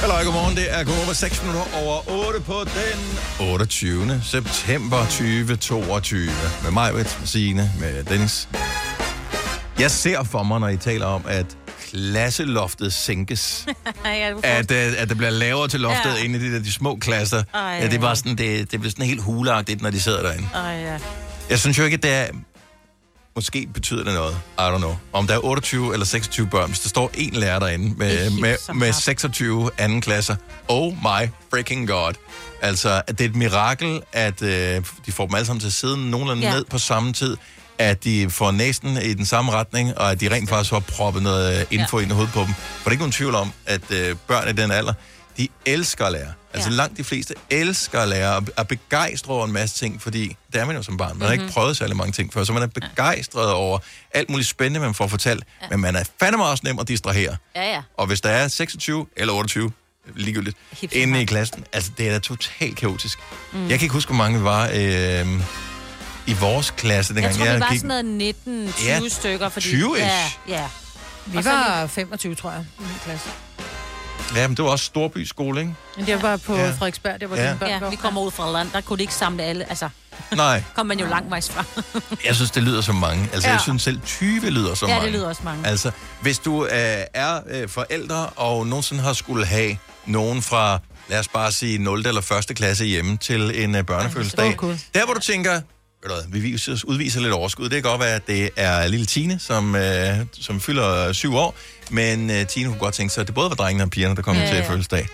Hallo, 0.00 0.14
godmorgen. 0.24 0.56
Det 0.56 0.72
er 0.74 0.84
Gunova 0.84 1.12
6 1.14 1.42
minutter 1.42 1.62
over 1.74 2.26
8 2.26 2.40
på 2.40 2.64
den 2.64 3.18
28. 3.48 4.20
september 4.24 5.04
2022. 5.04 6.30
Med 6.62 6.70
mig, 6.70 6.94
med 6.94 7.04
Signe, 7.24 7.72
med 7.80 8.04
Dennis. 8.04 8.48
Jeg 9.78 9.90
ser 9.90 10.22
for 10.22 10.42
mig, 10.42 10.60
når 10.60 10.68
I 10.68 10.76
taler 10.76 11.06
om, 11.06 11.24
at 11.28 11.46
klasseloftet 11.90 12.92
sænkes. 12.92 13.66
ja, 14.04 14.32
at, 14.42 14.70
øh, 14.70 14.92
at 14.98 15.08
det 15.08 15.16
bliver 15.16 15.30
lavere 15.30 15.68
til 15.68 15.80
loftet 15.80 16.14
Ja. 16.18 16.24
inde 16.24 16.38
i 16.38 16.42
de, 16.42 16.54
der, 16.54 16.58
de 16.62 16.72
små 16.72 16.96
klasser. 17.00 17.42
Ej, 17.54 17.60
ja, 17.82 17.86
det, 17.88 18.02
var 18.02 18.14
sådan, 18.14 18.36
det, 18.38 18.70
det 18.72 18.80
bliver 18.80 18.90
sådan 18.90 19.06
helt 19.06 19.22
huleagtigt, 19.22 19.82
når 19.82 19.90
de 19.90 20.00
sidder 20.00 20.22
derinde. 20.22 20.48
Ej, 20.54 20.60
ja. 20.62 20.98
Jeg 21.50 21.58
synes 21.58 21.78
jo 21.78 21.84
ikke, 21.84 21.94
at 21.94 22.02
det 22.02 22.12
er... 22.12 22.26
Måske 23.34 23.68
betyder 23.74 24.04
det 24.04 24.14
noget. 24.14 24.36
I 24.58 24.60
don't 24.60 24.76
know. 24.78 24.96
Om 25.12 25.26
der 25.26 25.34
er 25.34 25.44
28 25.44 25.92
eller 25.92 26.06
26 26.06 26.46
børn, 26.46 26.68
hvis 26.68 26.80
der 26.80 26.88
står 26.88 27.10
en 27.14 27.32
lærer 27.34 27.58
derinde 27.58 28.04
Det 28.04 28.26
er 28.26 28.30
med, 28.30 28.40
med, 28.40 28.74
med 28.74 28.86
hap. 28.92 29.02
26 29.02 29.70
anden 29.78 30.00
klasser. 30.00 30.36
Oh 30.68 30.92
my 30.92 31.28
freaking 31.50 31.88
god. 31.88 32.12
Altså, 32.62 33.02
at 33.06 33.18
det 33.18 33.24
er 33.24 33.28
et 33.28 33.36
mirakel, 33.36 34.00
at 34.12 34.42
øh, 34.42 34.82
de 35.06 35.12
får 35.12 35.26
dem 35.26 35.34
alle 35.34 35.46
sammen 35.46 35.60
til 35.60 35.66
at 35.66 35.72
sidde 35.72 36.10
nogenlunde 36.10 36.42
Ja. 36.46 36.54
ned 36.54 36.64
på 36.64 36.78
samme 36.78 37.12
tid, 37.12 37.36
at 37.78 38.04
de 38.04 38.30
får 38.30 38.50
næsten 38.50 38.96
i 38.96 39.14
den 39.14 39.26
samme 39.26 39.52
retning, 39.52 39.98
og 39.98 40.10
at 40.10 40.20
de 40.20 40.30
rent 40.34 40.48
faktisk 40.48 40.72
har 40.72 40.80
proppet 40.80 41.22
noget 41.22 41.60
øh, 41.60 41.66
info 41.70 41.98
ja. 41.98 42.02
ind 42.02 42.12
i 42.12 42.14
hovedet 42.14 42.32
på 42.34 42.40
dem. 42.40 42.48
For 42.48 42.54
der 42.84 42.86
er 42.86 42.90
ikke 42.90 43.02
nogen 43.02 43.12
tvivl 43.12 43.34
om, 43.34 43.52
at 43.66 43.90
øh, 43.90 44.16
børn 44.28 44.48
i 44.48 44.52
den 44.52 44.70
alder, 44.70 44.92
de 45.36 45.48
elsker 45.66 46.04
at 46.06 46.12
lære. 46.12 46.32
Altså 46.54 46.70
Ja. 46.70 46.76
langt 46.76 46.96
de 46.98 47.04
fleste 47.04 47.34
elsker 47.50 48.00
at 48.00 48.08
lære, 48.08 48.36
og 48.36 48.46
er 48.56 48.62
begejstret 48.62 49.36
over 49.36 49.44
en 49.46 49.52
masse 49.52 49.78
ting, 49.78 50.02
fordi 50.02 50.36
det 50.52 50.60
er 50.60 50.64
man 50.64 50.76
jo 50.76 50.82
som 50.82 50.96
barn. 50.96 51.08
Man 51.08 51.14
mm-hmm. 51.14 51.26
har 51.26 51.32
ikke 51.32 51.44
Mhm. 51.44 51.52
prøvet 51.52 51.76
særlig 51.76 51.96
mange 51.96 52.12
ting 52.12 52.32
før, 52.32 52.44
så 52.44 52.52
man 52.52 52.62
er 52.62 52.66
begejstret 52.66 53.52
over 53.52 53.78
alt 54.14 54.30
muligt 54.30 54.48
spændende, 54.48 54.80
man 54.80 54.94
får 54.94 55.06
fortalt, 55.06 55.44
ja. 55.62 55.66
men 55.70 55.80
man 55.80 55.96
er 55.96 56.04
fandme 56.20 56.44
også 56.44 56.60
nem 56.66 56.78
at 56.78 56.88
distrahere. 56.88 57.36
Ja, 57.56 57.72
ja. 57.74 57.82
Og 57.98 58.06
hvis 58.06 58.20
der 58.20 58.30
er 58.30 58.48
26 58.48 59.06
eller 59.16 59.34
28, 59.34 59.72
ligegyldigt, 60.16 60.56
Hip 60.70 60.92
som 60.92 61.00
inde 61.02 61.22
i 61.22 61.24
klassen, 61.24 61.64
altså 61.72 61.90
det 61.98 62.08
er 62.08 62.12
da 62.12 62.18
totalt 62.18 62.76
kaotisk. 62.76 63.18
Mm. 63.52 63.60
Jeg 63.68 63.78
kan 63.78 63.84
ikke 63.84 63.92
huske, 63.92 64.08
hvor 64.08 64.16
mange 64.16 64.38
vi 64.38 64.44
var. 64.44 64.70
Øh, 64.74 65.40
i 66.26 66.32
vores 66.40 66.70
klasse, 66.70 67.14
Jeg 67.14 67.22
dengang 67.22 67.34
tror, 67.46 67.54
vi 67.54 67.60
var 67.60 67.68
gik... 67.70 67.80
sådan 67.80 68.04
noget 68.04 68.34
19-20 68.70 68.84
Ja, 68.86 69.08
stykker. 69.08 69.48
Fordi, 69.48 69.72
20-ish. 69.82 69.98
Ja, 69.98 70.30
ja. 70.48 70.68
Vi 71.26 71.36
Og 71.36 71.42
så 71.44 71.50
var 71.50 71.86
25, 71.86 72.34
tror 72.34 72.50
jeg, 72.50 72.64
i 72.78 72.82
min 72.82 72.88
klasse. 73.04 73.28
Ja, 74.36 74.48
men 74.48 74.56
det 74.56 74.64
var 74.64 74.70
også 74.70 74.84
Storby 74.84 75.24
skole, 75.24 75.60
ikke? 75.60 75.74
Men 75.96 76.06
det 76.06 76.22
var 76.22 76.36
på 76.36 76.54
Ja. 76.56 76.62
ja. 76.64 76.70
Frederiksberg, 76.70 77.20
det 77.20 77.30
var 77.30 77.36
Ja. 77.36 77.48
ja. 77.48 77.54
børn 77.54 77.68
Ja, 77.68 77.88
vi 77.90 77.96
kommer 77.96 78.20
ud 78.20 78.30
fra 78.30 78.52
land, 78.52 78.70
der 78.72 78.80
kunne 78.80 78.96
de 78.96 79.02
ikke 79.02 79.14
samle 79.14 79.42
alle. 79.42 79.68
Altså, 79.68 79.88
Nej, 80.36 80.62
kom 80.76 80.86
man 80.86 81.00
jo 81.00 81.06
langvejs 81.06 81.50
fra. 81.50 81.64
jeg 82.26 82.34
synes, 82.34 82.50
det 82.50 82.62
lyder 82.62 82.80
som 82.80 82.94
mange. 82.94 83.22
Altså, 83.32 83.40
ja. 83.40 83.48
Ja. 83.48 83.52
jeg 83.52 83.60
synes 83.60 83.82
selv 83.82 84.00
20 84.06 84.50
lyder 84.50 84.74
som 84.74 84.88
Ja, 84.88 84.94
det 84.94 85.02
mange. 85.02 85.16
lyder 85.16 85.28
også 85.28 85.42
mange. 85.44 85.66
Altså, 85.66 85.90
hvis 86.20 86.38
du 86.38 86.64
øh, 86.64 86.70
er 87.14 87.40
øh, 87.50 87.68
forældre, 87.68 88.26
og 88.26 88.66
nogensinde 88.66 89.02
har 89.02 89.12
skulle 89.12 89.46
have 89.46 89.76
nogen 90.06 90.42
fra, 90.42 90.78
lad 91.08 91.18
os 91.18 91.28
bare 91.28 91.52
sige, 91.52 91.78
0. 91.78 92.06
eller 92.06 92.44
1. 92.50 92.56
klasse 92.56 92.84
hjemme 92.84 93.16
til 93.16 93.62
en 93.64 93.74
øh, 93.74 93.84
børnefødselsdag. 93.86 94.54
Cool. 94.56 94.78
Der, 94.94 95.04
hvor 95.04 95.14
du 95.14 95.20
tænker, 95.20 95.60
ved 96.08 96.22
vi 96.28 96.40
viser, 96.40 96.82
udviser 96.84 97.20
lidt 97.20 97.32
overskud. 97.32 97.64
Det 97.64 97.72
kan 97.72 97.90
godt 97.90 98.00
være, 98.00 98.14
at 98.14 98.26
det 98.26 98.50
er 98.56 98.86
lille 98.88 99.06
Tine, 99.06 99.38
som, 99.38 99.76
øh, 99.76 100.16
som 100.40 100.60
fylder 100.60 101.12
syv 101.12 101.34
år, 101.34 101.54
men 101.90 102.30
øh, 102.30 102.46
Tine 102.46 102.68
kunne 102.68 102.78
godt 102.78 102.94
tænke 102.94 103.14
sig, 103.14 103.20
at 103.20 103.26
det 103.26 103.34
både 103.34 103.50
var 103.50 103.56
drengene 103.56 103.84
og 103.84 103.90
pigerne, 103.90 104.16
der 104.16 104.22
kom 104.22 104.36
Ja, 104.36 104.46
til 104.46 104.56
ja. 104.56 104.68
fødselsdag. 104.68 105.08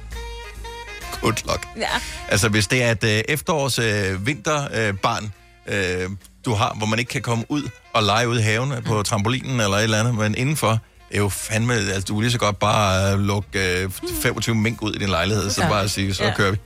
Good 1.20 1.34
luck. 1.48 1.66
ja. 1.76 1.88
Altså, 2.28 2.48
hvis 2.48 2.66
det 2.66 2.82
er 2.82 2.90
et 2.90 3.04
øh, 3.04 3.22
efterårs 3.28 3.78
øh, 3.78 4.26
vinterbarn, 4.26 4.72
øh, 4.74 4.94
barn, 4.94 5.32
øh, 5.66 6.10
du 6.44 6.54
har, 6.54 6.74
hvor 6.76 6.86
man 6.86 6.98
ikke 6.98 7.08
kan 7.08 7.22
komme 7.22 7.44
ud 7.48 7.62
og 7.92 8.02
lege 8.02 8.28
ude 8.28 8.40
i 8.40 8.42
haven 8.42 8.72
øh, 8.72 8.84
på 8.84 9.02
trampolinen 9.02 9.60
eller 9.60 9.76
et 9.76 9.82
eller 9.82 10.00
andet, 10.00 10.14
men 10.14 10.34
indenfor, 10.34 10.70
det 11.08 11.14
er 11.16 11.18
jo 11.18 11.28
fandme, 11.28 11.74
altså 11.74 12.02
du 12.08 12.20
lige 12.20 12.30
så 12.32 12.38
godt 12.38 12.58
bare 12.58 13.12
øh, 13.12 13.18
lukke 13.20 13.82
øh, 13.82 13.90
25 14.22 14.54
mink 14.56 14.82
ud 14.82 14.94
i 14.94 14.98
din 14.98 15.08
lejlighed, 15.08 15.50
så 15.50 15.62
Ja. 15.62 15.68
bare 15.68 15.88
sige, 15.88 16.14
så 16.14 16.24
Ja. 16.24 16.34
kører 16.34 16.50
vi. 16.50 16.56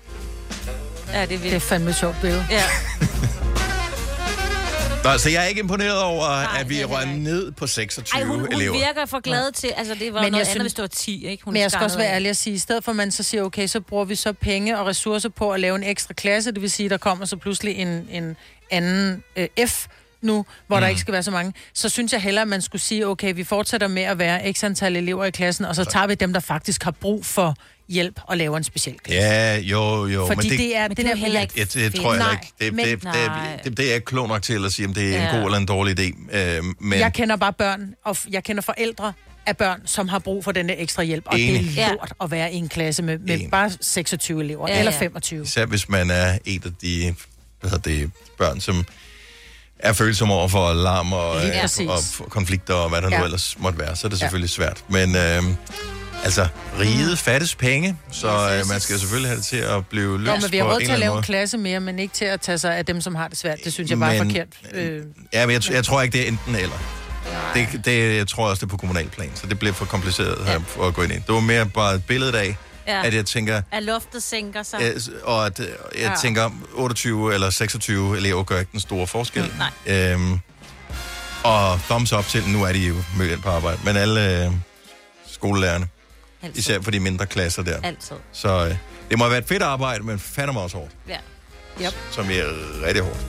ja, 1.13 1.13
det 1.13 1.23
er 1.23 1.27
Det 1.27 1.35
er 1.35 1.39
vildt. 1.51 1.63
fandme 1.63 1.93
sjovt 1.93 2.17
billede. 2.21 2.47
Ja. 2.51 2.63
Nå, 5.05 5.19
så 5.19 5.31
jeg 5.31 5.43
er 5.45 5.47
ikke 5.47 5.61
imponeret 5.61 6.03
over, 6.03 6.29
Nej, 6.29 6.61
at 6.61 6.69
vi 6.69 6.81
er 6.81 6.87
rører 6.87 7.07
ned 7.07 7.53
på 7.53 7.67
26 7.67 8.21
Ej, 8.21 8.27
hun, 8.27 8.39
hun 8.41 8.53
elever. 8.53 8.73
virker 8.73 9.07
for 9.07 9.21
glad 9.21 9.53
til, 9.53 9.71
altså 9.77 9.95
det 9.95 10.15
var 10.15 10.23
Men 10.23 10.33
noget 10.33 10.43
andet, 10.43 10.47
synes- 10.51 10.63
hvis 10.63 10.75
det 10.75 10.83
var 10.83 10.89
10, 10.89 11.27
ikke? 11.27 11.45
Hun 11.45 11.53
Men 11.53 11.63
jeg 11.63 11.71
skal 11.71 11.85
også 11.85 11.99
være 11.99 12.13
ærlig 12.15 12.29
at 12.31 12.37
sige, 12.37 12.55
i 12.55 12.59
stedet 12.59 12.85
for 12.85 12.93
at 12.93 12.97
man 12.97 13.11
så 13.11 13.23
siger, 13.23 13.43
okay, 13.43 13.67
så 13.67 13.81
bruger 13.81 14.05
vi 14.05 14.15
så 14.15 14.33
penge 14.33 14.79
og 14.79 14.87
ressourcer 14.87 15.29
på 15.29 15.51
at 15.53 15.61
lave 15.61 15.77
en 15.77 15.83
ekstra 15.83 16.15
klasse, 16.15 16.53
det 16.53 16.63
vil 16.63 16.71
sige, 16.71 16.89
der 16.89 16.97
kommer 16.97 17.25
så 17.25 17.37
pludselig 17.37 17.75
en, 17.77 18.09
en 18.11 18.37
anden 18.71 19.23
øh, 19.37 19.49
F 19.67 19.87
nu, 20.21 20.47
hvor 20.67 20.77
mm. 20.77 20.81
der 20.81 20.89
ikke 20.89 21.01
skal 21.01 21.13
være 21.13 21.23
så 21.23 21.31
mange, 21.31 21.53
så 21.75 21.89
synes 21.89 22.13
jeg 22.13 22.21
hellere, 22.23 22.43
at 22.43 22.49
man 22.49 22.63
skulle 22.63 22.83
sige, 22.83 23.07
okay, 23.07 23.35
vi 23.35 23.45
fortsætter 23.45 23.89
med 23.89 24.03
at 24.03 24.19
være 24.19 24.53
x 24.53 24.65
antal 24.65 24.97
elever 24.97 25.25
i 25.25 25.31
klassen, 25.31 25.65
og 25.65 25.77
så 25.77 25.85
tager 25.85 26.07
vi 26.07 26.15
dem, 26.15 26.33
der 26.33 26.41
faktisk 26.41 26.83
har 26.83 26.91
brug 26.91 27.27
for 27.27 27.55
hjælp 27.89 28.21
og 28.27 28.37
laver 28.37 28.57
en 28.57 28.65
speciel 28.65 28.99
klasse. 28.99 29.29
Ja, 29.29 29.59
jo, 29.59 30.07
jo. 30.07 30.27
Fordi 30.27 30.37
men 30.49 30.51
det, 30.51 30.59
det 30.59 30.77
er 30.77 30.83
Men 30.83 30.91
det 30.91 30.97
det 31.05 31.13
er 31.13 31.17
heller 31.17 31.41
ikke 31.41 31.55
Jeg, 31.57 31.77
jeg 31.77 31.95
tror 31.95 32.11
heller 32.13 32.27
Nej, 32.27 32.33
ikke, 32.33 32.53
det, 32.61 32.73
men- 32.75 32.87
det, 32.87 33.03
det, 33.03 33.13
det, 33.15 33.65
det, 33.65 33.77
det 33.77 33.83
er 33.83 33.87
jeg 33.87 33.95
ikke 33.95 34.05
klog 34.05 34.29
nok 34.29 34.43
til 34.43 34.65
at 34.65 34.73
sige, 34.73 34.87
om 34.87 34.95
det 34.95 35.03
er 35.03 35.07
en 35.17 35.23
Ja. 35.23 35.37
god 35.37 35.45
eller 35.45 35.59
en 35.59 35.67
dårlig 35.67 36.01
idé. 36.01 36.37
Øh, 36.37 36.65
men 36.81 36.99
Jeg 36.99 37.13
kender 37.13 37.37
bare 37.37 37.53
børn, 37.53 37.95
og 38.05 38.17
jeg 38.31 38.45
kender 38.45 38.63
forældre 38.63 39.13
af 39.47 39.57
børn, 39.57 39.81
som 39.87 40.09
har 40.09 40.19
brug 40.19 40.45
for 40.45 40.53
den 40.53 40.69
der 40.69 40.75
ekstra 40.79 41.03
hjælp, 41.03 41.25
og 41.27 41.41
Enig. 41.41 41.63
det 41.77 41.83
er 41.83 41.89
lort 41.93 42.13
at 42.21 42.31
være 42.31 42.53
i 42.53 42.57
en 42.57 42.69
klasse 42.69 43.03
med, 43.03 43.19
med 43.19 43.35
Enig. 43.35 43.51
bare 43.51 43.71
26 43.81 44.45
elever, 44.45 44.69
Ja, 44.69 44.79
eller 44.79 44.93
ja. 44.93 44.99
25. 44.99 45.43
især 45.43 45.67
hvis 45.67 45.89
man 45.89 46.11
er 46.11 46.39
et 46.45 46.65
af 46.67 46.71
de 46.83 47.15
hvad 47.61 47.71
hedder 47.71 47.91
det, 47.91 48.11
børn, 48.39 48.61
som 48.61 48.85
er 49.79 49.93
følsomme 49.93 50.35
over 50.35 50.49
for 50.49 50.69
alarm 50.69 51.13
og, 51.13 51.41
Lige 51.41 51.55
øh, 51.55 51.61
præcis. 51.61 51.89
og 52.21 52.31
konflikter 52.31 52.75
og 52.75 52.89
hvad 52.89 53.03
der 53.03 53.09
ja. 53.09 53.15
Ja. 53.15 53.19
nu 53.19 53.25
ellers 53.25 53.57
måtte 53.59 53.79
være, 53.79 53.97
så 53.97 54.07
er 54.07 54.09
det 54.09 54.17
Ja. 54.17 54.21
selvfølgelig 54.21 54.51
svært. 54.51 54.85
Men 54.89 55.17
øh, 55.17 55.43
altså, 56.25 56.49
riget 56.81 57.19
fattes 57.19 57.55
penge, 57.55 57.97
så 58.13 58.29
øh, 58.29 58.69
man 58.69 58.81
skal 58.81 58.99
selvfølgelig 58.99 59.29
have 59.31 59.37
det 59.37 59.45
til 59.47 59.57
at 59.57 59.87
blive 59.87 60.19
løst 60.19 60.27
Nå, 60.27 60.37
men 60.37 60.53
vi 60.53 60.57
har 60.59 60.65
råd 60.65 60.81
til 60.81 60.93
at 60.93 60.99
lave 60.99 61.17
en 61.17 61.23
klasse 61.23 61.59
mere, 61.59 61.81
men 61.81 61.99
ikke 61.99 62.15
til 62.15 62.25
at 62.25 62.41
tage 62.41 62.59
sig 62.59 62.77
af 62.77 62.87
dem, 62.87 63.01
som 63.01 63.15
har 63.15 63.29
det 63.29 63.39
svært. 63.39 63.59
Det 63.65 63.73
synes 63.73 63.91
jeg 63.91 63.99
bare 63.99 64.17
er 64.17 64.25
Men- 64.25 64.31
forkert. 64.31 64.49
Øh, 64.73 65.03
Ja, 65.33 65.47
men 65.47 65.55
jeg, 65.55 65.73
jeg 65.73 65.85
tror 65.85 66.03
ikke, 66.03 66.13
det 66.13 66.25
er 66.25 66.29
enten 66.29 66.55
eller. 66.55 66.77
Det, 67.55 67.85
det, 67.85 68.17
jeg 68.17 68.29
tror 68.29 68.49
også, 68.49 68.61
det 68.61 68.67
er 68.67 68.71
på 68.71 68.77
kommunalplan, 68.77 69.31
så 69.35 69.47
det 69.47 69.59
bliver 69.59 69.73
for 69.75 69.85
kompliceret 69.85 70.47
her 70.47 70.61
for 70.67 70.87
at 70.89 70.95
gå 70.95 71.03
ind 71.03 71.13
i. 71.13 71.15
Det 71.15 71.29
var 71.35 71.41
mere 71.41 71.67
bare 71.67 71.95
et 71.95 72.05
billede 72.05 72.41
af, 72.41 72.57
Ja. 72.87 73.07
at 73.07 73.15
jeg 73.15 73.27
tænker, 73.27 73.63
At 73.73 73.83
loftet 73.83 74.23
sænker 74.23 74.63
sig. 74.63 74.79
Øh, 74.83 75.01
og 75.25 75.47
at, 75.47 75.61
øh, 75.61 75.67
jeg 75.67 75.75
ja. 75.97 76.11
Ja. 76.11 76.17
tænker, 76.23 76.51
28 76.75 77.35
eller 77.35 77.51
26 77.51 78.17
elever 78.17 78.43
gør 78.43 78.59
ikke 78.61 78.73
den 78.73 78.81
store 78.81 79.07
forskel. 79.07 79.43
Mm, 79.43 79.51
nej. 79.87 80.13
Øhm, 80.13 80.39
og 81.45 81.81
thumbs 81.89 82.13
up 82.13 82.27
til, 82.27 82.49
nu 82.49 82.63
er 82.65 82.73
de 82.73 82.79
jo 82.79 82.95
mødt 83.17 83.43
på 83.43 83.49
arbejde, 83.51 83.79
men 83.85 83.97
alle 83.97 84.45
øh, 84.45 84.51
skolelærerne, 85.33 85.87
Altid. 86.43 86.59
især 86.59 86.81
for 86.81 86.91
de 86.91 87.01
mindre 87.01 87.27
klasser 87.27 87.63
der. 87.63 87.81
Altid. 87.83 88.17
Så 88.33 88.49
øh, 88.67 88.77
det 89.11 89.19
må 89.19 89.25
have 89.25 89.31
været 89.31 89.43
et 89.43 89.49
fedt 89.49 89.63
arbejde, 89.63 90.05
men 90.05 90.19
fandme 90.19 90.61
også 90.61 90.77
hårdt, 90.77 90.93
Ja. 91.09 91.17
yep. 91.87 91.95
som 92.11 92.25
er 92.31 92.45
rigtig 92.87 93.03
hårdt. 93.03 93.21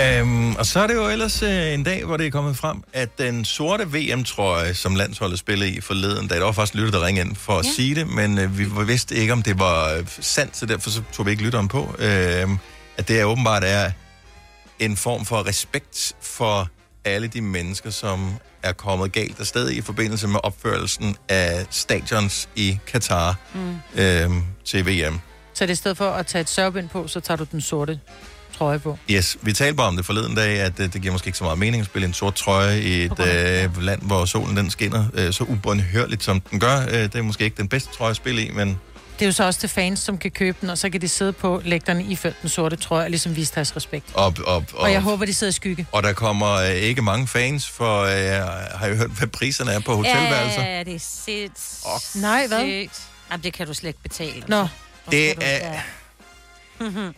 Øhm, 0.00 0.56
og 0.56 0.66
så 0.66 0.80
er 0.80 0.86
det 0.86 0.94
jo 0.94 1.08
ellers 1.08 1.42
øh, 1.42 1.74
en 1.74 1.84
dag, 1.84 2.04
hvor 2.04 2.16
det 2.16 2.26
er 2.26 2.30
kommet 2.30 2.56
frem, 2.56 2.82
at 2.92 3.18
den 3.18 3.44
sorte 3.44 3.84
VM-trøje, 3.92 4.74
som 4.74 4.94
landsholdet 4.94 5.38
spillede 5.38 5.70
i 5.70 5.80
forleden 5.80 6.28
dag, 6.28 6.38
der 6.38 6.44
var 6.44 6.52
faktisk 6.52 6.74
lytter, 6.74 6.98
der 6.98 7.06
ringede 7.06 7.26
ind 7.28 7.36
for 7.36 7.58
at 7.58 7.64
Ja. 7.66 7.70
sige 7.76 7.94
det, 7.94 8.06
men 8.08 8.38
øh, 8.38 8.58
vi 8.58 8.66
vidste 8.86 9.14
ikke, 9.16 9.32
om 9.32 9.42
det 9.42 9.58
var 9.58 9.92
øh, 9.94 10.04
sandt, 10.20 10.56
så 10.56 10.66
derfor 10.66 10.90
så 10.90 11.02
tog 11.12 11.26
vi 11.26 11.30
ikke 11.30 11.42
lytteren 11.42 11.68
på. 11.68 11.94
Øh, 11.98 12.48
at 12.96 13.08
det 13.08 13.20
er 13.20 13.24
åbenbart 13.24 13.64
er 13.64 13.90
en 14.78 14.96
form 14.96 15.24
for 15.24 15.46
respekt 15.46 16.12
for 16.20 16.68
alle 17.04 17.28
de 17.28 17.40
mennesker, 17.40 17.90
som 17.90 18.30
er 18.64 18.72
kommet 18.72 19.12
galt 19.12 19.40
afsted 19.40 19.70
i 19.70 19.80
forbindelse 19.80 20.28
med 20.28 20.40
opførelsen 20.42 21.16
af 21.28 21.66
stadions 21.70 22.48
i 22.56 22.78
Katar 22.86 23.36
Mm. 23.54 23.76
øh, 24.00 24.30
til 24.64 24.86
VM. 24.86 25.20
Så 25.54 25.64
det 25.64 25.70
er 25.70 25.72
i 25.72 25.76
stedet 25.76 25.96
for 25.96 26.10
at 26.10 26.26
tage 26.26 26.40
et 26.42 26.48
sørbind 26.48 26.88
på, 26.88 27.06
så 27.08 27.20
tager 27.20 27.36
du 27.36 27.46
den 27.52 27.60
sorte 27.60 28.00
trøje 28.58 28.78
på. 28.78 28.98
Yes, 29.10 29.36
vi 29.42 29.52
talte 29.52 29.74
bare 29.76 29.86
om 29.88 29.96
det 29.96 30.04
forleden 30.06 30.34
dag, 30.34 30.60
at 30.60 30.80
øh, 30.80 30.92
det 30.92 31.02
giver 31.02 31.12
måske 31.12 31.28
ikke 31.28 31.38
så 31.38 31.44
meget 31.44 31.58
mening 31.58 31.80
at 31.80 31.86
spille 31.86 32.06
en 32.08 32.14
sort 32.14 32.34
trøje 32.34 32.80
i 32.80 33.02
et 33.04 33.20
øh, 33.20 33.82
land, 33.82 34.02
hvor 34.02 34.24
solen 34.24 34.56
den 34.56 34.70
skinner 34.70 35.04
øh, 35.14 35.32
så 35.32 35.44
ubønhørligt, 35.44 36.22
som 36.24 36.40
den 36.40 36.60
gør. 36.60 36.80
Øh, 36.80 36.92
det 37.02 37.14
er 37.14 37.22
måske 37.22 37.44
ikke 37.44 37.56
den 37.56 37.68
bedste 37.68 37.94
trøje 37.96 38.10
at 38.10 38.16
spille 38.16 38.42
i, 38.42 38.50
men 38.50 38.80
Det 39.18 39.22
er 39.22 39.26
jo 39.26 39.32
så 39.32 39.44
også 39.44 39.60
til 39.60 39.68
fans, 39.68 40.00
som 40.00 40.18
kan 40.18 40.30
købe 40.30 40.58
den, 40.60 40.70
og 40.70 40.78
så 40.78 40.90
kan 40.90 41.00
de 41.00 41.08
sidde 41.08 41.32
på 41.32 41.62
lægterne 41.64 42.02
i 42.04 42.18
den 42.42 42.48
sorte 42.48 42.76
trøje 42.76 43.04
og 43.04 43.10
ligesom 43.10 43.36
vise 43.36 43.54
deres 43.54 43.76
respekt. 43.76 44.06
op, 44.14 44.38
op, 44.46 44.64
Og 44.74 44.92
jeg 44.92 45.00
håber, 45.00 45.24
de 45.24 45.34
sidder 45.34 45.50
i 45.50 45.52
skygge. 45.52 45.86
og 45.92 46.02
der 46.02 46.12
kommer 46.12 46.52
øh, 46.52 46.70
ikke 46.70 47.02
mange 47.02 47.26
fans, 47.26 47.68
for 47.68 48.02
øh, 48.02 48.10
jeg 48.24 48.44
har 48.74 48.86
jo 48.86 48.94
hørt, 48.94 49.10
hvad 49.10 49.28
priserne 49.28 49.72
er 49.72 49.80
på 49.80 49.94
hotelværelser. 49.96 50.62
Ja, 50.62 50.82
det 50.82 50.94
er 50.94 50.98
sindssygt. 50.98 52.22
Nej, 52.22 52.46
hvad? 52.46 52.60
Jamen, 53.30 53.44
det 53.44 53.52
kan 53.52 53.66
du 53.66 53.74
slet 53.74 53.88
ikke 53.88 54.02
betale. 54.02 54.44
Nå. 54.48 54.68
Det 55.10 55.34
er, 55.44 55.80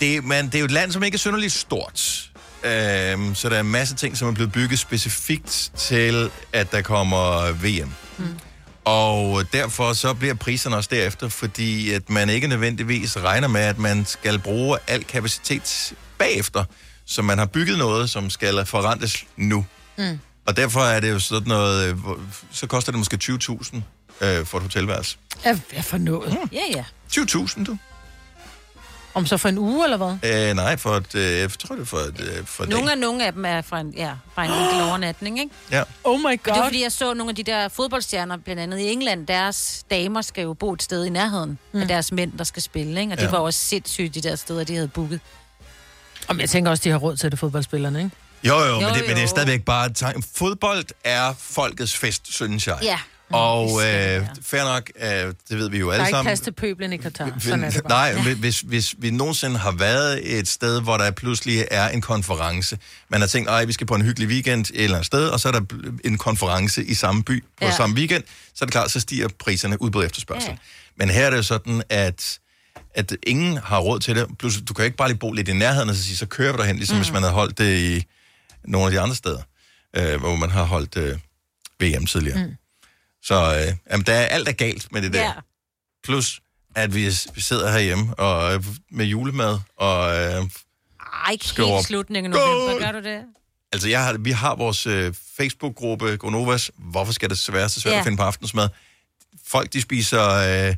det, 0.00 0.24
man, 0.24 0.46
det 0.46 0.54
er 0.54 0.58
jo 0.58 0.64
et 0.64 0.70
land, 0.70 0.92
som 0.92 1.02
ikke 1.02 1.14
er 1.14 1.18
synderligt 1.18 1.52
stort. 1.52 2.30
Øhm, 2.64 3.34
så 3.34 3.48
der 3.48 3.56
er 3.56 3.60
en 3.60 3.66
masse 3.70 3.94
ting, 3.94 4.16
som 4.16 4.28
er 4.28 4.32
blevet 4.32 4.52
bygget 4.52 4.78
specifikt 4.78 5.70
til, 5.76 6.30
at 6.52 6.72
der 6.72 6.82
kommer 6.82 7.52
VM. 7.52 7.92
Mm. 8.18 8.38
Og 8.84 9.52
derfor 9.52 9.92
så 9.92 10.14
bliver 10.14 10.34
priserne 10.34 10.76
også 10.76 10.88
derefter, 10.92 11.28
fordi 11.28 11.92
at 11.92 12.10
man 12.10 12.28
ikke 12.30 12.46
nødvendigvis 12.46 13.16
regner 13.16 13.48
med, 13.48 13.60
at 13.60 13.78
man 13.78 14.04
skal 14.04 14.38
bruge 14.38 14.78
al 14.86 15.04
kapacitet 15.04 15.94
bagefter. 16.18 16.64
Så 17.06 17.22
man 17.22 17.38
har 17.38 17.46
bygget 17.46 17.78
noget, 17.78 18.10
som 18.10 18.30
skal 18.30 18.66
forrentes 18.66 19.24
nu. 19.36 19.64
Mm. 19.98 20.18
Og 20.46 20.56
derfor 20.56 20.80
er 20.80 21.00
det 21.00 21.10
jo 21.10 21.18
sådan 21.18 21.48
noget, 21.48 21.88
øh, 21.88 21.96
så 22.52 22.66
koster 22.66 22.92
det 22.92 22.98
måske 22.98 23.18
20.000 23.24 23.76
øh, 24.20 24.46
for 24.46 24.58
et 24.58 24.62
hotelværelse. 24.62 25.16
Ja, 25.44 25.58
hvad 25.72 25.82
for 25.82 25.98
noget? 25.98 26.38
Ja, 26.52 26.62
ja. 26.76 26.84
20.000, 27.12 27.64
du? 27.64 27.76
Om 29.14 29.26
så 29.26 29.36
for 29.36 29.48
en 29.48 29.58
uge, 29.58 29.84
eller 29.84 29.96
hvad? 29.96 30.48
Øh, 30.48 30.54
nej, 30.56 30.76
for 30.76 30.90
et, 30.90 31.14
øh, 31.14 31.38
jeg 31.38 31.50
tror 31.58 31.74
det 31.74 31.82
er 31.82 31.86
for 31.86 31.96
et, 31.98 32.20
øh, 32.20 32.46
for 32.46 32.66
Nogle 32.66 32.92
af, 32.92 32.98
nogle 32.98 33.26
af 33.26 33.32
dem 33.32 33.44
er 33.44 33.62
fra 33.62 33.80
en, 33.80 33.94
ja, 33.96 34.10
fra 34.34 34.44
en 34.44 34.50
enkelt 34.62 34.82
overnatning, 34.82 35.40
ikke? 35.40 35.54
Ja. 35.70 35.82
Oh 36.04 36.18
my 36.20 36.22
Men 36.24 36.32
det 36.32 36.46
er 36.48 36.54
god. 36.54 36.64
fordi, 36.64 36.82
jeg 36.82 36.92
så 36.92 37.14
nogle 37.14 37.30
af 37.30 37.36
de 37.36 37.42
der 37.42 37.68
fodboldstjerner, 37.68 38.36
blandt 38.36 38.62
andet 38.62 38.78
i 38.78 38.92
England, 38.92 39.26
deres 39.26 39.84
damer 39.90 40.22
skal 40.22 40.42
jo 40.42 40.52
bo 40.54 40.72
et 40.72 40.82
sted 40.82 41.04
i 41.04 41.08
nærheden 41.08 41.58
mm. 41.72 41.80
af 41.80 41.88
deres 41.88 42.12
mænd, 42.12 42.32
der 42.38 42.44
skal 42.44 42.62
spille, 42.62 43.00
ikke? 43.00 43.12
Og 43.12 43.18
det 43.18 43.24
Ja. 43.24 43.30
var 43.30 43.38
også 43.38 43.58
sindssygt, 43.60 44.14
de 44.14 44.20
der 44.20 44.36
steder, 44.36 44.64
de 44.64 44.74
havde 44.74 44.88
booket. 44.88 45.20
Om 46.28 46.40
jeg 46.40 46.50
tænker 46.50 46.70
også, 46.70 46.82
de 46.84 46.90
har 46.90 46.98
råd 46.98 47.16
til 47.16 47.30
det, 47.30 47.38
fodboldspillerne, 47.38 47.98
ikke? 47.98 48.10
Jo, 48.44 48.58
jo, 48.58 48.66
Jo, 48.66 48.80
men, 48.80 48.88
det, 48.88 48.94
men 49.00 49.08
det 49.10 49.16
er 49.16 49.20
jo. 49.22 49.26
stadigvæk 49.28 49.64
bare... 49.64 49.90
Fodbold 50.36 50.84
er 51.04 51.34
folkets 51.38 51.96
fest, 51.96 52.32
synes 52.34 52.66
jeg. 52.66 52.78
Ja. 52.82 52.98
Og 53.32 53.80
øh, 53.80 54.26
fair 54.42 54.64
nok, 54.64 54.90
øh, 55.02 55.08
det 55.08 55.34
ved 55.58 55.70
vi 55.70 55.78
jo 55.78 55.86
Der 55.86 55.92
alle 55.92 56.02
er 56.02 56.06
ikke 56.06 56.16
sammen. 56.16 56.28
plads 56.28 56.40
til 56.40 56.52
pøblen 56.52 56.92
i 56.92 56.96
Katar. 56.96 57.32
Sådan 57.40 57.64
er 57.64 57.70
det 57.70 57.82
bare. 57.88 58.12
Nej, 58.14 58.22
ja. 58.26 58.34
hvis, 58.34 58.60
hvis 58.60 58.94
vi 58.98 59.10
nogensinde 59.10 59.58
har 59.58 59.72
været 59.72 60.38
et 60.38 60.48
sted, 60.48 60.80
hvor 60.82 60.96
der 60.96 61.10
pludselig 61.10 61.64
er 61.70 61.88
en 61.88 62.00
konference, 62.00 62.78
man 63.08 63.20
har 63.20 63.28
tænkt, 63.28 63.50
at 63.50 63.68
vi 63.68 63.72
skal 63.72 63.86
på 63.86 63.94
en 63.94 64.02
hyggelig 64.02 64.28
weekend 64.28 64.60
et 64.64 64.70
eller 64.84 64.96
andet 64.96 65.06
sted, 65.06 65.28
og 65.28 65.40
så 65.40 65.48
er 65.48 65.52
der 65.52 65.60
en 66.04 66.18
konference 66.18 66.84
i 66.84 66.94
samme 66.94 67.22
by 67.22 67.42
på 67.58 67.64
Ja. 67.64 67.76
samme 67.76 67.96
weekend, 67.96 68.22
så 68.54 68.64
er 68.64 68.66
det 68.66 68.72
klart, 68.72 68.90
så 68.90 69.00
stiger 69.00 69.28
priserne 69.38 69.82
udbud 69.82 70.04
efterspørgsel. 70.04 70.50
Ja. 70.50 70.56
Men 70.96 71.10
her 71.10 71.26
er 71.26 71.30
det 71.30 71.36
jo 71.36 71.42
sådan, 71.42 71.82
at 71.88 72.38
at 72.94 73.16
ingen 73.26 73.56
har 73.56 73.78
råd 73.78 74.00
til 74.00 74.16
det. 74.16 74.26
Plus, 74.38 74.56
du 74.68 74.74
kan 74.74 74.82
jo 74.82 74.84
ikke 74.84 74.96
bare 74.96 75.08
lige 75.08 75.18
bo 75.18 75.32
lidt 75.32 75.48
i 75.48 75.52
nærheden 75.52 75.88
og 75.88 75.94
så 75.94 76.02
sige, 76.04 76.16
så 76.16 76.26
kører 76.26 76.52
vi 76.52 76.58
derhen, 76.58 76.76
ligesom 76.76 76.96
mm. 76.96 77.02
hvis 77.02 77.12
man 77.12 77.22
havde 77.22 77.34
holdt 77.34 77.58
det 77.58 77.78
i 77.78 78.04
nogle 78.64 78.86
af 78.86 78.92
de 78.92 79.00
andre 79.00 79.16
steder, 79.16 79.38
øh, 79.96 80.20
hvor 80.20 80.36
man 80.36 80.50
har 80.50 80.62
holdt 80.64 80.96
øh, 80.96 81.18
VM 81.80 82.06
tidligere. 82.06 82.46
Mm. 82.46 82.52
Så 83.22 83.34
øh, 83.68 83.76
jamen, 83.90 84.06
der 84.06 84.12
er 84.14 84.26
alt 84.26 84.48
er 84.48 84.52
galt 84.52 84.92
med 84.92 85.02
det 85.02 85.12
der. 85.12 85.22
Ja. 85.22 85.32
Plus, 86.04 86.40
at 86.74 86.94
vi, 86.94 87.04
vi 87.34 87.40
sidder 87.40 87.70
herhjemme 87.72 88.14
og, 88.14 88.54
øh, 88.54 88.64
med 88.90 89.04
julemad, 89.06 89.58
og 89.76 90.14
øh, 90.16 90.20
Ej, 91.26 91.32
ikke 91.32 91.46
Skriver 91.46 91.68
op. 91.68 91.74
helt 91.76 91.86
slutningen 91.86 92.32
af 92.32 92.38
november, 92.38 92.78
gør 92.86 92.92
du 93.00 93.08
det? 93.08 93.22
altså 93.72 93.88
jeg 93.88 94.04
har, 94.04 94.12
vi 94.18 94.30
har 94.30 94.54
vores 94.54 94.86
øh, 94.86 95.14
Facebook-gruppe 95.36 96.16
Gonovas, 96.16 96.70
hvorfor 96.78 97.12
skal 97.12 97.30
det 97.30 97.52
være 97.52 97.68
så 97.68 97.80
svært 97.80 97.92
Ja. 97.94 97.98
at 97.98 98.04
finde 98.04 98.16
på 98.18 98.22
aftensmad? 98.22 98.68
Folk, 99.46 99.72
de 99.72 99.80
spiser 99.82 100.22
øh, 100.68 100.76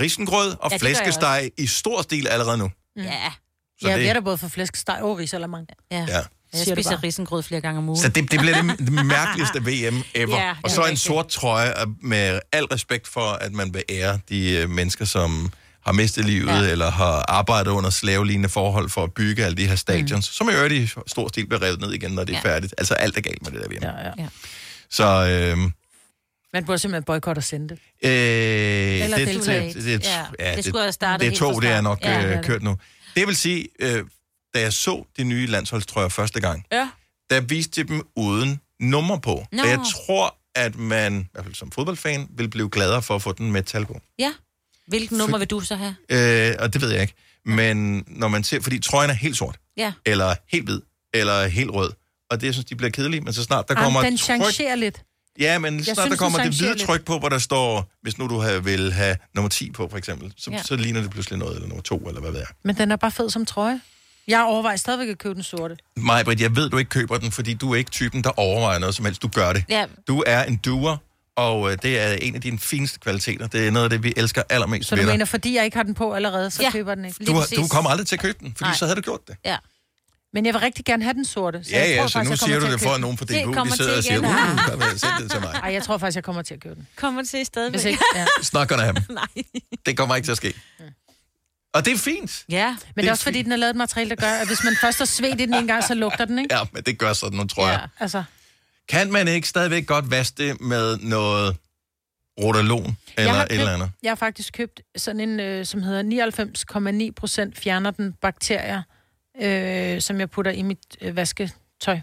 risengrød 0.00 0.56
og 0.60 0.70
Ja, 0.70 0.76
flæskesteg 0.76 1.50
i 1.58 1.66
stor 1.66 2.02
stil 2.02 2.28
allerede 2.28 2.58
nu. 2.58 2.70
Ja. 2.96 3.32
Så 3.80 3.88
ja, 3.88 3.94
det- 3.94 4.00
vi 4.02 4.06
er 4.06 4.12
der 4.12 4.20
både 4.20 4.38
for 4.38 4.48
flæskesteg 4.48 4.98
og 5.02 5.18
risalamang. 5.18 5.66
Ja. 5.90 6.06
Ja. 6.08 6.20
Jeg 6.52 6.60
spiser 6.76 7.02
risengrød 7.02 7.42
flere 7.42 7.60
gange 7.60 7.78
om 7.78 7.88
ugen. 7.88 8.00
Så 8.02 8.08
det, 8.08 8.30
det 8.30 8.40
bliver 8.40 8.62
det, 8.62 8.78
det 8.78 8.92
mærkeligste 9.06 9.58
VM 9.60 10.02
ever. 10.14 10.36
Ja, 10.40 10.50
og 10.50 10.56
det 10.64 10.70
så 10.72 10.82
er 10.82 10.86
en 10.86 10.96
sort 10.96 11.28
trøje 11.28 11.72
med 12.02 12.40
al 12.52 12.64
respekt 12.64 13.08
for, 13.08 13.20
at 13.20 13.52
man 13.52 13.74
vil 13.74 13.82
ære 13.88 14.18
de 14.28 14.50
øh, 14.56 14.70
mennesker, 14.70 15.04
som 15.04 15.52
har 15.86 15.92
mistet 15.92 16.24
livet, 16.24 16.64
ja. 16.66 16.70
eller 16.70 16.90
har 16.90 17.24
arbejdet 17.28 17.70
under 17.70 17.90
slavelignende 17.90 18.48
forhold 18.48 18.90
for 18.90 19.02
at 19.04 19.12
bygge 19.14 19.44
alle 19.44 19.56
de 19.56 19.66
her 19.68 19.76
stadions, 19.76 20.12
mm. 20.12 20.32
som 20.32 20.48
i 20.48 20.52
øvrigt 20.52 20.72
i 20.74 20.86
stor 21.06 21.28
stil 21.28 21.46
bliver 21.46 21.62
revet 21.62 21.80
ned 21.80 21.92
igen, 21.92 22.10
når 22.12 22.24
det 22.24 22.34
er 22.34 22.40
Ja. 22.44 22.54
færdigt. 22.54 22.74
Altså 22.78 22.94
alt 22.94 23.16
er 23.16 23.20
galt 23.20 23.42
med 23.42 23.52
det 23.52 23.60
der 23.60 23.68
VM. 23.68 23.82
Ja, 23.96 24.06
ja. 24.06 24.12
Ja. 24.18 24.26
Så 24.90 25.04
øh, 25.04 25.58
Man 26.52 26.64
burde 26.64 26.78
simpelthen 26.78 27.04
boykotte 27.04 27.38
og 27.38 27.44
sende 27.44 27.68
det. 27.68 27.78
øh, 28.04 28.10
Eller 28.10 29.16
det, 29.16 29.28
deltage. 29.28 29.74
det, 29.74 29.84
det, 29.84 30.04
Ja, 30.04 30.24
ja, 30.50 30.56
det 30.56 30.64
skulle 30.64 30.82
have 30.82 30.92
startet 30.92 31.20
Det 31.20 31.26
er 31.26 31.30
helt 31.30 31.38
to, 31.38 31.52
fra 31.54 31.60
det 31.60 31.70
er 31.70 31.80
nok 31.80 31.98
Ja, 32.04 32.08
det 32.16 32.24
er 32.24 32.30
øh, 32.30 32.36
det. 32.36 32.44
kørt 32.44 32.62
nu. 32.62 32.76
Det 33.16 33.26
vil 33.26 33.36
sige, 33.36 33.68
øh, 33.80 34.04
da 34.56 34.60
jeg 34.60 34.72
så 34.72 35.04
de 35.16 35.24
nye 35.24 35.46
landsholdstrøjer 35.46 36.08
første 36.08 36.40
gang, 36.40 36.64
Ja. 36.72 36.88
der 37.30 37.40
viste 37.40 37.82
de 37.82 37.88
dem 37.88 38.06
uden 38.16 38.60
nummer 38.80 39.18
på. 39.18 39.32
Og 39.32 39.46
jeg 39.68 39.80
tror, 39.94 40.36
at 40.54 40.76
man, 40.76 41.20
i 41.20 41.26
hvert 41.32 41.44
fald 41.44 41.54
som 41.54 41.70
fodboldfan, 41.70 42.28
vil 42.36 42.48
blive 42.48 42.68
gladere 42.70 43.02
for 43.02 43.14
at 43.14 43.22
få 43.22 43.32
den 43.32 43.52
med 43.52 43.62
tal 43.62 43.86
på. 43.86 44.00
Ja. 44.18 44.32
Hvilken 44.86 45.18
nummer 45.18 45.38
vil 45.38 45.46
du 45.50 45.60
så 45.60 45.76
have? 45.76 45.96
Øh, 46.48 46.54
og 46.58 46.72
det 46.72 46.80
ved 46.82 46.90
jeg 46.90 47.00
ikke. 47.02 47.14
Men 47.44 48.04
når 48.06 48.28
man 48.28 48.44
ser, 48.44 48.60
fordi 48.60 48.78
trøjen 48.78 49.10
er 49.10 49.14
helt 49.14 49.36
sort, 49.36 49.56
Ja. 49.76 49.92
eller 50.06 50.34
helt 50.52 50.64
hvid, 50.64 50.80
eller 51.14 51.46
helt 51.46 51.70
rød, 51.70 51.92
og 52.30 52.40
det, 52.40 52.46
jeg 52.46 52.54
synes, 52.54 52.64
de 52.66 52.76
bliver 52.76 52.90
kedelige, 52.90 53.20
men 53.20 53.32
så 53.32 53.42
snart 53.42 53.68
der 53.68 53.74
Jamen, 53.74 53.84
kommer 53.84 54.02
den 54.02 54.14
et 54.14 54.20
tryk... 54.20 54.26
changerer 54.42 54.74
lidt. 54.74 55.02
Ja, 55.38 55.58
men 55.58 55.84
snart 55.84 55.96
synes, 55.98 56.10
der 56.10 56.16
kommer 56.16 56.38
den 56.38 56.52
det 56.52 56.56
hvide 56.60 56.78
tryk 56.78 57.04
på, 57.04 57.18
hvor 57.18 57.28
der 57.28 57.38
står, 57.38 57.90
hvis 58.02 58.18
nu 58.18 58.26
du 58.28 58.38
have, 58.38 58.64
vil 58.64 58.92
have 58.92 59.16
nummer 59.34 59.48
10 59.48 59.70
på, 59.70 59.88
for 59.90 59.98
eksempel, 59.98 60.32
så, 60.36 60.50
ja. 60.50 60.62
så 60.62 60.76
ligner 60.76 61.00
det 61.02 61.10
pludselig 61.10 61.38
noget, 61.38 61.54
eller 61.54 61.68
nummer 61.68 61.82
2, 61.82 61.96
eller 61.98 62.20
hvad 62.20 62.30
ved 62.30 62.38
jeg. 62.38 62.48
Men 62.62 62.76
den 62.76 62.90
er 62.92 62.96
bare 62.96 63.10
fed 63.10 63.30
som 63.30 63.46
trøje. 63.46 63.80
Jeg 64.28 64.42
overvejer 64.44 64.76
stadigvæk 64.76 65.08
at 65.08 65.18
købe 65.18 65.34
den 65.34 65.42
sorte. 65.42 65.76
Majbrit, 65.96 66.40
jeg 66.40 66.56
ved, 66.56 66.70
du 66.70 66.78
ikke 66.78 66.88
køber 66.88 67.18
den, 67.18 67.32
fordi 67.32 67.54
du 67.54 67.72
er 67.72 67.76
ikke 67.76 67.90
typen, 67.90 68.24
der 68.24 68.30
overvejer 68.38 68.78
noget 68.78 68.94
som 68.94 69.04
helst. 69.04 69.22
Du 69.22 69.28
gør 69.28 69.52
det. 69.52 69.64
Ja. 69.68 69.84
Du 70.08 70.24
er 70.26 70.44
en 70.44 70.56
doer, 70.56 70.96
og 71.36 71.72
øh, 71.72 71.78
det 71.82 72.00
er 72.00 72.12
en 72.12 72.34
af 72.34 72.40
dine 72.40 72.58
fineste 72.58 72.98
kvaliteter. 73.00 73.46
Det 73.46 73.66
er 73.66 73.70
noget 73.70 73.84
af 73.84 73.90
det, 73.90 74.02
vi 74.02 74.12
elsker 74.16 74.42
allermest 74.50 74.88
Så 74.88 74.94
du 74.94 75.00
ved 75.00 75.06
dig. 75.06 75.14
mener, 75.14 75.24
fordi 75.24 75.54
jeg 75.56 75.64
ikke 75.64 75.76
har 75.76 75.84
den 75.84 75.94
på 75.94 76.12
allerede, 76.14 76.50
så 76.50 76.62
Ja, 76.62 76.70
køber 76.70 76.94
den 76.94 77.04
ikke. 77.04 77.24
Du, 77.24 77.32
har, 77.34 77.46
du 77.56 77.66
kommer 77.68 77.90
aldrig 77.90 78.06
til 78.06 78.16
at 78.16 78.20
købe 78.20 78.38
den, 78.40 78.54
fordi 78.56 78.68
Nej. 78.68 78.76
så 78.76 78.84
havde 78.84 78.96
du 78.96 79.00
gjort 79.00 79.20
det. 79.28 79.36
Ja. 79.44 79.56
Men 80.32 80.46
jeg 80.46 80.54
vil 80.54 80.60
rigtig 80.60 80.84
gerne 80.84 81.02
have 81.02 81.14
den 81.14 81.24
sorte. 81.24 81.64
Så 81.64 81.70
Ja, 81.70 81.78
jeg 81.80 81.88
ja, 81.88 82.00
tror 82.00 82.06
så 82.06 82.12
faktisk, 82.12 82.28
nu 82.28 82.32
jeg 82.32 82.38
siger 82.38 82.46
kommer 82.48 82.60
du 82.60 82.66
til 82.66 82.70
det 82.70 82.74
at 82.74 82.80
for, 82.80 82.86
købe 82.88 82.94
at 82.94 83.00
nogen 83.00 83.18
fra 83.18 83.24
Det 83.24 83.42
DBU, 83.44 83.52
kommer 83.52 83.72
de 83.72 83.76
sidder 83.76 83.90
og 83.96 83.96
til 83.96 84.04
siger, 84.04 84.18
igen. 84.20 84.30
uh, 84.30 84.66
kom 84.70 84.80
her, 84.80 84.88
send 84.96 85.22
det 85.22 85.30
til 85.30 85.40
mig. 85.40 85.50
Ej, 85.62 85.72
jeg 85.72 85.82
tror 85.82 85.98
faktisk, 85.98 86.16
jeg 86.16 86.24
kommer 86.24 86.42
til 86.42 86.54
at 86.54 86.60
købe 86.60 86.74
den. 86.74 86.86
Kommer 86.96 87.22
til 87.24 87.46
stadigvæk. 87.46 87.74
Hvis 87.80 87.84
ikke, 87.84 88.04
ja. 88.16 88.26
Snak 88.42 88.70
af 88.72 88.80
ham. 88.84 88.96
Nej. 89.10 89.26
Det 89.86 89.96
kommer 89.96 90.16
ikke 90.16 90.26
til 90.26 90.32
at 90.32 90.36
ske. 90.36 90.54
Og 91.76 91.84
det 91.84 91.92
er 91.92 91.98
fint. 91.98 92.44
Ja. 92.48 92.76
Men 92.94 93.02
det 93.02 93.08
er 93.08 93.12
også 93.12 93.24
fordi, 93.24 93.42
den 93.42 93.52
er 93.52 93.56
lavet 93.56 93.70
et 93.70 93.76
materiale, 93.76 94.10
der 94.10 94.16
gør, 94.16 94.26
at 94.32 94.46
hvis 94.46 94.64
man 94.64 94.76
først 94.80 94.98
har 94.98 95.04
svedt 95.04 95.40
i 95.40 95.44
den 95.46 95.54
en 95.54 95.66
gang, 95.66 95.84
så 95.84 95.94
lugter 95.94 96.24
den, 96.24 96.38
ikke? 96.38 96.54
Ja, 96.54 96.60
men 96.72 96.82
det 96.82 96.98
gør 96.98 97.12
sådan 97.12 97.36
nogle, 97.36 97.48
tror 97.48 97.68
jeg. 97.68 97.80
Ja, 97.80 97.86
altså. 98.04 98.22
Kan 98.88 99.12
man 99.12 99.28
ikke 99.28 99.48
stadigvæk 99.48 99.86
godt 99.86 100.10
vaske 100.10 100.48
det 100.48 100.60
med 100.60 100.96
noget 100.98 101.56
rotalon 102.42 102.96
eller 103.18 103.30
jeg 103.30 103.34
har 103.34 103.44
et 103.44 103.52
eller 103.52 103.72
andet? 103.74 103.90
Jeg 104.02 104.10
har 104.10 104.16
faktisk 104.16 104.52
købt 104.52 104.80
sådan 104.96 105.20
en, 105.20 105.40
øh, 105.40 105.66
som 105.66 105.82
hedder 105.82 106.02
99,9 107.08 107.12
procent 107.16 107.58
fjerner 107.58 107.90
den 107.90 108.12
bakterier, 108.12 108.82
øh, 109.42 110.00
som 110.00 110.20
jeg 110.20 110.30
putter 110.30 110.50
i 110.52 110.62
mit 110.62 110.78
øh, 111.00 111.16
vasketøj. 111.16 111.98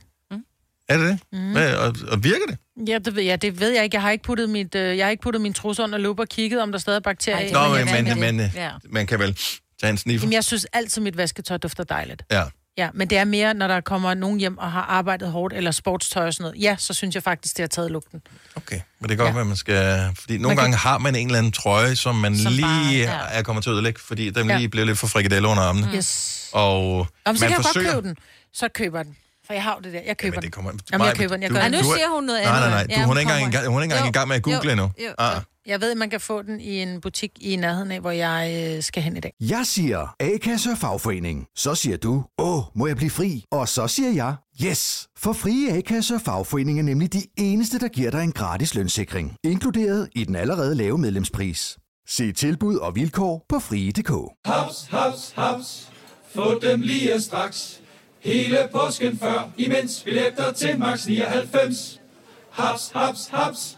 Er 0.89 0.97
det 0.97 1.07
det? 1.09 1.19
Mm. 1.31 1.51
Hvad, 1.51 1.73
og, 1.75 1.95
og 2.07 2.23
virker 2.23 2.45
det? 2.49 2.57
Ja, 2.89 2.97
det 2.97 3.15
ved 3.15 3.23
jeg, 3.23 3.41
det 3.41 3.59
ved 3.59 3.69
jeg 3.69 3.83
ikke. 3.83 3.95
Jeg 3.95 4.01
har 4.01 4.11
ikke 4.11 4.23
puttet, 4.23 4.49
mit, 4.49 4.75
øh, 4.75 4.97
jeg 4.97 5.05
har 5.05 5.11
ikke 5.11 5.21
puttet 5.23 5.41
min 5.41 5.53
trus 5.53 5.79
under 5.79 5.97
lup 5.97 6.19
og 6.19 6.27
kigget, 6.27 6.61
om 6.61 6.71
der 6.71 6.79
stadig 6.79 6.95
er 6.97 6.99
bakterier. 7.01 7.47
i, 7.47 7.51
Nå, 7.51 7.67
men, 7.85 7.85
men, 7.85 8.05
det. 8.05 8.17
men 8.35 8.51
Ja. 8.55 8.69
man 8.89 9.07
kan 9.07 9.19
vel 9.19 9.37
tage 9.83 9.91
en 9.91 9.97
sniffer. 9.97 10.25
Jamen, 10.25 10.33
jeg 10.33 10.43
synes 10.43 10.65
altid, 10.73 11.01
mit 11.01 11.17
vasketøj 11.17 11.57
dufter 11.57 11.83
dejligt. 11.83 12.23
Ja. 12.31 12.43
Ja, 12.77 12.89
men 12.93 13.09
det 13.09 13.17
er 13.17 13.25
mere, 13.25 13.53
når 13.53 13.67
der 13.67 13.81
kommer 13.81 14.13
nogen 14.13 14.39
hjem 14.39 14.57
og 14.57 14.71
har 14.71 14.81
arbejdet 14.81 15.31
hårdt, 15.31 15.53
eller 15.53 15.71
sportstøj 15.71 16.27
og 16.27 16.33
sådan 16.33 16.43
noget. 16.43 16.61
Ja, 16.63 16.75
så 16.79 16.93
synes 16.93 17.15
jeg 17.15 17.23
faktisk, 17.23 17.57
det 17.57 17.63
har 17.63 17.67
taget 17.67 17.91
lugten. 17.91 18.21
Okay, 18.55 18.79
men 18.99 19.09
det 19.09 19.17
kan 19.17 19.25
godt 19.25 19.35
være, 19.35 19.45
man 19.45 19.55
skal... 19.55 20.09
Fordi 20.19 20.33
nogle 20.37 20.47
Man 20.47 20.55
kan- 20.55 20.63
gange 20.63 20.77
har 20.77 20.97
man 20.97 21.15
en 21.15 21.27
eller 21.27 21.37
anden 21.37 21.51
trøje, 21.51 21.95
som 21.95 22.15
man 22.15 22.37
Som 22.37 22.51
lige 22.51 22.61
bare- 22.63 22.85
ja. 22.91 22.97
ja. 23.31 23.37
er 23.39 23.41
kommet 23.43 23.63
til 23.63 23.69
at 23.69 23.73
ødelægge, 23.73 23.99
fordi 23.99 24.29
den 24.29 24.49
Ja. 24.49 24.57
lige 24.57 24.69
bliver 24.69 24.85
lidt 24.85 24.97
for 24.97 25.07
frikadelle 25.07 25.47
under 25.47 25.63
armene. 25.63 25.89
Yes. 25.95 26.49
Og 26.53 26.99
Om, 26.99 27.05
så 27.05 27.09
man 27.25 27.35
kan 27.37 27.49
jeg 27.49 27.55
forsøger... 27.55 27.93
godt 27.93 27.95
købe 28.03 28.07
den. 28.07 28.17
Så 28.53 28.67
køber 28.75 28.97
jeg 28.99 29.05
den. 29.05 29.15
For 29.47 29.53
jeg 29.53 29.63
har 29.63 29.79
det 29.83 29.93
der. 29.93 29.99
Jeg 30.07 30.17
køber 30.17 30.41
det 30.41 30.51
kommer... 30.51 30.71
den. 30.71 30.79
Jamen, 30.91 31.07
jeg 31.07 31.15
køber 31.17 31.33
den. 31.35 31.43
Jeg 31.43 31.51
gør 31.51 31.57
Ej, 31.59 31.67
den. 31.67 31.83
nu 31.83 31.93
siger 31.95 32.09
hun 32.15 32.23
noget 32.23 32.43
Nej, 32.43 32.49
andet. 32.57 32.69
nej, 32.69 32.79
nej. 32.79 32.83
Du, 32.95 32.99
Ja, 32.99 33.05
hun, 33.05 33.17
er 33.17 33.19
ikke 33.21 33.31
engang, 33.31 33.53
i 33.53 33.57
gang- 33.57 33.67
hun 33.67 33.77
er 33.79 33.83
ikke 33.83 33.93
engang 33.93 34.09
i 34.09 34.11
gang 34.11 34.27
med 34.27 34.35
at 34.35 34.43
google 34.43 34.59
jo, 34.63 34.69
endnu. 34.71 34.91
jo, 35.05 35.11
Ah. 35.17 35.41
Jeg 35.67 35.81
ved, 35.81 35.91
at 35.91 35.97
man 35.97 36.09
kan 36.09 36.19
få 36.21 36.41
den 36.41 36.59
i 36.59 36.81
en 36.81 37.01
butik 37.01 37.31
i 37.41 37.55
nærheden 37.55 37.91
af, 37.91 37.99
hvor 37.99 38.11
jeg 38.11 38.73
øh, 38.75 38.83
skal 38.83 39.03
hen 39.03 39.17
i 39.17 39.19
dag. 39.19 39.33
Jeg 39.39 39.61
siger 39.65 40.15
A-kasse 40.19 40.69
og 40.71 40.77
fagforening. 40.77 41.45
Så 41.55 41.75
siger 41.75 41.97
du, 41.97 42.23
åh, 42.37 42.63
må 42.75 42.87
jeg 42.87 42.95
blive 42.97 43.09
fri? 43.09 43.45
Og 43.51 43.69
så 43.69 43.87
siger 43.87 44.11
jeg, 44.11 44.35
yes! 44.65 45.07
For 45.17 45.33
frie 45.33 45.71
A-kasse 45.77 46.15
og 46.15 46.21
fagforening 46.21 46.79
er 46.79 46.83
nemlig 46.83 47.13
de 47.13 47.21
eneste, 47.37 47.79
der 47.79 47.87
giver 47.87 48.11
dig 48.11 48.23
en 48.23 48.31
gratis 48.31 48.75
lønssikring. 48.75 49.35
Inkluderet 49.43 50.09
i 50.15 50.23
den 50.23 50.35
allerede 50.35 50.75
lave 50.75 50.97
medlemspris. 50.97 51.77
Se 52.07 52.31
tilbud 52.31 52.75
og 52.75 52.95
vilkår 52.95 53.45
på 53.49 53.59
frie.dk. 53.59 54.11
Haps, 54.45 54.87
haps, 54.89 55.33
haps. 55.35 55.91
Få 56.35 56.59
dem 56.59 56.81
lige 56.81 57.21
straks. 57.21 57.79
Hele 58.19 58.57
påsken 58.71 59.17
før, 59.17 59.49
imens 59.57 60.01
billetter 60.03 60.51
til 60.51 60.79
max 60.79 61.07
99. 61.07 62.01
Haps, 62.51 62.91
haps, 62.95 63.27
haps. 63.27 63.77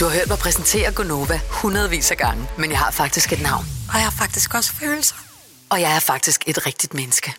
Du 0.00 0.04
har 0.04 0.12
hørt 0.12 0.28
mig 0.28 0.38
præsentere 0.38 0.92
Gonova 0.92 1.40
hundredvis 1.50 2.10
af 2.10 2.16
gange, 2.16 2.46
men 2.58 2.70
jeg 2.70 2.78
har 2.78 2.90
faktisk 2.90 3.32
et 3.32 3.42
navn. 3.42 3.64
Og 3.88 3.94
jeg 3.94 4.02
har 4.02 4.10
faktisk 4.10 4.54
også 4.54 4.72
følelser. 4.72 5.14
Og 5.70 5.80
jeg 5.80 5.96
er 5.96 6.00
faktisk 6.00 6.44
et 6.46 6.66
rigtigt 6.66 6.94
menneske. 6.94 7.32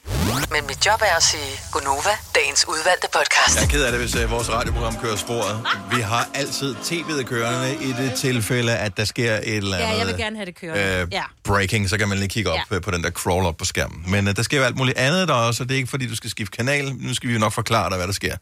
Men 0.51 0.67
mit 0.67 0.85
job 0.85 1.01
er 1.01 1.15
at 1.17 1.23
sige 1.23 1.59
Gonova, 1.71 2.09
dagens 2.35 2.65
udvalgte 2.67 3.07
podcast. 3.13 3.55
Jeg 3.55 3.63
er 3.63 3.67
ked 3.67 3.83
af 3.83 3.91
det, 3.91 4.01
hvis 4.01 4.15
uh, 4.15 4.31
vores 4.31 4.49
radioprogram 4.49 4.95
kører 5.01 5.15
sporet. 5.15 5.65
Vi 5.95 6.01
har 6.01 6.29
altid 6.33 6.75
tv'et 6.75 7.23
kørende 7.23 7.75
i 7.83 7.87
det 7.91 8.13
tilfælde, 8.17 8.77
at 8.77 8.97
der 8.97 9.05
sker 9.05 9.35
et 9.35 9.55
eller 9.57 9.77
andet... 9.77 9.89
Ja, 9.93 9.97
jeg 9.97 10.07
vil 10.07 10.17
gerne 10.17 10.35
have 10.35 10.45
det 10.45 10.55
kørende. 10.59 11.01
øh, 11.01 11.07
Ja. 11.11 11.23
breaking, 11.43 11.89
så 11.89 11.97
kan 11.97 12.09
man 12.09 12.17
lige 12.17 12.29
kigge 12.29 12.49
op 12.51 12.57
Ja. 12.71 12.75
ja. 12.75 12.79
på 12.79 12.91
den 12.91 13.03
der 13.03 13.09
crawl 13.11 13.45
op 13.45 13.57
på 13.57 13.65
skærmen. 13.65 14.03
Men 14.11 14.27
uh, 14.27 14.33
der 14.35 14.43
sker 14.43 14.57
jo 14.57 14.63
alt 14.63 14.75
muligt 14.77 14.97
andet 14.97 15.27
der 15.27 15.33
også, 15.33 15.63
og 15.63 15.69
det 15.69 15.75
er 15.75 15.77
ikke 15.77 15.89
fordi, 15.89 16.07
du 16.07 16.15
skal 16.15 16.29
skifte 16.29 16.57
kanal. 16.57 16.93
Nu 16.95 17.13
skal 17.13 17.27
vi 17.29 17.33
jo 17.33 17.39
nok 17.39 17.53
forklare 17.53 17.89
dig, 17.89 17.97
hvad 17.97 18.07
der 18.07 18.13
sker. 18.13 18.35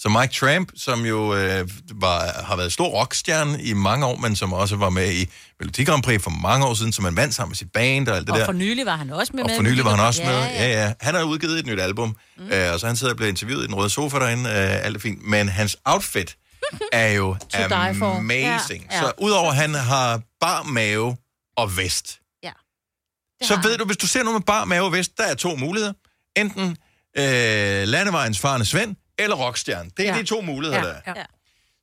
Så 0.00 0.08
Mike 0.08 0.34
Tramp, 0.34 0.68
som 0.76 1.06
jo 1.06 1.34
øh, 1.34 1.68
var, 1.94 2.42
har 2.44 2.56
været 2.56 2.72
stor 2.72 2.88
rockstjerne 2.88 3.62
i 3.62 3.72
mange 3.72 4.06
år, 4.06 4.16
men 4.16 4.36
som 4.36 4.52
også 4.52 4.76
var 4.76 4.90
med 4.90 5.12
i 5.12 5.28
Melodi 5.60 5.84
Grand 5.84 6.02
Prix 6.02 6.22
for 6.22 6.30
mange 6.30 6.66
år 6.66 6.74
siden, 6.74 6.92
som 6.92 7.02
man 7.04 7.16
vandt 7.16 7.34
sammen 7.34 7.50
med 7.50 7.56
sit 7.56 7.72
band 7.72 8.08
og 8.08 8.16
alt 8.16 8.26
det 8.26 8.32
Og 8.32 8.38
der. 8.38 8.44
for 8.44 8.52
nylig 8.52 8.86
var 8.86 8.96
han 8.96 9.10
også 9.10 9.32
med. 9.36 9.44
Og 9.44 9.50
for 9.56 9.62
nylig 9.62 9.84
var 9.84 9.90
han 9.90 10.06
også 10.06 10.22
med. 10.22 10.30
Ja. 10.38 10.64
Ja, 10.68 10.84
ja. 10.86 10.92
Han 11.00 11.14
har 11.14 11.22
udgivet 11.22 11.58
et 11.58 11.66
nyt 11.66 11.80
album, 11.80 12.16
mm. 12.38 12.48
øh, 12.52 12.72
og 12.72 12.80
så 12.80 12.86
han 12.86 12.96
sidder 12.96 13.12
og 13.12 13.16
bliver 13.16 13.28
interviewet 13.30 13.64
i 13.64 13.66
den 13.66 13.74
røde 13.74 13.90
sofa 13.90 14.18
derinde. 14.18 14.50
Øh, 14.50 14.84
alt 14.84 14.96
er 14.96 15.00
fint. 15.00 15.22
Men 15.26 15.48
hans 15.48 15.76
outfit 15.84 16.36
er 16.92 17.08
jo 17.08 17.36
amazing. 18.02 18.86
Ja, 18.90 18.96
ja. 18.96 19.00
Så 19.00 19.12
udover 19.18 19.50
at 19.50 19.56
han 19.56 19.74
har 19.74 20.20
bar 20.40 20.62
mave 20.62 21.16
og 21.56 21.76
vest, 21.76 22.20
Ja. 22.42 22.52
så 23.46 23.60
ved 23.62 23.78
du, 23.78 23.84
hvis 23.84 23.96
du 23.96 24.06
ser 24.06 24.22
noget 24.22 24.34
med 24.40 24.44
bar 24.46 24.64
mave 24.64 24.84
og 24.84 24.92
vest, 24.92 25.18
der 25.18 25.24
er 25.24 25.34
to 25.34 25.56
muligheder. 25.56 25.92
Enten 26.36 26.76
øh, 27.18 27.88
landevejens 27.88 28.38
farne 28.38 28.64
Svend, 28.64 28.96
eller 29.18 29.36
rockstjerne. 29.36 29.90
Det 29.96 30.08
er 30.08 30.14
Ja. 30.14 30.20
de 30.20 30.26
to 30.26 30.40
muligheder, 30.40 30.86
Ja, 30.86 30.92
der 30.92 31.00
er. 31.04 31.12
Ja. 31.16 31.24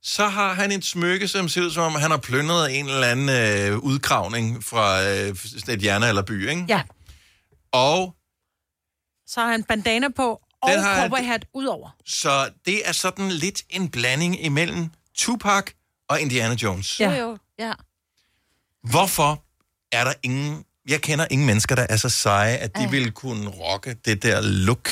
Så 0.02 0.28
har 0.28 0.54
han 0.54 0.72
et 0.72 0.84
smykke, 0.84 1.28
som 1.28 1.48
ser 1.48 1.62
ud 1.62 1.70
som 1.70 1.82
om, 1.82 1.94
han 2.00 2.10
har 2.10 2.18
plyndret 2.18 2.78
en 2.78 2.88
eller 2.88 3.06
anden 3.06 3.28
øh, 3.72 3.78
udgravning 3.78 4.64
fra 4.64 5.02
øh, 5.04 5.36
et 5.68 5.80
hjerne 5.80 6.08
eller 6.08 6.22
by, 6.22 6.48
ikke? 6.50 6.64
Ja. 6.68 6.82
Og 7.72 8.14
Så 9.26 9.40
har 9.40 9.50
han 9.50 9.64
bandana 9.64 10.08
på, 10.16 10.40
og 10.62 10.70
cowboyhat 10.96 11.44
udover. 11.54 11.90
Så 12.04 12.50
det 12.66 12.88
er 12.88 12.92
sådan 12.92 13.28
lidt 13.32 13.62
en 13.70 13.88
blanding 13.90 14.44
imellem 14.44 14.90
Tupac 15.14 15.64
og 16.08 16.20
Indiana 16.20 16.54
Jones. 16.54 17.00
Jo, 17.00 17.04
Ja. 17.10 17.16
jo. 17.20 17.38
Ja. 17.58 17.72
Hvorfor 18.90 19.44
er 19.92 20.04
der 20.04 20.12
ingen 20.22 20.64
jeg 20.88 21.00
kender 21.00 21.26
ingen 21.30 21.46
mennesker, 21.46 21.74
der 21.74 21.86
er 21.90 21.96
så 21.96 22.08
seje, 22.08 22.56
at 22.56 22.76
de 22.76 22.82
Ej. 22.82 22.90
vil 22.90 23.12
kunne 23.12 23.48
rocke 23.50 23.94
det 24.04 24.22
der 24.22 24.40
look. 24.40 24.88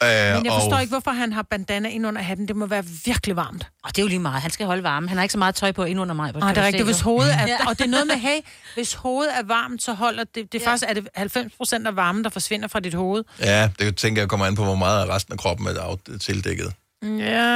Nej. 0.00 0.28
Øh, 0.28 0.34
Men 0.36 0.44
jeg 0.44 0.52
forstår 0.52 0.74
og- 0.74 0.80
ikke, 0.80 0.90
hvorfor 0.90 1.10
han 1.10 1.32
har 1.32 1.42
bandana 1.42 1.88
ind 1.88 2.06
under 2.06 2.22
hatten. 2.22 2.48
Det 2.48 2.56
må 2.56 2.66
være 2.66 2.84
virkelig 3.04 3.36
varmt. 3.36 3.66
Og 3.84 3.90
det 3.96 3.98
er 3.98 4.02
jo 4.02 4.08
lige 4.08 4.18
meget. 4.18 4.42
Han 4.42 4.50
skal 4.50 4.66
holde 4.66 4.82
varme. 4.82 5.08
Han 5.08 5.16
har 5.18 5.22
ikke 5.22 5.32
så 5.32 5.38
meget 5.38 5.54
tøj 5.54 5.72
på 5.72 5.84
ind 5.84 6.00
under 6.00 6.14
mig. 6.14 6.32
Ah, 6.34 6.54
det 6.54 6.58
er 6.62 6.66
rigtigt. 6.66 6.84
Hvis 6.84 7.00
hovedet 7.00 7.34
er, 7.34 7.46
Ja. 7.48 7.56
og 7.68 7.78
det 7.78 7.84
er 7.84 7.88
noget 7.90 8.06
med, 8.06 8.16
hey, 8.16 8.38
hvis 8.74 8.94
hovedet 8.94 9.32
er 9.38 9.42
varmt, 9.42 9.82
så 9.82 9.92
holder 9.92 10.24
det, 10.24 10.52
det 10.52 10.54
er 10.54 10.58
Ja. 10.64 10.70
faktisk 10.70 10.84
er 10.88 10.94
det 10.94 11.08
90 11.14 11.52
procent 11.56 11.86
af 11.86 11.96
varmen, 11.96 12.24
der 12.24 12.30
forsvinder 12.30 12.68
fra 12.68 12.80
dit 12.80 12.94
hoved. 12.94 13.24
Ja, 13.40 13.70
det 13.78 13.96
tænker 13.96 14.22
jeg 14.22 14.28
kommer 14.28 14.46
an 14.46 14.54
på, 14.54 14.64
hvor 14.64 14.74
meget 14.74 15.02
af 15.02 15.14
resten 15.14 15.32
af 15.32 15.38
kroppen 15.38 15.66
er 15.66 15.96
tildækket. 16.20 16.72
Ja, 17.02 17.08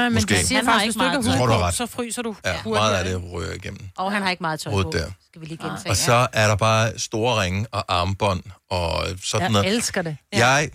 men 0.04 0.14
Måske. 0.14 0.34
det 0.34 0.46
siger 0.46 0.58
Han 0.58 0.66
har 0.66 0.72
faktisk, 0.72 0.86
ikke 0.86 0.88
hvis 0.88 0.94
du 0.96 1.02
ikke 1.04 1.24
meget 1.24 1.38
har 1.38 1.46
Tror 1.46 1.46
du 1.46 1.62
ret. 1.64 1.74
så 1.74 1.86
fryser 1.86 2.22
du 2.22 2.36
Ja, 2.44 2.52
hurtigere. 2.62 2.90
meget 2.90 2.94
af 2.96 3.04
det 3.04 3.32
rører 3.32 3.52
igennem. 3.54 3.80
Og 3.96 4.12
han 4.12 4.22
har 4.22 4.30
ikke 4.30 4.42
meget 4.42 4.60
tøj 4.60 4.72
på. 4.72 4.90
der. 4.92 5.06
Skal 5.28 5.40
vi 5.40 5.46
lige 5.46 5.58
gentage. 5.68 5.90
Og 5.90 5.96
så 5.96 6.26
er 6.32 6.46
der 6.48 6.56
bare 6.56 6.98
store 6.98 7.42
ringe 7.42 7.66
og 7.72 7.84
armbånd 7.88 8.42
og 8.70 9.04
sådan 9.24 9.42
Jeg 9.42 9.50
noget. 9.52 9.74
elsker 9.74 10.02
det. 10.02 10.16
Jeg, 10.32 10.70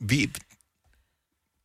vi, 0.00 0.30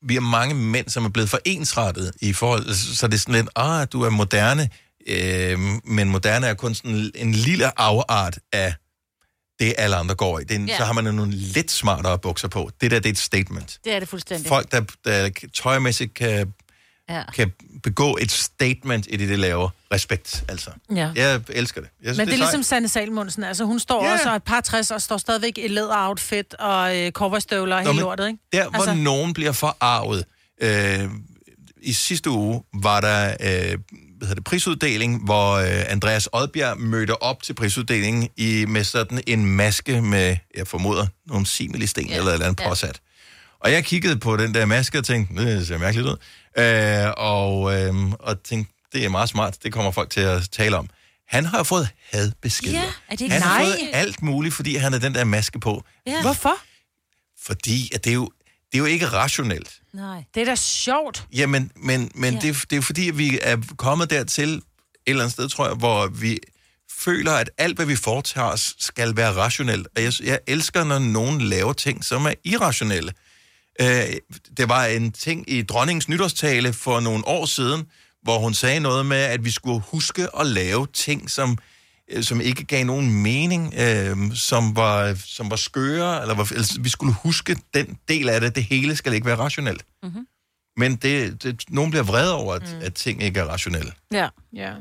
vi 0.04 0.16
er 0.16 0.20
mange 0.20 0.56
mænd, 0.56 0.89
som 0.89 1.06
er 1.06 1.10
blevet 1.10 1.30
for 1.30 1.39
ensrettet 1.45 2.14
i 2.22 2.34
forhold, 2.34 2.74
så 2.74 3.08
det 3.08 3.14
er 3.14 3.18
sådan 3.18 3.36
lidt, 3.36 3.49
ah, 3.56 3.88
du 3.91 4.01
er 4.01 4.10
moderne, 4.10 4.70
øh, 5.08 5.60
men 5.84 6.10
moderne 6.10 6.47
er 6.47 6.54
kun 6.54 6.76
sådan 6.76 7.12
en 7.16 7.32
lille 7.32 7.80
afart 7.80 8.39
af 8.51 8.74
det, 9.60 9.74
alle 9.78 9.95
andre 9.95 10.16
går 10.16 10.39
i. 10.39 10.43
Det 10.43 10.51
er 10.51 10.60
en. 10.60 10.68
Så 10.68 10.86
har 10.86 10.93
man 10.93 11.04
nogle 11.04 11.32
lidt 11.32 11.72
smartere 11.72 12.20
bukser 12.20 12.47
på. 12.47 12.72
Det 12.82 12.91
der, 12.91 12.99
det 12.99 13.06
er 13.06 13.14
et 13.14 13.18
statement. 13.18 13.80
Det 13.84 13.93
er 13.93 13.99
det 13.99 14.08
fuldstændig. 14.08 14.47
Folk, 14.47 14.72
der, 14.72 14.82
der 15.06 15.30
tøjmæssigt 15.54 16.14
kan, 16.14 16.54
Ja. 17.10 17.24
kan 17.36 17.51
begå 17.84 18.18
et 18.22 18.32
statement 18.32 19.08
i 19.10 19.16
det, 19.18 19.30
de 19.30 19.36
laver. 19.36 19.70
Respekt, 19.93 20.43
altså. 20.49 20.70
Ja. 20.95 21.12
Jeg 21.16 21.41
elsker 21.49 21.82
det. 21.82 21.89
Jeg 22.04 22.06
synes, 22.08 22.18
Men 22.18 22.28
det 22.28 22.34
er 22.34 22.38
sejt. 22.38 22.39
ligesom 22.39 22.64
Sanne 22.64 22.88
Salmonsen. 22.88 23.43
Altså, 23.43 23.64
hun 23.66 23.80
står 23.80 24.06
Ja. 24.06 24.14
også 24.14 24.26
og 24.26 24.32
er 24.32 24.36
et 24.36 24.43
par 24.43 24.62
60 24.62 24.91
og 24.91 25.01
står 25.01 25.18
stadigvæk 25.18 25.58
i 25.58 25.68
læderoutfit 25.68 26.54
og 26.54 26.97
øh, 26.97 27.12
coverstøvler 27.12 27.76
og 27.76 27.82
hele 27.88 27.99
lortet, 27.99 28.28
ikke? 28.28 28.39
Der, 28.54 28.70
hvor 28.70 28.74
Altså- 28.80 28.93
nogen 28.93 29.34
bliver 29.34 29.51
forarvet. 29.51 30.26
Øh, 30.62 31.10
I 31.82 31.93
sidste 31.93 32.30
uge 32.30 32.64
var 32.74 33.01
der 33.01 33.26
øh, 33.39 33.78
hvad 34.18 34.28
hedder 34.28 34.36
det, 34.36 34.43
prisuddeling, 34.43 35.24
hvor 35.26 35.51
øh, 35.54 35.91
Andreas 35.91 36.30
Odbjerg 36.32 36.80
mødte 36.80 37.22
op 37.22 37.43
til 37.43 37.54
prisuddelingen 37.54 38.30
i, 38.38 38.66
med 38.68 38.84
sådan 38.84 39.22
en 39.28 39.45
maske 39.45 40.01
med, 40.01 40.38
jeg 40.58 40.68
formoder, 40.68 41.08
nogle 41.28 41.45
similisten 41.45 42.06
yeah. 42.06 42.18
eller 42.18 42.30
et 42.30 42.34
eller 42.34 42.45
andet 42.47 42.64
Ja. 42.64 42.70
påsat. 42.70 42.99
Og 43.64 43.72
jeg 43.72 43.86
kiggede 43.86 44.20
på 44.20 44.38
den 44.38 44.53
der 44.53 44.66
maske 44.66 44.97
og 44.97 45.05
tænkte, 45.05 45.45
det 45.57 45.68
ser 45.68 45.78
mærkeligt 45.78 46.07
ud. 46.07 46.18
Øh, 46.57 47.14
og, 47.18 47.80
øh, 47.82 48.11
og 48.20 48.43
tænkte, 48.43 48.74
det 48.93 49.05
er 49.05 49.09
meget 49.09 49.30
smart, 49.30 49.57
det 49.64 49.74
kommer 49.74 49.91
folk 49.91 50.09
til 50.09 50.20
at 50.22 50.49
tale 50.51 50.78
om. 50.78 50.89
Han 51.28 51.45
har 51.45 51.57
jo 51.57 51.64
fået 51.64 51.89
hadbeskeder. 52.11 52.74
Ja, 52.80 52.84
er 53.09 53.11
det 53.16 53.22
ikke 53.22 53.34
han 53.34 53.41
har 53.41 53.59
nej? 53.59 53.66
fået 53.66 53.78
alt 53.93 54.22
muligt, 54.22 54.53
fordi 54.55 54.76
han 54.76 54.91
har 54.93 54.99
den 54.99 55.16
der 55.16 55.24
maske 55.24 55.59
på. 55.59 55.84
Ja. 56.07 56.22
Hvorfor? 56.22 56.55
Fordi 57.45 57.91
at 57.95 58.03
det, 58.03 58.09
er 58.09 58.14
jo, 58.14 58.32
det 58.72 58.78
er 58.78 58.80
jo 58.80 58.86
ikke 58.86 59.07
rationelt. 59.07 59.70
Nej. 59.93 60.24
Det 60.36 60.41
er 60.41 60.45
da 60.45 60.55
sjovt. 60.55 61.28
Jamen, 61.34 61.72
men, 61.76 62.11
men 62.16 62.34
ja. 62.34 62.39
det, 62.39 62.49
er- 62.49 62.66
det 62.70 62.78
er 62.78 62.82
fordi, 62.82 63.09
at 63.09 63.18
vi 63.18 63.39
er 63.41 63.57
kommet 63.78 64.09
dertil 64.09 64.49
et 64.55 64.61
eller 65.07 65.24
andet 65.24 65.34
sted, 65.34 65.49
tror 65.49 65.68
jeg, 65.68 65.76
hvor 65.76 66.07
vi 66.07 66.39
føler, 66.99 67.32
at 67.32 67.49
alt, 67.57 67.76
hvad 67.76 67.86
vi 67.86 67.95
foretager 67.95 68.47
os, 68.47 68.76
skal 68.80 69.16
være 69.18 69.32
rationelt. 69.34 69.88
Og 69.95 70.03
jeg, 70.03 70.14
jeg 70.24 70.39
elsker, 70.47 70.84
når 70.84 70.99
nogen 70.99 71.41
laver 71.41 71.74
ting, 71.74 72.05
som 72.05 72.26
er 72.26 72.34
irrationelle. 72.43 73.11
Øh, 73.82 73.88
det 74.57 74.69
var 74.69 74.86
en 74.86 75.11
ting 75.11 75.51
i 75.51 75.61
dronningens 75.61 76.09
nytårstale 76.09 76.74
for 76.74 76.99
nogle 76.99 77.28
år 77.28 77.45
siden, 77.45 77.88
hvor 78.24 78.39
hun 78.39 78.53
sagde 78.53 78.80
noget 78.80 79.05
med, 79.05 79.17
at 79.17 79.45
vi 79.45 79.51
skulle 79.51 79.84
huske 79.91 80.28
at 80.39 80.47
lave 80.47 80.88
ting, 80.93 81.30
som, 81.30 81.57
øh, 82.11 82.24
som 82.24 82.41
ikke 82.41 82.63
gav 82.63 82.86
nogen 82.86 83.24
mening, 83.24 83.74
øh, 83.80 84.17
som, 84.36 84.76
var, 84.76 85.13
som 85.26 85.49
var 85.49 85.55
skøre, 85.55 86.21
eller, 86.21 86.36
var, 86.36 86.51
eller 86.51 86.82
vi 86.82 86.89
skulle 86.89 87.13
huske 87.13 87.57
den 87.74 87.97
del 88.07 88.30
af 88.30 88.41
det. 88.41 88.55
Det 88.55 88.63
hele 88.63 88.95
skal 88.95 89.13
ikke 89.13 89.28
være 89.28 89.38
rationelt. 89.38 89.86
Mhm. 90.03 90.28
Men 90.78 90.95
det, 90.95 91.43
det, 91.43 91.63
nogen 91.69 91.91
bliver 91.91 92.03
vred 92.03 92.30
over, 92.30 92.53
at, 92.53 92.61
mm. 92.61 92.82
at 92.82 92.93
ting 92.93 93.24
ikke 93.24 93.39
er 93.39 93.45
rationelle. 93.45 93.91
Ja. 94.11 94.30
ja. 94.53 94.74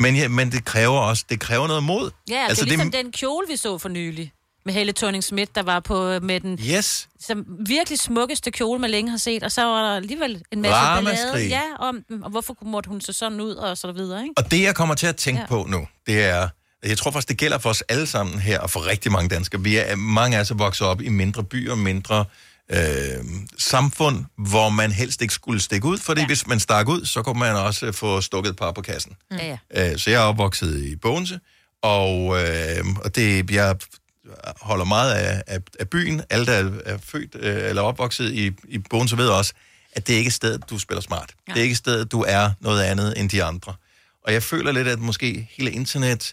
Men, 0.00 0.16
ja, 0.16 0.28
men 0.28 0.52
det 0.52 0.64
kræver 0.64 0.98
også, 0.98 1.24
det 1.28 1.40
kræver 1.40 1.66
noget 1.66 1.82
mod. 1.82 2.10
Ja, 2.30 2.46
altså, 2.48 2.64
det 2.64 2.72
er 2.72 2.76
ligesom 2.76 2.90
det... 2.90 3.04
den 3.04 3.12
kjole, 3.12 3.46
vi 3.48 3.56
så 3.56 3.78
for 3.78 3.88
nylig. 3.88 4.32
Med 4.66 4.74
Helle 4.74 4.92
thorning 4.92 5.24
Schmidt, 5.24 5.54
der 5.54 5.62
var 5.62 5.80
på 5.80 6.08
øh, 6.08 6.22
med 6.22 6.40
den 6.40 6.58
Yes. 6.70 7.08
som 7.20 7.44
virkelig 7.66 7.98
smukkeste 7.98 8.50
kjole, 8.50 8.80
man 8.80 8.90
længe 8.90 9.10
har 9.10 9.18
set. 9.18 9.42
Og 9.42 9.52
så 9.52 9.62
var 9.64 9.82
der 9.82 9.96
alligevel 9.96 10.42
en 10.52 10.62
masse 10.62 10.80
ballade 11.04 11.46
ja, 11.48 11.62
om 11.78 11.98
den, 12.08 12.24
og 12.24 12.30
hvorfor 12.30 12.56
måtte 12.62 12.88
hun 12.88 13.00
se 13.00 13.12
sådan 13.12 13.40
ud, 13.40 13.54
og 13.54 13.78
så 13.78 13.92
videre, 13.92 14.22
ikke? 14.22 14.34
Og 14.36 14.50
det, 14.50 14.62
jeg 14.62 14.74
kommer 14.74 14.94
til 14.94 15.06
at 15.06 15.16
tænke 15.16 15.38
Ja. 15.38 15.42
ja. 15.42 15.48
på 15.48 15.66
nu, 15.70 15.86
det 16.06 16.24
er, 16.24 16.48
jeg 16.84 16.98
tror 16.98 17.10
faktisk, 17.10 17.28
det 17.28 17.38
gælder 17.38 17.58
for 17.58 17.70
os 17.70 17.82
alle 17.82 18.06
sammen 18.06 18.38
her, 18.38 18.60
og 18.60 18.70
for 18.70 18.86
rigtig 18.86 19.12
mange 19.12 19.28
danskere. 19.28 19.60
Vi 19.62 19.76
er, 19.76 19.96
mange 19.96 20.36
af 20.36 20.40
os 20.40 20.50
er 20.50 20.54
vokset 20.54 20.86
op 20.86 21.00
i 21.00 21.08
mindre 21.08 21.44
byer, 21.44 21.74
mindre 21.74 22.24
øh, 22.72 22.78
samfund, 23.58 24.24
hvor 24.48 24.68
man 24.68 24.92
helst 24.92 25.22
ikke 25.22 25.34
skulle 25.34 25.60
stikke 25.60 25.86
ud, 25.88 25.98
fordi 25.98 26.20
ja. 26.20 26.26
hvis 26.26 26.46
man 26.46 26.60
stak 26.60 26.88
ud, 26.88 27.04
så 27.04 27.22
kunne 27.22 27.38
man 27.38 27.56
også 27.56 27.86
øh, 27.86 27.94
få 27.94 28.20
stukket 28.20 28.50
et 28.50 28.56
par 28.56 28.72
på 28.72 28.82
kassen. 28.82 29.12
Ja, 29.32 29.56
ja. 29.74 29.90
Øh, 29.92 29.98
så 29.98 30.10
jeg 30.10 30.22
er 30.22 30.24
opvokset 30.24 30.82
i 30.84 30.96
Bogense, 30.96 31.40
og, 31.82 32.42
øh, 32.42 32.84
og 33.04 33.16
det, 33.16 33.50
jeg 33.50 33.76
holder 34.60 34.84
meget 34.84 35.12
af, 35.14 35.42
af, 35.46 35.60
af 35.80 35.88
byen. 35.90 36.22
Alle, 36.30 36.46
der 36.46 36.52
er, 36.52 36.70
er 36.84 36.98
født 36.98 37.34
øh, 37.34 37.68
eller 37.68 37.82
opvokset 37.82 38.32
i, 38.32 38.52
i 38.68 38.78
Bogense, 38.78 39.16
ved 39.16 39.28
også, 39.28 39.52
at 39.92 40.06
det 40.06 40.12
er 40.14 40.18
ikke 40.18 40.28
et 40.28 40.34
sted, 40.34 40.58
du 40.58 40.78
spiller 40.78 41.02
smart. 41.02 41.34
Ja. 41.48 41.52
Det 41.52 41.58
er 41.60 41.62
ikke 41.62 41.72
et 41.72 41.78
sted, 41.78 42.04
du 42.04 42.24
er 42.28 42.50
noget 42.60 42.82
andet 42.82 43.20
end 43.20 43.30
de 43.30 43.44
andre. 43.44 43.74
Og 44.24 44.32
jeg 44.32 44.42
føler 44.42 44.72
lidt, 44.72 44.88
at 44.88 44.98
måske 44.98 45.48
hele 45.50 45.70
internet, 45.70 46.32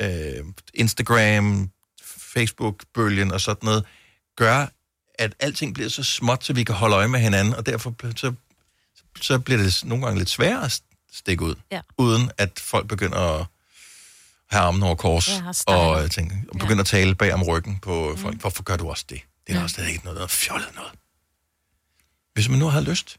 øh, 0.00 0.44
Instagram, 0.74 1.70
Facebook-bølgen 2.34 3.32
og 3.32 3.40
sådan 3.40 3.66
noget, 3.66 3.84
gør, 4.36 4.66
at 5.14 5.34
alting 5.40 5.74
bliver 5.74 5.88
så 5.88 6.02
småt, 6.04 6.44
så 6.44 6.52
vi 6.52 6.64
kan 6.64 6.74
holde 6.74 6.96
øje 6.96 7.08
med 7.08 7.20
hinanden, 7.20 7.54
og 7.54 7.66
derfor 7.66 7.94
så, 8.16 8.32
så 9.20 9.38
bliver 9.38 9.62
det 9.62 9.82
nogle 9.84 10.04
gange 10.04 10.18
lidt 10.18 10.30
sværere 10.30 10.64
at 10.64 10.80
stikke 11.12 11.44
ud, 11.44 11.54
Ja. 11.72 11.80
uden 11.98 12.30
at 12.38 12.60
folk 12.60 12.88
begynder 12.88 13.18
at 13.40 13.46
have 14.50 14.62
armen 14.64 14.82
over 14.82 14.94
kors, 14.94 15.28
Ja, 15.28 15.72
og, 15.74 16.04
øh, 16.04 16.10
tænke, 16.10 16.34
og 16.52 16.58
begynder 16.58 16.80
at 16.80 16.86
tale 16.86 17.14
bag 17.14 17.34
om 17.34 17.42
ryggen 17.42 17.78
på 17.78 18.14
folk. 18.16 18.34
Mm. 18.34 18.40
Hvorfor 18.40 18.62
gør 18.62 18.76
du 18.76 18.88
også 18.90 19.04
det? 19.08 19.20
Det 19.46 19.54
er 19.54 19.58
mm. 19.58 19.64
også 19.64 19.82
er 19.82 19.86
ikke 19.86 20.04
noget, 20.04 20.16
noget 20.16 20.30
fjollet 20.30 20.68
noget. 20.74 20.92
Hvis 22.34 22.48
man 22.48 22.58
nu 22.58 22.66
har 22.66 22.80
lyst. 22.80 23.16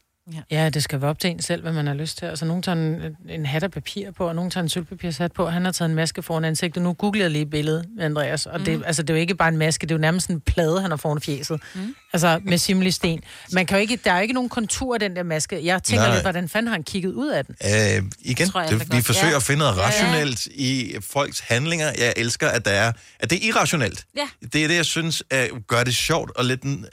Ja, 0.50 0.68
det 0.68 0.82
skal 0.82 1.00
være 1.00 1.10
op 1.10 1.18
til 1.18 1.30
en 1.30 1.42
selv, 1.42 1.62
hvad 1.62 1.72
man 1.72 1.86
har 1.86 1.94
lyst 1.94 2.18
til. 2.18 2.26
Altså, 2.26 2.44
nogen 2.44 2.62
tager 2.62 2.76
en, 2.76 3.16
en 3.28 3.46
hat 3.46 3.62
af 3.62 3.70
papir 3.70 4.10
på, 4.10 4.28
og 4.28 4.34
nogen 4.34 4.50
tager 4.50 4.62
en 4.62 4.68
sølvpapirshat 4.68 5.32
på, 5.32 5.46
han 5.48 5.64
har 5.64 5.72
taget 5.72 5.88
en 5.88 5.94
maske 5.94 6.22
foran 6.22 6.44
ansigtet. 6.44 6.82
Nu 6.82 6.92
googlede 6.92 7.22
jeg 7.22 7.30
lige 7.30 7.46
billedet, 7.46 7.86
Andreas, 8.00 8.46
og 8.46 8.60
det, 8.60 8.74
Mhm. 8.74 8.82
altså, 8.86 9.02
det 9.02 9.10
er 9.10 9.14
jo 9.14 9.20
ikke 9.20 9.34
bare 9.34 9.48
en 9.48 9.56
maske, 9.56 9.86
det 9.86 9.90
er 9.90 9.94
jo 9.94 10.00
nærmest 10.00 10.30
en 10.30 10.40
plade, 10.40 10.80
han 10.80 10.90
har 10.90 10.96
foran 10.96 11.20
fjeset. 11.20 11.60
Mm. 11.74 11.94
Altså, 12.12 12.40
med 12.44 12.58
simlig 12.58 12.94
sten. 12.94 13.20
Man 13.52 13.66
kan 13.66 13.76
jo 13.76 13.80
ikke, 13.80 13.98
der 14.04 14.12
er 14.12 14.16
jo 14.16 14.22
ikke 14.22 14.34
nogen 14.34 14.48
kontur 14.48 14.94
af 14.94 15.00
den 15.00 15.16
der 15.16 15.22
maske. 15.22 15.64
Jeg 15.64 15.82
tænker 15.82 16.04
Nej. 16.04 16.14
lidt, 16.14 16.24
hvordan 16.24 16.48
fanden 16.48 16.66
har 16.68 16.74
han 16.74 16.82
kigget 16.82 17.12
ud 17.12 17.28
af 17.28 17.44
den? 17.46 17.54
Øh, 17.64 18.02
igen, 18.20 18.48
Tror 18.48 18.60
jeg, 18.60 18.70
det, 18.70 18.80
vi 18.80 18.84
godt. 18.90 19.06
forsøger 19.06 19.30
Ja. 19.30 19.36
at 19.36 19.42
finde 19.42 19.58
noget 19.58 19.76
Ja, 19.76 19.80
ja. 19.80 19.86
rationelt 19.86 20.46
i 20.46 20.94
folks 21.00 21.40
handlinger. 21.40 21.86
Jeg 21.86 22.12
elsker, 22.16 22.48
at, 22.48 22.64
der 22.64 22.70
er, 22.70 22.92
at 23.20 23.30
det 23.30 23.44
er 23.44 23.48
irrationelt. 23.48 24.04
Ja. 24.16 24.28
Det 24.52 24.64
er 24.64 24.68
det, 24.68 24.76
jeg 24.76 24.84
synes 24.86 25.22
gør 25.66 25.84
det 25.84 25.94
sjovt, 25.96 26.30
og 26.36 26.44
lidt, 26.44 26.62
en- 26.62 26.86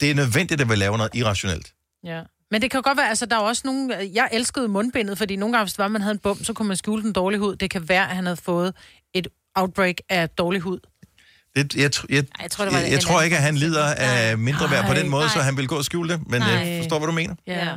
det 0.00 0.10
er 0.10 0.14
nødvendigt, 0.14 0.60
at 0.60 0.68
vi 0.70 0.74
laver 0.76 0.96
noget 0.96 1.14
irrationelt. 1.14 1.72
Ja. 2.04 2.20
Men 2.54 2.62
det 2.62 2.70
kan 2.70 2.82
godt 2.82 2.96
være, 2.98 3.08
altså 3.08 3.26
der 3.26 3.36
er 3.36 3.40
også 3.40 3.62
nogle... 3.64 4.10
Jeg 4.14 4.28
elskede 4.32 4.68
mundbindet, 4.68 5.18
fordi 5.18 5.36
nogle 5.36 5.52
gange, 5.52 5.64
hvis 5.64 5.72
det 5.72 5.78
var, 5.78 5.88
man 5.88 6.02
havde 6.02 6.12
en 6.12 6.18
bum, 6.18 6.44
så 6.44 6.52
kunne 6.52 6.68
man 6.68 6.76
skjule 6.76 7.02
den 7.02 7.12
dårlige 7.12 7.40
hud. 7.40 7.56
Det 7.56 7.70
kan 7.70 7.88
være, 7.88 8.10
at 8.10 8.16
han 8.16 8.24
havde 8.26 8.36
fået 8.36 8.74
et 9.14 9.28
outbreak 9.54 9.94
af 10.08 10.28
dårlig 10.28 10.60
hud. 10.60 10.78
Det, 11.56 11.76
jeg, 11.76 11.90
tr- 11.96 12.04
jeg, 12.08 12.16
jeg, 12.16 12.24
jeg 12.42 12.50
tror, 12.50 12.64
det 12.64 12.74
var 12.74 12.80
jeg, 12.80 12.90
jeg 12.90 13.00
tror 13.00 13.22
ikke, 13.22 13.36
at 13.36 13.42
han 13.42 13.56
lider 13.56 13.84
af 13.94 14.38
mindre 14.38 14.70
værd 14.70 14.86
på 14.86 14.94
den 14.94 15.08
måde, 15.08 15.28
så 15.28 15.36
nej. 15.36 15.44
han 15.44 15.56
vil 15.56 15.68
gå 15.68 15.76
og 15.76 15.84
skjule 15.84 16.12
det. 16.12 16.20
Men 16.26 16.40
Nej. 16.40 16.50
jeg 16.50 16.82
forstår, 16.82 16.98
hvad 16.98 17.06
du 17.06 17.12
mener. 17.12 17.34
Ja. 17.46 17.58
ja. 17.58 17.74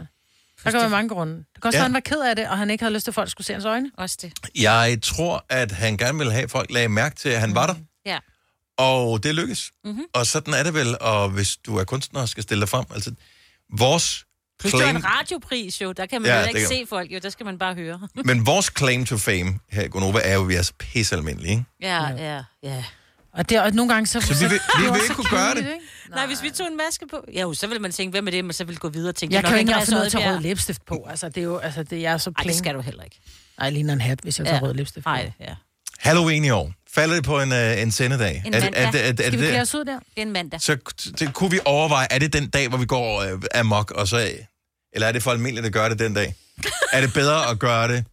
Der 0.64 0.72
kan 0.72 0.80
være 0.80 0.90
mange 0.90 1.10
grunde. 1.10 1.34
Det 1.34 1.46
kan 1.62 1.64
også 1.64 1.78
Ja. 1.78 1.82
være, 1.82 1.84
han 1.86 1.94
var 1.94 2.00
ked 2.00 2.22
af 2.30 2.36
det, 2.36 2.48
og 2.48 2.58
han 2.58 2.70
ikke 2.70 2.84
havde 2.84 2.94
lyst 2.94 3.04
til, 3.04 3.12
at 3.12 3.16
folk 3.16 3.32
skulle 3.32 3.48
se 3.48 3.54
hans 3.54 3.66
øjne. 3.66 3.92
Også 3.98 4.18
det. 4.22 4.34
Jeg 4.56 5.00
tror, 5.04 5.46
at 5.50 5.72
han 5.72 5.98
gerne 5.98 6.18
vil 6.18 6.32
have, 6.32 6.44
at 6.44 6.52
folk 6.52 6.72
lagde 6.72 6.90
mærke 6.90 7.16
til, 7.16 7.30
at 7.30 7.40
han 7.40 7.56
var 7.56 7.68
der. 7.68 7.76
Ja. 8.06 8.18
Og 8.78 9.24
det 9.24 9.36
lykkes. 9.36 9.72
Mhm. 9.84 9.92
Mm-hmm. 9.94 10.06
Og 10.14 10.26
sådan 10.26 10.54
er 10.54 10.64
det 10.64 10.74
vel, 10.74 10.98
og 11.02 11.30
hvis 11.30 11.58
du 11.58 11.78
er 11.78 11.84
kunstner 11.84 12.22
og 12.22 12.30
skal 12.30 12.44
stille 12.44 12.62
dig 12.62 12.70
frem. 12.70 12.86
Altså, 12.94 13.12
vores 13.78 14.24
Plus 14.60 14.72
det 14.72 14.78
er 14.80 14.84
claim, 14.84 14.96
en 14.96 15.06
radiopris 15.06 15.82
jo, 15.82 15.92
der 15.92 16.06
kan 16.06 16.22
man 16.22 16.32
Ja, 16.32 16.42
det 16.42 16.48
ikke 16.48 16.60
kan- 16.60 16.68
se 16.70 16.86
folk 16.90 17.12
jo, 17.12 17.20
der 17.24 17.30
skal 17.30 17.46
man 17.46 17.58
bare 17.60 17.74
høre. 17.76 18.08
men 18.26 18.46
vores 18.46 18.72
claim 18.78 19.06
to 19.06 19.18
fame 19.18 19.60
her 19.72 19.84
i 19.84 19.88
Gonova 19.88 20.20
er 20.24 20.34
jo, 20.34 20.42
at 20.42 20.48
vi 20.48 20.56
er 20.56 20.62
så 20.62 20.74
pisse 20.80 21.16
almindelige, 21.16 21.52
ikke? 21.52 21.64
ja, 21.82 22.08
ja, 22.08 22.44
ja. 22.64 22.84
Og, 23.34 23.50
det, 23.50 23.62
og 23.62 23.72
nogle 23.72 23.94
gange 23.94 24.08
så... 24.08 24.22
Så 24.22 24.34
vi 24.34 24.40
vil- 24.40 24.50
vi 24.78 24.84
det 24.86 24.94
vil 24.94 25.02
ikke 25.04 25.16
kunne 25.16 25.30
gøre 25.30 25.50
det. 25.56 25.58
ikke? 25.58 25.72
Nej, 26.10 26.26
hvis 26.28 26.44
vi 26.44 26.50
tog 26.50 26.68
en 26.68 26.78
maske 26.78 27.08
på... 27.08 27.26
Ja, 27.34 27.42
jo, 27.42 27.54
så 27.54 27.68
vil 27.68 27.82
man 27.82 27.92
tænke, 27.92 28.12
hvem 28.12 28.28
er 28.28 28.32
det, 28.32 28.46
men 28.46 28.54
så 28.54 28.64
vil 28.64 28.78
gå 28.78 28.90
videre 28.90 29.10
og 29.10 29.16
tænke... 29.16 29.36
Jeg 29.36 29.44
det 29.44 29.48
kan 29.50 29.56
jo 29.58 29.60
ikke 29.60 29.70
engang 29.70 29.82
at 29.82 29.88
tage 30.12 30.22
Odbjerg. 30.22 30.34
rød 30.36 30.42
læbestift 30.42 30.86
på. 30.86 31.06
Altså, 31.10 31.30
det 31.30 31.38
er 31.38 31.42
jo 31.44 31.58
altså, 31.58 31.84
det, 31.84 32.02
jeg 32.02 32.14
er 32.14 32.18
så 32.18 32.30
Ej, 32.30 32.34
plain. 32.34 32.48
det 32.48 32.56
skal 32.58 32.76
du 32.76 32.82
heller 32.82 33.04
ikke. 33.04 33.20
Nej, 33.58 33.64
jeg 33.66 33.74
ligner 33.74 33.94
en 33.94 34.02
hat, 34.02 34.20
hvis 34.24 34.40
jeg 34.40 34.46
tager 34.48 34.58
Ja. 34.58 34.68
rød 34.68 34.74
læbestift 34.74 35.04
på. 35.04 35.10
Nej, 35.10 35.32
ja. 35.40 35.56
Halloween 36.00 36.46
i 36.46 36.50
år. 36.50 36.72
Falder 36.94 37.16
det 37.16 37.24
på 37.24 37.42
en, 37.42 37.52
uh, 37.52 37.82
en 37.82 37.92
sendedag? 37.92 38.42
En 38.46 38.54
Er 38.54 38.60
det- 38.60 38.64
mandag. 38.64 38.84
er 38.86 38.92
det- 38.92 39.08
er 39.08 39.12
det- 39.12 39.20
er 39.20 39.24
Skal 39.30 39.32
vi 39.32 39.38
det- 39.46 39.50
klæde 39.52 39.62
os 39.62 39.76
ud 39.76 39.86
der? 39.86 40.00
Det 40.00 40.06
er 40.18 40.22
en 40.22 40.32
mandag. 40.32 40.62
Så 40.62 40.78
det, 41.20 41.34
kunne 41.34 41.52
vi 41.52 41.60
overveje, 41.66 42.08
er 42.12 42.20
det 42.20 42.34
den 42.34 42.50
dag, 42.50 42.68
hvor 42.70 42.78
vi 42.78 42.86
går 42.86 43.22
øh, 43.22 43.42
amok, 43.56 43.92
og 43.92 44.08
så, 44.08 44.32
eller 44.94 45.08
er 45.08 45.12
det 45.12 45.24
for 45.24 45.32
almindeligt 45.32 45.66
at 45.66 45.74
gøre 45.74 45.90
det 45.90 46.00
den 46.00 46.14
dag? 46.14 46.36
er 46.94 47.02
det 47.02 47.14
bedre 47.14 47.50
at 47.50 47.60
gøre 47.60 47.88
det 47.88 48.06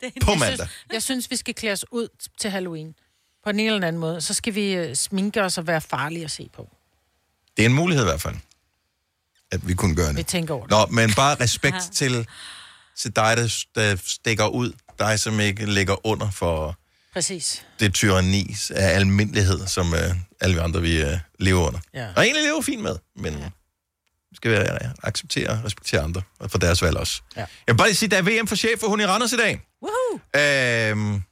på 0.00 0.30
Jeg 0.30 0.38
mandag? 0.38 0.56
synes, 0.58 0.70
jeg 0.92 1.02
synes, 1.02 1.30
vi 1.30 1.36
skal 1.36 1.54
klæde 1.54 1.72
os 1.72 1.84
ud 1.90 2.08
til 2.40 2.50
Halloween. 2.50 2.92
På 2.92 2.98
på 3.44 3.52
den 3.52 3.60
ene 3.60 3.66
eller 3.66 3.76
den 3.78 3.84
anden 3.88 4.00
måde, 4.00 4.20
så 4.20 4.34
skal 4.34 4.54
vi 4.54 4.72
øh, 4.72 4.96
sminke 4.96 5.42
os 5.42 5.58
og 5.58 5.66
være 5.66 5.80
farlige 5.80 6.24
at 6.24 6.30
se 6.30 6.48
på. 6.56 6.68
Det 7.56 7.62
er 7.62 7.66
en 7.68 7.74
mulighed 7.74 8.04
i 8.04 8.08
hvert 8.08 8.20
fald, 8.20 8.34
at 9.52 9.68
vi 9.68 9.74
kunne 9.74 9.96
gøre 9.96 10.12
Vi 10.12 10.18
det. 10.18 10.26
tænker 10.26 10.54
over 10.54 10.62
det. 10.66 10.70
Nå, 10.70 10.86
men 10.86 11.14
bare 11.14 11.36
respekt 11.40 11.76
til, 11.94 12.26
til 12.98 13.16
dig, 13.16 13.36
der, 13.36 13.64
der 13.74 13.96
stikker 14.06 14.46
ud. 14.46 14.72
Dig, 14.98 15.20
som 15.20 15.40
ikke 15.40 15.66
ligger 15.66 16.06
under 16.06 16.30
for 16.30 16.78
Præcis. 17.18 17.66
det 17.80 17.94
tyranni 17.94 18.56
af 18.70 18.94
almindelighed, 18.94 19.66
som 19.66 19.92
uh, 19.92 19.98
alle 20.40 20.54
vi 20.54 20.60
andre 20.60 20.80
vi 20.82 21.02
uh, 21.02 21.08
lever 21.38 21.66
under. 21.66 21.80
Ja. 21.94 22.06
Og 22.16 22.22
egentlig 22.24 22.44
lever 22.44 22.62
fint 22.62 22.82
med, 22.82 22.96
men 23.16 23.34
vi 24.30 24.36
skal 24.36 24.50
være, 24.50 24.78
ja, 24.84 24.90
acceptere 25.02 25.48
og 25.48 25.64
respektere 25.64 26.00
andre 26.00 26.22
og 26.38 26.50
for 26.50 26.58
deres 26.58 26.82
valg 26.82 26.96
også. 26.96 27.22
Ja. 27.36 27.40
Jeg 27.40 27.48
vil 27.66 27.76
bare 27.76 27.88
lige 27.88 27.96
sige, 27.96 28.08
der 28.08 28.16
er 28.18 28.22
VM 28.40 28.46
for 28.46 28.56
chef, 28.56 28.80
for 28.80 28.86
hun 28.88 29.00
i 29.00 29.06
Randers 29.06 29.32
i 29.32 29.36
dag. 29.36 29.60
Woohoo! 29.82 30.20
Øhm, 30.36 31.22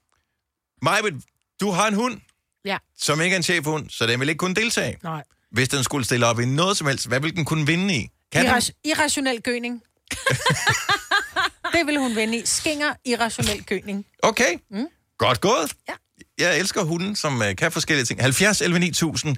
Majbet, 0.82 1.14
du 1.60 1.70
har 1.70 1.88
en 1.88 1.94
hund, 1.94 2.20
Ja. 2.64 2.78
som 2.98 3.20
ikke 3.20 3.34
er 3.34 3.36
en 3.36 3.42
chefhund, 3.42 3.90
så 3.90 4.06
den 4.06 4.20
vil 4.20 4.28
ikke 4.28 4.38
kunne 4.38 4.54
deltage. 4.54 4.98
Nej. 5.02 5.22
Hvis 5.50 5.68
den 5.68 5.84
skulle 5.84 6.04
stille 6.04 6.26
op 6.26 6.40
i 6.40 6.44
noget 6.44 6.76
som 6.76 6.86
helst, 6.86 7.08
hvad 7.08 7.20
vil 7.20 7.36
den 7.36 7.44
kunne 7.44 7.66
vinde 7.66 7.94
i? 7.96 8.08
Kan 8.32 8.44
den? 8.44 8.54
Irras- 8.54 8.80
irrationel 8.84 9.42
gøning. 9.42 9.82
det 11.74 11.86
vil 11.86 11.96
hun 11.98 12.16
vende 12.16 12.38
i. 12.38 12.46
Skinger 12.46 12.94
irrationel 13.04 13.64
gøning. 13.64 14.06
Okay, 14.22 14.58
mm. 14.70 14.86
Godt 15.18 15.40
gået. 15.40 15.72
Ja. 15.88 15.94
Jeg 16.38 16.58
elsker 16.58 16.82
hunden, 16.82 17.16
som 17.16 17.40
uh, 17.40 17.46
kan 17.58 17.72
forskellige 17.72 18.04
ting. 18.04 18.20
70 18.22 18.60
11 18.60 18.78
9000. 18.78 19.36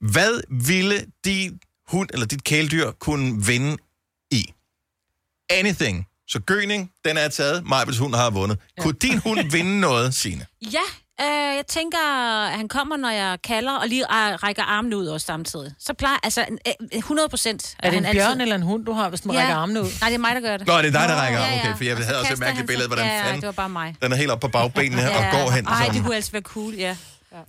Hvad 0.00 0.40
ville 0.50 1.06
din 1.24 1.60
hund 1.88 2.08
eller 2.12 2.26
dit 2.26 2.44
kæledyr 2.44 2.90
kunne 2.90 3.46
vinde 3.46 3.76
i? 4.30 4.52
Anything. 5.50 6.06
Så 6.28 6.40
gøning, 6.40 6.92
den 7.04 7.16
er 7.16 7.28
taget. 7.28 7.66
Majbets 7.66 7.98
hund 7.98 8.14
har 8.14 8.30
vundet. 8.30 8.58
Ja. 8.78 8.82
Kunne 8.82 8.94
din 9.02 9.18
hund 9.18 9.50
vinde 9.50 9.80
noget, 9.80 10.14
Signe? 10.14 10.46
Ja, 10.62 10.82
øh, 11.22 11.56
jeg 11.56 11.64
tænker, 11.68 11.98
at 12.46 12.56
han 12.56 12.68
kommer, 12.68 12.96
når 12.96 13.10
jeg 13.10 13.38
kalder, 13.44 13.72
og 13.72 13.88
lige 13.88 14.02
øh, 14.02 14.34
rækker 14.42 14.62
armene 14.62 14.96
ud 14.96 15.06
også 15.06 15.26
samtidig. 15.26 15.72
Så 15.78 15.94
plejer, 15.94 16.16
altså 16.22 16.44
øh, 16.66 16.72
100 16.92 17.28
procent. 17.28 17.76
Er 17.78 17.90
det 17.90 17.96
en 17.96 18.06
bjørn 18.12 18.40
eller 18.40 18.54
en 18.54 18.62
hund, 18.62 18.84
du 18.86 18.92
har, 18.92 19.08
hvis 19.08 19.20
du 19.20 19.32
ja. 19.32 19.38
rækker 19.40 19.54
armene 19.54 19.80
ud? 19.80 19.86
Nej, 20.00 20.08
det 20.10 20.14
er 20.14 20.18
mig, 20.20 20.34
der 20.34 20.40
gør 20.40 20.56
det. 20.56 20.66
Nå, 20.66 20.72
det 20.78 20.78
er 20.78 20.82
dig, 20.82 20.92
der 21.08 21.14
rækker 21.14 21.38
ja, 21.38 21.44
armen. 21.44 21.58
ja. 21.58 21.68
Okay, 21.68 21.76
for 21.76 21.84
jeg 21.84 21.96
Og 21.96 22.04
havde 22.04 22.18
også 22.20 22.32
et 22.32 22.38
mærkeligt 22.38 22.66
billede, 22.66 22.88
hvordan 22.88 23.06
ja, 23.06 23.22
fanden- 23.24 23.40
det 23.40 23.46
var 23.46 23.52
bare 23.52 23.68
mig. 23.68 23.96
Den 24.02 24.12
er 24.12 24.16
helt 24.16 24.30
oppe 24.30 24.48
på 24.48 24.52
bagbenene 24.52 25.02
her 25.02 25.08
og 25.16 25.24
går 25.38 25.50
hen. 25.50 25.66
Ej, 25.66 25.84
Som... 25.86 25.94
det 25.94 26.02
kunne 26.04 26.14
altså 26.16 26.32
være 26.32 26.42
cool, 26.42 26.74
ja. 26.74 26.96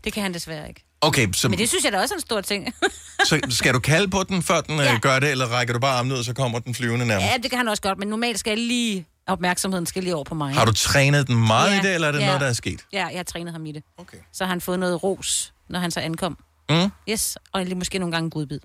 Det 0.04 0.14
kan 0.14 0.24
han 0.24 0.34
desværre 0.34 0.68
ikke. 0.70 0.84
Okay, 1.04 1.28
så, 1.34 1.50
Men 1.50 1.60
det 1.60 1.70
synes 1.70 1.84
jeg 1.84 1.92
da 1.92 2.02
også 2.02 2.14
er 2.14 2.18
en 2.18 2.22
stor 2.22 2.42
ting. 2.42 2.74
så 3.30 3.40
skal 3.50 3.74
du 3.74 3.80
kalde 3.80 4.08
på 4.08 4.24
den, 4.24 4.44
før 4.44 4.62
den 4.62 4.80
ja. 4.80 4.98
gør 5.02 5.20
det, 5.20 5.32
eller 5.32 5.46
rækker 5.48 5.74
du 5.74 5.80
bare 5.80 5.98
armen 6.00 6.12
ud, 6.12 6.18
og 6.18 6.24
så 6.26 6.34
kommer 6.34 6.60
den 6.60 6.76
flyvende 6.76 7.06
nærmere? 7.06 7.28
ja, 7.28 7.38
det 7.38 7.50
kan 7.52 7.58
han 7.58 7.68
også 7.68 7.82
godt, 7.82 8.00
men 8.00 8.08
normalt 8.08 8.40
skal 8.40 8.52
jeg 8.52 8.58
lige... 8.58 9.06
Opmærksomheden 9.28 9.86
skal 9.86 10.04
lige 10.04 10.16
over 10.16 10.24
på 10.24 10.36
mig. 10.36 10.54
Har 10.54 10.66
du 10.66 10.74
trænet 10.74 11.28
den 11.28 11.48
meget 11.48 11.72
Ja, 11.72 11.80
i 11.80 11.84
det, 11.84 11.96
eller 11.96 12.08
er 12.08 12.12
det 12.12 12.20
ja. 12.20 12.26
noget, 12.26 12.42
der 12.42 12.48
er 12.48 12.54
sket? 12.54 12.86
Ja, 12.94 13.06
jeg 13.08 13.18
har 13.20 13.24
trænet 13.24 13.54
ham 13.54 13.66
i 13.66 13.72
det. 13.72 13.84
Okay. 13.98 14.18
Så 14.34 14.44
har 14.44 14.50
han 14.50 14.62
fået 14.62 14.80
noget 14.80 15.04
ros, 15.04 15.54
når 15.70 15.80
han 15.80 15.92
så 15.92 16.00
ankom. 16.00 16.38
Mm. 16.70 16.92
Yes, 17.10 17.38
og 17.54 17.64
lige 17.66 17.76
måske 17.76 18.00
nogle 18.00 18.12
gange 18.16 18.30
godbid. 18.30 18.60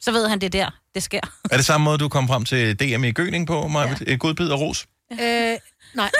Så 0.00 0.12
ved 0.12 0.28
han, 0.28 0.38
det 0.40 0.46
er 0.46 0.50
der, 0.50 0.70
det 0.94 1.02
sker. 1.02 1.20
Er 1.50 1.56
det 1.56 1.66
samme 1.66 1.84
måde, 1.84 1.98
du 1.98 2.08
kom 2.08 2.28
frem 2.28 2.44
til 2.44 2.78
DM 2.80 3.04
i 3.04 3.12
Gøning 3.12 3.46
på, 3.46 3.68
Maja? 3.68 3.94
Ja. 4.06 4.14
Godbid 4.14 4.48
og 4.48 4.60
ros? 4.60 4.86
Øh, 5.12 5.18
nej. 5.94 6.10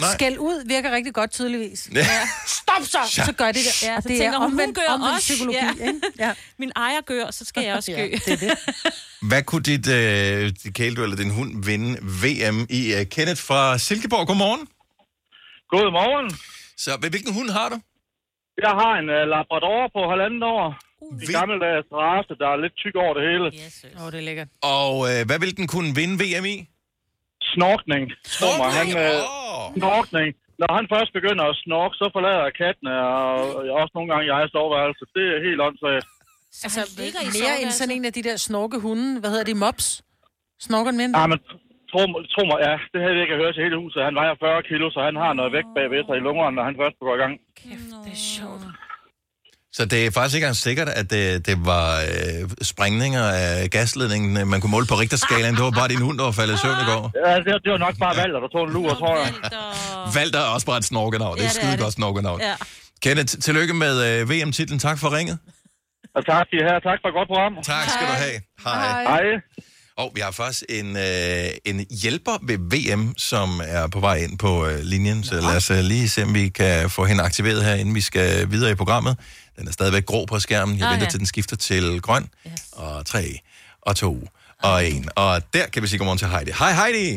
Nej. 0.00 0.10
Skæld 0.14 0.38
ud 0.38 0.66
virker 0.66 0.90
rigtig 0.90 1.14
godt 1.14 1.30
tydeligvis. 1.30 1.90
Ja. 1.94 2.06
Stop 2.46 2.82
så! 2.82 2.98
Ja. 3.18 3.24
Så 3.24 3.32
gør 3.32 3.46
det 3.46 3.54
der. 3.54 3.86
Ja, 3.92 4.00
så 4.00 4.08
det 4.08 4.16
tænker 4.18 4.24
er 4.24 4.38
hun, 4.38 4.50
hun 4.50 4.52
omvendt, 4.52 4.76
gør 4.78 4.94
omvendt 4.94 5.14
også. 5.14 5.28
psykologi. 5.28 5.58
Ja. 5.58 5.86
Ikke? 5.86 6.00
Ja. 6.18 6.34
Min 6.58 6.72
ejer 6.76 7.00
gør, 7.00 7.30
så 7.30 7.44
skal 7.44 7.64
jeg 7.64 7.74
også 7.76 7.92
Ja, 7.92 8.00
gø. 8.00 8.10
det 8.26 8.32
er 8.32 8.36
det. 8.36 8.58
Hvad 9.28 9.42
kunne 9.42 9.62
dit, 9.62 9.88
øh, 9.88 10.52
dit 10.64 10.74
kæledyr 10.74 11.02
eller 11.02 11.16
din 11.16 11.30
hund 11.30 11.64
vinde 11.64 11.90
VM 12.22 12.66
i? 12.70 12.80
Uh, 12.94 13.02
Kenneth 13.14 13.42
fra 13.48 13.78
Silkeborg, 13.78 14.26
godmorgen. 14.26 14.62
Godmorgen. 15.72 16.28
Så 16.76 16.90
hvilken 17.00 17.34
hund 17.34 17.50
har 17.50 17.68
du? 17.68 17.76
Jeg 18.66 18.70
har 18.80 18.92
en 19.02 19.08
uh, 19.16 19.22
Labrador 19.34 19.80
på 19.96 20.00
halvandet 20.10 20.42
år. 20.42 20.66
Uh, 21.00 21.22
en 21.22 21.28
gammeldags 21.38 21.88
race, 22.02 22.32
der 22.40 22.48
er 22.54 22.56
lidt 22.64 22.74
tyk 22.82 22.94
over 23.04 23.12
det 23.18 23.22
hele. 23.30 23.46
Åh, 23.98 24.04
oh, 24.06 24.12
det 24.12 24.18
er 24.18 24.26
lækkert. 24.30 24.48
Og 24.78 24.92
øh, 25.10 25.20
hvad 25.26 25.38
vil 25.42 25.56
den 25.56 25.66
kunne 25.74 25.90
vinde 26.00 26.14
VM 26.22 26.44
i? 26.54 26.56
Snorkning. 27.56 28.02
Mig, 28.60 28.70
han, 28.78 28.88
øh. 29.04 29.16
Snorkning. 29.78 30.28
Når 30.62 30.70
han 30.78 30.86
først 30.94 31.10
begynder 31.18 31.44
at 31.52 31.56
snorke, 31.64 31.94
så 32.00 32.06
forlader 32.16 32.42
jeg 32.48 32.54
kattene, 32.64 32.92
og 33.16 33.34
også 33.80 33.92
nogle 33.96 34.08
gange 34.12 34.24
jeg 34.30 34.48
soveværelse. 34.56 35.04
Det 35.16 35.24
er 35.34 35.38
helt 35.48 35.60
åndssvagt. 35.66 36.06
Altså, 36.66 36.80
ligger 37.02 37.20
i 37.20 37.24
mere 37.24 37.32
end 37.32 37.34
soveværelset? 37.34 37.78
sådan 37.80 37.94
en 37.96 38.04
af 38.10 38.12
de 38.18 38.22
der 38.28 38.36
snorkehunde. 38.48 39.08
Hvad 39.20 39.30
hedder 39.34 39.48
de? 39.50 39.56
Mops? 39.64 39.86
Snorker 40.66 40.90
den 40.92 40.98
mindre? 41.02 41.16
Ja, 41.20 41.26
men 41.32 41.38
tro, 41.90 42.00
tro 42.34 42.42
mig, 42.50 42.58
ja, 42.68 42.74
det 42.92 42.98
havde 43.02 43.14
vi 43.16 43.20
ikke 43.24 43.36
hørt 43.42 43.54
til 43.54 43.64
hele 43.66 43.76
huset. 43.82 43.98
Han 44.08 44.16
vejer 44.20 44.34
40 44.40 44.62
kilo, 44.70 44.86
så 44.94 45.00
han 45.08 45.16
har 45.24 45.32
noget 45.38 45.50
vægt 45.56 45.70
bagved 45.76 46.02
sig 46.08 46.16
i 46.20 46.24
lungerne, 46.26 46.54
når 46.56 46.64
han 46.68 46.76
først 46.82 46.96
går 47.04 47.14
i 47.18 47.20
gang. 47.22 47.34
Det 48.06 48.12
er 48.18 48.22
sjovt. 48.36 48.64
Så 49.72 49.84
det 49.84 50.06
er 50.06 50.10
faktisk 50.10 50.34
ikke 50.36 50.44
engang 50.44 50.56
sikkert, 50.56 50.88
at 50.88 51.10
det, 51.10 51.46
det 51.46 51.66
var 51.66 52.00
øh, 52.00 52.48
sprængninger 52.62 53.22
af 53.24 53.70
gasledningen, 53.70 54.36
øh, 54.36 54.46
man 54.46 54.60
kunne 54.60 54.70
måle 54.70 54.86
på 54.86 54.94
Richterskalaen. 54.94 55.54
Det 55.54 55.64
var 55.64 55.70
bare 55.70 55.88
din 55.88 55.98
hund, 56.00 56.18
der 56.18 56.24
var 56.24 56.32
faldet 56.32 56.54
i 56.54 56.58
søvn 56.58 56.76
i 56.82 56.84
går. 56.90 57.12
Ja, 57.28 57.36
det, 57.36 57.44
det 57.64 57.70
var 57.72 57.78
nok 57.78 57.98
bare 57.98 58.16
Valter, 58.16 58.40
der 58.40 58.48
tog 58.48 58.64
en 58.66 58.72
lur, 58.72 58.94
tror 58.94 59.16
jeg. 59.16 59.32
Valter 60.14 60.38
er 60.38 60.44
også 60.54 60.66
bare 60.66 60.78
et 60.78 60.84
snorkenavn. 60.84 61.36
Det 61.38 61.44
er 61.44 61.44
Ja, 61.44 61.48
er 61.50 61.54
skide 61.54 61.72
det. 61.72 61.80
godt 61.80 61.92
snorkenavn. 61.94 62.40
Ja. 62.40 62.54
Kenneth, 63.02 63.34
tillykke 63.38 63.74
med 63.74 64.20
øh, 64.20 64.30
VM-titlen. 64.30 64.78
Tak 64.78 64.98
for 64.98 65.16
ringet. 65.16 65.38
Og 66.14 66.26
tak 66.26 66.46
skal 66.46 66.58
I 66.58 66.62
have. 66.68 66.80
Tak 66.80 66.98
for 67.02 67.08
et 67.08 67.14
godt 67.14 67.28
program. 67.28 67.52
Tak 67.62 67.84
skal 67.90 68.06
du 68.06 68.12
have. 68.12 68.40
Hej. 68.64 69.02
Hej. 69.02 69.22
Og 69.96 70.12
vi 70.14 70.20
har 70.20 70.30
faktisk 70.30 70.62
en, 70.68 70.96
øh, 70.96 71.48
en 71.64 71.86
hjælper 72.02 72.32
ved 72.42 72.58
VM, 72.58 73.14
som 73.18 73.60
er 73.64 73.86
på 73.86 74.00
vej 74.00 74.16
ind 74.16 74.38
på 74.38 74.66
øh, 74.66 74.78
linjen. 74.82 75.24
Så 75.24 75.34
lad 75.34 75.56
os 75.56 75.70
øh, 75.70 75.78
lige 75.78 76.08
se, 76.08 76.22
om 76.22 76.34
vi 76.34 76.48
kan 76.48 76.90
få 76.90 77.04
hende 77.04 77.22
aktiveret 77.24 77.64
her, 77.64 77.74
inden 77.74 77.94
vi 77.94 78.00
skal 78.00 78.50
videre 78.50 78.70
i 78.70 78.74
programmet. 78.74 79.16
Den 79.58 79.68
er 79.68 79.72
stadigvæk 79.72 80.04
grå 80.06 80.20
på 80.26 80.38
skærmen. 80.38 80.78
Jeg 80.78 80.86
Ah, 80.86 80.92
venter 80.92 81.06
ja. 81.06 81.10
til, 81.10 81.18
den 81.18 81.26
skifter 81.26 81.56
til 81.56 82.00
grøn. 82.06 82.24
Yes. 82.46 82.52
Og 82.72 83.06
tre, 83.06 83.22
og 83.82 83.96
to, 83.96 84.12
og 84.62 84.76
en. 84.90 85.08
Og 85.16 85.32
der 85.54 85.66
kan 85.72 85.82
vi 85.82 85.86
sige 85.86 85.98
godmorgen 85.98 86.18
til 86.18 86.28
Heidi. 86.28 86.50
Hej 86.62 86.72
Heidi! 86.80 87.08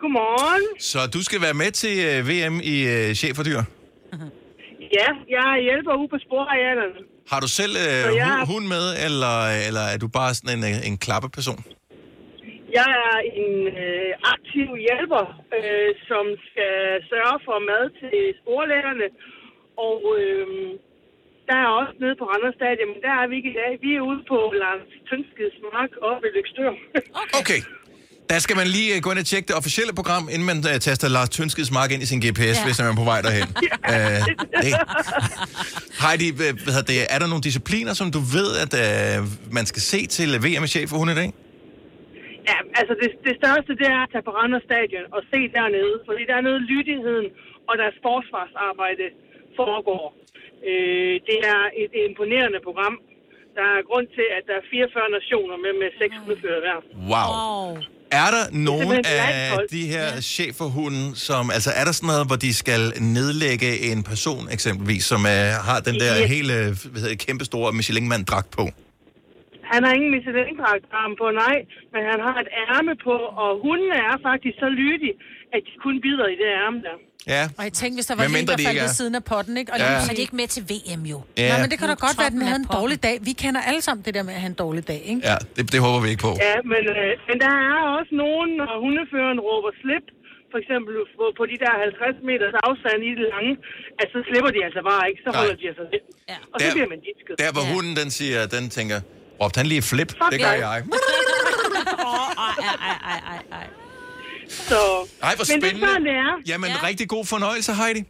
Godmorgen. 0.00 0.64
Så 0.80 0.98
du 1.14 1.20
skal 1.28 1.40
være 1.46 1.54
med 1.62 1.70
til 1.82 1.94
øh, 2.10 2.28
VM 2.28 2.56
i 2.74 2.76
øh, 2.94 3.14
chef 3.20 3.38
og 3.38 3.44
dyr. 3.44 3.62
Ja, 4.98 5.08
jeg 5.36 5.46
hjælper 5.68 5.92
ude 6.00 6.08
på 6.14 6.18
sporarealerne. 6.26 6.98
Har 7.32 7.40
du 7.44 7.48
selv 7.60 7.74
øh, 7.86 8.16
jeg- 8.16 8.26
hund, 8.28 8.46
hund 8.52 8.66
med, 8.74 8.84
eller, 9.06 9.36
eller 9.68 9.84
er 9.94 9.98
du 10.04 10.08
bare 10.18 10.30
sådan 10.38 10.52
en, 10.58 10.64
øh, 10.70 10.88
en 10.88 10.96
klappeperson? 11.04 11.60
Jeg 12.78 12.88
er 13.10 13.16
en 13.42 13.54
øh, 13.86 14.10
aktiv 14.34 14.68
hjælper, 14.86 15.24
øh, 15.58 15.90
som 16.08 16.24
skal 16.48 16.74
sørge 17.12 17.38
for 17.46 17.56
mad 17.70 17.84
til 18.00 18.16
sporlægerne. 18.40 19.06
Og 19.88 19.98
øh, 20.20 20.46
der 21.48 21.56
er 21.64 21.68
også 21.80 21.94
nede 22.02 22.14
på 22.20 22.24
Randers 22.32 22.56
Stadion, 22.60 22.88
men 22.94 23.00
der 23.06 23.14
er 23.20 23.26
vi 23.30 23.34
ikke 23.38 23.50
i 23.54 23.56
dag. 23.62 23.72
Vi 23.84 23.90
er 23.98 24.02
ude 24.10 24.20
på 24.32 24.38
Lars 24.62 24.86
Tønskeds 25.08 25.56
Mark 25.74 25.92
oppe 26.08 26.20
ved 26.24 26.30
Lykstør. 26.36 26.72
Okay. 27.40 27.60
Der 28.32 28.38
skal 28.44 28.56
man 28.60 28.66
lige 28.76 28.90
øh, 28.94 28.98
gå 29.04 29.08
ind 29.12 29.20
og 29.24 29.28
tjekke 29.32 29.46
det 29.50 29.56
officielle 29.60 29.92
program, 30.00 30.24
inden 30.34 30.46
man 30.50 30.58
uh, 30.70 30.76
taster 30.86 31.08
Lars 31.16 31.30
Tønskeds 31.36 31.70
mark 31.78 31.90
ind 31.94 32.02
i 32.06 32.08
sin 32.12 32.20
GPS, 32.24 32.56
ja. 32.58 32.64
hvis 32.66 32.76
man 32.80 32.86
er 32.92 32.96
på 33.02 33.08
vej 33.12 33.20
derhen. 33.26 33.48
uh, 33.94 34.20
det. 34.64 34.72
Heidi, 36.02 36.28
hvad 36.66 36.82
det, 36.90 36.96
er 37.14 37.18
der 37.22 37.28
nogle 37.32 37.44
discipliner, 37.48 37.92
som 38.00 38.08
du 38.16 38.20
ved, 38.36 38.50
at 38.64 38.72
uh, 38.84 38.86
man 39.58 39.64
skal 39.70 39.82
se 39.92 40.00
til 40.16 40.28
VM 40.44 40.66
chef 40.74 40.86
for 40.90 40.98
hun 41.02 41.08
i 41.14 41.16
dag? 41.22 41.30
Ja, 42.50 42.58
altså 42.80 42.94
det, 43.00 43.08
det 43.26 43.34
største, 43.40 43.70
det 43.80 43.88
er 43.96 44.00
at 44.04 44.10
tage 44.12 44.24
på 44.28 44.32
Randers 44.38 44.64
Stadion 44.68 45.04
og 45.16 45.20
se 45.32 45.40
dernede, 45.58 45.94
fordi 46.08 46.22
der 46.28 46.34
er 46.40 46.44
noget 46.48 46.60
lydigheden 46.72 47.26
og 47.68 47.74
deres 47.82 47.96
forsvarsarbejde 48.06 49.06
foregår. 49.60 50.04
Øh, 50.70 51.14
det 51.28 51.38
er 51.54 51.62
et 51.82 51.92
imponerende 52.08 52.60
program. 52.68 52.94
Der 53.58 53.66
er 53.76 53.80
grund 53.90 54.06
til, 54.16 54.26
at 54.36 54.42
der 54.48 54.54
er 54.60 54.64
44 54.70 55.10
nationer 55.18 55.56
med 55.64 55.72
med 55.82 55.90
seks 56.00 56.14
udfører 56.28 56.60
hver. 56.64 56.78
Wow. 57.12 57.60
Er 58.24 58.30
der 58.36 58.44
nogen 58.70 58.98
af 59.04 59.58
de 59.76 59.82
her 59.94 60.08
cheferhunde, 60.34 61.04
som, 61.28 61.42
altså 61.56 61.70
er 61.80 61.84
der 61.88 61.92
sådan 61.98 62.10
noget, 62.12 62.26
hvor 62.30 62.38
de 62.46 62.52
skal 62.62 62.82
nedlægge 63.16 63.70
en 63.90 64.00
person 64.12 64.44
eksempelvis, 64.56 65.04
som 65.12 65.20
uh, 65.36 65.50
har 65.68 65.78
den 65.88 65.96
der 66.02 66.12
Ja. 66.20 66.26
hele, 66.34 66.54
hvad 66.90 66.98
hedder 67.00 67.14
det, 67.16 67.26
kæmpestore 67.26 67.68
Michelin-mand-dragt 67.78 68.50
på? 68.58 68.64
Han 69.72 69.80
har 69.84 69.92
ingen 69.98 70.10
Michelin-dragtarm 70.16 71.12
på, 71.20 71.26
nej, 71.44 71.56
men 71.92 72.02
han 72.10 72.18
har 72.26 72.36
et 72.44 72.50
ærme 72.66 72.94
på, 73.06 73.16
og 73.42 73.50
hundene 73.64 73.96
er 74.10 74.16
faktisk 74.28 74.56
så 74.64 74.68
lydige, 74.82 75.14
at 75.54 75.60
de 75.66 75.72
kun 75.86 75.94
bider 76.04 76.26
i 76.34 76.36
det 76.42 76.48
ærme 76.62 76.78
der. 76.86 76.96
Ja. 77.34 77.42
Og 77.58 77.62
jeg 77.68 77.72
tænkte, 77.80 77.96
hvis 77.98 78.08
der 78.10 78.16
var 78.20 78.26
en, 78.30 78.36
mindre 78.38 78.52
der 78.52 78.60
de 78.62 78.66
faldt 78.68 78.80
ved 78.86 78.92
siden 79.00 79.14
af 79.20 79.24
potten, 79.32 79.54
ikke? 79.60 79.70
Og 79.74 79.78
Ja. 79.78 79.82
lige 79.88 80.00
Så 80.00 80.04
så 80.06 80.10
er 80.12 80.16
de 80.18 80.22
ikke 80.26 80.36
med 80.42 80.48
til 80.56 80.62
VM 80.72 81.02
jo. 81.12 81.18
Ja. 81.22 81.26
Nej, 81.50 81.58
men 81.62 81.68
det 81.72 81.76
kan 81.80 81.86
da 81.92 81.96
godt 82.06 82.16
være, 82.20 82.30
at 82.32 82.36
den 82.38 82.44
havde 82.50 82.60
en 82.64 82.70
dårlig 82.78 82.98
dag. 83.06 83.14
Vi 83.28 83.32
kender 83.44 83.60
alle 83.70 83.82
sammen 83.86 84.00
det 84.06 84.12
der 84.16 84.24
med 84.28 84.34
at 84.36 84.40
have 84.44 84.52
en 84.56 84.60
dårlig 84.64 84.82
dag, 84.92 85.00
ikke? 85.12 85.20
Ja, 85.30 85.36
det, 85.56 85.62
det 85.74 85.78
håber 85.86 86.00
vi 86.04 86.08
ikke 86.12 86.24
på. 86.28 86.32
Ja, 86.48 86.56
men, 86.72 86.82
øh, 86.96 87.10
men 87.28 87.36
der 87.44 87.52
er 87.70 87.78
også 87.98 88.12
nogen, 88.24 88.48
når 88.60 88.70
hundeføreren 88.84 89.38
råber 89.48 89.70
slip, 89.82 90.06
for 90.52 90.58
eksempel 90.62 90.92
på, 91.18 91.24
på 91.38 91.42
de 91.52 91.56
der 91.64 91.72
50 91.88 92.28
meters 92.30 92.54
afstand 92.68 92.98
i 93.10 93.12
det 93.20 93.26
lange, 93.34 93.52
at 94.00 94.06
så 94.14 94.18
slipper 94.28 94.50
de 94.56 94.60
altså 94.68 94.80
bare 94.90 95.02
ikke, 95.10 95.20
så 95.26 95.30
Nej. 95.30 95.38
holder 95.40 95.56
de 95.60 95.64
altså 95.70 95.84
lidt. 95.92 96.04
Ja. 96.32 96.38
Og 96.52 96.56
så 96.60 96.64
Der- 96.66 96.74
bliver 96.76 96.90
man 96.94 97.00
disket. 97.08 97.34
Der, 97.42 97.50
hvor 97.56 97.64
hunden 97.74 97.94
den 98.00 98.08
siger, 98.18 98.38
den 98.56 98.64
tænker, 98.78 98.98
råbte 99.40 99.56
han 99.60 99.66
lige 99.72 99.82
flip? 99.92 100.10
Fuck 100.20 100.30
det 100.34 100.40
gør 100.46 100.54
ja. 100.64 100.68
jeg. 100.74 100.80
Så, 104.72 104.80
Ej, 105.22 105.34
hvor 105.36 105.44
men 105.52 105.60
det 105.60 105.66
er 105.66 105.70
spændende. 105.70 105.88
sådan, 105.88 106.04
det 106.04 106.16
er. 106.26 106.32
Jamen, 106.50 106.70
ja. 106.70 106.86
rigtig 106.88 107.08
god 107.08 107.24
fornøjelse, 107.26 107.72
Heidi. 107.80 108.02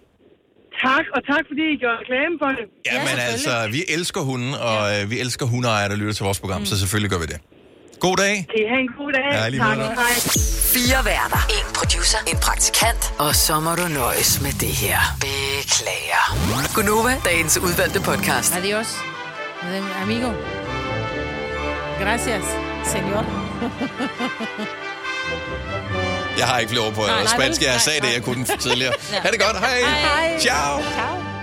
tak, 0.86 1.04
og 1.16 1.20
tak 1.30 1.42
fordi 1.50 1.64
I 1.74 1.76
gør 1.84 1.94
reklame 2.02 2.34
for 2.42 2.48
det. 2.58 2.64
Ja, 2.92 2.98
men 3.08 3.16
altså, 3.30 3.68
vi 3.76 3.80
elsker 3.96 4.20
hunden, 4.20 4.54
og 4.54 4.78
øh, 4.94 5.10
vi 5.10 5.16
elsker 5.20 5.46
hundeejere, 5.46 5.88
der 5.88 5.96
lytter 5.96 6.12
til 6.18 6.24
vores 6.24 6.40
program, 6.40 6.60
mm. 6.60 6.66
så 6.66 6.78
selvfølgelig 6.78 7.10
gør 7.10 7.18
vi 7.18 7.26
det. 7.26 7.38
God 8.00 8.16
dag. 8.16 8.34
I 8.60 8.62
have 8.72 8.80
en 8.80 8.92
god 8.98 9.12
dag? 9.12 9.26
Ja, 9.32 9.58
tak, 9.58 9.76
hej. 9.78 10.14
Fire 10.74 11.04
værter. 11.04 11.40
En 11.58 11.66
producer. 11.74 12.18
En 12.32 12.38
praktikant. 12.46 13.02
Og 13.18 13.34
så 13.34 13.60
må 13.60 13.74
du 13.74 13.88
nøjes 13.88 14.40
med 14.42 14.52
det 14.52 14.68
her. 14.68 14.98
Beklager. 15.20 16.24
Gunova, 16.74 17.12
dagens 17.24 17.58
udvalgte 17.58 18.00
podcast. 18.00 18.56
Adios. 18.56 18.90
Amigo. 20.02 20.28
Gracias, 22.02 22.44
señor. 22.92 23.24
Jeg 26.38 26.46
har 26.46 26.58
ikke 26.58 26.70
flere 26.70 26.86
ord 26.86 26.92
på 26.94 27.06
Nej, 27.06 27.26
spansk. 27.26 27.62
Jeg 27.62 27.80
sagde 27.80 28.00
det, 28.00 28.12
jeg 28.14 28.22
kunne 28.22 28.46
tidligere. 28.60 28.92
Ha' 29.24 29.30
det 29.30 29.40
godt. 29.40 29.58
Hej. 29.58 29.78
Hej. 29.80 30.38
Ciao. 30.40 30.82
Ciao. 30.82 31.33